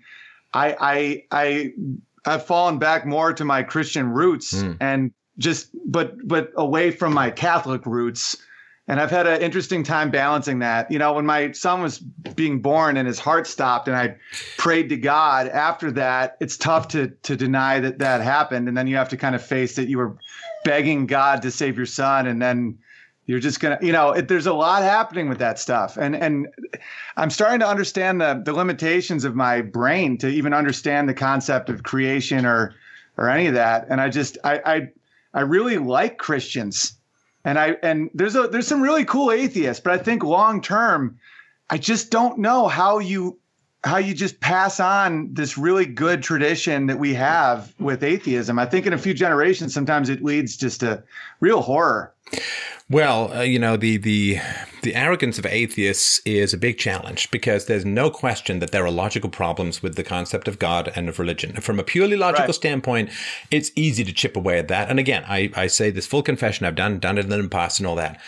I 0.53 0.76
I 0.80 1.24
I 1.32 1.74
I've 2.26 2.45
fallen 2.45 2.80
back 2.80 3.05
more 3.05 3.34
to 3.34 3.45
my 3.45 3.64
Christian 3.64 4.09
roots 4.09 4.53
mm. 4.53 4.78
and 4.80 5.11
just 5.38 5.70
but 5.86 6.16
but 6.28 6.51
away 6.55 6.91
from 6.91 7.14
my 7.14 7.30
Catholic 7.30 7.86
roots. 7.86 8.38
And 8.88 9.00
I've 9.00 9.12
had 9.12 9.28
an 9.28 9.42
interesting 9.42 9.84
time 9.84 10.12
balancing 10.12 10.60
that. 10.60 10.92
You 10.92 11.00
know, 11.00 11.14
when 11.14 11.26
my 11.26 11.54
son 11.54 11.82
was 11.82 12.00
being 12.00 12.62
born 12.62 12.98
and 12.98 13.08
his 13.08 13.18
heart 13.18 13.48
stopped, 13.48 13.88
and 13.88 13.96
I 13.96 14.18
prayed 14.58 14.90
to 14.90 14.98
God 14.98 15.48
after 15.48 15.90
that, 15.92 16.36
it's 16.42 16.58
tough 16.58 16.90
to 16.90 17.08
to 17.24 17.36
deny 17.38 17.80
that 17.80 18.00
that 18.00 18.22
happened, 18.22 18.68
and 18.68 18.76
then 18.76 18.88
you 18.88 18.98
have 18.98 19.10
to 19.10 19.18
kind 19.18 19.36
of 19.36 19.44
face 19.44 19.76
that 19.76 19.88
you 19.88 19.98
were 19.98 20.18
begging 20.66 21.06
God 21.06 21.42
to 21.44 21.52
save 21.52 21.78
your 21.78 21.86
son, 21.86 22.28
and 22.28 22.42
then 22.42 22.78
you're 23.26 23.40
just 23.40 23.62
gonna, 23.62 23.80
you 23.82 23.94
know, 23.94 24.12
it, 24.12 24.28
there's 24.28 24.48
a 24.48 24.54
lot 24.54 24.84
happening 24.84 25.30
with 25.30 25.40
that 25.40 25.60
stuff, 25.60 25.96
and 25.96 26.14
and 26.14 26.48
I'm 27.16 27.30
starting 27.30 27.62
to 27.62 27.68
understand 27.68 28.20
the 28.20 28.42
the 28.44 28.52
limitations 28.52 29.24
of 29.24 29.34
my 29.34 29.62
brain 29.62 30.18
to 30.18 30.28
even 30.28 30.54
understand 30.54 31.08
the 31.08 31.14
concept 31.14 31.70
of 31.70 31.84
creation 31.84 32.46
or 32.46 32.76
or 33.18 33.30
any 33.30 33.48
of 33.48 33.54
that. 33.54 33.88
And 33.90 34.02
I 34.02 34.10
just 34.10 34.38
I 34.44 34.60
I, 34.66 34.90
I 35.34 35.42
really 35.42 35.78
like 35.78 36.18
Christians, 36.18 36.98
and 37.46 37.60
I 37.60 37.78
and 37.84 38.10
there's 38.14 38.36
a 38.36 38.48
there's 38.48 38.68
some 38.68 38.82
really 38.82 39.06
cool 39.06 39.32
atheists, 39.32 39.82
but 39.82 39.94
I 39.94 39.98
think 39.98 40.24
long 40.24 40.62
term, 40.62 41.20
I 41.70 41.78
just 41.78 42.10
don't 42.10 42.39
know 42.39 42.68
how 42.68 43.00
you 43.00 43.39
how 43.84 43.98
you 43.98 44.14
just 44.14 44.39
pass 44.39 44.80
on 44.80 45.34
this 45.34 45.58
really 45.58 45.86
good 45.86 46.24
tradition 46.24 46.88
that 46.88 47.00
we 47.00 47.14
have 47.14 47.74
with 47.80 48.02
atheism. 48.02 48.58
I 48.58 48.66
think 48.66 48.86
in 48.86 48.94
a 48.94 48.98
few 48.98 49.14
generations, 49.14 49.74
sometimes 49.74 50.10
it 50.10 50.24
leads 50.24 50.56
just 50.56 50.80
to 50.80 51.04
real 51.41 51.62
horror. 51.62 52.14
Well, 52.94 53.34
uh, 53.34 53.41
you 53.41 53.58
know, 53.58 53.76
the, 53.76 53.98
the, 53.98 54.38
the 54.84 54.94
arrogance 54.94 55.39
of 55.39 55.48
atheists 55.48 56.22
is 56.26 56.54
a 56.54 56.60
big 56.60 56.78
challenge 56.78 57.32
because 57.32 57.66
there's 57.66 57.86
no 57.86 58.12
question 58.12 58.60
that 58.60 58.70
there 58.70 58.86
are 58.86 58.91
logical 58.91 59.32
problems 59.32 59.82
with 59.82 59.96
the 59.96 60.04
concept 60.04 60.48
of 60.48 60.60
God 60.60 60.94
and 60.96 61.10
of 61.10 61.18
religion. 61.18 61.60
From 61.60 61.80
a 61.80 61.84
purely 61.84 62.16
logical 62.16 62.46
right. 62.46 62.54
standpoint, 62.54 63.10
it's 63.50 63.72
easy 63.76 64.04
to 64.04 64.14
chip 64.14 64.38
away 64.38 64.60
at 64.60 64.68
that. 64.68 64.91
And 64.91 65.00
again, 65.00 65.26
I, 65.28 65.50
I 65.56 65.66
say 65.66 65.89
this 65.89 66.06
full 66.06 66.22
confession, 66.22 66.68
I've 66.68 66.76
done, 66.76 67.00
done 67.00 67.18
it 67.18 67.26
in 67.26 67.32
the 67.32 67.50
past 67.50 67.80
and 67.80 67.88
all 67.88 67.96
that. 67.96 68.22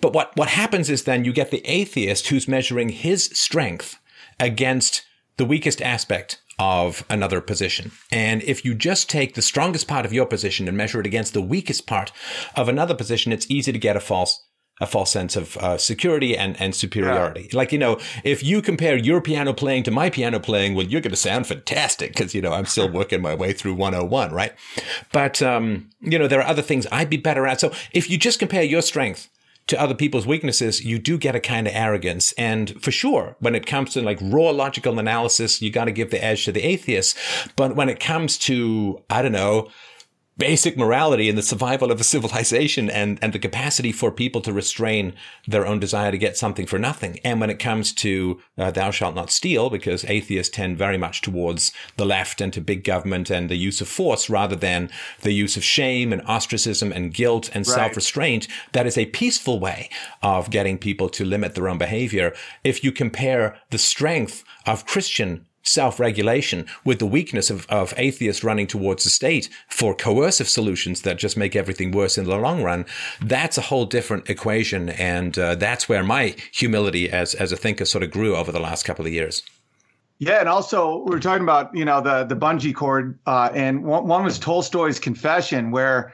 But 0.00 0.12
what, 0.12 0.36
what 0.36 0.48
happens 0.48 0.90
is 0.90 1.04
then 1.04 1.24
you 1.24 1.32
get 1.32 1.52
the 1.52 1.64
atheist 1.64 2.26
who's 2.26 2.48
measuring 2.48 2.88
his 2.88 3.26
strength 3.26 4.00
against 4.40 5.02
the 5.36 5.44
weakest 5.44 5.80
aspect 5.80 6.40
of 6.60 7.04
another 7.08 7.40
position. 7.40 7.90
And 8.12 8.42
if 8.42 8.66
you 8.66 8.74
just 8.74 9.08
take 9.08 9.34
the 9.34 9.42
strongest 9.42 9.88
part 9.88 10.04
of 10.04 10.12
your 10.12 10.26
position 10.26 10.68
and 10.68 10.76
measure 10.76 11.00
it 11.00 11.06
against 11.06 11.32
the 11.32 11.40
weakest 11.40 11.86
part 11.86 12.12
of 12.54 12.68
another 12.68 12.94
position, 12.94 13.32
it's 13.32 13.50
easy 13.50 13.72
to 13.72 13.78
get 13.78 13.96
a 13.96 14.00
false 14.00 14.46
a 14.82 14.86
false 14.86 15.10
sense 15.10 15.36
of 15.36 15.58
uh, 15.58 15.76
security 15.76 16.34
and, 16.34 16.58
and 16.58 16.74
superiority. 16.74 17.50
Yeah. 17.52 17.58
Like, 17.58 17.70
you 17.70 17.78
know, 17.78 17.98
if 18.24 18.42
you 18.42 18.62
compare 18.62 18.96
your 18.96 19.20
piano 19.20 19.52
playing 19.52 19.82
to 19.82 19.90
my 19.90 20.08
piano 20.08 20.40
playing, 20.40 20.74
well, 20.74 20.86
you're 20.86 21.02
going 21.02 21.10
to 21.10 21.18
sound 21.18 21.46
fantastic 21.46 22.12
because, 22.12 22.34
you 22.34 22.40
know, 22.40 22.54
I'm 22.54 22.64
still 22.64 22.90
working 22.90 23.20
my 23.20 23.34
way 23.34 23.52
through 23.52 23.74
101, 23.74 24.32
right? 24.32 24.54
But, 25.12 25.42
um, 25.42 25.90
you 26.00 26.18
know, 26.18 26.26
there 26.26 26.40
are 26.40 26.46
other 26.46 26.62
things 26.62 26.86
I'd 26.90 27.10
be 27.10 27.18
better 27.18 27.46
at. 27.46 27.60
So 27.60 27.74
if 27.92 28.08
you 28.08 28.16
just 28.16 28.38
compare 28.38 28.62
your 28.62 28.80
strength 28.80 29.28
to 29.70 29.80
other 29.80 29.94
people's 29.94 30.26
weaknesses, 30.26 30.84
you 30.84 30.98
do 30.98 31.16
get 31.16 31.34
a 31.34 31.40
kind 31.40 31.66
of 31.66 31.74
arrogance. 31.74 32.32
And 32.32 32.82
for 32.82 32.90
sure, 32.90 33.36
when 33.38 33.54
it 33.54 33.66
comes 33.66 33.92
to 33.94 34.02
like 34.02 34.18
raw 34.20 34.50
logical 34.50 34.98
analysis, 34.98 35.62
you 35.62 35.70
got 35.70 35.86
to 35.86 35.92
give 35.92 36.10
the 36.10 36.22
edge 36.22 36.44
to 36.44 36.52
the 36.52 36.62
atheists. 36.62 37.18
But 37.56 37.76
when 37.76 37.88
it 37.88 38.00
comes 38.00 38.36
to, 38.38 39.00
I 39.08 39.22
don't 39.22 39.32
know, 39.32 39.70
basic 40.40 40.74
morality 40.74 41.28
and 41.28 41.36
the 41.36 41.42
survival 41.42 41.92
of 41.92 42.00
a 42.00 42.04
civilization 42.04 42.88
and, 42.88 43.18
and 43.20 43.34
the 43.34 43.38
capacity 43.38 43.92
for 43.92 44.10
people 44.10 44.40
to 44.40 44.54
restrain 44.54 45.12
their 45.46 45.66
own 45.66 45.78
desire 45.78 46.10
to 46.10 46.16
get 46.16 46.34
something 46.36 46.66
for 46.66 46.78
nothing. 46.78 47.20
And 47.22 47.40
when 47.40 47.50
it 47.50 47.58
comes 47.58 47.92
to 47.96 48.40
uh, 48.56 48.70
thou 48.70 48.90
shalt 48.90 49.14
not 49.14 49.30
steal, 49.30 49.68
because 49.68 50.02
atheists 50.06 50.56
tend 50.56 50.78
very 50.78 50.96
much 50.96 51.20
towards 51.20 51.72
the 51.98 52.06
left 52.06 52.40
and 52.40 52.52
to 52.54 52.60
big 52.62 52.84
government 52.84 53.28
and 53.28 53.50
the 53.50 53.56
use 53.56 53.82
of 53.82 53.88
force 53.88 54.30
rather 54.30 54.56
than 54.56 54.90
the 55.20 55.32
use 55.32 55.58
of 55.58 55.62
shame 55.62 56.10
and 56.10 56.22
ostracism 56.22 56.90
and 56.90 57.12
guilt 57.12 57.50
and 57.52 57.68
right. 57.68 57.74
self-restraint, 57.74 58.48
that 58.72 58.86
is 58.86 58.96
a 58.96 59.06
peaceful 59.06 59.60
way 59.60 59.90
of 60.22 60.48
getting 60.48 60.78
people 60.78 61.10
to 61.10 61.24
limit 61.24 61.54
their 61.54 61.68
own 61.68 61.76
behavior. 61.76 62.34
If 62.64 62.82
you 62.82 62.92
compare 62.92 63.58
the 63.68 63.78
strength 63.78 64.42
of 64.64 64.86
Christian 64.86 65.44
self-regulation 65.72 66.66
with 66.84 66.98
the 66.98 67.06
weakness 67.06 67.50
of, 67.50 67.66
of 67.68 67.94
atheists 67.96 68.44
running 68.44 68.66
towards 68.66 69.04
the 69.04 69.10
state 69.10 69.48
for 69.68 69.94
coercive 69.94 70.48
solutions 70.48 71.02
that 71.02 71.18
just 71.18 71.36
make 71.36 71.56
everything 71.56 71.90
worse 71.90 72.18
in 72.18 72.24
the 72.24 72.36
long 72.36 72.62
run 72.62 72.84
that's 73.22 73.58
a 73.58 73.62
whole 73.62 73.86
different 73.86 74.28
equation. 74.28 74.90
And 74.90 75.38
uh, 75.38 75.54
that's 75.54 75.88
where 75.88 76.02
my 76.02 76.34
humility 76.52 77.10
as 77.10 77.34
as 77.34 77.52
a 77.52 77.56
thinker 77.56 77.84
sort 77.84 78.04
of 78.04 78.10
grew 78.10 78.36
over 78.36 78.52
the 78.52 78.60
last 78.60 78.84
couple 78.84 79.06
of 79.06 79.12
years. 79.12 79.42
Yeah, 80.18 80.40
and 80.40 80.48
also 80.48 81.04
we 81.06 81.16
are 81.16 81.20
talking 81.20 81.42
about 81.42 81.74
you 81.74 81.84
know 81.84 82.00
the 82.00 82.24
the 82.24 82.36
bungee 82.36 82.74
cord, 82.74 83.18
uh, 83.26 83.50
and 83.54 83.84
one, 83.84 84.06
one 84.06 84.24
was 84.24 84.38
Tolstoy's 84.38 84.98
Confession, 84.98 85.70
where 85.70 86.12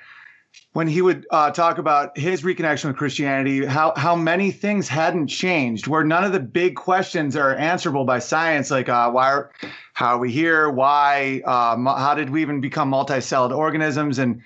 when 0.76 0.86
he 0.86 1.00
would 1.00 1.26
uh, 1.30 1.50
talk 1.50 1.78
about 1.78 2.18
his 2.18 2.42
reconnection 2.42 2.88
with 2.88 2.98
Christianity, 2.98 3.64
how 3.64 3.94
how 3.96 4.14
many 4.14 4.50
things 4.50 4.86
hadn't 4.88 5.28
changed, 5.28 5.86
where 5.86 6.04
none 6.04 6.22
of 6.22 6.32
the 6.32 6.38
big 6.38 6.76
questions 6.76 7.34
are 7.34 7.54
answerable 7.56 8.04
by 8.04 8.18
science, 8.18 8.70
like 8.70 8.90
uh, 8.90 9.10
why, 9.10 9.32
are, 9.32 9.50
how 9.94 10.08
are 10.08 10.18
we 10.18 10.30
here, 10.30 10.68
why, 10.68 11.40
um, 11.46 11.86
how 11.86 12.14
did 12.14 12.28
we 12.28 12.42
even 12.42 12.60
become 12.60 12.90
multi-celled 12.90 13.54
organisms, 13.54 14.18
and 14.18 14.42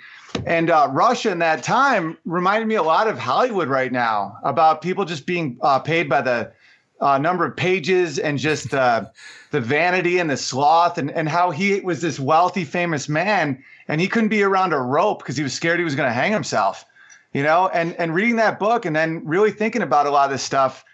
and 0.46 0.70
uh, 0.70 0.86
Russia 0.92 1.32
in 1.32 1.40
that 1.40 1.64
time 1.64 2.16
reminded 2.24 2.68
me 2.68 2.76
a 2.76 2.84
lot 2.84 3.08
of 3.08 3.18
Hollywood 3.18 3.68
right 3.68 3.90
now 3.90 4.38
about 4.44 4.82
people 4.82 5.04
just 5.04 5.26
being 5.26 5.58
uh, 5.62 5.80
paid 5.80 6.08
by 6.08 6.22
the 6.22 6.52
uh, 7.00 7.18
number 7.18 7.44
of 7.44 7.56
pages 7.56 8.20
and 8.20 8.38
just 8.38 8.72
uh, 8.72 9.04
the 9.50 9.60
vanity 9.60 10.18
and 10.18 10.30
the 10.30 10.36
sloth, 10.36 10.98
and 10.98 11.10
and 11.10 11.28
how 11.28 11.50
he 11.50 11.80
was 11.80 12.00
this 12.00 12.20
wealthy, 12.20 12.64
famous 12.64 13.08
man 13.08 13.62
and 13.88 14.00
he 14.00 14.08
couldn't 14.08 14.28
be 14.28 14.42
around 14.42 14.72
a 14.72 14.78
rope 14.78 15.18
because 15.18 15.36
he 15.36 15.42
was 15.42 15.52
scared 15.52 15.78
he 15.78 15.84
was 15.84 15.96
going 15.96 16.08
to 16.08 16.12
hang 16.12 16.32
himself 16.32 16.84
you 17.32 17.42
know 17.42 17.68
and 17.74 17.94
and 17.96 18.14
reading 18.14 18.36
that 18.36 18.58
book 18.58 18.84
and 18.84 18.94
then 18.94 19.22
really 19.24 19.50
thinking 19.50 19.82
about 19.82 20.06
a 20.06 20.10
lot 20.10 20.24
of 20.24 20.30
this 20.30 20.42
stuff 20.42 20.84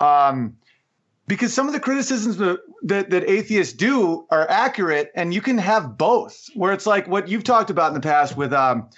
Um, 0.00 0.56
because 1.28 1.54
some 1.54 1.68
of 1.68 1.72
the 1.72 1.80
criticisms 1.80 2.36
that, 2.36 3.10
that 3.10 3.30
atheists 3.30 3.72
do 3.72 4.26
are 4.30 4.48
accurate, 4.50 5.12
and 5.14 5.32
you 5.32 5.40
can 5.40 5.56
have 5.56 5.96
both. 5.96 6.50
Where 6.54 6.72
it's 6.72 6.84
like 6.84 7.06
what 7.06 7.28
you've 7.28 7.44
talked 7.44 7.70
about 7.70 7.88
in 7.88 7.94
the 7.94 8.00
past 8.00 8.36
with, 8.36 8.52
um, 8.52 8.88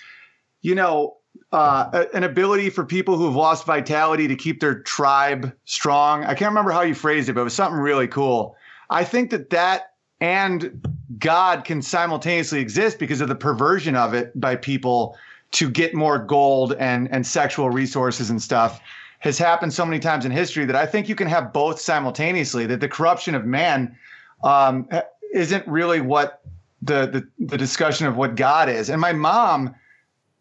you 0.62 0.74
know, 0.74 1.18
uh, 1.52 2.06
an 2.14 2.24
ability 2.24 2.70
for 2.70 2.84
people 2.84 3.16
who 3.16 3.26
have 3.26 3.36
lost 3.36 3.66
vitality 3.66 4.26
to 4.26 4.34
keep 4.34 4.60
their 4.60 4.80
tribe 4.80 5.52
strong. 5.66 6.24
I 6.24 6.34
can't 6.34 6.50
remember 6.50 6.72
how 6.72 6.80
you 6.80 6.94
phrased 6.94 7.28
it, 7.28 7.34
but 7.34 7.42
it 7.42 7.44
was 7.44 7.54
something 7.54 7.78
really 7.78 8.08
cool. 8.08 8.56
I 8.90 9.04
think 9.04 9.30
that 9.30 9.50
that 9.50 9.92
and 10.20 10.86
God 11.18 11.64
can 11.64 11.82
simultaneously 11.82 12.60
exist 12.60 12.98
because 12.98 13.20
of 13.20 13.28
the 13.28 13.34
perversion 13.34 13.96
of 13.96 14.14
it 14.14 14.38
by 14.40 14.56
people 14.56 15.16
to 15.52 15.70
get 15.70 15.94
more 15.94 16.18
gold 16.18 16.74
and 16.74 17.10
and 17.12 17.26
sexual 17.26 17.70
resources 17.70 18.30
and 18.30 18.42
stuff 18.42 18.80
has 19.20 19.38
happened 19.38 19.72
so 19.72 19.86
many 19.86 19.98
times 19.98 20.26
in 20.26 20.30
history 20.30 20.66
that 20.66 20.76
I 20.76 20.84
think 20.84 21.08
you 21.08 21.14
can 21.14 21.28
have 21.28 21.52
both 21.52 21.80
simultaneously. 21.80 22.66
That 22.66 22.80
the 22.80 22.88
corruption 22.88 23.34
of 23.34 23.46
man 23.46 23.96
um, 24.42 24.88
isn't 25.32 25.66
really 25.66 26.00
what 26.00 26.42
the, 26.82 27.06
the 27.06 27.46
the 27.46 27.56
discussion 27.56 28.06
of 28.06 28.16
what 28.16 28.34
God 28.34 28.68
is. 28.68 28.90
And 28.90 29.00
my 29.00 29.12
mom 29.12 29.74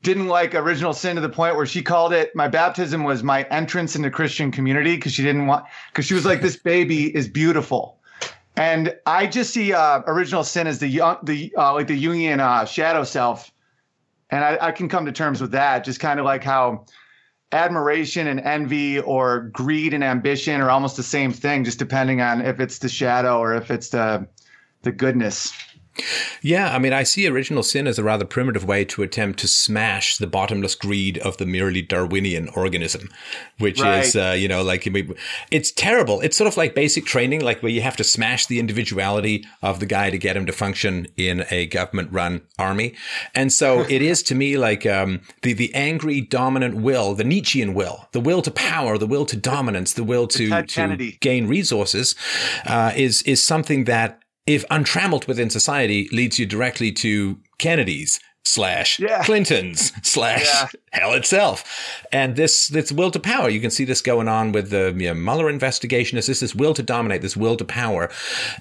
didn't 0.02 0.28
like 0.28 0.54
original 0.54 0.92
sin 0.94 1.16
to 1.16 1.22
the 1.22 1.30
point 1.30 1.56
where 1.56 1.66
she 1.66 1.82
called 1.82 2.12
it 2.12 2.36
my 2.36 2.48
baptism 2.50 3.06
was 3.06 3.24
my 3.24 3.44
entrance 3.44 3.96
into 3.96 4.12
Christian 4.12 4.52
community 4.52 4.96
because 4.96 5.14
she 5.14 5.24
didn't 5.24 5.48
want 5.48 5.66
because 5.92 6.06
she 6.06 6.14
was 6.14 6.26
like 6.26 6.42
this 6.42 6.58
baby 6.58 7.16
is 7.16 7.28
beautiful. 7.28 7.98
And 8.56 8.96
I 9.06 9.26
just 9.26 9.54
see 9.54 9.74
uh, 9.74 10.02
original 10.06 10.44
sin 10.44 10.68
as 10.68 10.80
the 10.80 10.90
the 11.24 11.54
uh, 11.58 11.74
like 11.74 11.88
the 11.88 12.02
Jungian 12.02 12.40
uh, 12.40 12.66
shadow 12.66 13.04
self, 13.04 13.52
and 14.30 14.44
I, 14.44 14.68
I 14.68 14.72
can 14.72 14.90
come 14.90 15.06
to 15.06 15.12
terms 15.12 15.42
with 15.42 15.52
that. 15.52 15.84
Just 15.84 16.00
kind 16.00 16.20
of 16.20 16.26
like 16.26 16.44
how 16.44 16.86
admiration 17.52 18.28
and 18.28 18.40
envy 18.40 19.00
or 19.00 19.42
greed 19.54 19.94
and 19.94 20.04
ambition 20.04 20.62
are 20.62 20.70
almost 20.70 20.98
the 20.98 21.04
same 21.04 21.32
thing, 21.32 21.64
just 21.64 21.80
depending 21.80 22.22
on 22.22 22.42
if 22.42 22.60
it's 22.60 22.80
the 22.80 22.90
shadow 22.90 23.40
or 23.40 23.56
if 23.56 23.72
it's 23.72 23.90
the 23.90 24.28
the 24.84 24.92
goodness. 24.92 25.52
Yeah, 26.42 26.74
I 26.74 26.80
mean, 26.80 26.92
I 26.92 27.04
see 27.04 27.28
original 27.28 27.64
sin 27.64 27.88
as 27.88 28.00
a 28.00 28.04
rather 28.04 28.26
primitive 28.26 28.66
way 28.66 28.84
to 28.86 29.04
attempt 29.04 29.40
to 29.40 29.48
smash 29.48 30.18
the 30.18 30.28
bottomless 30.28 30.76
greed 30.76 31.18
of 31.20 31.38
the 31.38 31.46
merely 31.46 31.82
Darwinian 31.82 32.50
organism, 32.50 33.10
which 33.60 33.80
right. 33.80 34.04
is, 34.04 34.16
uh, 34.16 34.36
you 34.38 34.48
know, 34.48 34.64
like 34.64 34.88
it's 35.52 35.72
terrible. 35.72 36.20
It's 36.22 36.36
sort 36.36 36.48
of 36.48 36.58
like 36.58 36.74
basic 36.74 37.06
training, 37.06 37.42
like 37.42 37.62
where 37.62 37.72
you 37.72 37.82
have 37.82 37.96
to 37.98 38.04
smash 38.04 38.48
the 38.48 38.60
individuality 38.60 39.46
of 39.62 39.80
the 39.80 39.86
guy 39.86 40.10
to 40.10 40.18
get 40.18 40.36
him 40.36 40.46
to 40.48 40.52
function 40.52 41.08
in 41.16 41.46
a 41.52 41.68
government 41.68 42.12
run 42.12 42.42
army. 42.58 42.96
And 43.36 43.54
so 43.54 43.82
it 43.90 44.02
is 44.02 44.24
to 44.24 44.36
me 44.36 44.58
like 44.58 44.86
um, 44.86 45.22
the, 45.44 45.54
the 45.54 45.74
angry, 45.76 46.22
dominant 46.22 46.76
will, 46.76 47.14
the 47.14 47.24
Nietzschean 47.24 47.74
will, 47.74 48.08
the 48.12 48.20
will 48.20 48.42
to 48.42 48.52
power, 48.52 48.98
the 48.98 49.08
will 49.08 49.26
to 49.28 49.38
dominance, 49.38 49.94
the 49.94 50.04
will 50.04 50.28
to, 50.28 50.64
to 50.64 51.12
gain 51.20 51.48
resources 51.48 52.16
uh, 52.66 52.92
is, 52.96 53.22
is 53.24 53.46
something 53.46 53.84
that 53.86 54.23
if 54.46 54.66
untrammeled 54.70 55.26
within 55.28 55.50
society 55.50 56.10
leads 56.12 56.40
you 56.40 56.46
directly 56.46 56.92
to 56.92 57.40
Kennedy's 57.58 58.20
slash 58.46 59.00
yeah. 59.00 59.24
Clinton's 59.24 59.92
slash 60.08 60.46
yeah. 60.46 60.68
hell 60.92 61.14
itself. 61.14 61.64
And 62.12 62.36
this 62.36 62.68
this 62.68 62.92
will 62.92 63.12
to 63.12 63.20
power, 63.20 63.50
you 63.50 63.62
can 63.62 63.72
see 63.72 63.86
this 63.86 64.02
going 64.02 64.28
on 64.28 64.52
with 64.52 64.70
the 64.70 64.94
you 64.98 65.08
know, 65.08 65.14
Mueller 65.14 65.50
investigation. 65.50 66.18
Is 66.18 66.28
this 66.28 66.42
this 66.42 66.56
will 66.56 66.74
to 66.74 66.84
dominate, 66.84 67.22
this 67.22 67.38
will 67.38 67.58
to 67.58 67.66
power? 67.66 68.12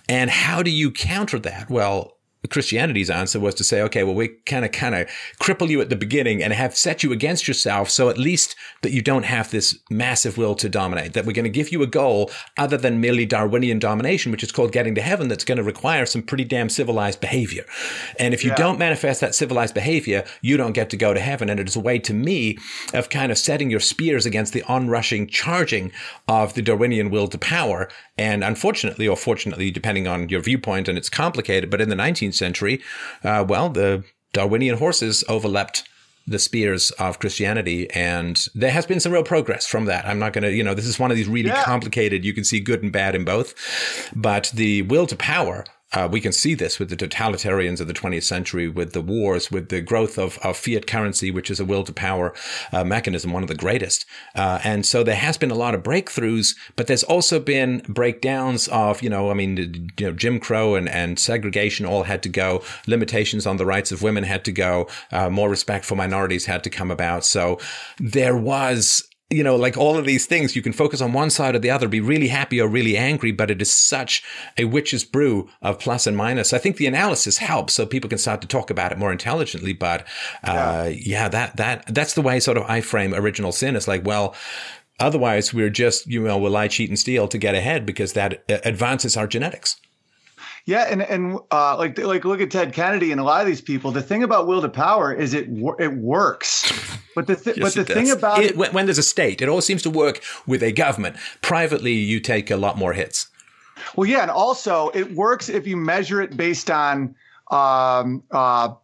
And 0.09 0.31
how 0.31 0.63
do 0.63 0.71
you 0.71 0.91
counter 0.91 1.39
that? 1.41 1.69
Well, 1.69 2.17
Christianity's 2.51 3.11
answer 3.11 3.39
was 3.39 3.55
to 3.55 3.65
say, 3.65 3.81
okay, 3.83 4.03
well, 4.03 4.15
we 4.15 4.29
kind 4.47 4.65
of, 4.65 4.73
kind 4.73 4.95
of 4.95 5.09
cripple 5.41 5.69
you 5.69 5.81
at 5.81 5.91
the 5.91 5.97
beginning 5.97 6.43
and 6.43 6.53
have 6.53 6.77
set 6.77 7.03
you 7.03 7.13
against 7.13 7.47
yourself. 7.47 7.89
So 7.89 8.09
at 8.09 8.19
least 8.19 8.57
that 8.83 8.91
you 8.91 9.01
don't 9.01 9.25
have 9.25 9.51
this 9.51 9.79
massive 9.91 10.37
will 10.37 10.57
to 10.57 10.69
dominate, 10.69 11.13
that 11.13 11.25
we're 11.25 11.33
going 11.33 11.45
to 11.45 11.51
give 11.51 11.71
you 11.71 11.83
a 11.83 11.87
goal 11.87 12.31
other 12.59 12.77
than 12.77 13.01
merely 13.01 13.27
Darwinian 13.27 13.79
domination, 13.79 14.33
which 14.33 14.43
is 14.43 14.51
called 14.51 14.73
getting 14.73 14.95
to 14.97 15.03
heaven. 15.03 15.29
That's 15.29 15.45
going 15.45 15.59
to 15.59 15.65
require 15.65 16.05
some 16.05 16.23
pretty 16.23 16.45
damn 16.45 16.69
civilized 16.69 17.21
behavior. 17.21 17.65
And 18.19 18.35
if 18.35 18.43
you 18.43 18.51
yeah. 18.51 18.57
don't 18.57 18.79
manifest 18.79 19.21
that 19.21 19.37
civilized 19.37 19.75
behavior, 19.75 20.25
you 20.41 20.57
don't 20.57 20.73
get 20.73 20.91
to 20.91 20.97
go 20.97 21.15
to 21.15 21.21
heaven. 21.21 21.49
And 21.49 21.61
it 21.61 21.69
is 21.69 21.77
a 21.77 21.81
way 21.81 22.01
to 22.01 22.13
me 22.13 22.59
of 22.93 23.09
kind 23.09 23.31
of 23.31 23.39
setting 23.39 23.71
your 23.71 23.81
spears 23.81 24.27
against 24.27 24.53
the 24.53 24.65
onrushing 24.65 25.29
charging 25.29 25.93
of 26.27 26.55
the 26.55 26.63
Darwinian 26.63 27.11
will 27.11 27.29
to 27.29 27.39
power. 27.39 27.89
And 28.19 28.43
unfortunately, 28.43 29.07
or 29.07 29.17
fortunately, 29.17 29.71
depending 29.71 30.09
on 30.09 30.29
your 30.29 30.41
viewpoint, 30.41 30.89
and 30.89 30.99
it's 30.99 31.09
complicated, 31.09 31.71
but 31.71 31.81
in 31.81 31.89
the 31.89 31.95
19th 31.95 32.32
19th 32.33 32.35
century, 32.35 32.81
uh, 33.25 33.45
well, 33.47 33.69
the 33.69 34.05
Darwinian 34.33 34.79
horses 34.79 35.25
overlapped 35.29 35.89
the 36.27 36.39
spears 36.39 36.91
of 36.93 37.19
Christianity. 37.19 37.91
And 37.91 38.47
there 38.55 38.71
has 38.71 38.87
been 38.87 39.01
some 39.01 39.13
real 39.13 39.25
progress 39.25 39.67
from 39.67 39.87
that. 39.87 40.07
I'm 40.07 40.19
not 40.19 40.33
going 40.33 40.45
to, 40.45 40.53
you 40.53 40.63
know, 40.63 40.75
this 40.75 40.87
is 40.87 40.99
one 40.99 41.11
of 41.11 41.17
these 41.17 41.29
really 41.29 41.49
yeah. 41.49 41.65
complicated, 41.65 42.25
you 42.25 42.33
can 42.33 42.45
see 42.45 42.61
good 42.61 42.83
and 42.83 42.93
bad 42.93 43.15
in 43.15 43.25
both. 43.25 43.55
But 44.15 44.53
the 44.55 44.83
will 44.83 45.07
to 45.09 45.17
power 45.17 45.65
uh, 45.93 46.09
we 46.11 46.21
can 46.21 46.33
see 46.33 46.55
this 46.55 46.79
with 46.79 46.89
the 46.89 46.97
totalitarians 46.97 47.81
of 47.81 47.87
the 47.87 47.95
20th 47.95 48.23
century, 48.25 48.69
with 48.69 48.93
the 48.93 49.01
wars, 49.01 49.51
with 49.51 49.69
the 49.69 49.81
growth 49.81 50.19
of, 50.19 50.39
of 50.39 50.57
fiat 50.57 50.87
currency, 50.87 51.31
which 51.31 51.51
is 51.51 51.61
a 51.61 51.65
will 51.65 51.85
to 51.85 51.93
power 51.93 52.35
uh, 52.73 52.85
mechanism, 52.85 53.33
one 53.33 53.43
of 53.43 53.49
the 53.49 53.55
greatest. 53.55 54.05
Uh, 54.35 54.59
and 54.65 54.87
so 54.87 55.03
there 55.03 55.17
has 55.17 55.37
been 55.37 55.51
a 55.51 55.55
lot 55.55 55.75
of 55.75 55.83
breakthroughs, 55.83 56.57
but 56.77 56.87
there's 56.87 57.05
also 57.05 57.39
been 57.39 57.79
breakdowns 57.89 58.69
of, 58.69 59.03
you 59.03 59.11
know, 59.11 59.31
I 59.31 59.35
mean, 59.35 59.91
you 59.99 60.07
know, 60.07 60.13
Jim 60.13 60.41
Crow 60.41 60.75
and, 60.75 60.89
and 60.89 61.19
segregation 61.19 61.87
all 61.87 62.05
had 62.05 62.23
to 62.23 62.29
go. 62.29 62.63
Limitations 62.87 63.47
on 63.47 63.57
the 63.57 63.67
rights 63.67 63.93
of 63.93 64.03
women 64.03 64.25
had 64.25 64.45
to 64.45 64.53
go. 64.53 64.89
Uh, 65.11 65.29
more 65.29 65.51
respect 65.51 65.85
for 65.85 65.97
minorities 65.97 66.47
had 66.47 66.65
to 66.65 66.71
come 66.71 66.91
about. 66.91 67.25
So 67.25 67.59
there 67.99 68.37
was 68.37 69.09
you 69.33 69.43
know, 69.43 69.57
like 69.57 69.77
all 69.77 69.97
of 69.97 70.05
these 70.05 70.27
things, 70.27 70.55
you 70.55 70.63
can 70.63 70.73
focus 70.73 71.01
on 71.01 71.13
one 71.13 71.31
side 71.31 71.55
or 71.55 71.59
the 71.59 71.71
other, 71.71 71.89
be 71.89 72.01
really 72.01 72.29
happy 72.29 72.61
or 72.61 72.69
really 72.69 72.97
angry, 72.97 73.33
but 73.33 73.51
it 73.51 73.63
is 73.63 73.73
such 73.73 74.23
a 74.59 74.65
witch's 74.65 75.05
brew 75.05 75.49
of 75.63 75.79
plus 75.79 76.07
and 76.07 76.17
minus. 76.17 76.53
I 76.53 76.59
think 76.59 76.77
the 76.77 76.87
analysis 76.87 77.39
helps 77.39 77.75
so 77.75 77.87
people 77.87 78.11
can 78.11 78.19
start 78.19 78.41
to 78.43 78.47
talk 78.49 78.71
about 78.71 78.93
it 78.93 78.99
more 78.99 79.13
intelligently. 79.13 79.73
But 79.73 80.03
uh, 80.45 80.89
yeah. 80.89 80.89
yeah, 80.89 81.29
that 81.29 81.57
that 81.57 81.95
that's 81.95 82.15
the 82.15 82.23
way 82.23 82.41
sort 82.41 82.59
of 82.59 82.65
I 82.65 82.81
frame 82.81 83.15
original 83.15 83.53
sin. 83.53 83.77
It's 83.77 83.89
like, 83.89 84.05
well, 84.05 84.35
otherwise 85.01 85.53
we're 85.55 85.71
just 85.71 86.07
you 86.07 86.23
know 86.23 86.39
we'll 86.39 86.53
lie, 86.53 86.69
cheat, 86.69 86.91
and 86.91 86.99
steal 86.99 87.29
to 87.29 87.39
get 87.39 87.55
ahead 87.55 87.87
because 87.87 88.13
that 88.13 88.45
uh, 88.51 88.59
advances 88.65 89.17
our 89.17 89.27
genetics. 89.27 89.77
Yeah, 90.65 90.83
and 90.83 91.03
and 91.03 91.39
uh, 91.51 91.77
like 91.77 91.99
like 91.99 92.25
look 92.25 92.41
at 92.41 92.51
Ted 92.51 92.73
Kennedy 92.73 93.11
and 93.11 93.21
a 93.21 93.25
lot 93.25 93.41
of 93.41 93.47
these 93.49 93.61
people. 93.61 93.91
The 93.91 94.03
thing 94.03 94.23
about 94.23 94.47
will 94.47 94.63
to 94.63 94.69
power 94.69 95.13
is 95.13 95.35
it 95.35 95.49
it 95.81 95.95
works, 95.95 96.73
but 97.17 97.27
the 97.27 97.35
th- 97.35 97.57
yes, 97.59 97.75
but 97.75 97.87
the 97.87 97.95
thing 97.95 98.11
about 98.11 98.39
it, 98.39 98.53
it 98.53 98.73
when, 98.73 98.87
there's 98.87 98.99
a 98.99 99.03
state, 99.03 99.43
it 99.43 99.49
all 99.49 99.61
seems 99.61 99.83
to 99.83 99.91
work 99.91 100.23
with 100.47 100.63
a 100.63 100.71
government. 100.71 101.17
Privately, 101.41 101.93
you 101.93 102.21
take 102.21 102.51
a 102.51 102.57
lot 102.57 102.79
more 102.79 102.93
hits. 102.93 103.29
Well, 103.97 104.09
yeah, 104.09 104.23
and 104.23 104.31
also 104.31 104.91
it 104.95 105.13
works 105.15 105.49
if 105.49 105.67
you 105.67 105.77
measure 105.77 106.23
it 106.23 106.37
based 106.37 106.71
on 106.71 107.17
um, 107.51 108.23
uh, 108.31 108.75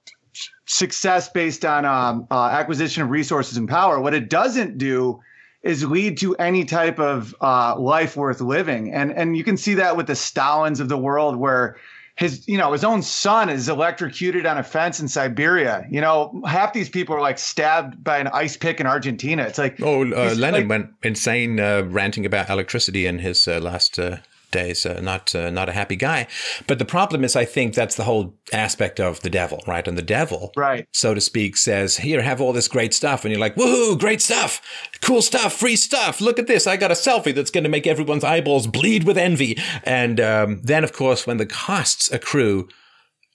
success 0.66 1.28
based 1.28 1.64
on 1.64 1.84
um, 1.84 2.26
uh, 2.30 2.46
acquisition 2.46 3.04
of 3.04 3.10
resources 3.10 3.56
and 3.56 3.68
power. 3.68 4.00
What 4.00 4.14
it 4.14 4.28
doesn't 4.28 4.78
do 4.78 5.20
is 5.62 5.84
lead 5.84 6.18
to 6.18 6.36
any 6.36 6.64
type 6.64 6.98
of 6.98 7.34
uh, 7.40 7.78
life 7.78 8.16
worth 8.16 8.40
living. 8.40 8.92
And 8.92 9.12
and 9.12 9.36
you 9.36 9.44
can 9.44 9.56
see 9.56 9.74
that 9.74 9.96
with 9.96 10.06
the 10.06 10.14
Stalins 10.14 10.80
of 10.80 10.88
the 10.88 10.98
world, 10.98 11.36
where 11.36 11.76
his 12.18 12.46
you 12.48 12.58
know 12.58 12.72
his 12.72 12.84
own 12.84 13.02
son 13.02 13.48
is 13.48 13.68
electrocuted 13.68 14.44
on 14.44 14.58
a 14.58 14.62
fence 14.62 15.00
in 15.00 15.08
Siberia. 15.08 15.86
You 15.90 16.00
know, 16.00 16.42
half 16.46 16.72
these 16.72 16.88
people 16.88 17.14
are 17.14 17.20
like 17.20 17.38
stabbed 17.38 18.02
by 18.02 18.18
an 18.18 18.26
ice 18.28 18.56
pick 18.56 18.80
in 18.80 18.86
Argentina. 18.86 19.44
It's 19.44 19.58
like 19.58 19.80
oh, 19.80 20.02
uh, 20.02 20.34
Lenin 20.36 20.62
like, 20.62 20.68
went 20.68 20.90
insane 21.02 21.60
uh, 21.60 21.82
ranting 21.88 22.26
about 22.26 22.50
electricity 22.50 23.06
in 23.06 23.20
his 23.20 23.46
uh, 23.46 23.60
last 23.60 23.98
uh, 23.98 24.18
days. 24.50 24.84
Uh, 24.86 25.00
not 25.00 25.34
uh, 25.34 25.50
not 25.50 25.68
a 25.68 25.72
happy 25.72 25.96
guy. 25.96 26.26
But 26.66 26.78
the 26.78 26.84
problem 26.84 27.24
is, 27.24 27.36
I 27.36 27.44
think 27.44 27.74
that's 27.74 27.96
the 27.96 28.04
whole 28.04 28.34
aspect 28.52 29.00
of 29.00 29.20
the 29.20 29.30
devil, 29.30 29.62
right? 29.66 29.86
And 29.86 29.96
the 29.96 30.02
devil, 30.02 30.52
right, 30.56 30.86
so 30.92 31.14
to 31.14 31.20
speak, 31.20 31.56
says, 31.56 31.98
"Here, 31.98 32.22
have 32.22 32.40
all 32.40 32.52
this 32.52 32.68
great 32.68 32.94
stuff," 32.94 33.24
and 33.24 33.32
you're 33.32 33.40
like, 33.40 33.56
"Woohoo! 33.56 33.98
Great 33.98 34.20
stuff, 34.20 34.60
cool 35.00 35.22
stuff, 35.22 35.52
free 35.52 35.76
stuff. 35.76 36.20
Look 36.20 36.38
at 36.38 36.46
this! 36.46 36.66
I 36.66 36.76
got 36.76 36.90
a 36.90 36.94
selfie 36.94 37.34
that's 37.34 37.50
going 37.50 37.64
to 37.64 37.70
make 37.70 37.86
everyone's 37.86 38.24
eyeballs 38.24 38.66
bleed 38.66 39.04
with 39.04 39.18
envy." 39.18 39.58
And 39.84 40.20
um, 40.20 40.60
then, 40.62 40.84
of 40.84 40.92
course, 40.92 41.26
when 41.26 41.36
the 41.36 41.46
costs 41.46 42.10
accrue, 42.12 42.68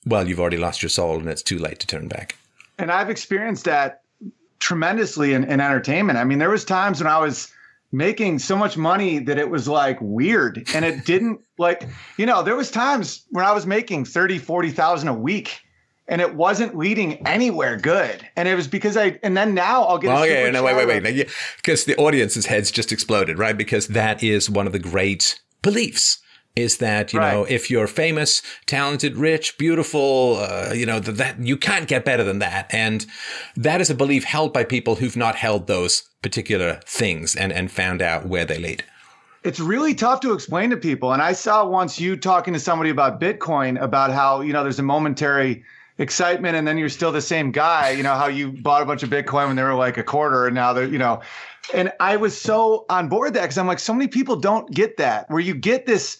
well, 0.06 0.28
you've 0.28 0.40
already 0.40 0.58
lost 0.58 0.82
your 0.82 0.90
soul, 0.90 1.20
and 1.20 1.30
it's 1.30 1.44
too 1.44 1.60
late 1.60 1.80
to 1.80 1.88
turn 1.88 2.08
back. 2.08 2.38
And 2.78 2.92
I've 2.92 3.10
experienced 3.10 3.66
that 3.66 4.02
tremendously 4.60 5.34
in, 5.34 5.44
in 5.44 5.60
entertainment. 5.60 6.18
I 6.18 6.24
mean, 6.24 6.40
there 6.40 6.50
was 6.50 6.66
times 6.66 7.02
when 7.02 7.12
I 7.12 7.20
was 7.20 7.52
making 7.94 8.40
so 8.40 8.58
much 8.58 8.76
money 8.76 9.20
that 9.20 9.38
it 9.38 9.50
was 9.50 9.68
like 9.68 9.98
weird. 10.02 10.68
And 10.74 10.84
it 10.84 11.06
didn't 11.06 11.42
like 11.58 11.88
you 12.18 12.26
know 12.26 12.44
there 12.44 12.56
was 12.56 12.72
times 12.72 13.26
when 13.30 13.46
i 13.46 13.52
was 13.52 13.66
making 13.66 14.06
30 14.06 14.40
40,000 14.40 15.08
a 15.08 15.14
week 15.14 15.62
and 16.08 16.20
it 16.20 16.36
wasn't 16.36 16.76
leading 16.76 17.26
anywhere 17.26 17.78
good. 17.78 18.28
And 18.36 18.50
it 18.50 18.56
was 18.56 18.68
because 18.68 18.98
i 18.98 19.20
and 19.24 19.38
then 19.38 19.54
now 19.54 19.84
i'll 19.84 20.00
get 20.00 20.18
oh 20.18 20.24
yeah 20.24 20.50
no 20.50 20.64
wait 20.64 20.76
wait 20.76 21.04
wait. 21.04 21.30
Because 21.58 21.86
the 21.86 21.96
audience's 21.96 22.48
heads 22.48 22.72
just 22.72 22.92
exploded 22.92 23.38
right? 23.38 23.58
Because 23.58 23.88
that 23.90 24.24
is 24.24 24.50
one 24.50 24.68
of 24.68 24.74
the 24.74 24.80
great 24.80 25.40
beliefs 25.62 26.20
is 26.56 26.78
that 26.78 27.14
you 27.14 27.20
right. 27.20 27.34
know 27.34 27.44
if 27.46 27.70
you're 27.72 27.88
famous, 27.88 28.42
talented, 28.66 29.18
rich, 29.18 29.58
beautiful, 29.58 30.38
uh, 30.40 30.72
you 30.74 30.86
know 30.86 31.00
that, 31.00 31.18
that 31.18 31.40
you 31.40 31.58
can't 31.58 31.88
get 31.88 32.06
better 32.06 32.24
than 32.24 32.40
that, 32.40 32.74
and 32.74 33.06
that 33.56 33.82
is 33.82 33.90
a 33.90 33.96
belief 33.96 34.24
held 34.24 34.54
by 34.54 34.64
people 34.64 34.96
who've 34.96 35.18
not 35.18 35.36
held 35.36 35.68
those 35.68 36.04
particular 36.22 36.80
things 36.86 37.36
and 37.36 37.52
and 37.52 37.72
found 37.72 38.02
out 38.02 38.26
where 38.28 38.46
they 38.46 38.58
lead. 38.58 38.84
it's 39.44 39.60
really 39.60 39.94
tough 39.94 40.22
to 40.22 40.34
explain 40.34 40.70
to 40.70 40.78
people. 40.78 41.12
And 41.12 41.22
I 41.22 41.34
saw 41.34 41.66
once 41.66 42.00
you 42.00 42.16
talking 42.16 42.54
to 42.54 42.60
somebody 42.60 42.90
about 42.90 43.20
Bitcoin 43.20 43.82
about 43.82 44.12
how, 44.12 44.42
you 44.42 44.54
know, 44.54 44.64
there's 44.64 44.80
a 44.80 44.84
momentary 44.84 45.64
excitement 45.98 46.56
and 46.56 46.66
then 46.68 46.78
you're 46.78 46.90
still 46.90 47.12
the 47.12 47.22
same 47.22 47.52
guy, 47.52 47.92
you 47.92 48.04
know, 48.04 48.16
how 48.16 48.28
you 48.28 48.52
bought 48.52 48.82
a 48.82 48.86
bunch 48.86 49.04
of 49.04 49.10
Bitcoin 49.10 49.48
when 49.48 49.56
they 49.56 49.64
were 49.64 49.76
like 49.76 49.98
a 49.98 50.04
quarter 50.04 50.48
and 50.48 50.56
now 50.56 50.74
they're, 50.74 50.88
you 50.88 50.98
know, 50.98 51.22
and 51.74 51.92
I 52.00 52.16
was 52.16 52.40
so 52.40 52.86
on 52.90 53.10
board 53.10 53.34
that 53.34 53.42
because 53.42 53.58
I'm 53.58 53.68
like, 53.68 53.80
so 53.80 53.94
many 53.94 54.08
people 54.08 54.38
don't 54.38 54.70
get 54.72 54.98
that 54.98 55.30
where 55.30 55.40
you 55.42 55.54
get 55.54 55.86
this, 55.86 56.18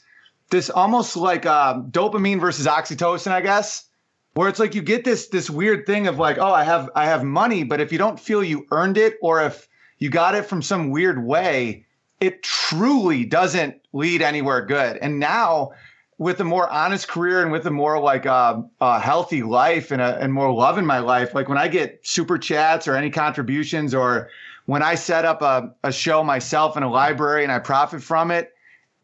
this 0.54 0.70
almost 0.70 1.18
like 1.18 1.48
uh, 1.48 1.82
dopamine 1.82 2.40
versus 2.40 2.68
oxytocin, 2.68 3.32
I 3.32 3.42
guess, 3.42 3.90
where 4.36 4.48
it's 4.48 4.60
like 4.60 4.76
you 4.76 4.84
get 4.84 5.04
this, 5.04 5.28
this 5.28 5.50
weird 5.50 5.88
thing 5.88 6.06
of 6.06 6.20
like, 6.20 6.38
oh, 6.38 6.54
I 6.54 6.64
have, 6.64 6.92
I 6.96 7.06
have 7.08 7.24
money, 7.24 7.64
but 7.64 7.82
if 7.82 7.92
you 7.92 7.98
don't 7.98 8.20
feel 8.20 8.44
you 8.44 8.68
earned 8.72 8.98
it 8.98 9.16
or 9.22 9.44
if 9.44 9.68
you 9.98 10.12
got 10.12 10.36
it 10.36 10.46
from 10.46 10.62
some 10.62 10.92
weird 10.92 11.26
way, 11.26 11.88
it 12.22 12.44
truly 12.44 13.26
doesn't 13.26 13.82
lead 13.94 14.22
anywhere 14.22 14.64
good. 14.64 14.98
And 14.98 15.20
now, 15.20 15.72
with 16.20 16.40
a 16.40 16.44
more 16.44 16.70
honest 16.70 17.08
career 17.08 17.42
and 17.42 17.52
with 17.52 17.66
a 17.66 17.72
more 17.72 18.00
like 18.00 18.28
uh, 18.28 18.62
a 18.80 19.00
healthy 19.00 19.42
life 19.42 19.90
and, 19.90 20.02
a, 20.02 20.20
and 20.22 20.32
more 20.32 20.54
love 20.54 20.78
in 20.78 20.86
my 20.86 21.00
life, 21.00 21.34
like 21.34 21.50
when 21.50 21.58
I 21.58 21.68
get 21.68 22.00
super 22.06 22.38
chats 22.38 22.88
or 22.88 22.96
any 22.96 23.10
contributions, 23.10 23.96
or 23.96 24.30
when 24.68 24.84
I 24.84 24.94
set 24.94 25.26
up 25.26 25.42
a, 25.42 25.74
a 25.84 25.92
show 25.92 26.24
myself 26.24 26.78
in 26.78 26.84
a 26.84 26.90
library 26.90 27.42
and 27.42 27.52
I 27.52 27.58
profit 27.58 28.04
from 28.04 28.30
it, 28.30 28.53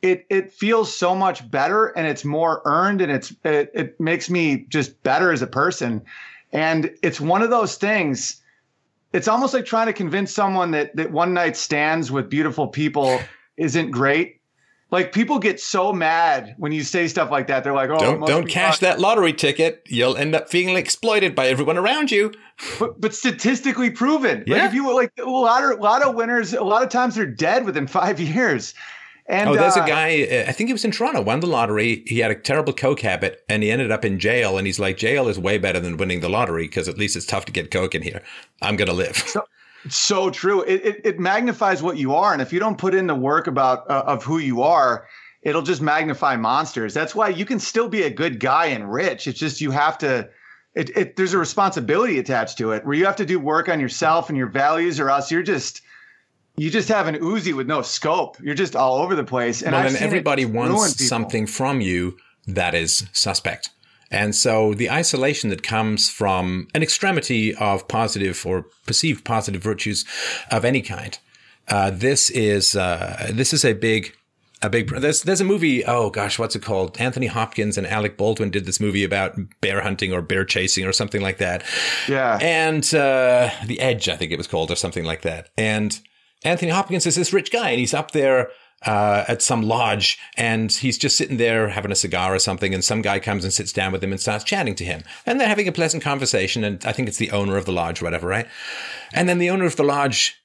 it 0.01 0.25
it 0.29 0.51
feels 0.51 0.95
so 0.95 1.13
much 1.13 1.49
better 1.49 1.87
and 1.87 2.07
it's 2.07 2.23
more 2.23 2.61
earned 2.65 3.01
and 3.01 3.11
it's 3.11 3.33
it, 3.43 3.71
it 3.73 3.99
makes 3.99 4.29
me 4.29 4.65
just 4.69 5.01
better 5.03 5.31
as 5.31 5.41
a 5.41 5.47
person. 5.47 6.03
And 6.51 6.91
it's 7.03 7.21
one 7.21 7.41
of 7.41 7.49
those 7.49 7.75
things 7.75 8.41
it's 9.13 9.27
almost 9.27 9.53
like 9.53 9.65
trying 9.65 9.87
to 9.87 9.93
convince 9.93 10.33
someone 10.33 10.71
that 10.71 10.95
that 10.95 11.11
one 11.11 11.33
night 11.33 11.57
stands 11.57 12.11
with 12.11 12.29
beautiful 12.29 12.67
people 12.67 13.19
isn't 13.57 13.91
great. 13.91 14.35
Like 14.91 15.13
people 15.13 15.37
get 15.37 15.59
so 15.59 15.93
mad 15.93 16.55
when 16.57 16.71
you 16.71 16.83
say 16.83 17.07
stuff 17.07 17.29
like 17.29 17.45
that. 17.47 17.63
They're 17.63 17.73
like, 17.73 17.91
"Oh, 17.91 17.99
don't 17.99 18.25
don't 18.25 18.47
cash 18.47 18.79
fun. 18.79 18.89
that 18.89 18.99
lottery 18.99 19.33
ticket. 19.33 19.83
You'll 19.87 20.17
end 20.17 20.33
up 20.33 20.49
feeling 20.49 20.77
exploited 20.77 21.35
by 21.35 21.47
everyone 21.47 21.77
around 21.77 22.09
you." 22.09 22.31
But 22.79 22.99
but 22.99 23.13
statistically 23.13 23.91
proven. 23.91 24.45
Yeah. 24.47 24.55
Like 24.55 24.69
if 24.69 24.73
you 24.73 24.87
were 24.87 24.93
like 24.93 25.11
a 25.19 25.29
lot 25.29 25.63
of 25.63 25.79
a 25.79 25.81
lot 25.81 26.01
of 26.01 26.15
winners, 26.15 26.53
a 26.53 26.63
lot 26.63 26.81
of 26.81 26.89
times 26.89 27.15
they're 27.15 27.27
dead 27.27 27.65
within 27.65 27.85
five 27.85 28.19
years. 28.19 28.73
And, 29.29 29.47
oh, 29.47 29.55
there's 29.55 29.77
uh, 29.77 29.83
a 29.83 29.87
guy. 29.87 30.45
I 30.47 30.51
think 30.51 30.69
he 30.69 30.73
was 30.73 30.83
in 30.83 30.89
Toronto. 30.89 31.21
Won 31.21 31.39
the 31.39 31.47
lottery. 31.47 32.03
He 32.07 32.17
had 32.17 32.31
a 32.31 32.35
terrible 32.35 32.73
coke 32.73 33.01
habit, 33.01 33.43
and 33.47 33.61
he 33.61 33.69
ended 33.69 33.91
up 33.91 34.03
in 34.03 34.17
jail. 34.17 34.57
And 34.57 34.65
he's 34.65 34.79
like, 34.79 34.97
"Jail 34.97 35.27
is 35.27 35.37
way 35.37 35.59
better 35.59 35.79
than 35.79 35.97
winning 35.97 36.21
the 36.21 36.29
lottery 36.29 36.65
because 36.65 36.89
at 36.89 36.97
least 36.97 37.15
it's 37.15 37.27
tough 37.27 37.45
to 37.45 37.51
get 37.51 37.69
coke 37.69 37.93
in 37.93 38.01
here. 38.01 38.23
I'm 38.61 38.75
gonna 38.75 38.93
live." 38.93 39.15
So, 39.29 39.45
so 39.87 40.29
true. 40.29 40.63
It, 40.63 40.83
it, 40.83 41.01
it 41.05 41.19
magnifies 41.19 41.81
what 41.81 41.95
you 41.95 42.13
are, 42.15 42.33
and 42.33 42.41
if 42.41 42.51
you 42.51 42.59
don't 42.59 42.77
put 42.77 42.95
in 42.95 43.07
the 43.07 43.15
work 43.15 43.47
about 43.47 43.89
uh, 43.89 44.03
of 44.07 44.23
who 44.23 44.39
you 44.39 44.61
are, 44.63 45.05
it'll 45.43 45.61
just 45.61 45.81
magnify 45.81 46.35
monsters. 46.35 46.93
That's 46.93 47.15
why 47.15 47.29
you 47.29 47.45
can 47.45 47.59
still 47.59 47.87
be 47.87 48.01
a 48.01 48.09
good 48.09 48.39
guy 48.39 48.65
and 48.65 48.91
rich. 48.91 49.27
It's 49.27 49.39
just 49.39 49.61
you 49.61 49.71
have 49.71 49.97
to. 49.99 50.27
It, 50.75 50.97
it 50.97 51.15
there's 51.15 51.33
a 51.33 51.37
responsibility 51.37 52.17
attached 52.17 52.57
to 52.57 52.71
it 52.71 52.83
where 52.83 52.95
you 52.95 53.05
have 53.05 53.15
to 53.17 53.25
do 53.25 53.39
work 53.39 53.69
on 53.69 53.79
yourself 53.79 54.27
and 54.29 54.37
your 54.37 54.49
values, 54.49 54.99
or 54.99 55.09
else 55.09 55.31
you're 55.31 55.43
just 55.43 55.81
you 56.59 56.69
just 56.69 56.89
have 56.89 57.07
an 57.07 57.15
Uzi 57.15 57.53
with 57.53 57.67
no 57.67 57.81
scope. 57.81 58.37
You're 58.41 58.55
just 58.55 58.75
all 58.75 58.97
over 58.97 59.15
the 59.15 59.23
place. 59.23 59.61
And 59.61 59.73
well, 59.73 59.83
then 59.83 60.01
everybody 60.01 60.45
wants 60.45 61.07
something 61.07 61.47
from 61.47 61.81
you 61.81 62.17
that 62.47 62.75
is 62.75 63.07
suspect. 63.13 63.69
And 64.11 64.35
so 64.35 64.73
the 64.73 64.89
isolation 64.89 65.49
that 65.51 65.63
comes 65.63 66.09
from 66.09 66.67
an 66.73 66.81
extremity 66.81 67.53
of 67.55 67.87
positive 67.87 68.45
or 68.45 68.65
perceived 68.85 69.23
positive 69.23 69.61
virtues 69.61 70.03
of 70.51 70.65
any 70.65 70.81
kind. 70.81 71.17
Uh, 71.67 71.91
this 71.91 72.31
is 72.31 72.75
uh, 72.75 73.29
this 73.31 73.53
is 73.53 73.63
a 73.63 73.73
big 73.73 74.15
a 74.61 74.69
big 74.69 74.89
there's 74.89 75.21
there's 75.21 75.39
a 75.39 75.45
movie 75.45 75.85
oh 75.85 76.09
gosh 76.09 76.37
what's 76.37 76.55
it 76.55 76.61
called 76.61 76.99
Anthony 76.99 77.27
Hopkins 77.27 77.77
and 77.77 77.87
Alec 77.87 78.17
Baldwin 78.17 78.49
did 78.49 78.65
this 78.65 78.79
movie 78.79 79.05
about 79.05 79.37
bear 79.61 79.81
hunting 79.81 80.11
or 80.11 80.21
bear 80.21 80.43
chasing 80.43 80.85
or 80.85 80.91
something 80.91 81.21
like 81.21 81.37
that 81.37 81.63
yeah 82.09 82.37
and 82.41 82.83
uh, 82.93 83.49
the 83.65 83.79
Edge 83.79 84.09
I 84.09 84.17
think 84.17 84.33
it 84.33 84.37
was 84.37 84.47
called 84.47 84.69
or 84.69 84.75
something 84.75 85.05
like 85.05 85.21
that 85.21 85.49
and 85.57 85.97
Anthony 86.43 86.71
Hopkins 86.71 87.05
is 87.05 87.15
this 87.15 87.33
rich 87.33 87.51
guy 87.51 87.71
and 87.71 87.79
he's 87.79 87.93
up 87.93 88.11
there 88.11 88.49
uh, 88.85 89.25
at 89.27 89.41
some 89.41 89.61
lodge 89.63 90.17
and 90.37 90.71
he's 90.71 90.97
just 90.97 91.17
sitting 91.17 91.37
there 91.37 91.67
having 91.67 91.91
a 91.91 91.95
cigar 91.95 92.33
or 92.33 92.39
something 92.39 92.73
and 92.73 92.83
some 92.83 93.01
guy 93.01 93.19
comes 93.19 93.43
and 93.43 93.51
sits 93.51 93.73
down 93.73 93.91
with 93.91 94.01
him 94.01 94.11
and 94.11 94.21
starts 94.21 94.45
chatting 94.45 94.75
to 94.75 94.85
him 94.85 95.03
and 95.25 95.39
they're 95.39 95.49
having 95.49 95.67
a 95.67 95.71
pleasant 95.71 96.01
conversation 96.01 96.63
and 96.63 96.85
I 96.85 96.93
think 96.93 97.09
it's 97.09 97.17
the 97.17 97.31
owner 97.31 97.57
of 97.57 97.65
the 97.65 97.73
lodge 97.73 98.01
or 98.01 98.05
whatever, 98.05 98.27
right? 98.27 98.47
And 99.13 99.27
then 99.27 99.39
the 99.39 99.49
owner 99.49 99.65
of 99.65 99.75
the 99.75 99.83
lodge 99.83 100.38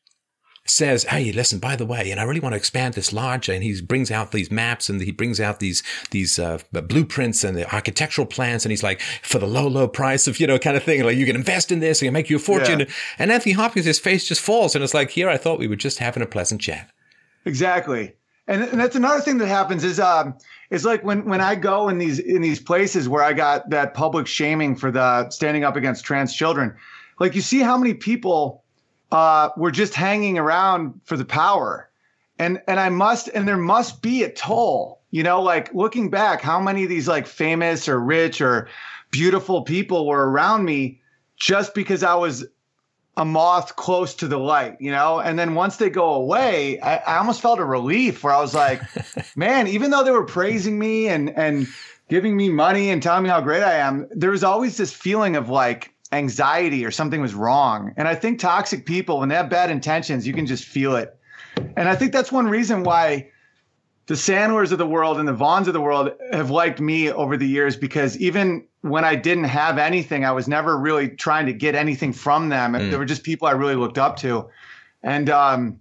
says, 0.67 1.05
Hey, 1.05 1.31
listen, 1.33 1.59
by 1.59 1.77
the 1.77 1.87
way, 1.87 2.11
and 2.11 2.19
I 2.19 2.25
really 2.25 2.41
want 2.41 2.55
to 2.55 2.57
expand 2.57 2.95
this 2.95 3.13
lodge. 3.13 3.49
And 3.49 3.63
he 3.63 3.81
brings 3.83 4.11
out 4.11 4.33
these 4.33 4.51
maps 4.51 4.89
and 4.89 5.01
he 5.01 5.13
brings 5.13 5.41
out 5.41 5.61
these, 5.61 5.83
these, 6.11 6.39
uh, 6.39 6.59
blueprints 6.73 7.45
and 7.45 7.57
the 7.57 7.73
architectural 7.75 8.27
plans. 8.27 8.65
And 8.65 8.71
he's 8.71 8.83
like, 8.83 9.01
for 9.23 9.39
the 9.39 9.47
low, 9.47 9.69
low 9.69 9.89
price 9.89 10.27
of, 10.27 10.41
you 10.41 10.47
know, 10.47 10.59
kind 10.59 10.77
of 10.77 10.83
thing, 10.83 11.03
like 11.05 11.17
you 11.17 11.27
can 11.27 11.37
invest 11.37 11.71
in 11.71 11.81
this 11.81 12.03
and 12.03 12.13
make 12.13 12.31
you 12.31 12.37
a 12.37 12.41
fortune. 12.41 12.81
Yeah. 12.81 12.87
And 13.19 13.31
Anthony 13.31 13.53
Hopkins, 13.53 13.87
his 13.87 13.99
face 13.99 14.27
just 14.27 14.41
falls. 14.41 14.75
And 14.75 14.83
it's 14.83 14.95
like, 14.95 15.11
here, 15.11 15.29
I 15.29 15.37
thought 15.37 15.59
we 15.59 15.69
were 15.69 15.77
just 15.77 15.99
having 15.99 16.23
a 16.23 16.27
pleasant 16.27 16.61
chat. 16.61 16.91
Exactly. 17.45 18.15
And, 18.47 18.63
and 18.63 18.81
that's 18.81 18.97
another 18.97 19.21
thing 19.21 19.39
that 19.39 19.49
happens 19.49 19.85
is, 19.85 20.01
um, 20.01 20.37
it's 20.71 20.85
like 20.85 21.05
when, 21.05 21.25
when 21.27 21.41
I 21.41 21.55
go 21.55 21.89
in 21.89 21.99
these, 21.99 22.19
in 22.19 22.43
these 22.43 22.61
places 22.61 23.09
where 23.09 23.23
I 23.23 23.33
got 23.33 23.71
that 23.71 23.95
public 23.95 24.27
shaming 24.27 24.77
for 24.77 24.91
the 24.91 25.31
standing 25.31 25.63
up 25.63 25.77
against 25.77 26.05
trans 26.05 26.35
children, 26.35 26.75
like 27.21 27.35
you 27.35 27.41
see 27.43 27.61
how 27.61 27.79
many 27.79 27.95
people 27.95 28.64
uh, 29.15 29.51
were 29.57 29.71
just 29.71 29.95
hanging 29.95 30.39
around 30.39 31.01
for 31.05 31.17
the 31.17 31.25
power. 31.25 31.89
And 32.39 32.61
and 32.67 32.81
I 32.81 32.89
must 32.89 33.29
and 33.29 33.47
there 33.47 33.57
must 33.57 34.03
be 34.03 34.25
a 34.25 34.31
toll. 34.31 35.01
You 35.13 35.23
know, 35.23 35.41
like 35.41 35.73
looking 35.73 36.11
back, 36.11 36.43
how 36.43 36.61
many 36.61 36.83
of 36.83 36.89
these 36.89 37.07
like 37.07 37.29
famous 37.29 37.89
or 37.89 38.01
rich 38.01 38.41
or 38.41 38.69
beautiful 39.13 39.63
people 39.63 40.09
were 40.09 40.29
around 40.29 40.65
me 40.65 41.01
just 41.37 41.73
because 41.73 42.03
I 42.03 42.15
was 42.15 42.45
a 43.17 43.25
moth 43.25 43.77
close 43.77 44.13
to 44.17 44.27
the 44.27 44.39
light, 44.39 44.77
you 44.81 44.91
know? 44.91 45.21
And 45.21 45.39
then 45.39 45.55
once 45.55 45.77
they 45.77 45.89
go 45.89 46.15
away, 46.15 46.81
I, 46.81 46.97
I 46.97 47.19
almost 47.19 47.41
felt 47.41 47.61
a 47.61 47.65
relief 47.65 48.25
where 48.25 48.33
I 48.33 48.41
was 48.41 48.55
like, 48.55 48.83
man, 49.37 49.69
even 49.69 49.93
though 49.93 50.03
they 50.03 50.11
were 50.11 50.25
praising 50.25 50.77
me 50.77 51.07
and 51.07 51.31
and 51.31 51.69
giving 52.09 52.37
me 52.37 52.49
money 52.49 52.91
and 52.91 53.01
telling 53.01 53.23
me 53.23 53.31
how 53.31 53.41
great 53.41 53.63
I 53.63 53.75
am, 53.75 54.09
there 54.11 54.31
was 54.31 54.43
always 54.43 54.77
this 54.77 54.93
feeling 54.93 55.37
of 55.37 55.49
like, 55.49 55.94
anxiety 56.15 56.85
or 56.85 56.91
something 56.91 57.21
was 57.21 57.35
wrong. 57.35 57.93
And 57.97 58.09
I 58.09 58.15
think 58.15 58.39
toxic 58.39 58.87
people, 58.87 59.19
when 59.19 59.29
they 59.29 59.35
have 59.35 59.51
bad 59.51 59.71
intentions, 59.71 60.27
you 60.27 60.33
can 60.33 60.47
just 60.47 60.65
feel 60.65 60.97
it. 60.97 61.17
And 61.77 61.89
I 61.89 61.95
think 61.95 62.13
that's 62.13 62.33
one 62.33 62.47
reason 62.49 62.83
why 62.83 63.31
the 64.07 64.17
Sandlers 64.17 64.73
of 64.73 64.79
the 64.79 64.87
world 64.87 65.19
and 65.19 65.27
the 65.27 65.35
Vaughns 65.35 65.67
of 65.67 65.73
the 65.73 65.81
world 65.81 66.13
have 66.33 66.51
liked 66.51 66.81
me 66.81 67.11
over 67.11 67.37
the 67.37 67.47
years 67.47 67.77
because 67.77 68.19
even 68.19 68.67
when 68.83 69.05
I 69.05 69.15
didn't 69.15 69.45
have 69.45 69.79
anything, 69.79 70.25
I 70.25 70.33
was 70.33 70.47
never 70.47 70.77
really 70.77 71.09
trying 71.09 71.47
to 71.47 71.53
get 71.53 71.75
anything 71.75 72.13
from 72.13 72.51
them. 72.51 72.75
Mm. 72.75 72.91
They 72.91 72.97
were 72.99 73.07
just 73.07 73.23
people 73.23 73.49
I 73.49 73.53
really 73.53 73.77
looked 73.77 73.97
up 73.97 74.17
to. 74.19 74.49
And 75.03 75.31
um, 75.31 75.81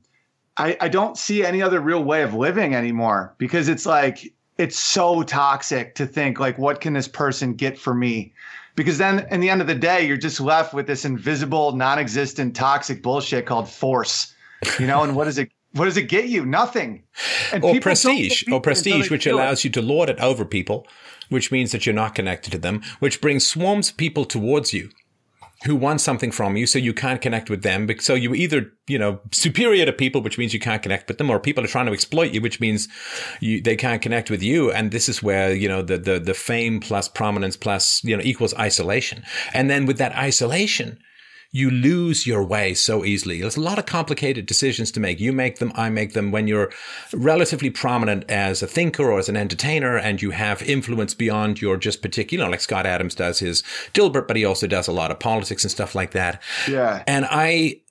I, 0.57 0.77
I 0.79 0.87
don't 0.87 1.17
see 1.17 1.45
any 1.45 1.61
other 1.61 1.81
real 1.81 2.03
way 2.03 2.23
of 2.23 2.33
living 2.33 2.75
anymore 2.75 3.35
because 3.37 3.67
it's 3.67 3.85
like, 3.85 4.33
it's 4.57 4.77
so 4.77 5.23
toxic 5.23 5.95
to 5.95 6.05
think 6.05 6.39
like, 6.39 6.57
what 6.57 6.79
can 6.79 6.93
this 6.93 7.07
person 7.07 7.55
get 7.55 7.77
for 7.77 7.93
me? 7.93 8.33
Because 8.75 8.97
then 8.97 9.27
in 9.31 9.39
the 9.39 9.49
end 9.49 9.61
of 9.61 9.67
the 9.67 9.75
day 9.75 10.05
you're 10.05 10.17
just 10.17 10.39
left 10.39 10.73
with 10.73 10.87
this 10.87 11.05
invisible 11.05 11.73
non-existent 11.73 12.55
toxic 12.55 13.01
bullshit 13.01 13.45
called 13.45 13.69
force. 13.69 14.33
You 14.79 14.87
know 14.87 15.03
and 15.03 15.15
what 15.15 15.25
does 15.25 15.37
it 15.37 15.51
what 15.73 15.85
does 15.85 15.97
it 15.97 16.03
get 16.03 16.29
you? 16.29 16.45
Nothing. 16.45 17.03
And 17.51 17.63
or 17.63 17.79
prestige 17.79 18.43
or 18.51 18.61
prestige 18.61 19.09
which 19.09 19.25
allows 19.25 19.59
it. 19.59 19.65
you 19.65 19.69
to 19.71 19.81
lord 19.81 20.09
it 20.09 20.19
over 20.19 20.45
people 20.45 20.87
which 21.29 21.51
means 21.51 21.71
that 21.71 21.85
you're 21.85 21.95
not 21.95 22.15
connected 22.15 22.51
to 22.51 22.57
them 22.57 22.81
which 22.99 23.21
brings 23.21 23.45
swarms 23.45 23.89
of 23.89 23.97
people 23.97 24.25
towards 24.25 24.73
you 24.73 24.89
who 25.63 25.75
want 25.75 26.01
something 26.01 26.31
from 26.31 26.57
you, 26.57 26.67
so 26.67 26.77
you 26.77 26.93
can't 26.93 27.21
connect 27.21 27.49
with 27.49 27.63
them. 27.63 27.89
So 27.99 28.15
you 28.15 28.33
either, 28.35 28.71
you 28.87 28.99
know, 28.99 29.21
superior 29.31 29.85
to 29.85 29.93
people, 29.93 30.21
which 30.21 30.37
means 30.37 30.53
you 30.53 30.59
can't 30.59 30.83
connect 30.83 31.07
with 31.07 31.17
them, 31.17 31.29
or 31.29 31.39
people 31.39 31.63
are 31.63 31.67
trying 31.67 31.85
to 31.85 31.93
exploit 31.93 32.33
you, 32.33 32.41
which 32.41 32.59
means 32.59 32.87
you, 33.39 33.61
they 33.61 33.75
can't 33.75 34.01
connect 34.01 34.29
with 34.29 34.43
you. 34.43 34.71
And 34.71 34.91
this 34.91 35.07
is 35.07 35.23
where, 35.23 35.53
you 35.53 35.69
know, 35.69 35.81
the, 35.81 35.97
the, 35.97 36.19
the 36.19 36.33
fame 36.33 36.79
plus 36.79 37.07
prominence 37.07 37.55
plus, 37.55 38.03
you 38.03 38.15
know, 38.15 38.23
equals 38.23 38.53
isolation. 38.55 39.23
And 39.53 39.69
then 39.69 39.85
with 39.85 39.97
that 39.99 40.15
isolation, 40.15 40.99
you 41.55 41.69
lose 41.69 42.25
your 42.25 42.43
way 42.43 42.73
so 42.73 43.05
easily. 43.05 43.39
There's 43.39 43.57
a 43.57 43.61
lot 43.61 43.77
of 43.77 43.85
complicated 43.85 44.47
decisions 44.47 44.91
to 44.91 44.99
make. 44.99 45.19
You 45.19 45.31
make 45.31 45.59
them, 45.59 45.71
I 45.75 45.89
make 45.89 46.13
them 46.13 46.31
when 46.31 46.47
you're 46.47 46.71
relatively 47.13 47.69
prominent 47.69 48.25
as 48.27 48.63
a 48.63 48.67
thinker 48.67 49.11
or 49.11 49.19
as 49.19 49.29
an 49.29 49.37
entertainer 49.37 49.95
and 49.95 50.19
you 50.19 50.31
have 50.31 50.63
influence 50.63 51.13
beyond 51.13 51.61
your 51.61 51.77
just 51.77 52.01
particular, 52.01 52.49
like 52.49 52.59
Scott 52.59 52.87
Adams 52.87 53.13
does 53.13 53.37
his 53.37 53.61
Dilbert, 53.93 54.27
but 54.27 54.35
he 54.35 54.43
also 54.43 54.65
does 54.65 54.87
a 54.87 54.91
lot 54.91 55.11
of 55.11 55.19
politics 55.19 55.63
and 55.63 55.69
stuff 55.69 55.93
like 55.93 56.11
that. 56.11 56.41
Yeah. 56.67 57.03
And 57.05 57.27
I, 57.29 57.81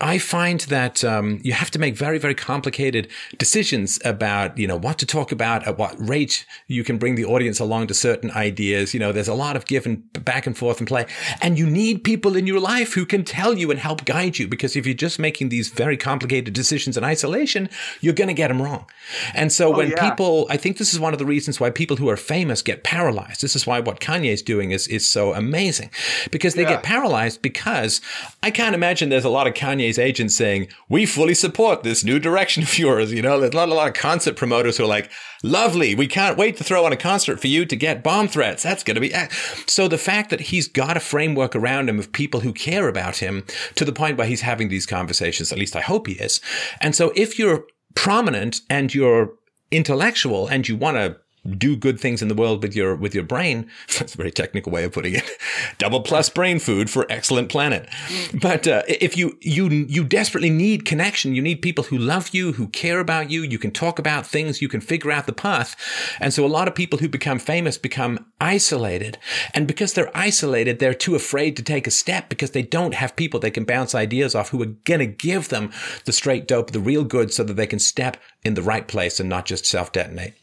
I 0.00 0.18
find 0.18 0.60
that 0.60 1.02
um, 1.02 1.40
you 1.42 1.52
have 1.52 1.72
to 1.72 1.78
make 1.78 1.96
very, 1.96 2.18
very 2.18 2.34
complicated 2.34 3.08
decisions 3.36 3.98
about, 4.04 4.56
you 4.56 4.68
know, 4.68 4.76
what 4.76 4.96
to 4.98 5.06
talk 5.06 5.32
about, 5.32 5.66
at 5.66 5.76
what 5.76 5.96
rate 5.98 6.46
you 6.68 6.84
can 6.84 6.98
bring 6.98 7.16
the 7.16 7.24
audience 7.24 7.58
along 7.58 7.88
to 7.88 7.94
certain 7.94 8.30
ideas. 8.30 8.94
You 8.94 9.00
know, 9.00 9.10
there's 9.10 9.26
a 9.26 9.34
lot 9.34 9.56
of 9.56 9.66
give 9.66 9.86
and 9.86 10.04
back 10.24 10.46
and 10.46 10.56
forth 10.56 10.78
and 10.78 10.86
play. 10.86 11.06
And 11.42 11.58
you 11.58 11.68
need 11.68 12.04
people 12.04 12.36
in 12.36 12.46
your 12.46 12.60
life 12.60 12.94
who 12.94 13.04
can 13.04 13.24
tell 13.24 13.54
you 13.54 13.72
and 13.72 13.80
help 13.80 14.04
guide 14.04 14.38
you. 14.38 14.46
Because 14.46 14.76
if 14.76 14.86
you're 14.86 14.94
just 14.94 15.18
making 15.18 15.48
these 15.48 15.68
very 15.68 15.96
complicated 15.96 16.54
decisions 16.54 16.96
in 16.96 17.02
isolation, 17.02 17.68
you're 18.00 18.14
going 18.14 18.28
to 18.28 18.34
get 18.34 18.48
them 18.48 18.62
wrong. 18.62 18.86
And 19.34 19.50
so 19.52 19.74
oh, 19.74 19.78
when 19.78 19.90
yeah. 19.90 20.08
people, 20.10 20.46
I 20.48 20.58
think 20.58 20.78
this 20.78 20.94
is 20.94 21.00
one 21.00 21.12
of 21.12 21.18
the 21.18 21.26
reasons 21.26 21.58
why 21.58 21.70
people 21.70 21.96
who 21.96 22.08
are 22.08 22.16
famous 22.16 22.62
get 22.62 22.84
paralyzed. 22.84 23.42
This 23.42 23.56
is 23.56 23.66
why 23.66 23.80
what 23.80 23.98
Kanye 23.98 24.32
is 24.32 24.42
doing 24.42 24.70
is, 24.70 24.86
is 24.86 25.10
so 25.10 25.34
amazing 25.34 25.90
because 26.30 26.54
they 26.54 26.62
yeah. 26.62 26.74
get 26.74 26.84
paralyzed 26.84 27.42
because 27.42 28.00
I 28.44 28.52
can't 28.52 28.76
imagine 28.76 29.08
there's 29.08 29.24
a 29.24 29.28
lot 29.28 29.48
of 29.48 29.54
Kanye 29.54 29.87
Kanye's 29.88 29.98
agent 29.98 30.32
saying, 30.32 30.68
we 30.88 31.06
fully 31.06 31.34
support 31.34 31.82
this 31.82 32.04
new 32.04 32.18
direction 32.18 32.62
of 32.62 32.78
yours. 32.78 33.12
You 33.12 33.22
know, 33.22 33.40
there's 33.40 33.52
not 33.52 33.68
a 33.68 33.74
lot 33.74 33.88
of 33.88 33.94
concert 33.94 34.36
promoters 34.36 34.76
who 34.76 34.84
are 34.84 34.88
like, 34.88 35.10
lovely. 35.42 35.94
We 35.94 36.06
can't 36.06 36.36
wait 36.36 36.56
to 36.56 36.64
throw 36.64 36.84
on 36.84 36.92
a 36.92 36.96
concert 36.96 37.40
for 37.40 37.46
you 37.46 37.64
to 37.66 37.76
get 37.76 38.02
bomb 38.02 38.28
threats. 38.28 38.62
That's 38.62 38.84
going 38.84 38.96
to 38.96 39.00
be. 39.00 39.14
So 39.66 39.88
the 39.88 39.98
fact 39.98 40.30
that 40.30 40.40
he's 40.40 40.68
got 40.68 40.96
a 40.96 41.00
framework 41.00 41.56
around 41.56 41.88
him 41.88 41.98
of 41.98 42.12
people 42.12 42.40
who 42.40 42.52
care 42.52 42.88
about 42.88 43.16
him 43.16 43.44
to 43.76 43.84
the 43.84 43.92
point 43.92 44.18
where 44.18 44.26
he's 44.26 44.42
having 44.42 44.68
these 44.68 44.86
conversations, 44.86 45.52
at 45.52 45.58
least 45.58 45.76
I 45.76 45.80
hope 45.80 46.06
he 46.06 46.14
is. 46.14 46.40
And 46.80 46.94
so 46.94 47.12
if 47.16 47.38
you're 47.38 47.64
prominent 47.94 48.60
and 48.68 48.94
you're 48.94 49.32
intellectual 49.70 50.46
and 50.48 50.68
you 50.68 50.76
want 50.76 50.96
to 50.96 51.16
do 51.56 51.76
good 51.76 52.00
things 52.00 52.22
in 52.22 52.28
the 52.28 52.34
world 52.34 52.62
with 52.62 52.74
your 52.74 52.94
with 52.94 53.14
your 53.14 53.24
brain. 53.24 53.68
That's 53.98 54.14
a 54.14 54.16
very 54.16 54.30
technical 54.30 54.72
way 54.72 54.84
of 54.84 54.92
putting 54.92 55.14
it. 55.14 55.28
Double 55.78 56.00
plus 56.00 56.28
brain 56.28 56.58
food 56.58 56.90
for 56.90 57.06
excellent 57.10 57.48
planet. 57.48 57.88
But 58.40 58.66
uh, 58.66 58.82
if 58.88 59.16
you 59.16 59.38
you 59.40 59.68
you 59.68 60.04
desperately 60.04 60.50
need 60.50 60.84
connection, 60.84 61.34
you 61.34 61.42
need 61.42 61.62
people 61.62 61.84
who 61.84 61.98
love 61.98 62.30
you, 62.32 62.52
who 62.52 62.68
care 62.68 63.00
about 63.00 63.30
you. 63.30 63.42
You 63.42 63.58
can 63.58 63.70
talk 63.70 63.98
about 63.98 64.26
things. 64.26 64.62
You 64.62 64.68
can 64.68 64.80
figure 64.80 65.10
out 65.10 65.26
the 65.26 65.32
path. 65.32 65.76
And 66.20 66.32
so 66.32 66.44
a 66.44 66.48
lot 66.48 66.68
of 66.68 66.74
people 66.74 66.98
who 66.98 67.08
become 67.08 67.38
famous 67.38 67.78
become 67.78 68.26
isolated, 68.40 69.18
and 69.54 69.66
because 69.66 69.92
they're 69.92 70.16
isolated, 70.16 70.78
they're 70.78 70.94
too 70.94 71.14
afraid 71.14 71.56
to 71.56 71.62
take 71.62 71.86
a 71.86 71.90
step 71.90 72.28
because 72.28 72.50
they 72.50 72.62
don't 72.62 72.94
have 72.94 73.16
people 73.16 73.40
they 73.40 73.50
can 73.50 73.64
bounce 73.64 73.94
ideas 73.94 74.34
off 74.34 74.50
who 74.50 74.62
are 74.62 74.74
gonna 74.84 75.06
give 75.06 75.48
them 75.48 75.70
the 76.04 76.12
straight 76.12 76.46
dope, 76.46 76.72
the 76.72 76.80
real 76.80 77.04
good, 77.04 77.32
so 77.32 77.44
that 77.44 77.54
they 77.54 77.66
can 77.66 77.78
step 77.78 78.16
in 78.44 78.54
the 78.54 78.62
right 78.62 78.88
place 78.88 79.20
and 79.20 79.28
not 79.28 79.46
just 79.46 79.66
self 79.66 79.92
detonate. 79.92 80.34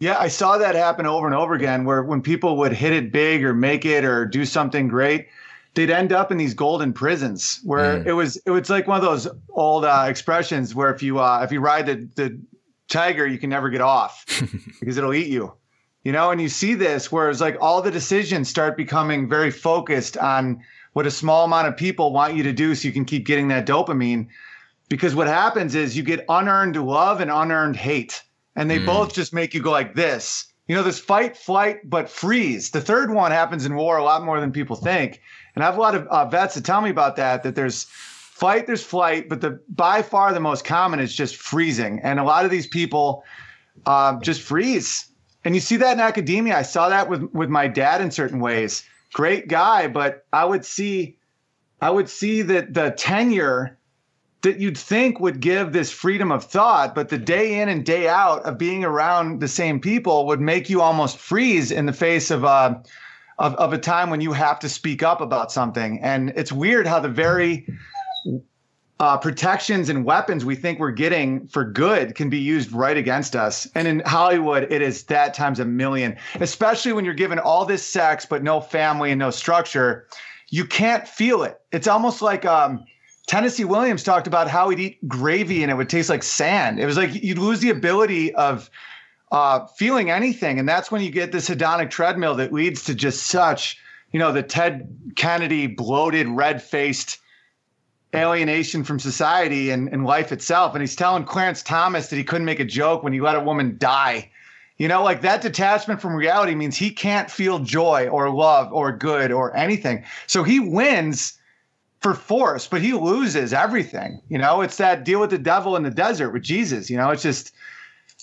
Yeah, 0.00 0.18
I 0.18 0.28
saw 0.28 0.58
that 0.58 0.74
happen 0.74 1.06
over 1.06 1.26
and 1.26 1.34
over 1.34 1.54
again 1.54 1.84
where 1.84 2.02
when 2.02 2.22
people 2.22 2.56
would 2.58 2.72
hit 2.72 2.92
it 2.92 3.10
big 3.10 3.44
or 3.44 3.52
make 3.52 3.84
it 3.84 4.04
or 4.04 4.26
do 4.26 4.44
something 4.44 4.86
great, 4.86 5.28
they'd 5.74 5.90
end 5.90 6.12
up 6.12 6.30
in 6.30 6.38
these 6.38 6.54
golden 6.54 6.92
prisons 6.92 7.60
where 7.64 7.98
mm. 7.98 8.06
it 8.06 8.12
was 8.12 8.36
it 8.46 8.50
was 8.50 8.70
like 8.70 8.86
one 8.86 8.96
of 8.96 9.02
those 9.02 9.28
old 9.50 9.84
uh, 9.84 10.06
expressions 10.08 10.74
where 10.74 10.92
if 10.92 11.02
you 11.02 11.18
uh, 11.18 11.40
if 11.42 11.50
you 11.50 11.60
ride 11.60 11.86
the, 11.86 12.08
the 12.14 12.38
tiger, 12.88 13.26
you 13.26 13.38
can 13.38 13.50
never 13.50 13.70
get 13.70 13.80
off 13.80 14.24
because 14.80 14.96
it'll 14.96 15.14
eat 15.14 15.28
you. 15.28 15.52
You 16.04 16.12
know, 16.12 16.30
and 16.30 16.40
you 16.40 16.48
see 16.48 16.74
this 16.74 17.10
where 17.10 17.28
it's 17.28 17.40
like 17.40 17.56
all 17.60 17.82
the 17.82 17.90
decisions 17.90 18.48
start 18.48 18.76
becoming 18.76 19.28
very 19.28 19.50
focused 19.50 20.16
on 20.16 20.62
what 20.92 21.06
a 21.06 21.10
small 21.10 21.44
amount 21.44 21.68
of 21.68 21.76
people 21.76 22.12
want 22.12 22.34
you 22.34 22.42
to 22.44 22.52
do 22.52 22.74
so 22.74 22.86
you 22.86 22.94
can 22.94 23.04
keep 23.04 23.26
getting 23.26 23.48
that 23.48 23.66
dopamine. 23.66 24.28
Because 24.88 25.14
what 25.14 25.26
happens 25.26 25.74
is 25.74 25.96
you 25.96 26.02
get 26.02 26.24
unearned 26.28 26.76
love 26.76 27.20
and 27.20 27.30
unearned 27.30 27.76
hate 27.76 28.22
and 28.58 28.68
they 28.68 28.80
mm. 28.80 28.86
both 28.86 29.14
just 29.14 29.32
make 29.32 29.54
you 29.54 29.62
go 29.62 29.70
like 29.70 29.94
this. 29.94 30.52
You 30.66 30.74
know, 30.74 30.82
this 30.82 30.98
fight, 30.98 31.36
flight, 31.36 31.88
but 31.88 32.10
freeze. 32.10 32.72
The 32.72 32.80
third 32.80 33.14
one 33.14 33.30
happens 33.30 33.64
in 33.64 33.76
war 33.76 33.96
a 33.96 34.02
lot 34.02 34.24
more 34.24 34.40
than 34.40 34.50
people 34.50 34.74
think. 34.74 35.22
And 35.54 35.62
I 35.62 35.66
have 35.66 35.78
a 35.78 35.80
lot 35.80 35.94
of 35.94 36.06
uh, 36.08 36.26
vets 36.26 36.56
that 36.56 36.64
tell 36.64 36.82
me 36.82 36.90
about 36.90 37.14
that. 37.16 37.44
That 37.44 37.54
there's 37.54 37.84
fight, 37.84 38.66
there's 38.66 38.82
flight, 38.82 39.28
but 39.28 39.40
the 39.40 39.60
by 39.68 40.02
far 40.02 40.34
the 40.34 40.40
most 40.40 40.64
common 40.64 40.98
is 40.98 41.14
just 41.14 41.36
freezing. 41.36 42.00
And 42.02 42.18
a 42.18 42.24
lot 42.24 42.44
of 42.44 42.50
these 42.50 42.66
people 42.66 43.22
uh, 43.86 44.18
just 44.20 44.42
freeze. 44.42 45.08
And 45.44 45.54
you 45.54 45.60
see 45.60 45.76
that 45.76 45.92
in 45.92 46.00
academia. 46.00 46.58
I 46.58 46.62
saw 46.62 46.88
that 46.88 47.08
with 47.08 47.22
with 47.32 47.48
my 47.48 47.68
dad 47.68 48.00
in 48.00 48.10
certain 48.10 48.40
ways. 48.40 48.82
Great 49.12 49.46
guy, 49.46 49.86
but 49.86 50.26
I 50.32 50.44
would 50.44 50.64
see, 50.64 51.16
I 51.80 51.90
would 51.90 52.08
see 52.08 52.42
that 52.42 52.74
the 52.74 52.90
tenure 52.90 53.77
that 54.42 54.60
you'd 54.60 54.78
think 54.78 55.18
would 55.18 55.40
give 55.40 55.72
this 55.72 55.90
freedom 55.90 56.30
of 56.30 56.44
thought, 56.44 56.94
but 56.94 57.08
the 57.08 57.18
day 57.18 57.60
in 57.60 57.68
and 57.68 57.84
day 57.84 58.08
out 58.08 58.42
of 58.44 58.56
being 58.56 58.84
around 58.84 59.40
the 59.40 59.48
same 59.48 59.80
people 59.80 60.26
would 60.26 60.40
make 60.40 60.70
you 60.70 60.80
almost 60.80 61.18
freeze 61.18 61.72
in 61.72 61.86
the 61.86 61.92
face 61.92 62.30
of 62.30 62.44
a 62.44 62.46
uh, 62.46 62.82
of, 63.38 63.54
of 63.54 63.72
a 63.72 63.78
time 63.78 64.10
when 64.10 64.20
you 64.20 64.32
have 64.32 64.58
to 64.58 64.68
speak 64.68 65.02
up 65.02 65.20
about 65.20 65.52
something. 65.52 66.00
And 66.02 66.32
it's 66.34 66.50
weird 66.50 66.86
how 66.86 66.98
the 66.98 67.08
very 67.08 67.66
uh, 69.00 69.16
protections 69.16 69.88
and 69.88 70.04
weapons 70.04 70.44
we 70.44 70.56
think 70.56 70.80
we're 70.80 70.90
getting 70.90 71.46
for 71.46 71.64
good 71.64 72.14
can 72.16 72.28
be 72.28 72.38
used 72.38 72.72
right 72.72 72.96
against 72.96 73.36
us. 73.36 73.68
And 73.74 73.86
in 73.86 74.00
Hollywood, 74.00 74.72
it 74.72 74.82
is 74.82 75.04
that 75.04 75.34
times 75.34 75.60
a 75.60 75.64
million, 75.64 76.16
especially 76.40 76.92
when 76.92 77.04
you're 77.04 77.14
given 77.14 77.38
all 77.38 77.64
this 77.64 77.84
sex, 77.84 78.26
but 78.26 78.42
no 78.42 78.60
family 78.60 79.12
and 79.12 79.18
no 79.18 79.30
structure. 79.30 80.08
You 80.48 80.64
can't 80.64 81.06
feel 81.06 81.44
it. 81.44 81.60
It's 81.70 81.86
almost 81.86 82.22
like 82.22 82.44
um, 82.44 82.84
Tennessee 83.28 83.64
Williams 83.64 84.02
talked 84.02 84.26
about 84.26 84.48
how 84.48 84.70
he'd 84.70 84.80
eat 84.80 85.06
gravy 85.06 85.62
and 85.62 85.70
it 85.70 85.74
would 85.74 85.90
taste 85.90 86.08
like 86.08 86.22
sand. 86.22 86.80
It 86.80 86.86
was 86.86 86.96
like 86.96 87.14
you'd 87.14 87.38
lose 87.38 87.60
the 87.60 87.68
ability 87.68 88.34
of 88.34 88.70
uh, 89.30 89.66
feeling 89.76 90.10
anything. 90.10 90.58
And 90.58 90.66
that's 90.66 90.90
when 90.90 91.02
you 91.02 91.10
get 91.10 91.30
this 91.30 91.48
hedonic 91.48 91.90
treadmill 91.90 92.34
that 92.36 92.54
leads 92.54 92.84
to 92.84 92.94
just 92.94 93.26
such, 93.26 93.78
you 94.12 94.18
know, 94.18 94.32
the 94.32 94.42
Ted 94.42 94.88
Kennedy 95.14 95.66
bloated, 95.66 96.26
red 96.26 96.62
faced 96.62 97.18
alienation 98.14 98.82
from 98.82 98.98
society 98.98 99.68
and, 99.68 99.90
and 99.90 100.06
life 100.06 100.32
itself. 100.32 100.74
And 100.74 100.80
he's 100.80 100.96
telling 100.96 101.24
Clarence 101.24 101.62
Thomas 101.62 102.08
that 102.08 102.16
he 102.16 102.24
couldn't 102.24 102.46
make 102.46 102.60
a 102.60 102.64
joke 102.64 103.02
when 103.02 103.12
he 103.12 103.20
let 103.20 103.36
a 103.36 103.40
woman 103.40 103.76
die. 103.76 104.30
You 104.78 104.88
know, 104.88 105.02
like 105.02 105.20
that 105.20 105.42
detachment 105.42 106.00
from 106.00 106.14
reality 106.14 106.54
means 106.54 106.76
he 106.76 106.90
can't 106.90 107.30
feel 107.30 107.58
joy 107.58 108.08
or 108.08 108.30
love 108.30 108.72
or 108.72 108.90
good 108.90 109.30
or 109.30 109.54
anything. 109.54 110.04
So 110.26 110.44
he 110.44 110.60
wins 110.60 111.37
for 112.00 112.14
force, 112.14 112.66
but 112.66 112.80
he 112.80 112.92
loses 112.92 113.52
everything. 113.52 114.20
You 114.28 114.38
know, 114.38 114.60
it's 114.60 114.76
that 114.76 115.04
deal 115.04 115.20
with 115.20 115.30
the 115.30 115.38
devil 115.38 115.76
in 115.76 115.82
the 115.82 115.90
desert 115.90 116.30
with 116.30 116.42
Jesus. 116.42 116.88
You 116.88 116.96
know, 116.96 117.10
it's 117.10 117.22
just 117.22 117.52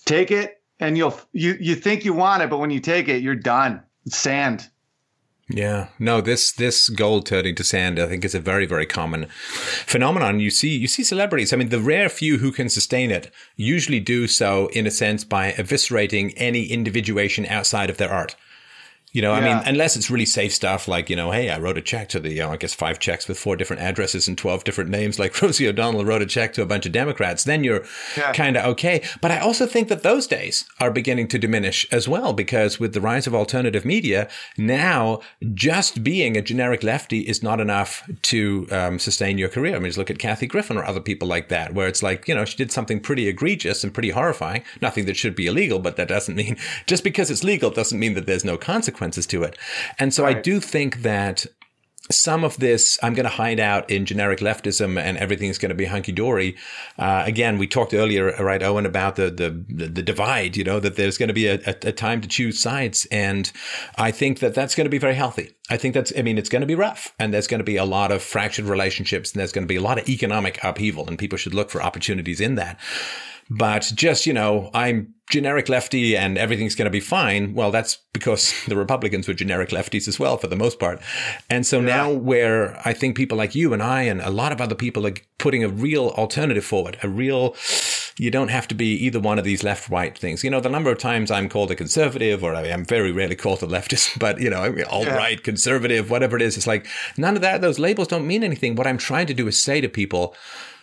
take 0.06 0.32
it 0.32 0.62
and 0.80 0.98
you'll 0.98 1.20
you 1.34 1.58
you 1.60 1.76
think 1.76 2.06
you 2.06 2.14
want 2.14 2.44
it, 2.44 2.50
but 2.50 2.60
when 2.60 2.72
you 2.72 2.80
take 2.80 3.08
it, 3.08 3.22
you're 3.22 3.36
done. 3.36 3.82
It's 4.06 4.18
sand. 4.18 4.70
Yeah, 5.48 5.90
no, 6.00 6.22
this 6.22 6.52
this 6.52 6.90
gold 6.90 7.28
turning 7.28 7.54
to 7.56 7.64
sand, 7.64 8.00
I 8.00 8.08
think, 8.08 8.26
is 8.26 8.34
a 8.34 8.40
very 8.40 8.66
very 8.66 8.86
common 8.86 9.28
phenomenon. 9.86 10.40
You 10.40 10.50
see, 10.50 10.76
you 10.76 10.88
see 10.88 11.04
celebrities. 11.04 11.54
I 11.54 11.58
mean, 11.58 11.70
the 11.70 11.80
rare 11.80 12.10
few 12.10 12.40
who 12.40 12.52
can 12.52 12.70
sustain 12.70 13.12
it 13.12 13.32
usually 13.56 14.00
do 14.00 14.28
so 14.28 14.68
in 14.68 14.88
a 14.88 14.92
sense 14.92 15.24
by 15.24 15.52
eviscerating 15.52 16.34
any 16.36 16.64
individuation 16.66 17.46
outside 17.46 17.90
of 17.90 17.98
their 17.98 18.12
art. 18.12 18.36
You 19.16 19.22
know, 19.22 19.34
yeah. 19.34 19.40
I 19.40 19.54
mean, 19.54 19.64
unless 19.66 19.96
it's 19.96 20.12
really 20.12 20.26
safe 20.26 20.54
stuff 20.54 20.90
like, 20.90 21.10
you 21.10 21.16
know, 21.16 21.32
hey, 21.32 21.50
I 21.50 21.58
wrote 21.58 21.78
a 21.78 21.82
check 21.82 22.10
to 22.10 22.20
the, 22.20 22.34
you 22.34 22.42
know, 22.42 22.52
I 22.52 22.58
guess 22.58 22.74
five 22.74 23.00
checks 23.00 23.30
with 23.30 23.40
four 23.40 23.56
different 23.56 23.82
addresses 23.82 24.28
and 24.28 24.38
12 24.38 24.66
different 24.66 24.90
names, 24.90 25.18
like 25.18 25.42
Rosie 25.42 25.70
O'Donnell 25.70 26.04
wrote 26.04 26.22
a 26.22 26.26
check 26.26 26.52
to 26.56 26.62
a 26.62 26.66
bunch 26.66 26.86
of 26.86 26.92
Democrats, 26.92 27.46
then 27.46 27.64
you're 27.64 27.86
yeah. 28.18 28.34
kind 28.34 28.58
of 28.58 28.66
okay. 28.66 29.02
But 29.22 29.32
I 29.32 29.40
also 29.40 29.68
think 29.68 29.88
that 29.88 30.04
those 30.04 30.28
days 30.28 30.66
are 30.82 30.92
beginning 30.92 31.30
to 31.30 31.40
diminish 31.40 31.88
as 31.94 32.10
well, 32.10 32.34
because 32.34 32.78
with 32.78 32.94
the 32.94 33.00
rise 33.00 33.26
of 33.26 33.34
alternative 33.34 33.86
media, 33.86 34.28
now 34.58 35.22
just 35.54 36.04
being 36.04 36.36
a 36.36 36.42
generic 36.42 36.84
lefty 36.84 37.22
is 37.22 37.42
not 37.42 37.62
enough 37.62 38.04
to 38.24 38.68
um, 38.70 39.00
sustain 39.00 39.38
your 39.38 39.48
career. 39.48 39.78
I 39.78 39.80
mean, 39.80 39.88
just 39.88 39.98
look 39.98 40.12
at 40.12 40.20
Kathy 40.20 40.46
Griffin 40.46 40.76
or 40.76 40.84
other 40.84 41.00
people 41.00 41.30
like 41.30 41.48
that, 41.48 41.74
where 41.74 41.88
it's 41.88 42.04
like, 42.04 42.28
you 42.28 42.36
know, 42.36 42.44
she 42.44 42.58
did 42.58 42.70
something 42.70 43.00
pretty 43.00 43.30
egregious 43.30 43.82
and 43.82 43.94
pretty 43.94 44.10
horrifying. 44.10 44.66
Nothing 44.82 45.06
that 45.06 45.16
should 45.16 45.38
be 45.38 45.48
illegal, 45.48 45.80
but 45.80 45.96
that 45.96 46.10
doesn't 46.10 46.36
mean, 46.36 46.58
just 46.86 47.06
because 47.06 47.32
it's 47.32 47.46
legal 47.46 47.70
doesn't 47.70 47.98
mean 47.98 48.14
that 48.16 48.26
there's 48.26 48.44
no 48.44 48.58
consequence 48.58 49.05
consequences 49.06 49.28
to 49.28 49.44
it. 49.44 49.58
And 50.00 50.14
so 50.14 50.24
right. 50.24 50.38
I 50.38 50.42
do 50.42 50.60
think 50.60 51.02
that 51.02 51.46
some 52.12 52.44
of 52.44 52.58
this 52.60 53.00
I'm 53.02 53.16
going 53.16 53.24
to 53.24 53.36
hide 53.36 53.60
out 53.60 53.90
in 53.90 54.06
generic 54.06 54.40
leftism 54.40 55.00
and 55.02 55.18
everything's 55.18 55.58
going 55.58 55.70
to 55.70 55.76
be 55.76 55.86
hunky 55.86 56.12
dory. 56.12 56.56
Uh, 57.00 57.24
again, 57.26 57.58
we 57.58 57.66
talked 57.66 57.96
earlier, 57.96 58.32
right, 58.40 58.62
Owen, 58.62 58.86
about 58.86 59.16
the, 59.16 59.32
the, 59.32 59.50
the 59.90 60.04
divide, 60.04 60.56
you 60.56 60.64
know, 60.64 60.80
that 60.80 60.98
there's 60.98 61.18
going 61.18 61.30
to 61.30 61.34
be 61.34 61.48
a, 61.48 61.56
a, 61.66 61.76
a, 61.88 61.92
time 61.92 62.22
to 62.22 62.28
choose 62.28 62.60
sides. 62.60 63.08
And 63.10 63.52
I 63.98 64.12
think 64.12 64.38
that 64.40 64.54
that's 64.54 64.76
going 64.76 64.86
to 64.86 64.92
be 64.92 65.00
very 65.00 65.16
healthy. 65.16 65.56
I 65.72 65.78
think 65.78 65.96
that's, 65.96 66.14
I 66.16 66.22
mean, 66.22 66.38
it's 66.38 66.50
going 66.50 66.62
to 66.62 66.68
be 66.68 66.76
rough 66.76 67.12
and 67.18 67.34
there's 67.34 67.48
going 67.48 67.60
to 67.60 67.72
be 67.72 67.78
a 67.78 67.86
lot 67.86 68.12
of 68.12 68.22
fractured 68.22 68.66
relationships 68.66 69.32
and 69.32 69.40
there's 69.40 69.52
going 69.52 69.66
to 69.66 69.74
be 69.74 69.78
a 69.78 69.82
lot 69.82 69.98
of 69.98 70.08
economic 70.08 70.64
upheaval 70.64 71.08
and 71.08 71.18
people 71.18 71.40
should 71.40 71.56
look 71.56 71.72
for 71.72 71.82
opportunities 71.82 72.40
in 72.40 72.54
that. 72.54 72.80
But 73.50 73.92
just, 73.96 74.26
you 74.26 74.34
know, 74.34 74.72
I'm 74.74 75.14
generic 75.30 75.70
lefty 75.70 76.16
and 76.16 76.38
everything's 76.38 76.76
going 76.76 76.86
to 76.86 76.92
be 76.92 77.00
fine. 77.00 77.54
Well, 77.54 77.72
that's 77.72 77.98
because 78.14 78.54
the 78.68 78.76
Republicans 78.76 79.28
were 79.28 79.34
generic 79.34 79.70
lefties 79.70 80.08
as 80.08 80.20
well 80.20 80.38
for 80.38 80.48
the 80.48 80.56
most 80.56 80.80
part. 80.80 81.02
And 81.50 81.66
so 81.66 81.80
yeah. 81.80 81.86
now 81.86 82.12
where 82.12 82.80
I 82.86 82.94
think 82.94 83.16
people 83.16 83.38
like 83.38 83.56
you 83.56 83.74
and 83.74 83.82
I 83.82 84.04
and 84.04 84.22
a 84.22 84.30
lot 84.30 84.52
of 84.52 84.62
other 84.62 84.76
people 84.76 85.06
are 85.06 85.14
putting 85.38 85.64
a 85.64 85.70
real 85.70 86.10
alternative 86.10 86.66
forward, 86.66 86.98
a 87.04 87.10
real 87.10 87.56
you 88.18 88.32
don't 88.32 88.48
have 88.48 88.68
to 88.70 88.76
be 88.76 88.94
either 88.94 89.20
one 89.20 89.38
of 89.38 89.44
these 89.44 89.64
left 89.64 89.90
right 89.90 90.18
things. 90.18 90.44
You 90.44 90.50
know, 90.50 90.62
the 90.62 90.70
number 90.70 90.90
of 90.90 90.98
times 90.98 91.30
I'm 91.30 91.50
called 91.50 91.72
a 91.72 91.76
conservative, 91.76 92.44
or 92.44 92.56
I 92.56 92.68
am 92.68 92.86
very 92.86 93.12
rarely 93.12 93.36
called 93.36 93.62
a 93.62 93.68
leftist, 93.68 94.18
but 94.20 94.40
you 94.40 94.50
know, 94.50 94.64
alt 94.90 95.08
right, 95.08 95.38
yeah. 95.38 95.44
conservative, 95.44 96.10
whatever 96.10 96.36
it 96.36 96.42
is, 96.42 96.56
it's 96.56 96.68
like 96.68 96.88
none 97.18 97.36
of 97.36 97.42
that. 97.42 97.62
Those 97.62 97.80
labels 97.80 98.08
don't 98.08 98.28
mean 98.28 98.44
anything. 98.44 98.76
What 98.76 98.88
I'm 98.88 98.98
trying 98.98 99.28
to 99.28 99.34
do 99.34 99.48
is 99.48 99.62
say 99.62 99.82
to 99.82 99.90
people, 99.90 100.36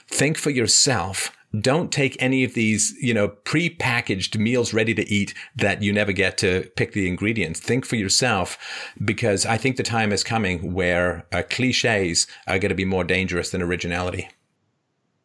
think 0.09 0.37
for 0.37 0.51
yourself. 0.51 1.35
Don't 1.61 1.93
take 1.93 2.17
any 2.21 2.45
of 2.45 2.55
these, 2.55 2.95
you 3.01 3.13
know, 3.13 3.29
pre-packaged 3.29 4.39
meals 4.39 4.73
ready 4.73 4.95
to 4.95 5.07
eat 5.09 5.35
that 5.55 5.83
you 5.83 5.93
never 5.93 6.13
get 6.13 6.39
to 6.39 6.71
pick 6.77 6.93
the 6.93 7.07
ingredients. 7.07 7.61
Think 7.61 7.85
for 7.85 7.97
yourself 7.97 8.59
because 9.05 9.45
I 9.45 9.59
think 9.59 9.77
the 9.77 9.83
time 9.83 10.13
is 10.13 10.25
coming 10.25 10.73
where 10.73 11.27
uh, 11.31 11.43
cliches 11.49 12.27
are 12.47 12.59
going 12.59 12.71
to 12.71 12.75
be 12.75 12.87
more 12.87 13.05
dangerous 13.05 13.51
than 13.51 13.61
originality. 13.61 14.29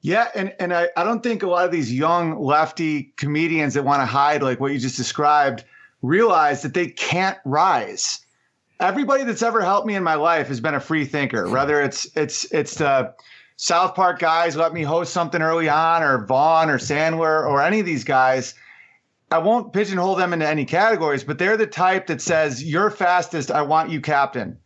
Yeah, 0.01 0.27
and 0.35 0.53
and 0.59 0.73
I, 0.73 0.89
I 0.95 1.03
don't 1.03 1.23
think 1.23 1.43
a 1.43 1.47
lot 1.47 1.65
of 1.65 1.71
these 1.71 1.91
young 1.91 2.39
lefty 2.39 3.13
comedians 3.17 3.73
that 3.73 3.83
want 3.83 4.01
to 4.01 4.05
hide 4.05 4.43
like 4.43 4.59
what 4.59 4.71
you 4.71 4.79
just 4.79 4.95
described 4.95 5.63
realize 6.01 6.61
that 6.61 6.73
they 6.73 6.87
can't 6.87 7.37
rise. 7.45 8.19
Everybody 8.79 9.23
that's 9.23 9.41
ever 9.41 9.61
helped 9.61 9.87
me 9.87 9.95
in 9.95 10.03
my 10.03 10.13
life 10.13 10.47
has 10.49 10.59
been 10.59 10.75
a 10.75 10.79
free 10.79 11.05
thinker. 11.05 11.49
Whether 11.49 11.81
it's 11.81 12.05
it's 12.15 12.45
it's 12.51 12.75
the 12.75 13.13
South 13.57 13.95
Park 13.95 14.19
guys 14.19 14.55
let 14.55 14.73
me 14.73 14.83
host 14.83 15.11
something 15.11 15.41
early 15.41 15.67
on, 15.67 16.03
or 16.03 16.25
Vaughn 16.25 16.69
or 16.69 16.77
Sandler 16.77 17.45
or 17.45 17.61
any 17.61 17.79
of 17.79 17.85
these 17.85 18.03
guys. 18.03 18.53
I 19.31 19.39
won't 19.39 19.73
pigeonhole 19.73 20.15
them 20.15 20.31
into 20.31 20.47
any 20.47 20.63
categories, 20.63 21.23
but 21.23 21.37
they're 21.37 21.57
the 21.57 21.67
type 21.67 22.07
that 22.07 22.21
says, 22.21 22.63
"You're 22.63 22.91
fastest. 22.91 23.51
I 23.51 23.63
want 23.63 23.89
you 23.89 23.99
captain." 23.99 24.57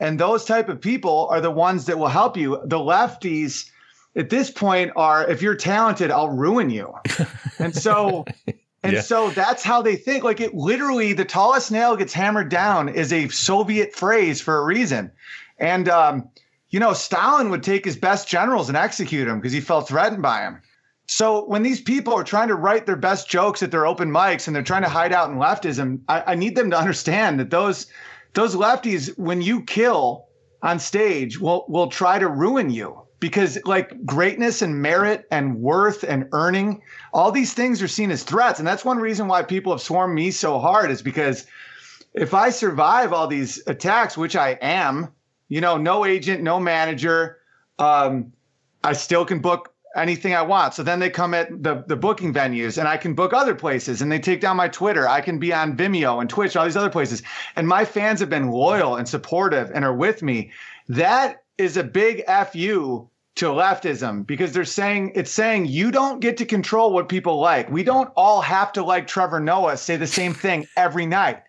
And 0.00 0.18
those 0.18 0.44
type 0.44 0.68
of 0.68 0.80
people 0.80 1.26
are 1.30 1.40
the 1.40 1.50
ones 1.50 1.86
that 1.86 1.98
will 1.98 2.08
help 2.08 2.36
you. 2.36 2.60
The 2.64 2.78
lefties 2.78 3.68
at 4.14 4.30
this 4.30 4.50
point 4.50 4.92
are 4.94 5.28
if 5.28 5.42
you're 5.42 5.56
talented, 5.56 6.10
I'll 6.10 6.30
ruin 6.30 6.70
you. 6.70 6.94
And 7.60 7.74
so 7.74 8.24
and 8.84 8.92
yeah. 8.92 9.00
so 9.00 9.30
that's 9.30 9.64
how 9.64 9.82
they 9.82 9.96
think. 9.96 10.22
Like 10.22 10.40
it 10.40 10.54
literally 10.54 11.12
the 11.12 11.24
tallest 11.24 11.72
nail 11.72 11.96
gets 11.96 12.12
hammered 12.12 12.50
down 12.50 12.88
is 12.88 13.12
a 13.12 13.26
Soviet 13.30 13.96
phrase 13.96 14.40
for 14.40 14.58
a 14.58 14.64
reason. 14.64 15.10
And 15.58 15.88
um, 15.88 16.28
you 16.70 16.80
know, 16.80 16.92
Stalin 16.92 17.50
would 17.50 17.62
take 17.62 17.84
his 17.84 17.96
best 17.96 18.28
generals 18.28 18.68
and 18.68 18.76
execute 18.76 19.26
them 19.26 19.38
because 19.40 19.52
he 19.52 19.60
felt 19.60 19.88
threatened 19.88 20.22
by 20.22 20.40
them. 20.40 20.60
So 21.06 21.46
when 21.46 21.62
these 21.62 21.80
people 21.80 22.12
are 22.14 22.24
trying 22.24 22.48
to 22.48 22.54
write 22.54 22.84
their 22.84 22.96
best 22.96 23.30
jokes 23.30 23.62
at 23.62 23.70
their 23.70 23.86
open 23.86 24.10
mics 24.10 24.46
and 24.46 24.54
they're 24.54 24.62
trying 24.62 24.82
to 24.82 24.90
hide 24.90 25.12
out 25.12 25.30
in 25.30 25.36
leftism, 25.36 26.00
I, 26.08 26.32
I 26.32 26.34
need 26.34 26.54
them 26.54 26.70
to 26.70 26.78
understand 26.78 27.40
that 27.40 27.50
those 27.50 27.86
those 28.34 28.54
lefties, 28.54 29.16
when 29.18 29.40
you 29.40 29.62
kill 29.62 30.26
on 30.62 30.78
stage, 30.78 31.40
will 31.40 31.64
will 31.68 31.88
try 31.88 32.18
to 32.18 32.28
ruin 32.28 32.68
you 32.68 33.00
because 33.20 33.58
like 33.64 34.04
greatness 34.04 34.62
and 34.62 34.80
merit 34.82 35.26
and 35.30 35.56
worth 35.60 36.04
and 36.04 36.28
earning 36.32 36.82
all 37.12 37.32
these 37.32 37.54
things 37.54 37.82
are 37.82 37.88
seen 37.88 38.10
as 38.10 38.22
threats 38.22 38.58
and 38.58 38.68
that's 38.68 38.84
one 38.84 38.98
reason 38.98 39.26
why 39.26 39.42
people 39.42 39.72
have 39.72 39.80
swarmed 39.80 40.14
me 40.14 40.30
so 40.30 40.58
hard 40.58 40.90
is 40.90 41.02
because 41.02 41.44
if 42.14 42.32
i 42.32 42.48
survive 42.48 43.12
all 43.12 43.26
these 43.26 43.60
attacks 43.66 44.16
which 44.16 44.36
i 44.36 44.50
am 44.62 45.08
you 45.48 45.60
know 45.60 45.76
no 45.76 46.04
agent 46.04 46.42
no 46.42 46.60
manager. 46.60 47.38
Um, 47.78 48.32
i 48.84 48.92
still 48.92 49.24
can 49.24 49.40
book 49.40 49.72
anything 49.96 50.34
i 50.34 50.42
want. 50.42 50.74
So 50.74 50.82
then 50.82 50.98
they 51.00 51.10
come 51.10 51.34
at 51.34 51.62
the, 51.62 51.84
the 51.86 51.96
booking 51.96 52.32
venues 52.32 52.78
and 52.78 52.86
i 52.86 52.96
can 52.96 53.14
book 53.14 53.32
other 53.32 53.54
places 53.54 54.02
and 54.02 54.10
they 54.10 54.18
take 54.18 54.40
down 54.40 54.56
my 54.56 54.68
twitter. 54.68 55.08
I 55.08 55.20
can 55.20 55.38
be 55.38 55.52
on 55.52 55.76
vimeo 55.76 56.20
and 56.20 56.28
twitch 56.28 56.56
all 56.56 56.64
these 56.64 56.76
other 56.76 56.90
places. 56.90 57.22
And 57.56 57.66
my 57.66 57.84
fans 57.84 58.20
have 58.20 58.30
been 58.30 58.50
loyal 58.50 58.96
and 58.96 59.08
supportive 59.08 59.70
and 59.74 59.84
are 59.84 59.94
with 59.94 60.22
me. 60.22 60.52
That 60.88 61.42
is 61.56 61.76
a 61.76 61.84
big 61.84 62.24
fu 62.26 63.08
to 63.38 63.46
leftism 63.46 64.26
because 64.26 64.52
they're 64.52 64.64
saying 64.64 65.12
it's 65.14 65.30
saying 65.30 65.66
you 65.66 65.92
don't 65.92 66.20
get 66.20 66.36
to 66.38 66.44
control 66.44 66.92
what 66.92 67.08
people 67.08 67.38
like. 67.38 67.70
We 67.70 67.84
don't 67.84 68.10
all 68.16 68.40
have 68.40 68.72
to 68.72 68.82
like 68.82 69.06
Trevor 69.06 69.38
Noah 69.38 69.76
say 69.76 69.96
the 69.96 70.08
same 70.08 70.34
thing 70.34 70.66
every 70.76 71.06
night. 71.06 71.42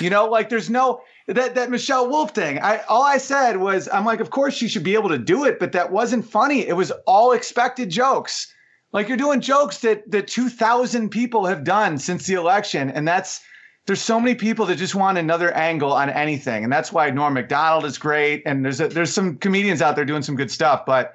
You 0.00 0.10
know, 0.10 0.26
like 0.26 0.50
there's 0.50 0.68
no 0.68 1.00
that 1.26 1.54
that 1.54 1.70
Michelle 1.70 2.08
Wolf 2.08 2.32
thing. 2.32 2.58
I 2.58 2.78
all 2.88 3.02
I 3.02 3.18
said 3.18 3.56
was 3.56 3.88
I'm 3.92 4.04
like, 4.04 4.20
of 4.20 4.30
course 4.30 4.54
she 4.54 4.68
should 4.68 4.84
be 4.84 4.94
able 4.94 5.08
to 5.08 5.18
do 5.18 5.44
it, 5.44 5.58
but 5.58 5.72
that 5.72 5.90
wasn't 5.90 6.26
funny. 6.26 6.66
It 6.66 6.76
was 6.76 6.90
all 7.06 7.32
expected 7.32 7.90
jokes. 7.90 8.52
Like 8.92 9.08
you're 9.08 9.16
doing 9.16 9.40
jokes 9.40 9.78
that 9.78 10.10
that 10.10 10.28
2,000 10.28 11.08
people 11.08 11.46
have 11.46 11.64
done 11.64 11.98
since 11.98 12.26
the 12.26 12.34
election, 12.34 12.90
and 12.90 13.08
that's 13.08 13.40
there's 13.86 14.00
so 14.00 14.18
many 14.18 14.34
people 14.34 14.66
that 14.66 14.76
just 14.76 14.94
want 14.94 15.18
another 15.18 15.50
angle 15.52 15.92
on 15.92 16.08
anything, 16.10 16.64
and 16.64 16.72
that's 16.72 16.92
why 16.92 17.10
Norm 17.10 17.34
Macdonald 17.34 17.84
is 17.84 17.98
great. 17.98 18.42
And 18.46 18.64
there's 18.64 18.80
a, 18.80 18.88
there's 18.88 19.12
some 19.12 19.36
comedians 19.36 19.82
out 19.82 19.96
there 19.96 20.04
doing 20.04 20.22
some 20.22 20.36
good 20.36 20.50
stuff, 20.50 20.86
but 20.86 21.14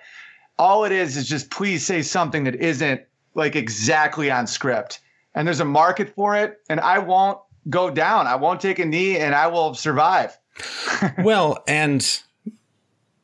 all 0.57 0.85
it 0.85 0.91
is 0.91 1.17
is 1.17 1.27
just 1.27 1.49
please 1.49 1.85
say 1.85 2.01
something 2.01 2.43
that 2.43 2.55
isn't 2.55 3.01
like 3.33 3.55
exactly 3.55 4.29
on 4.29 4.45
script. 4.45 4.99
And 5.35 5.47
there's 5.47 5.59
a 5.59 5.65
market 5.65 6.13
for 6.15 6.35
it, 6.35 6.59
and 6.69 6.79
I 6.79 6.99
won't 6.99 7.39
go 7.69 7.89
down. 7.89 8.27
I 8.27 8.35
won't 8.35 8.61
take 8.61 8.79
a 8.79 8.85
knee, 8.85 9.17
and 9.17 9.35
I 9.35 9.47
will 9.47 9.73
survive. 9.73 10.37
well, 11.19 11.63
and 11.67 12.21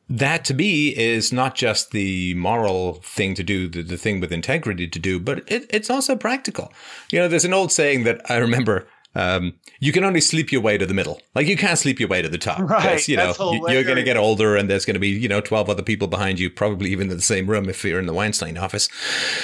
that 0.08 0.44
to 0.46 0.54
me 0.54 0.96
is 0.96 1.32
not 1.32 1.54
just 1.54 1.90
the 1.90 2.34
moral 2.34 2.94
thing 2.94 3.34
to 3.34 3.42
do, 3.42 3.68
the, 3.68 3.82
the 3.82 3.96
thing 3.96 4.20
with 4.20 4.32
integrity 4.32 4.86
to 4.88 4.98
do, 4.98 5.18
but 5.18 5.38
it, 5.50 5.66
it's 5.70 5.90
also 5.90 6.16
practical. 6.16 6.72
You 7.10 7.18
know, 7.18 7.28
there's 7.28 7.44
an 7.44 7.54
old 7.54 7.72
saying 7.72 8.04
that 8.04 8.20
I 8.30 8.36
remember 8.36 8.86
um, 9.16 9.54
you 9.80 9.92
can 9.92 10.04
only 10.04 10.20
sleep 10.20 10.52
your 10.52 10.60
way 10.60 10.76
to 10.76 10.84
the 10.84 10.92
middle. 10.92 11.20
Like 11.34 11.46
you 11.46 11.56
can't 11.56 11.78
sleep 11.78 11.98
your 11.98 12.08
way 12.08 12.20
to 12.20 12.28
the 12.28 12.38
top. 12.38 12.58
Right. 12.60 13.08
You 13.08 13.16
know, 13.16 13.34
you're 13.68 13.82
going 13.82 13.96
to 13.96 14.02
get 14.02 14.18
older 14.18 14.56
and 14.56 14.68
there's 14.68 14.84
going 14.84 14.94
to 14.94 15.00
be, 15.00 15.08
you 15.08 15.28
know, 15.28 15.40
12 15.40 15.70
other 15.70 15.82
people 15.82 16.06
behind 16.06 16.38
you, 16.38 16.50
probably 16.50 16.90
even 16.90 17.10
in 17.10 17.16
the 17.16 17.22
same 17.22 17.46
room 17.46 17.68
if 17.68 17.82
you're 17.82 17.98
in 17.98 18.06
the 18.06 18.12
Weinstein 18.12 18.58
office. 18.58 18.90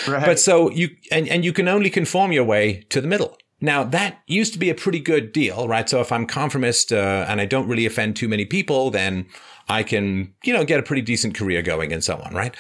Right. 0.07 0.27
But 0.27 0.39
so 0.39 0.71
you, 0.71 0.91
and, 1.11 1.27
and 1.29 1.43
you 1.43 1.55
can 1.55 1.69
only 1.69 1.89
conform 1.89 2.33
your 2.33 2.45
way 2.45 2.85
to 2.91 3.01
the 3.01 3.09
middle. 3.09 3.39
Now 3.63 3.85
that 3.85 4.19
used 4.27 4.53
to 4.53 4.59
be 4.59 4.69
a 4.69 4.75
pretty 4.75 5.01
good 5.01 5.33
deal, 5.33 5.69
right? 5.69 5.89
So 5.89 6.01
if 6.01 6.13
I'm 6.13 6.27
conformist, 6.27 6.93
uh, 6.93 7.25
and 7.29 7.41
I 7.41 7.47
don't 7.47 7.69
really 7.69 7.87
offend 7.87 8.17
too 8.17 8.29
many 8.29 8.45
people, 8.45 8.91
then 8.91 9.27
I 9.69 9.85
can, 9.85 10.35
you 10.45 10.53
know, 10.53 10.65
get 10.65 10.81
a 10.81 10.83
pretty 10.83 11.03
decent 11.03 11.35
career 11.35 11.63
going 11.63 11.93
and 11.93 12.03
so 12.03 12.17
on, 12.17 12.35
right? 12.35 12.55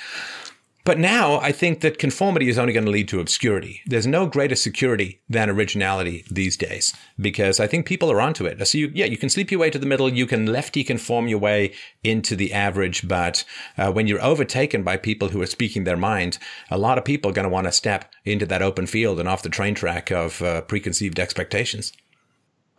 But 0.84 0.98
now 0.98 1.38
I 1.38 1.52
think 1.52 1.80
that 1.80 1.98
conformity 1.98 2.48
is 2.48 2.58
only 2.58 2.72
going 2.72 2.84
to 2.84 2.90
lead 2.90 3.08
to 3.08 3.20
obscurity. 3.20 3.82
There's 3.86 4.06
no 4.06 4.26
greater 4.26 4.56
security 4.56 5.20
than 5.28 5.48
originality 5.48 6.24
these 6.28 6.56
days 6.56 6.92
because 7.20 7.60
I 7.60 7.68
think 7.68 7.86
people 7.86 8.10
are 8.10 8.20
onto 8.20 8.46
it. 8.46 8.66
So 8.66 8.78
you, 8.78 8.90
yeah, 8.92 9.06
you 9.06 9.16
can 9.16 9.28
sleep 9.28 9.52
your 9.52 9.60
way 9.60 9.70
to 9.70 9.78
the 9.78 9.86
middle. 9.86 10.12
You 10.12 10.26
can 10.26 10.46
lefty 10.46 10.82
conform 10.82 11.28
your 11.28 11.38
way 11.38 11.72
into 12.02 12.34
the 12.34 12.52
average. 12.52 13.06
But 13.06 13.44
uh, 13.78 13.92
when 13.92 14.08
you're 14.08 14.22
overtaken 14.22 14.82
by 14.82 14.96
people 14.96 15.28
who 15.28 15.40
are 15.40 15.46
speaking 15.46 15.84
their 15.84 15.96
mind, 15.96 16.38
a 16.68 16.78
lot 16.78 16.98
of 16.98 17.04
people 17.04 17.30
are 17.30 17.34
going 17.34 17.44
to 17.44 17.48
want 17.48 17.68
to 17.68 17.72
step 17.72 18.12
into 18.24 18.46
that 18.46 18.62
open 18.62 18.86
field 18.86 19.20
and 19.20 19.28
off 19.28 19.42
the 19.42 19.48
train 19.48 19.76
track 19.76 20.10
of 20.10 20.42
uh, 20.42 20.62
preconceived 20.62 21.20
expectations. 21.20 21.92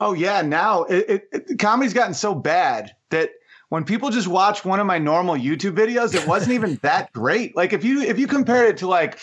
Oh 0.02 0.12
yeah, 0.12 0.42
now 0.42 0.84
it, 0.84 1.06
it, 1.08 1.30
it, 1.32 1.60
comedy's 1.60 1.94
gotten 1.94 2.14
so 2.14 2.36
bad 2.36 2.94
that 3.12 3.30
when 3.74 3.84
people 3.84 4.12
just 4.12 4.28
watch 4.28 4.64
one 4.64 4.80
of 4.80 4.86
my 4.86 5.00
normal 5.00 5.34
YouTube 5.34 5.76
videos, 5.76 6.14
it 6.14 6.28
wasn't 6.28 6.52
even 6.52 6.76
that 6.84 7.12
great. 7.12 7.56
Like 7.56 7.74
if 7.74 7.84
you 7.84 8.04
if 8.04 8.20
you 8.20 8.28
compare 8.28 8.68
it 8.68 8.78
to 8.78 8.88
like, 8.88 9.18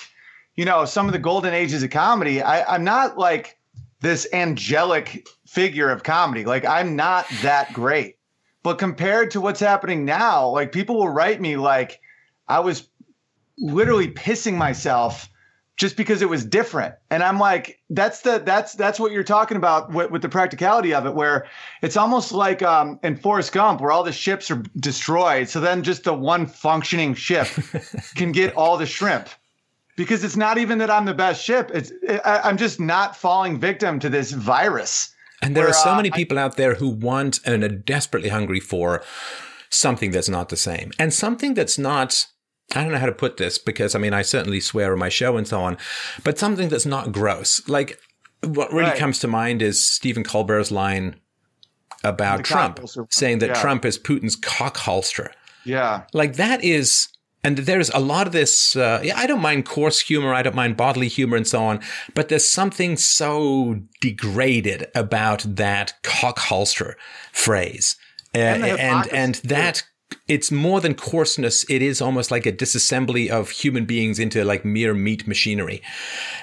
you 0.57 0.65
know, 0.65 0.85
some 0.85 1.07
of 1.07 1.13
the 1.13 1.21
golden 1.21 1.55
ages 1.55 1.85
of 1.85 1.91
comedy, 1.91 2.43
I, 2.43 2.65
I'm 2.75 2.83
not 2.83 3.17
like 3.17 3.61
this 4.01 4.27
angelic 4.33 5.25
figure 5.47 5.89
of 5.89 6.03
comedy. 6.03 6.45
Like 6.45 6.65
I'm 6.65 6.97
not 6.97 7.27
that 7.43 7.73
great. 7.73 8.19
But 8.65 8.79
compared 8.79 9.31
to 9.31 9.41
what's 9.41 9.61
happening 9.61 10.05
now, 10.05 10.49
like 10.49 10.73
people 10.73 10.97
will 10.97 11.11
write 11.11 11.41
me 11.41 11.57
like 11.57 12.01
I 12.49 12.59
was 12.59 12.89
literally 13.57 14.09
pissing 14.09 14.57
myself 14.57 15.30
just 15.81 15.97
because 15.97 16.21
it 16.21 16.29
was 16.29 16.45
different. 16.45 16.95
And 17.09 17.23
I'm 17.23 17.39
like, 17.39 17.81
that's 17.89 18.21
the 18.21 18.43
that's 18.45 18.75
that's 18.75 19.01
what 19.01 19.13
you're 19.13 19.25
talking 19.25 19.57
about 19.57 19.91
with, 19.91 20.11
with 20.11 20.21
the 20.21 20.29
practicality 20.29 20.93
of 20.93 21.07
it, 21.07 21.15
where 21.15 21.47
it's 21.81 21.97
almost 21.97 22.33
like 22.33 22.61
um, 22.61 23.01
in 23.03 23.17
Forrest 23.17 23.53
Gump, 23.53 23.81
where 23.81 23.91
all 23.91 24.05
the 24.05 24.13
ships 24.13 24.51
are 24.51 24.63
destroyed. 24.79 25.49
So 25.49 25.59
then 25.59 25.83
just 25.83 26.05
the 26.05 26.13
one 26.13 26.45
functioning 26.45 27.15
ship 27.15 27.49
can 28.15 28.31
get 28.31 28.55
all 28.57 28.77
the 28.77 28.85
shrimp. 28.85 29.31
Because 29.97 30.23
it's 30.23 30.37
not 30.37 30.59
even 30.59 30.77
that 30.79 30.91
I'm 30.91 31.07
the 31.07 31.15
best 31.15 31.43
ship. 31.43 31.71
It's 31.73 31.91
I, 32.27 32.41
I'm 32.45 32.59
just 32.59 32.79
not 32.79 33.17
falling 33.17 33.59
victim 33.59 33.99
to 34.01 34.11
this 34.11 34.33
virus. 34.33 35.15
And 35.41 35.57
there 35.57 35.65
where, 35.65 35.71
are 35.71 35.73
so 35.73 35.93
uh, 35.93 35.97
many 35.97 36.11
people 36.11 36.39
I, 36.39 36.43
out 36.43 36.59
there 36.59 36.75
who 36.75 36.91
want 36.91 37.41
and 37.47 37.65
are 37.65 37.69
desperately 37.69 38.29
hungry 38.29 38.61
for 38.61 39.03
something 39.71 40.11
that's 40.11 40.29
not 40.29 40.51
the 40.51 40.59
same 40.59 40.91
and 40.99 41.15
something 41.15 41.55
that's 41.55 41.79
not 41.79 42.27
I 42.75 42.83
don't 42.83 42.93
know 42.93 42.99
how 42.99 43.07
to 43.07 43.13
put 43.13 43.37
this 43.37 43.59
because 43.59 43.95
I 43.95 43.99
mean, 43.99 44.15
I 44.15 44.23
certainly 44.23 44.61
swear 44.61 44.93
on 44.93 44.99
my 44.99 45.09
show 45.09 45.37
and 45.37 45.47
so 45.47 45.61
on, 45.61 45.77
but 46.23 46.39
something 46.39 46.69
that's 46.69 46.87
not 46.87 47.13
gross. 47.13 47.67
Like 47.69 47.99
what 48.43 48.73
really 48.73 48.91
right. 48.91 48.99
comes 48.99 49.19
to 49.21 49.29
mind 49.29 49.63
is 49.63 49.85
Stephen 49.85 50.25
Colbert's 50.25 50.71
line 50.71 51.17
about 52.03 52.45
Trump 52.45 52.81
saying 53.11 53.41
that 53.41 53.49
yeah. 53.49 53.61
Trump 53.61 53.85
is 53.85 53.99
Putin's 53.99 54.37
cock 54.37 54.79
holster. 54.79 55.33
Yeah. 55.65 56.05
Like 56.13 56.37
that 56.37 56.65
is, 56.65 57.09
and 57.45 57.59
there's 57.59 57.91
a 57.91 57.99
lot 57.99 58.27
of 58.27 58.33
this. 58.33 58.77
Uh, 58.77 59.01
yeah, 59.03 59.19
I 59.19 59.27
don't 59.27 59.43
mind 59.43 59.67
coarse 59.67 60.01
humor. 60.01 60.33
I 60.33 60.43
don't 60.43 60.55
mind 60.55 60.77
bodily 60.77 61.09
humor 61.09 61.37
and 61.37 61.47
so 61.47 61.63
on. 61.63 61.81
But 62.15 62.29
there's 62.29 62.49
something 62.49 62.97
so 62.97 63.81
degraded 64.01 64.87
about 64.95 65.45
that 65.47 65.95
cock 66.03 66.39
holster 66.39 66.97
phrase. 67.33 67.97
Uh, 68.35 68.39
and, 68.39 68.65
and, 68.65 69.13
and 69.13 69.35
that 69.37 69.83
it's 70.29 70.51
more 70.51 70.81
than 70.81 70.95
coarseness. 70.95 71.65
It 71.69 71.83
is 71.83 72.01
almost 72.01 72.31
like 72.31 72.47
a 72.47 72.53
disassembly 72.53 73.29
of 73.29 73.51
human 73.51 73.85
beings 73.85 74.19
into 74.19 74.45
like 74.45 74.65
mere 74.65 74.95
meat 74.95 75.27
machinery. 75.27 75.83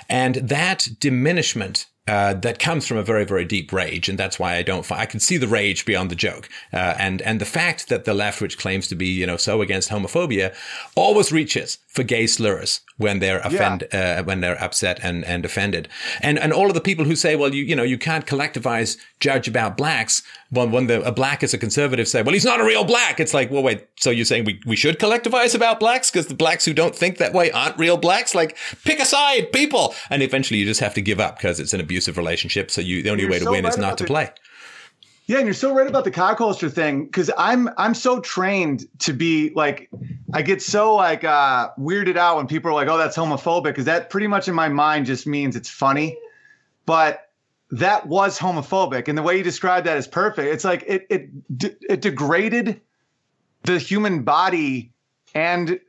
And 0.09 0.35
that 0.35 0.87
diminishment 0.99 1.85
uh, 2.07 2.33
that 2.35 2.57
comes 2.57 2.87
from 2.87 2.97
a 2.97 3.03
very, 3.03 3.25
very 3.25 3.43
deep 3.43 3.73
rage, 3.73 4.07
and 4.07 4.17
that's 4.17 4.39
why 4.39 4.55
I 4.55 4.63
don't. 4.63 4.89
I 4.91 5.05
can 5.05 5.19
see 5.19 5.35
the 5.35 5.47
rage 5.47 5.85
beyond 5.85 6.09
the 6.09 6.15
joke, 6.15 6.47
uh, 6.71 6.95
and 6.97 7.21
and 7.21 7.41
the 7.41 7.45
fact 7.45 7.89
that 7.89 8.05
the 8.05 8.13
left, 8.13 8.41
which 8.41 8.57
claims 8.57 8.87
to 8.87 8.95
be 8.95 9.07
you 9.07 9.25
know 9.25 9.35
so 9.35 9.61
against 9.61 9.89
homophobia, 9.89 10.55
always 10.95 11.33
reaches 11.33 11.79
for 11.89 12.03
gay 12.03 12.25
slurs 12.25 12.79
when 12.95 13.19
they're 13.19 13.39
offend 13.39 13.85
yeah. 13.91 14.19
uh, 14.19 14.23
when 14.23 14.39
they're 14.39 14.61
upset 14.63 14.99
and 15.03 15.25
and 15.25 15.43
offended, 15.43 15.89
and 16.21 16.39
and 16.39 16.53
all 16.53 16.67
of 16.67 16.75
the 16.75 16.81
people 16.81 17.03
who 17.03 17.15
say, 17.15 17.35
well, 17.35 17.53
you 17.53 17.63
you 17.63 17.75
know 17.75 17.83
you 17.83 17.97
can't 17.97 18.25
collectivize 18.25 18.97
judge 19.19 19.49
about 19.49 19.75
blacks. 19.75 20.23
When 20.49 20.71
when 20.71 20.87
the 20.87 21.01
a 21.03 21.11
black 21.11 21.43
is 21.43 21.53
a 21.53 21.57
conservative 21.57 22.07
say, 22.07 22.21
well, 22.21 22.33
he's 22.33 22.45
not 22.45 22.61
a 22.61 22.63
real 22.63 22.85
black. 22.85 23.19
It's 23.19 23.33
like, 23.33 23.51
well, 23.51 23.63
wait, 23.63 23.87
so 23.97 24.09
you're 24.09 24.25
saying 24.25 24.45
we 24.45 24.61
we 24.65 24.75
should 24.75 24.97
collectivize 24.97 25.53
about 25.53 25.79
blacks 25.79 26.09
because 26.09 26.27
the 26.27 26.35
blacks 26.35 26.63
who 26.63 26.73
don't 26.73 26.95
think 26.95 27.17
that 27.17 27.33
way 27.33 27.51
aren't 27.51 27.77
real 27.77 27.97
blacks? 27.97 28.33
Like, 28.33 28.57
pick 28.85 28.99
a 28.99 29.05
side, 29.05 29.51
people, 29.51 29.93
and 30.09 30.23
eventually 30.23 30.59
you 30.59 30.65
just 30.65 30.79
have 30.79 30.93
to 30.93 31.01
give 31.01 31.19
up 31.19 31.37
because 31.37 31.59
it's 31.59 31.73
an 31.73 31.81
abusive 31.81 32.17
relationship. 32.17 32.71
So 32.71 32.81
you 32.81 33.03
the 33.03 33.09
only 33.09 33.23
you're 33.23 33.31
way 33.31 33.39
to 33.39 33.45
so 33.45 33.51
win 33.51 33.65
right 33.65 33.73
is 33.73 33.77
not 33.77 33.97
to 33.97 34.05
play. 34.05 34.31
Yeah, 35.27 35.39
and 35.39 35.45
you're 35.45 35.53
so 35.53 35.73
right 35.73 35.87
about 35.87 36.05
the 36.05 36.11
cock 36.11 36.37
holster 36.37 36.69
thing 36.69 37.03
because 37.03 37.29
I'm 37.37 37.69
I'm 37.77 37.93
so 37.93 38.21
trained 38.21 38.87
to 38.99 39.11
be 39.11 39.49
like 39.53 39.89
I 40.33 40.41
get 40.41 40.61
so 40.61 40.95
like 40.95 41.25
uh, 41.25 41.71
weirded 41.77 42.15
out 42.15 42.37
when 42.37 42.47
people 42.47 42.71
are 42.71 42.73
like, 42.73 42.87
"Oh, 42.87 42.97
that's 42.97 43.17
homophobic," 43.17 43.63
because 43.65 43.85
that 43.85 44.09
pretty 44.09 44.27
much 44.27 44.47
in 44.47 44.55
my 44.55 44.69
mind 44.69 45.05
just 45.05 45.27
means 45.27 45.57
it's 45.57 45.69
funny. 45.69 46.17
But 46.85 47.26
that 47.71 48.07
was 48.07 48.39
homophobic, 48.39 49.07
and 49.07 49.17
the 49.17 49.23
way 49.23 49.37
you 49.37 49.43
described 49.43 49.87
that 49.87 49.97
is 49.97 50.07
perfect. 50.07 50.53
It's 50.53 50.63
like 50.63 50.83
it 50.87 51.07
it 51.09 51.29
it 51.89 52.01
degraded 52.01 52.81
the 53.63 53.77
human 53.77 54.23
body, 54.23 54.91
and 55.35 55.79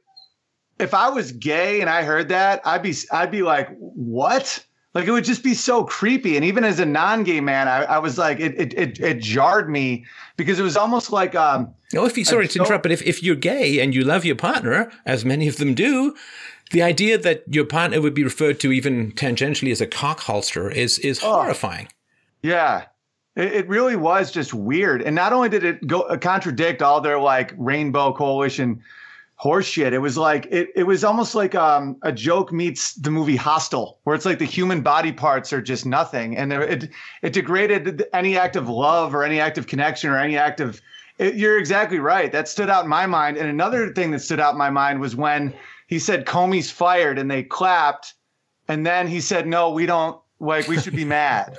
if 0.78 0.94
I 0.94 1.10
was 1.10 1.32
gay 1.32 1.80
and 1.80 1.90
I 1.90 2.02
heard 2.02 2.28
that, 2.28 2.62
I'd 2.64 2.82
be 2.82 2.94
I'd 3.12 3.30
be 3.30 3.42
like, 3.42 3.68
"What?" 3.78 4.64
Like 4.94 5.06
it 5.06 5.12
would 5.12 5.24
just 5.24 5.44
be 5.44 5.54
so 5.54 5.84
creepy. 5.84 6.34
And 6.36 6.44
even 6.44 6.64
as 6.64 6.80
a 6.80 6.86
non-gay 6.86 7.40
man, 7.40 7.68
I, 7.68 7.84
I 7.84 7.98
was 7.98 8.16
like, 8.18 8.40
it, 8.40 8.58
it, 8.58 8.74
it 8.74 9.00
it 9.00 9.18
jarred 9.20 9.68
me 9.68 10.06
because 10.36 10.58
it 10.58 10.62
was 10.62 10.76
almost 10.76 11.12
like 11.12 11.34
um. 11.34 11.74
No, 11.92 12.04
if 12.04 12.18
you 12.18 12.24
sorry 12.24 12.48
to 12.48 12.58
interrupt, 12.58 12.82
but 12.82 12.92
if 12.92 13.02
if 13.02 13.22
you're 13.22 13.36
gay 13.36 13.80
and 13.80 13.94
you 13.94 14.02
love 14.02 14.24
your 14.24 14.36
partner, 14.36 14.90
as 15.06 15.24
many 15.24 15.46
of 15.46 15.58
them 15.58 15.74
do, 15.74 16.16
the 16.70 16.82
idea 16.82 17.18
that 17.18 17.44
your 17.48 17.64
partner 17.64 18.00
would 18.00 18.14
be 18.14 18.24
referred 18.24 18.60
to 18.60 18.72
even 18.72 19.12
tangentially 19.12 19.72
as 19.72 19.80
a 19.80 19.86
cock 19.86 20.20
holster 20.20 20.70
is 20.70 20.98
is 21.00 21.20
oh. 21.22 21.32
horrifying. 21.32 21.88
Yeah, 22.42 22.86
it, 23.36 23.52
it 23.52 23.68
really 23.68 23.96
was 23.96 24.30
just 24.30 24.54
weird. 24.54 25.02
And 25.02 25.14
not 25.14 25.32
only 25.32 25.48
did 25.48 25.64
it 25.64 25.86
go 25.86 26.02
uh, 26.02 26.16
contradict 26.16 26.82
all 26.82 27.00
their 27.00 27.18
like 27.18 27.52
Rainbow 27.56 28.12
Coalition 28.12 28.82
horseshit. 29.40 29.92
It 29.92 29.98
was 29.98 30.16
like 30.18 30.46
it, 30.50 30.70
it 30.74 30.84
was 30.84 31.04
almost 31.04 31.34
like 31.34 31.54
um, 31.54 31.96
a 32.02 32.12
joke 32.12 32.52
meets 32.52 32.94
the 32.94 33.10
movie 33.10 33.36
Hostel, 33.36 33.98
where 34.04 34.16
it's 34.16 34.24
like 34.24 34.38
the 34.38 34.44
human 34.44 34.80
body 34.80 35.12
parts 35.12 35.52
are 35.52 35.62
just 35.62 35.86
nothing, 35.86 36.36
and 36.36 36.52
it 36.52 36.90
it 37.22 37.32
degraded 37.32 38.04
any 38.12 38.36
act 38.36 38.56
of 38.56 38.68
love 38.68 39.14
or 39.14 39.22
any 39.22 39.40
act 39.40 39.58
of 39.58 39.66
connection 39.66 40.10
or 40.10 40.18
any 40.18 40.36
act 40.36 40.60
of. 40.60 40.80
It, 41.18 41.34
you're 41.34 41.58
exactly 41.58 41.98
right. 41.98 42.30
That 42.30 42.46
stood 42.46 42.70
out 42.70 42.84
in 42.84 42.90
my 42.90 43.04
mind. 43.06 43.38
And 43.38 43.48
another 43.48 43.92
thing 43.92 44.12
that 44.12 44.20
stood 44.20 44.38
out 44.38 44.52
in 44.52 44.58
my 44.58 44.70
mind 44.70 45.00
was 45.00 45.16
when 45.16 45.52
he 45.88 45.98
said 45.98 46.26
Comey's 46.26 46.70
fired, 46.70 47.18
and 47.18 47.28
they 47.28 47.42
clapped, 47.42 48.14
and 48.68 48.86
then 48.86 49.08
he 49.08 49.20
said, 49.20 49.48
"No, 49.48 49.72
we 49.72 49.86
don't." 49.86 50.20
Like 50.40 50.68
we 50.68 50.78
should 50.78 50.94
be 50.94 51.04
mad. 51.18 51.58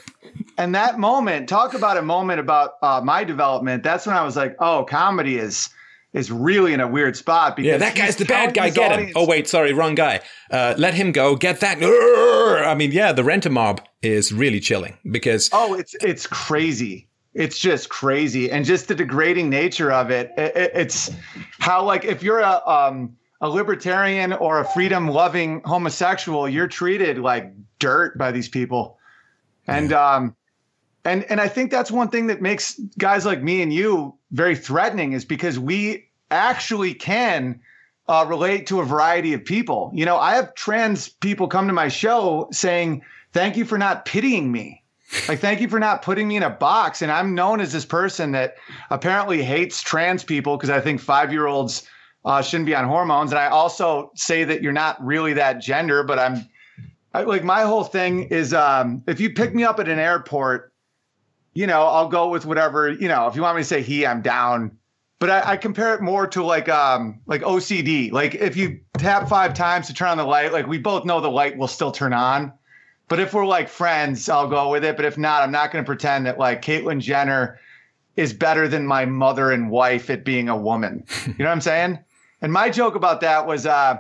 And 0.57 0.73
that 0.73 0.99
moment, 0.99 1.49
talk 1.49 1.73
about 1.73 1.97
a 1.97 2.01
moment 2.01 2.39
about 2.39 2.76
uh, 2.81 3.01
my 3.03 3.26
development. 3.26 3.84
That's 3.84 4.06
when 4.06 4.15
I 4.15 4.23
was 4.23 4.38
like, 4.38 4.56
"Oh, 4.60 4.85
comedy 4.85 5.38
is." 5.38 5.69
is 6.11 6.31
really 6.31 6.73
in 6.73 6.80
a 6.80 6.88
weird 6.88 7.15
spot 7.15 7.56
because 7.56 7.68
yeah, 7.69 7.77
that 7.77 7.95
guy's 7.95 8.15
the 8.15 8.26
bad 8.26 8.56
guy. 8.56 8.72
Get 8.72 8.93
audience. 8.93 9.11
him. 9.11 9.14
Oh 9.15 9.27
wait, 9.27 9.47
sorry, 9.47 9.73
wrong 9.73 9.93
guy. 9.93 10.22
Uh, 10.49 10.73
let 10.76 10.95
him 10.95 11.11
go. 11.11 11.35
Get 11.35 11.60
that. 11.60 11.77
I 11.84 12.73
mean, 12.73 12.91
yeah, 12.91 13.11
the 13.11 13.23
rent 13.23 13.45
a 13.45 13.51
mob 13.51 13.81
is 14.01 14.34
really 14.34 14.60
chilling 14.60 14.97
because 15.11 15.51
oh, 15.53 15.76
it's 15.76 15.95
it's 16.01 16.26
crazy. 16.26 17.07
It's 17.35 17.60
just 17.60 17.89
crazy, 17.89 18.49
and 18.49 18.65
just 18.65 18.88
the 18.88 18.95
degrading 18.95 19.51
nature 19.51 19.91
of 19.91 20.10
it. 20.10 20.31
it, 20.35 20.56
it 20.56 20.72
it's 20.73 21.11
how 21.60 21.84
like 21.84 22.06
if 22.06 22.23
you're 22.23 22.39
a 22.39 22.68
um 22.68 23.15
a 23.41 23.49
libertarian 23.49 24.34
or 24.34 24.60
a 24.60 24.66
freedom 24.66 25.07
loving 25.07 25.61
homosexual, 25.66 26.48
you're 26.48 26.68
treated 26.68 27.18
like 27.20 27.53
dirt 27.80 28.18
by 28.18 28.32
these 28.32 28.49
people, 28.49 28.98
and 29.68 29.91
yeah. 29.91 30.16
um. 30.16 30.36
And 31.06 31.24
and 31.32 31.40
I 31.40 31.48
think 31.48 31.72
that's 31.72 31.90
one 31.90 32.10
thing 32.10 32.28
that 32.28 32.41
makes 32.41 32.78
guys 32.98 33.26
like 33.26 33.41
me 33.41 33.61
and 33.61 33.74
you 33.74 34.14
very 34.32 34.56
threatening 34.56 35.14
is 35.14 35.24
because 35.24 35.57
we 35.57 36.10
actually 36.30 36.94
can 36.94 37.61
uh, 38.10 38.26
relate 38.28 38.68
to 38.68 38.82
a 38.82 38.86
variety 38.86 39.34
of 39.34 39.44
people. 39.45 39.91
You 39.94 40.03
know, 40.03 40.18
I 40.18 40.36
have 40.36 40.53
trans 40.56 41.07
people 41.07 41.48
come 41.48 41.68
to 41.68 41.74
my 41.74 41.88
show 41.88 42.49
saying, 42.52 43.02
"Thank 43.32 43.56
you 43.56 43.64
for 43.64 43.78
not 43.78 44.06
pitying 44.06 44.52
me." 44.52 44.84
Like, 45.28 45.40
thank 45.40 45.60
you 45.60 45.68
for 45.68 45.80
not 45.80 46.02
putting 46.02 46.28
me 46.28 46.38
in 46.38 46.44
a 46.44 46.49
box. 46.49 47.02
And 47.02 47.11
I'm 47.11 47.34
known 47.34 47.61
as 47.61 47.74
this 47.74 47.86
person 47.86 48.32
that 48.34 48.57
apparently 48.91 49.44
hates 49.44 49.82
trans 49.82 50.24
people 50.24 50.56
because 50.56 50.70
I 50.70 50.82
think 50.82 50.99
five 50.99 51.32
year 51.32 51.48
olds 51.48 51.88
uh, 52.26 52.41
shouldn't 52.41 52.66
be 52.66 52.76
on 52.76 52.86
hormones. 52.86 53.32
And 53.32 53.40
I 53.40 53.48
also 53.48 54.12
say 54.16 54.44
that 54.44 54.62
you're 54.62 54.72
not 54.72 55.04
really 55.04 55.34
that 55.34 55.62
gender, 55.62 56.04
but 56.04 56.20
I'm 56.20 56.46
I, 57.14 57.24
like, 57.24 57.44
my 57.44 57.64
whole 57.64 57.84
thing 57.84 58.24
is 58.26 58.54
um, 58.54 59.04
if 59.08 59.20
you 59.20 59.34
pick 59.34 59.56
me 59.56 59.64
up 59.64 59.80
at 59.80 59.88
an 59.88 59.98
airport 59.98 60.70
you 61.54 61.68
know, 61.68 61.82
I'll 61.84 62.08
go 62.08 62.30
with 62.30 62.46
whatever, 62.46 62.90
you 62.90 63.08
know, 63.08 63.28
if 63.28 63.36
you 63.36 63.41
want 63.41 63.58
me 63.58 63.64
to 63.64 63.68
say 63.68 63.82
he, 63.82 64.06
I'm 64.06 64.22
down. 64.22 64.78
But 65.20 65.30
I, 65.30 65.52
I 65.52 65.58
compare 65.58 65.94
it 65.94 66.02
more 66.02 66.26
to 66.28 66.41
like 66.41 66.70
um 66.70 67.20
like 67.26 67.41
OCD. 67.41 68.14
Like 68.14 68.36
if 68.36 68.56
you 68.56 68.80
tap 68.98 69.28
five 69.28 69.54
times 69.54 69.88
to 69.88 69.94
turn 69.94 70.08
on 70.08 70.18
the 70.18 70.24
light, 70.24 70.54
like 70.54 70.68
we 70.68 70.78
both 70.78 71.04
know 71.04 71.20
the 71.20 71.30
light 71.30 71.58
will 71.58 71.68
still 71.68 71.91
turn 71.91 72.14
on. 72.14 72.54
But 73.10 73.20
if 73.20 73.34
we're 73.34 73.46
like 73.46 73.68
friends, 73.68 74.30
I'll 74.30 74.48
go 74.48 74.70
with 74.70 74.86
it. 74.86 74.96
But 74.96 75.04
if 75.04 75.18
not, 75.18 75.44
I'm 75.44 75.52
not 75.52 75.72
going 75.72 75.84
to 75.84 75.86
pretend 75.86 76.26
that 76.26 76.40
like 76.40 76.62
Caitlyn 76.62 77.02
Jenner 77.02 77.60
is 78.16 78.32
better 78.32 78.70
than 78.70 78.88
my 78.88 79.04
mother 79.04 79.52
and 79.52 79.70
wife 79.70 80.10
at 80.10 80.24
being 80.24 80.48
a 80.48 80.56
woman. 80.56 81.04
You 81.26 81.34
know 81.40 81.46
what 81.46 81.52
I'm 81.52 81.62
saying? 81.62 82.00
And 82.41 82.53
my 82.53 82.70
joke 82.70 82.95
about 82.95 83.22
that 83.22 83.45
was 83.48 83.66
uh, 83.66 83.98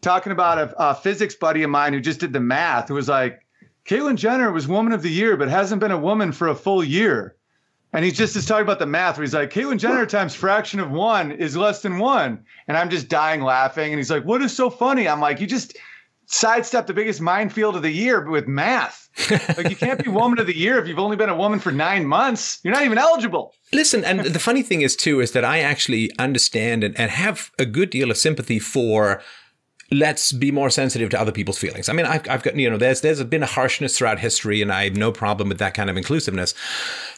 talking 0.00 0.32
about 0.32 0.58
a, 0.58 0.90
a, 0.90 0.94
physics 0.94 1.34
buddy 1.34 1.62
of 1.62 1.70
mine 1.70 1.92
who 1.92 2.00
just 2.00 2.20
did 2.20 2.32
the 2.32 2.40
math, 2.40 2.88
who 2.88 2.94
was 2.94 3.08
like, 3.08 3.40
Caitlyn 3.86 4.16
Jenner 4.16 4.52
was 4.52 4.68
woman 4.68 4.92
of 4.92 5.02
the 5.02 5.10
year, 5.10 5.36
but 5.36 5.48
hasn't 5.48 5.80
been 5.80 5.90
a 5.90 5.98
woman 5.98 6.32
for 6.32 6.48
a 6.48 6.54
full 6.54 6.84
year. 6.84 7.36
And 7.92 8.04
he's 8.04 8.16
just 8.16 8.36
is 8.36 8.46
talking 8.46 8.62
about 8.62 8.78
the 8.78 8.86
math 8.86 9.16
where 9.16 9.24
he's 9.24 9.34
like, 9.34 9.50
Caitlyn 9.50 9.78
Jenner 9.78 10.06
times 10.06 10.34
fraction 10.34 10.78
of 10.78 10.90
one 10.90 11.32
is 11.32 11.56
less 11.56 11.82
than 11.82 11.98
one. 11.98 12.44
And 12.68 12.76
I'm 12.76 12.90
just 12.90 13.08
dying 13.08 13.42
laughing. 13.42 13.92
And 13.92 13.98
he's 13.98 14.10
like, 14.10 14.24
What 14.24 14.42
is 14.42 14.54
so 14.54 14.70
funny? 14.70 15.08
I'm 15.08 15.20
like, 15.20 15.40
You 15.40 15.46
just 15.48 15.76
sidestepped 16.32 16.86
the 16.86 16.94
biggest 16.94 17.20
minefield 17.20 17.74
of 17.74 17.82
the 17.82 17.90
year 17.90 18.28
with 18.30 18.46
math. 18.46 19.08
like 19.56 19.68
you 19.68 19.74
can't 19.74 20.02
be 20.02 20.08
woman 20.10 20.38
of 20.38 20.46
the 20.46 20.56
year 20.56 20.78
if 20.78 20.86
you've 20.86 20.98
only 20.98 21.16
been 21.16 21.28
a 21.28 21.36
woman 21.36 21.58
for 21.58 21.72
nine 21.72 22.06
months. 22.06 22.60
You're 22.62 22.72
not 22.72 22.84
even 22.84 22.98
eligible. 22.98 23.52
Listen, 23.72 24.04
and 24.04 24.20
the 24.24 24.38
funny 24.38 24.62
thing 24.62 24.82
is 24.82 24.94
too, 24.94 25.20
is 25.20 25.32
that 25.32 25.44
I 25.44 25.58
actually 25.58 26.10
understand 26.18 26.84
and, 26.84 26.98
and 26.98 27.10
have 27.10 27.50
a 27.58 27.66
good 27.66 27.90
deal 27.90 28.12
of 28.12 28.16
sympathy 28.16 28.60
for 28.60 29.20
let's 29.92 30.30
be 30.30 30.52
more 30.52 30.70
sensitive 30.70 31.10
to 31.10 31.20
other 31.20 31.32
people's 31.32 31.58
feelings. 31.58 31.88
I 31.88 31.94
mean, 31.94 32.06
I've, 32.06 32.28
I've 32.30 32.44
got, 32.44 32.54
you 32.54 32.70
know, 32.70 32.76
there's, 32.76 33.00
there's 33.00 33.20
been 33.24 33.42
a 33.42 33.46
harshness 33.46 33.98
throughout 33.98 34.20
history 34.20 34.62
and 34.62 34.70
I 34.70 34.84
have 34.84 34.94
no 34.94 35.10
problem 35.10 35.48
with 35.48 35.58
that 35.58 35.74
kind 35.74 35.90
of 35.90 35.96
inclusiveness. 35.96 36.54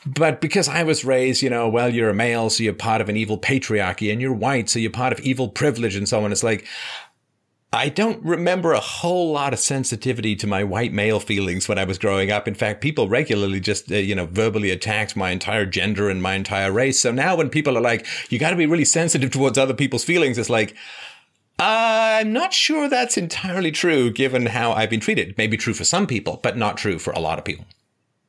But 0.06 0.40
because 0.40 0.68
I 0.68 0.84
was 0.84 1.05
raised, 1.05 1.43
you 1.43 1.51
know, 1.51 1.68
well, 1.68 1.90
you're 1.90 2.09
a 2.09 2.14
male, 2.14 2.48
so 2.48 2.62
you're 2.62 2.72
part 2.72 3.02
of 3.02 3.10
an 3.10 3.16
evil 3.18 3.39
patriarchy 3.39 4.10
and 4.10 4.22
you're 4.22 4.32
white, 4.32 4.70
so 4.70 4.78
you're 4.78 4.90
part 4.90 5.12
of 5.12 5.20
evil 5.20 5.51
privilege 5.51 5.97
and 5.97 6.09
so 6.09 6.24
on. 6.24 6.32
It's 6.32 6.43
like, 6.43 6.66
I 7.74 7.88
don't 7.88 8.22
remember 8.22 8.72
a 8.72 8.80
whole 8.80 9.32
lot 9.32 9.54
of 9.54 9.58
sensitivity 9.58 10.36
to 10.36 10.46
my 10.46 10.62
white 10.62 10.92
male 10.92 11.18
feelings 11.18 11.68
when 11.68 11.78
I 11.78 11.84
was 11.84 11.96
growing 11.96 12.30
up. 12.30 12.46
In 12.46 12.54
fact, 12.54 12.82
people 12.82 13.08
regularly 13.08 13.60
just, 13.60 13.90
uh, 13.90 13.96
you 13.96 14.14
know, 14.14 14.26
verbally 14.26 14.70
attacked 14.70 15.16
my 15.16 15.30
entire 15.30 15.64
gender 15.64 16.10
and 16.10 16.22
my 16.22 16.34
entire 16.34 16.70
race. 16.70 17.00
So 17.00 17.12
now 17.12 17.34
when 17.34 17.48
people 17.48 17.78
are 17.78 17.80
like, 17.80 18.06
you 18.30 18.38
got 18.38 18.50
to 18.50 18.56
be 18.56 18.66
really 18.66 18.84
sensitive 18.84 19.30
towards 19.30 19.56
other 19.56 19.72
people's 19.72 20.04
feelings, 20.04 20.36
it's 20.36 20.50
like, 20.50 20.76
I'm 21.58 22.32
not 22.32 22.52
sure 22.52 22.90
that's 22.90 23.16
entirely 23.16 23.70
true 23.70 24.10
given 24.10 24.46
how 24.46 24.72
I've 24.72 24.90
been 24.90 25.00
treated. 25.00 25.30
It 25.30 25.38
may 25.38 25.46
be 25.46 25.56
true 25.56 25.74
for 25.74 25.84
some 25.84 26.06
people, 26.06 26.40
but 26.42 26.58
not 26.58 26.76
true 26.76 26.98
for 26.98 27.12
a 27.12 27.20
lot 27.20 27.38
of 27.38 27.44
people. 27.46 27.64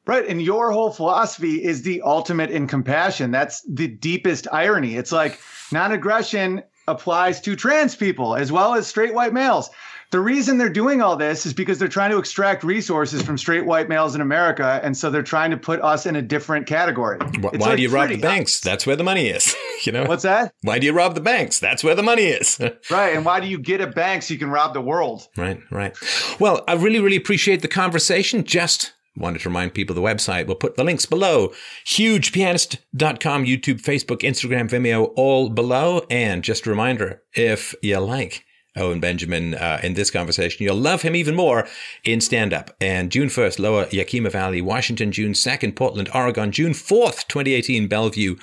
Right. 0.06 0.26
And 0.26 0.42
your 0.42 0.72
whole 0.72 0.92
philosophy 0.92 1.64
is 1.64 1.82
the 1.82 2.02
ultimate 2.02 2.50
in 2.50 2.68
compassion. 2.68 3.32
That's 3.32 3.62
the 3.64 3.88
deepest 3.88 4.48
irony. 4.52 4.96
It's 4.96 5.12
like 5.12 5.40
non 5.72 5.92
aggression 5.92 6.64
applies 6.88 7.42
to 7.42 7.56
trans 7.56 7.96
people 7.96 8.36
as 8.36 8.52
well 8.52 8.74
as 8.74 8.88
straight 8.88 9.14
white 9.14 9.34
males. 9.34 9.70
The 10.12 10.20
reason 10.20 10.60
they're 10.60 10.70
doing 10.70 11.02
all 11.02 11.16
this 11.16 11.44
is 11.48 11.56
because 11.56 11.80
they're 11.80 11.88
trying 11.88 12.12
to 12.12 12.20
extract 12.20 12.64
resources 12.64 13.24
from 13.24 13.36
straight 13.36 13.66
white 13.66 13.90
males 13.90 14.14
in 14.14 14.22
America. 14.22 14.80
And 14.84 14.96
so 14.96 15.10
they're 15.10 15.24
trying 15.24 15.50
to 15.50 15.58
put 15.58 15.82
us 15.82 16.06
in 16.06 16.16
a 16.16 16.22
different 16.22 16.68
category. 16.68 17.18
Why, 17.40 17.50
like 17.58 17.78
do 17.78 17.82
you 17.82 17.90
rob 17.90 18.10
the 18.10 18.18
banks? 18.18 18.60
That's 18.60 18.86
where 18.86 18.96
the 18.96 19.04
money 19.04 19.30
is. 19.30 19.56
you 19.86 19.92
know? 19.92 20.06
What's 20.06 20.22
that? 20.22 20.54
Why 20.62 20.78
do 20.78 20.86
you 20.86 20.94
rob 20.94 21.16
the 21.16 21.22
banks? 21.22 21.60
That's 21.60 21.84
where 21.84 21.96
the 21.96 22.04
money 22.04 22.26
is. 22.26 22.60
right. 22.92 23.16
And 23.16 23.26
why 23.26 23.40
do 23.40 23.48
you 23.48 23.58
get 23.58 23.82
a 23.82 23.88
bank 23.88 24.22
so 24.22 24.36
you 24.36 24.40
can 24.40 24.52
rob 24.52 24.76
the 24.76 24.82
world? 24.82 25.28
Right, 25.36 25.60
right. 25.72 25.98
Well, 26.40 26.64
I 26.68 26.74
really, 26.74 27.00
really 27.00 27.18
appreciate 27.18 27.64
the 27.64 27.68
conversation. 27.68 28.44
Just 28.44 28.94
wanted 29.16 29.42
to 29.42 29.50
remind 29.50 29.74
people 29.74 29.96
the 29.96 30.02
website. 30.02 30.48
We'll 30.48 30.56
put 30.56 30.76
the 30.76 30.84
links 30.84 31.06
below. 31.06 31.54
Hugepianist.com, 31.86 33.46
YouTube, 33.46 33.82
Facebook, 33.82 34.22
Instagram, 34.22 34.70
Vimeo, 34.70 35.14
all 35.16 35.50
below. 35.50 36.06
And 36.10 36.44
just 36.44 36.66
a 36.66 36.70
reminder, 36.70 37.22
if 37.34 37.76
you 37.82 38.00
like 38.00 38.46
Owen 38.76 39.00
Benjamin 39.00 39.54
uh, 39.54 39.80
in 39.84 39.94
this 39.94 40.10
conversation. 40.10 40.64
You'll 40.64 40.76
love 40.76 41.04
him 41.04 41.16
even 41.16 41.36
more 41.36 41.68
in 42.04 42.22
stand 42.22 42.54
up. 42.54 42.76
And 42.82 43.12
June 43.12 43.28
1st, 43.28 43.60
Lower 43.60 43.88
Yakima 43.92 44.30
Valley, 44.30 44.62
Washington. 44.62 45.12
June 45.12 45.34
2nd, 45.34 45.76
Portland, 45.76 46.10
Oregon. 46.14 46.52
June 46.52 46.74
4th, 46.74 47.28
2018, 47.28 47.88
Bellevue, 47.88 48.36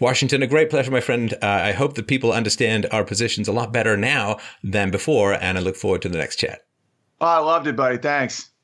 Washington. 0.00 0.42
A 0.42 0.46
great 0.46 0.70
pleasure, 0.70 0.90
my 0.90 1.00
friend. 1.00 1.34
Uh, 1.34 1.46
I 1.46 1.72
hope 1.72 1.94
that 1.94 2.06
people 2.06 2.32
understand 2.32 2.86
our 2.90 3.04
positions 3.04 3.48
a 3.48 3.52
lot 3.52 3.72
better 3.72 3.96
now 3.96 4.38
than 4.62 4.90
before. 4.90 5.34
And 5.34 5.58
I 5.58 5.60
look 5.60 5.76
forward 5.76 6.02
to 6.02 6.08
the 6.08 6.18
next 6.18 6.36
chat. 6.36 6.60
Oh, 7.20 7.26
I 7.26 7.38
loved 7.38 7.66
it, 7.66 7.76
buddy. 7.76 7.98
Thanks. 7.98 8.50